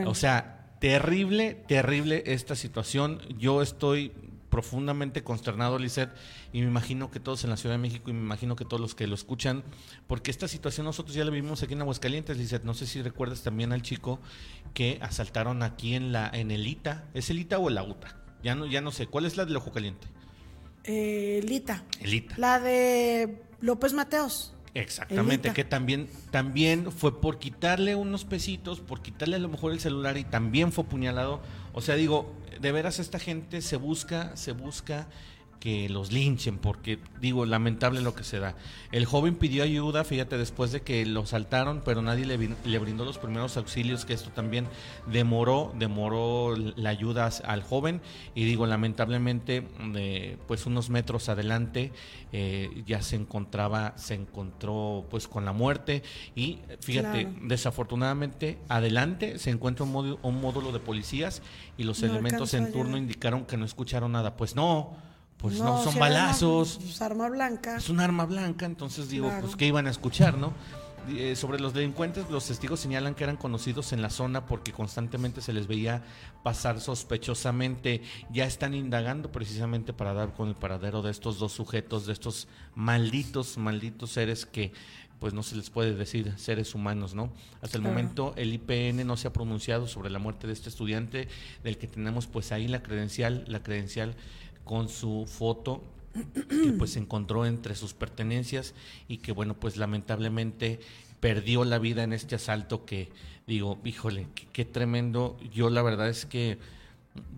O 0.06 0.14
sea, 0.14 0.76
terrible, 0.80 1.54
terrible 1.66 2.22
esta 2.26 2.54
situación. 2.54 3.20
Yo 3.38 3.62
estoy 3.62 4.12
profundamente 4.50 5.22
consternado, 5.22 5.78
Lisette, 5.78 6.10
y 6.52 6.60
me 6.60 6.66
imagino 6.66 7.10
que 7.10 7.20
todos 7.20 7.44
en 7.44 7.50
la 7.50 7.56
Ciudad 7.56 7.76
de 7.76 7.78
México 7.78 8.10
y 8.10 8.12
me 8.12 8.20
imagino 8.20 8.56
que 8.56 8.64
todos 8.64 8.80
los 8.80 8.94
que 8.94 9.06
lo 9.06 9.14
escuchan, 9.14 9.62
porque 10.06 10.30
esta 10.30 10.48
situación 10.48 10.84
nosotros 10.84 11.14
ya 11.14 11.24
la 11.24 11.30
vivimos 11.30 11.62
aquí 11.62 11.72
en 11.72 11.80
Aguascalientes, 11.80 12.36
Lisette. 12.36 12.64
No 12.64 12.74
sé 12.74 12.86
si 12.86 13.00
recuerdas 13.00 13.42
también 13.42 13.72
al 13.72 13.82
chico 13.82 14.20
que 14.74 14.98
asaltaron 15.00 15.62
aquí 15.62 15.94
en 15.94 16.12
la 16.12 16.28
en 16.32 16.50
el 16.50 16.66
ITA. 16.66 17.04
¿Es 17.14 17.30
el 17.30 17.38
ITA 17.38 17.58
o 17.58 17.68
el 17.68 17.78
UTA? 17.78 18.16
Ya 18.42 18.54
no, 18.54 18.66
ya 18.66 18.80
no 18.80 18.90
sé. 18.90 19.06
¿Cuál 19.06 19.26
es 19.26 19.36
la 19.36 19.44
del 19.44 19.56
Ojo 19.56 19.72
Caliente? 19.72 20.08
Eh, 20.84 21.40
el 21.42 21.50
ITA. 21.50 21.84
El 22.00 22.14
ITA. 22.14 22.34
La 22.38 22.58
de 22.58 23.42
López 23.60 23.92
Mateos. 23.92 24.54
Exactamente, 24.72 25.52
que 25.52 25.64
también, 25.64 26.08
también 26.30 26.92
fue 26.92 27.20
por 27.20 27.40
quitarle 27.40 27.96
unos 27.96 28.24
pesitos, 28.24 28.80
por 28.80 29.02
quitarle 29.02 29.36
a 29.36 29.40
lo 29.40 29.48
mejor 29.48 29.72
el 29.72 29.80
celular 29.80 30.16
y 30.16 30.22
también 30.24 30.70
fue 30.70 30.84
apuñalado. 30.84 31.40
O 31.72 31.80
sea, 31.80 31.96
digo, 31.96 32.32
de 32.60 32.72
veras 32.72 32.98
esta 32.98 33.18
gente 33.18 33.62
se 33.62 33.76
busca, 33.76 34.36
se 34.36 34.52
busca 34.52 35.06
que 35.60 35.90
los 35.90 36.10
linchen, 36.10 36.56
porque 36.58 36.98
digo, 37.20 37.44
lamentable 37.44 38.00
lo 38.00 38.14
que 38.14 38.24
se 38.24 38.38
da. 38.38 38.56
El 38.92 39.04
joven 39.04 39.36
pidió 39.36 39.62
ayuda, 39.62 40.04
fíjate, 40.04 40.38
después 40.38 40.72
de 40.72 40.80
que 40.80 41.04
lo 41.04 41.26
saltaron, 41.26 41.82
pero 41.84 42.00
nadie 42.00 42.24
le, 42.24 42.38
le 42.38 42.78
brindó 42.78 43.04
los 43.04 43.18
primeros 43.18 43.58
auxilios, 43.58 44.06
que 44.06 44.14
esto 44.14 44.30
también 44.30 44.66
demoró, 45.06 45.72
demoró 45.78 46.56
la 46.56 46.88
ayuda 46.88 47.30
al 47.44 47.62
joven, 47.62 48.00
y 48.34 48.44
digo, 48.44 48.66
lamentablemente, 48.66 49.62
pues 50.48 50.64
unos 50.64 50.88
metros 50.88 51.28
adelante 51.28 51.92
eh, 52.32 52.82
ya 52.86 53.02
se 53.02 53.16
encontraba, 53.16 53.92
se 53.96 54.14
encontró 54.14 55.06
pues 55.10 55.28
con 55.28 55.44
la 55.44 55.52
muerte, 55.52 56.02
y 56.34 56.60
fíjate, 56.80 57.28
desafortunadamente, 57.42 58.58
adelante 58.68 59.38
se 59.38 59.50
encuentra 59.50 59.84
un, 59.84 59.92
módulo, 59.92 60.18
un 60.22 60.40
módulo 60.40 60.72
de 60.72 60.80
policías, 60.80 61.42
y 61.76 61.84
los 61.84 62.02
elementos 62.02 62.54
en 62.54 62.72
turno 62.72 62.96
indicaron 62.96 63.44
que 63.44 63.58
no 63.58 63.66
escucharon 63.66 64.12
nada. 64.12 64.36
Pues 64.36 64.54
no, 64.54 64.96
pues 65.40 65.58
no, 65.58 65.82
son 65.82 65.98
balazos. 65.98 66.72
Es 66.72 66.76
pues, 66.76 67.02
arma 67.02 67.28
blanca. 67.28 67.76
Es 67.76 67.88
un 67.88 68.00
arma 68.00 68.26
blanca, 68.26 68.66
entonces 68.66 69.08
digo, 69.08 69.32
pues 69.40 69.56
que 69.56 69.66
iban 69.66 69.86
a 69.86 69.90
escuchar, 69.90 70.36
¿no? 70.36 70.52
Eh, 71.08 71.34
sobre 71.34 71.58
los 71.58 71.72
delincuentes, 71.72 72.28
los 72.30 72.46
testigos 72.46 72.78
señalan 72.78 73.14
que 73.14 73.24
eran 73.24 73.38
conocidos 73.38 73.94
en 73.94 74.02
la 74.02 74.10
zona 74.10 74.44
porque 74.44 74.70
constantemente 74.70 75.40
se 75.40 75.54
les 75.54 75.66
veía 75.66 76.02
pasar 76.42 76.78
sospechosamente. 76.78 78.02
Ya 78.30 78.44
están 78.44 78.74
indagando 78.74 79.32
precisamente 79.32 79.94
para 79.94 80.12
dar 80.12 80.34
con 80.34 80.48
el 80.48 80.54
paradero 80.54 81.00
de 81.00 81.10
estos 81.10 81.38
dos 81.38 81.52
sujetos, 81.52 82.06
de 82.06 82.12
estos 82.12 82.46
malditos, 82.74 83.56
malditos 83.56 84.10
seres 84.10 84.44
que 84.44 84.72
pues 85.20 85.34
no 85.34 85.42
se 85.42 85.54
les 85.54 85.68
puede 85.68 85.94
decir 85.94 86.32
seres 86.38 86.74
humanos, 86.74 87.14
¿no? 87.14 87.30
Hasta 87.60 87.76
el 87.76 87.82
momento 87.82 88.32
el 88.36 88.54
IPN 88.54 89.06
no 89.06 89.18
se 89.18 89.28
ha 89.28 89.32
pronunciado 89.32 89.86
sobre 89.86 90.08
la 90.08 90.18
muerte 90.18 90.46
de 90.46 90.54
este 90.54 90.70
estudiante 90.70 91.28
del 91.62 91.76
que 91.76 91.86
tenemos 91.86 92.26
pues 92.26 92.52
ahí 92.52 92.68
la 92.68 92.82
credencial, 92.82 93.44
la 93.46 93.62
credencial 93.62 94.16
con 94.70 94.88
su 94.88 95.26
foto 95.26 95.82
que 96.48 96.72
pues 96.78 96.94
encontró 96.94 97.44
entre 97.44 97.74
sus 97.74 97.92
pertenencias 97.92 98.72
y 99.08 99.16
que 99.16 99.32
bueno 99.32 99.54
pues 99.58 99.76
lamentablemente 99.76 100.78
perdió 101.18 101.64
la 101.64 101.80
vida 101.80 102.04
en 102.04 102.12
este 102.12 102.36
asalto 102.36 102.84
que 102.84 103.08
digo 103.48 103.80
híjole 103.84 104.28
qué 104.52 104.64
tremendo. 104.64 105.36
Yo 105.52 105.70
la 105.70 105.82
verdad 105.82 106.08
es 106.08 106.24
que 106.24 106.58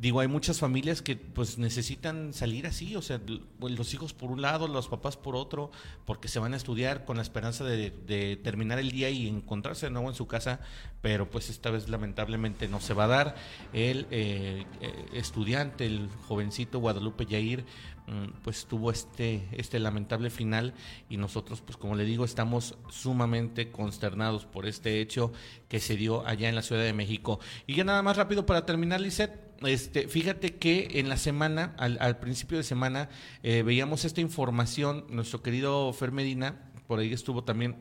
digo, 0.00 0.20
hay 0.20 0.28
muchas 0.28 0.58
familias 0.58 1.00
que 1.00 1.16
pues 1.16 1.58
necesitan 1.58 2.32
salir 2.32 2.66
así, 2.66 2.94
o 2.96 3.02
sea, 3.02 3.20
los 3.60 3.94
hijos 3.94 4.12
por 4.12 4.30
un 4.30 4.42
lado, 4.42 4.68
los 4.68 4.88
papás 4.88 5.16
por 5.16 5.34
otro, 5.34 5.70
porque 6.04 6.28
se 6.28 6.38
van 6.38 6.52
a 6.52 6.56
estudiar 6.56 7.04
con 7.04 7.16
la 7.16 7.22
esperanza 7.22 7.64
de, 7.64 8.40
terminar 8.42 8.78
el 8.78 8.90
día 8.90 9.08
y 9.10 9.28
encontrarse 9.28 9.86
de 9.86 9.92
nuevo 9.92 10.08
en 10.08 10.14
su 10.14 10.26
casa, 10.26 10.60
pero 11.00 11.30
pues 11.30 11.48
esta 11.48 11.70
vez 11.70 11.88
lamentablemente 11.88 12.68
no 12.68 12.80
se 12.80 12.94
va 12.94 13.04
a 13.04 13.08
dar. 13.08 13.34
El 13.72 14.06
eh, 14.10 14.66
eh, 14.80 15.06
estudiante, 15.14 15.86
el 15.86 16.08
jovencito 16.28 16.78
Guadalupe 16.78 17.24
Yair, 17.24 17.64
mm, 18.06 18.42
pues 18.42 18.66
tuvo 18.66 18.90
este, 18.90 19.48
este 19.52 19.78
lamentable 19.78 20.28
final 20.28 20.74
y 21.08 21.16
nosotros, 21.16 21.62
pues 21.62 21.76
como 21.78 21.94
le 21.94 22.04
digo, 22.04 22.24
estamos 22.24 22.74
sumamente 22.90 23.70
consternados 23.70 24.44
por 24.44 24.66
este 24.66 25.00
hecho 25.00 25.32
que 25.68 25.80
se 25.80 25.96
dio 25.96 26.26
allá 26.26 26.48
en 26.48 26.56
la 26.56 26.62
Ciudad 26.62 26.82
de 26.82 26.92
México. 26.92 27.40
Y 27.66 27.74
ya 27.74 27.84
nada 27.84 28.02
más 28.02 28.16
rápido 28.16 28.44
para 28.44 28.66
terminar, 28.66 29.00
Lisette 29.00 29.51
este, 29.66 30.08
fíjate 30.08 30.56
que 30.56 30.88
en 31.00 31.08
la 31.08 31.16
semana, 31.16 31.74
al, 31.78 32.18
principio 32.18 32.58
de 32.58 32.64
semana, 32.64 33.08
eh, 33.42 33.62
veíamos 33.62 34.04
esta 34.04 34.20
información, 34.20 35.04
nuestro 35.08 35.42
querido 35.42 35.92
Fer 35.92 36.12
Medina, 36.12 36.70
por 36.86 36.98
ahí 36.98 37.12
estuvo 37.12 37.44
también 37.44 37.76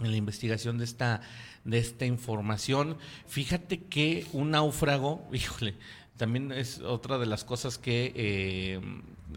en 0.00 0.10
la 0.10 0.16
investigación 0.16 0.78
de 0.78 0.84
esta, 0.84 1.20
de 1.64 1.78
esta 1.78 2.06
información. 2.06 2.96
Fíjate 3.26 3.84
que 3.84 4.26
un 4.32 4.50
náufrago, 4.50 5.26
híjole, 5.32 5.74
también 6.16 6.52
es 6.52 6.80
otra 6.80 7.18
de 7.18 7.26
las 7.26 7.44
cosas 7.44 7.78
que 7.78 8.12
eh, 8.14 8.80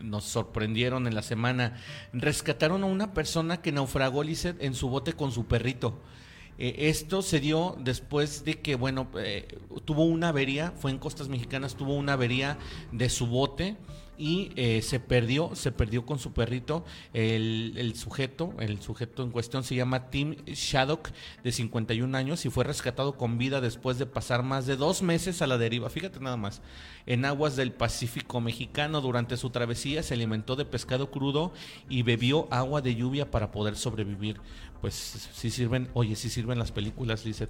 nos 0.03 0.25
sorprendieron 0.25 1.07
en 1.07 1.15
la 1.15 1.21
semana. 1.21 1.81
Rescataron 2.13 2.83
a 2.83 2.87
una 2.87 3.13
persona 3.13 3.61
que 3.61 3.71
naufragó, 3.71 4.23
Lizeth, 4.23 4.61
en 4.61 4.75
su 4.75 4.89
bote 4.89 5.13
con 5.13 5.31
su 5.31 5.45
perrito. 5.45 5.99
Eh, 6.57 6.75
esto 6.89 7.21
se 7.21 7.39
dio 7.39 7.75
después 7.79 8.45
de 8.45 8.59
que, 8.61 8.75
bueno, 8.75 9.07
eh, 9.17 9.47
tuvo 9.85 10.05
una 10.05 10.29
avería, 10.29 10.71
fue 10.71 10.91
en 10.91 10.99
costas 10.99 11.27
mexicanas, 11.27 11.75
tuvo 11.75 11.95
una 11.95 12.13
avería 12.13 12.57
de 12.91 13.09
su 13.09 13.27
bote 13.27 13.75
y 14.17 14.51
eh, 14.55 14.81
se 14.81 14.99
perdió, 14.99 15.51
se 15.55 15.71
perdió 15.71 16.05
con 16.05 16.19
su 16.19 16.33
perrito. 16.33 16.85
El, 17.13 17.93
sujeto, 17.95 18.53
el 18.59 18.81
sujeto 18.81 19.23
en 19.23 19.31
cuestión 19.31 19.63
se 19.63 19.75
llama 19.75 20.09
Tim 20.09 20.35
Shaddock, 20.45 21.09
de 21.43 21.51
51 21.51 22.17
años, 22.17 22.45
y 22.45 22.49
fue 22.49 22.63
rescatado 22.63 23.17
con 23.17 23.37
vida 23.37 23.61
después 23.61 23.97
de 23.97 24.05
pasar 24.05 24.43
más 24.43 24.65
de 24.65 24.75
dos 24.75 25.01
meses 25.01 25.41
a 25.41 25.47
la 25.47 25.57
deriva. 25.57 25.89
Fíjate 25.89 26.19
nada 26.19 26.37
más, 26.37 26.61
en 27.05 27.25
aguas 27.25 27.55
del 27.55 27.71
Pacífico 27.71 28.41
mexicano 28.41 29.01
durante 29.01 29.37
su 29.37 29.49
travesía 29.49 30.03
se 30.03 30.13
alimentó 30.13 30.55
de 30.55 30.65
pescado 30.65 31.11
crudo 31.11 31.53
y 31.89 32.03
bebió 32.03 32.47
agua 32.51 32.81
de 32.81 32.95
lluvia 32.95 33.29
para 33.31 33.51
poder 33.51 33.75
sobrevivir. 33.75 34.39
Pues 34.81 34.93
sí 35.33 35.49
sirven, 35.49 35.89
oye, 35.93 36.15
sí 36.15 36.29
sirven 36.29 36.59
las 36.59 36.71
películas, 36.71 37.25
Lizeth. 37.25 37.49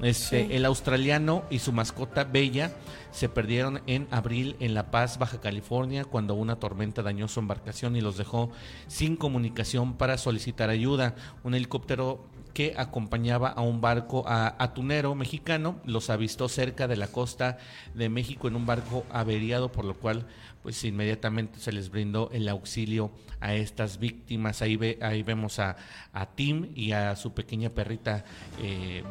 Este, 0.00 0.56
El 0.56 0.64
australiano 0.64 1.44
y 1.50 1.60
su 1.60 1.72
mascota 1.72 2.24
Bella 2.24 2.74
se 3.10 3.28
perdieron 3.28 3.80
en 3.86 4.06
abril 4.10 4.56
en 4.60 4.74
La 4.74 4.90
Paz, 4.90 5.18
Baja 5.18 5.40
California, 5.40 6.04
cuando 6.04 6.34
una 6.34 6.56
tormenta 6.56 7.02
dañó 7.02 7.28
su 7.28 7.40
embarcación 7.40 7.96
y 7.96 8.00
los 8.00 8.16
dejó 8.16 8.50
sin 8.86 9.16
comunicación 9.16 9.94
para 9.94 10.18
solicitar 10.18 10.68
ayuda. 10.68 11.14
Un 11.42 11.54
helicóptero 11.54 12.26
que 12.54 12.74
acompañaba 12.76 13.48
a 13.48 13.60
un 13.60 13.80
barco 13.80 14.24
atunero 14.26 15.14
mexicano 15.14 15.80
los 15.84 16.08
avistó 16.08 16.48
cerca 16.48 16.88
de 16.88 16.96
la 16.96 17.08
costa 17.08 17.58
de 17.94 18.08
México 18.08 18.48
en 18.48 18.56
un 18.56 18.64
barco 18.64 19.04
averiado, 19.10 19.70
por 19.70 19.84
lo 19.84 19.94
cual 19.94 20.26
pues 20.62 20.82
inmediatamente 20.84 21.58
se 21.58 21.72
les 21.72 21.90
brindó 21.90 22.30
el 22.32 22.48
auxilio 22.48 23.10
a 23.40 23.54
estas 23.54 23.98
víctimas. 23.98 24.62
Ahí, 24.62 24.76
ve, 24.76 24.98
ahí 25.02 25.22
vemos 25.22 25.58
a, 25.58 25.76
a 26.14 26.24
Tim 26.24 26.72
y 26.74 26.92
a 26.92 27.16
su 27.16 27.34
pequeña 27.34 27.68
perrita 27.68 28.24
eh, 28.62 29.04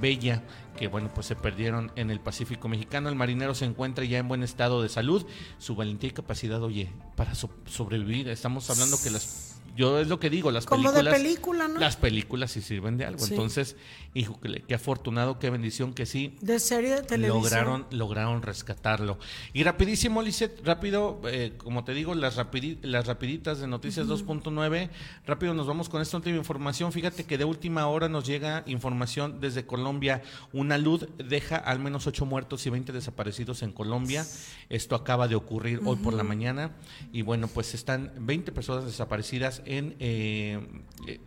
Bella, 0.00 0.44
que 0.76 0.86
bueno, 0.86 1.10
pues 1.12 1.26
se 1.26 1.34
perdieron 1.34 1.90
en 1.96 2.10
el 2.10 2.20
Pacífico 2.20 2.68
mexicano. 2.68 3.08
El 3.08 3.16
marinero 3.16 3.56
se 3.56 3.64
encuentra 3.64 4.04
ya 4.04 4.18
en 4.18 4.28
buen 4.28 4.44
estado 4.44 4.82
de 4.82 4.88
salud. 4.88 5.26
Su 5.58 5.74
valentía 5.74 6.10
y 6.10 6.12
capacidad, 6.12 6.62
oye, 6.62 6.92
para 7.16 7.34
sobrevivir. 7.34 8.28
Estamos 8.28 8.70
hablando 8.70 8.96
que 9.02 9.10
las 9.10 9.49
yo 9.76 9.98
es 9.98 10.08
lo 10.08 10.18
que 10.20 10.30
digo, 10.30 10.50
las 10.50 10.66
Como 10.66 10.90
películas. 10.90 11.04
de 11.04 11.10
película, 11.10 11.68
¿no? 11.68 11.80
Las 11.80 11.96
películas 11.96 12.50
sí 12.52 12.60
sirven 12.60 12.96
de 12.96 13.04
algo. 13.04 13.24
Entonces, 13.26 13.76
hijo, 14.14 14.38
qué, 14.40 14.74
afortunado, 14.74 15.38
qué 15.38 15.50
bendición 15.50 15.94
que 15.94 16.06
sí. 16.06 16.36
De 16.40 16.58
serie 16.58 16.90
de 16.94 17.02
televisión. 17.02 17.42
Lograron, 17.42 17.86
lograron 17.90 18.42
rescatarlo. 18.42 19.18
Y 19.52 19.62
rapidísimo, 19.62 20.22
Lisette, 20.22 20.64
rápido, 20.64 21.20
eh, 21.26 21.52
como 21.58 21.84
te 21.84 21.94
digo, 21.94 22.14
las, 22.14 22.36
las 22.82 23.06
rapiditas 23.06 23.60
de 23.60 23.66
Noticias 23.66 24.06
2.9. 24.06 24.90
Rápido 25.26 25.54
nos 25.54 25.66
vamos 25.66 25.88
con 25.88 26.02
esta 26.02 26.16
última 26.16 26.36
información. 26.36 26.92
Fíjate 26.92 27.24
que 27.24 27.38
de 27.38 27.44
última 27.44 27.86
hora 27.86 28.08
nos 28.08 28.26
llega 28.26 28.62
información 28.66 29.40
desde 29.40 29.66
Colombia. 29.66 30.22
Una 30.52 30.78
luz 30.78 31.06
deja 31.18 31.56
al 31.56 31.78
menos 31.78 32.06
ocho 32.06 32.26
muertos 32.26 32.66
y 32.66 32.70
20 32.70 32.92
desaparecidos 32.92 33.62
en 33.62 33.72
Colombia. 33.72 34.26
Esto 34.68 34.94
acaba 34.94 35.28
de 35.28 35.34
ocurrir 35.34 35.80
hoy 35.84 35.96
por 35.96 36.14
la 36.14 36.22
mañana. 36.22 36.72
Y 37.12 37.22
bueno, 37.22 37.48
pues 37.48 37.74
están 37.74 38.12
20 38.18 38.52
personas 38.52 38.84
desaparecidas 38.84 39.59
en, 39.66 39.96
eh, 39.98 40.60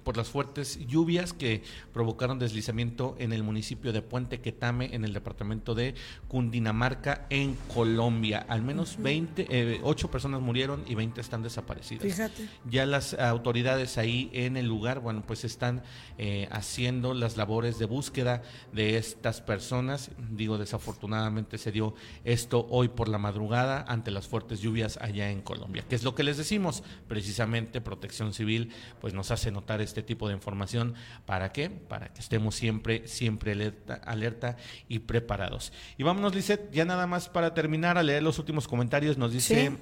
por 0.03 0.17
las 0.17 0.29
fuertes 0.29 0.79
lluvias 0.87 1.33
que 1.33 1.63
provocaron 1.93 2.39
deslizamiento 2.39 3.15
en 3.19 3.33
el 3.33 3.43
municipio 3.43 3.93
de 3.93 4.01
Puente 4.01 4.39
Quetame, 4.41 4.93
en 4.93 5.05
el 5.05 5.13
departamento 5.13 5.75
de 5.75 5.95
Cundinamarca, 6.27 7.25
en 7.29 7.55
Colombia. 7.73 8.45
Al 8.47 8.61
menos 8.61 8.97
20, 9.01 9.47
eh, 9.49 9.79
8 9.83 10.11
personas 10.11 10.41
murieron 10.41 10.83
y 10.87 10.95
20 10.95 11.21
están 11.21 11.43
desaparecidas. 11.43 12.03
Fíjate. 12.03 12.47
Ya 12.69 12.85
las 12.85 13.13
autoridades 13.13 13.97
ahí 13.97 14.29
en 14.33 14.57
el 14.57 14.67
lugar, 14.67 14.99
bueno, 14.99 15.23
pues 15.25 15.43
están 15.43 15.83
eh, 16.17 16.47
haciendo 16.51 17.13
las 17.13 17.37
labores 17.37 17.79
de 17.79 17.85
búsqueda 17.85 18.43
de 18.71 18.97
estas 18.97 19.41
personas. 19.41 20.11
Digo, 20.31 20.57
desafortunadamente 20.57 21.57
se 21.57 21.71
dio 21.71 21.95
esto 22.23 22.67
hoy 22.69 22.87
por 22.87 23.09
la 23.09 23.17
madrugada 23.17 23.85
ante 23.87 24.11
las 24.11 24.27
fuertes 24.27 24.61
lluvias 24.61 24.97
allá 25.01 25.29
en 25.29 25.41
Colombia. 25.41 25.83
¿Qué 25.87 25.95
es 25.95 26.03
lo 26.03 26.15
que 26.15 26.23
les 26.23 26.37
decimos? 26.37 26.83
Precisamente 27.07 27.81
protección 27.81 28.22
Civil 28.31 28.71
pues 29.01 29.13
nos 29.13 29.31
hace 29.31 29.51
notar 29.51 29.81
este 29.81 30.03
tipo 30.03 30.29
de 30.29 30.35
información. 30.35 30.93
¿Para 31.25 31.51
qué? 31.51 31.69
Para 31.69 32.13
que 32.13 32.21
estemos 32.21 32.55
siempre, 32.55 33.07
siempre 33.07 33.51
alerta, 33.51 33.95
alerta 33.95 34.57
y 34.87 34.99
preparados. 34.99 35.73
Y 35.97 36.03
vámonos, 36.03 36.33
Lisette, 36.33 36.71
ya 36.71 36.85
nada 36.85 37.07
más 37.07 37.27
para 37.27 37.53
terminar 37.53 37.97
a 37.97 38.03
leer 38.03 38.23
los 38.23 38.39
últimos 38.39 38.67
comentarios. 38.67 39.17
Nos 39.17 39.33
dice 39.33 39.77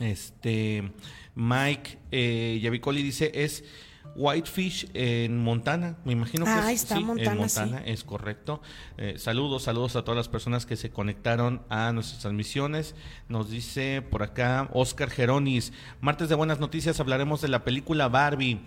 este 0.00 0.90
Mike 1.36 1.98
eh, 2.10 2.58
Yavicoli 2.60 3.02
dice 3.02 3.30
es 3.34 3.64
Whitefish 4.16 4.90
en 4.94 5.42
Montana, 5.42 5.96
me 6.04 6.12
imagino 6.12 6.44
que 6.44 6.50
ah, 6.50 6.70
es, 6.70 6.82
está 6.82 7.00
Montana, 7.00 7.32
en 7.32 7.38
Montana, 7.38 7.82
es 7.84 8.04
correcto. 8.04 8.62
Eh, 8.96 9.14
saludos, 9.18 9.64
saludos 9.64 9.96
a 9.96 10.02
todas 10.02 10.16
las 10.16 10.28
personas 10.28 10.66
que 10.66 10.76
se 10.76 10.90
conectaron 10.90 11.62
a 11.68 11.92
nuestras 11.92 12.20
transmisiones. 12.20 12.94
Nos 13.28 13.50
dice 13.50 14.02
por 14.02 14.22
acá 14.22 14.68
Oscar 14.72 15.10
Geronis, 15.10 15.72
martes 16.00 16.28
de 16.28 16.34
buenas 16.34 16.60
noticias 16.60 17.00
hablaremos 17.00 17.40
de 17.40 17.48
la 17.48 17.64
película 17.64 18.08
Barbie. 18.08 18.60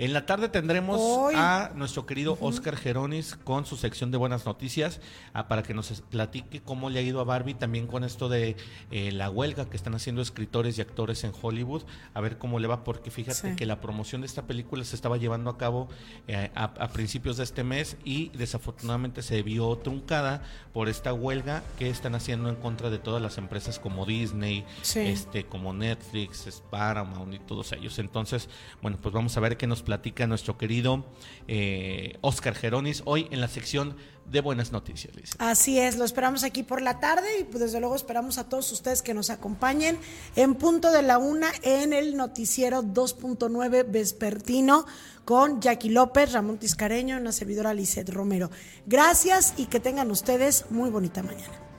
En 0.00 0.14
la 0.14 0.24
tarde 0.24 0.48
tendremos 0.48 0.98
a 1.34 1.72
nuestro 1.74 2.06
querido 2.06 2.38
Oscar 2.40 2.74
Geronis 2.74 3.36
con 3.36 3.66
su 3.66 3.76
sección 3.76 4.10
de 4.10 4.16
buenas 4.16 4.46
noticias 4.46 4.98
ah, 5.34 5.46
para 5.46 5.62
que 5.62 5.74
nos 5.74 6.00
platique 6.08 6.62
cómo 6.62 6.88
le 6.88 7.00
ha 7.00 7.02
ido 7.02 7.20
a 7.20 7.24
Barbie 7.24 7.52
también 7.52 7.86
con 7.86 8.02
esto 8.02 8.30
de 8.30 8.56
eh, 8.90 9.12
la 9.12 9.28
huelga 9.28 9.68
que 9.68 9.76
están 9.76 9.94
haciendo 9.94 10.22
escritores 10.22 10.78
y 10.78 10.80
actores 10.80 11.22
en 11.24 11.32
Hollywood, 11.38 11.82
a 12.14 12.20
ver 12.22 12.38
cómo 12.38 12.58
le 12.60 12.66
va, 12.66 12.82
porque 12.82 13.10
fíjate 13.10 13.56
que 13.56 13.66
la 13.66 13.82
promoción 13.82 14.22
de 14.22 14.26
esta 14.26 14.46
película 14.46 14.84
se 14.84 14.96
estaba 14.96 15.18
llevando 15.18 15.50
a 15.50 15.58
cabo 15.58 15.90
eh, 16.28 16.50
a, 16.54 16.88
principios 16.88 17.36
de 17.36 17.44
este 17.44 17.62
mes 17.62 17.98
y 18.02 18.30
desafortunadamente 18.30 19.20
se 19.20 19.42
vio 19.42 19.76
truncada 19.76 20.42
por 20.72 20.88
esta 20.88 21.12
huelga 21.12 21.62
que 21.78 21.90
están 21.90 22.14
haciendo 22.14 22.48
en 22.48 22.56
contra 22.56 22.88
de 22.88 22.98
todas 22.98 23.20
las 23.20 23.36
empresas 23.36 23.78
como 23.78 24.06
Disney, 24.06 24.64
este, 24.94 25.44
como 25.44 25.74
Netflix, 25.74 26.62
Paramount 26.70 27.34
y 27.34 27.38
todos 27.38 27.72
ellos. 27.72 27.98
Entonces, 27.98 28.48
bueno, 28.80 28.96
pues 29.02 29.14
vamos 29.14 29.36
a 29.36 29.40
ver 29.40 29.58
qué 29.58 29.66
nos 29.66 29.82
platica 29.82 29.89
nuestro 30.26 30.56
querido 30.58 31.04
eh, 31.48 32.18
Oscar 32.20 32.54
Geronis 32.54 33.02
hoy 33.04 33.28
en 33.30 33.40
la 33.40 33.48
sección 33.48 33.96
de 34.30 34.40
buenas 34.40 34.70
noticias, 34.70 35.12
Así 35.38 35.78
es, 35.80 35.96
lo 35.96 36.04
esperamos 36.04 36.44
aquí 36.44 36.62
por 36.62 36.82
la 36.82 37.00
tarde 37.00 37.40
y 37.40 37.44
pues 37.44 37.60
desde 37.60 37.80
luego 37.80 37.96
esperamos 37.96 38.38
a 38.38 38.48
todos 38.48 38.70
ustedes 38.70 39.02
que 39.02 39.12
nos 39.12 39.28
acompañen 39.28 39.98
en 40.36 40.54
punto 40.54 40.92
de 40.92 41.02
la 41.02 41.18
una 41.18 41.50
en 41.62 41.92
el 41.92 42.16
noticiero 42.16 42.82
2.9 42.82 43.90
vespertino 43.90 44.86
con 45.24 45.60
Jackie 45.60 45.90
López, 45.90 46.32
Ramón 46.32 46.58
Tiscareño 46.58 47.16
y 47.16 47.20
una 47.20 47.32
servidora 47.32 47.74
Lisette 47.74 48.10
Romero. 48.10 48.50
Gracias 48.86 49.54
y 49.56 49.66
que 49.66 49.80
tengan 49.80 50.10
ustedes 50.12 50.66
muy 50.70 50.90
bonita 50.90 51.24
mañana. 51.24 51.69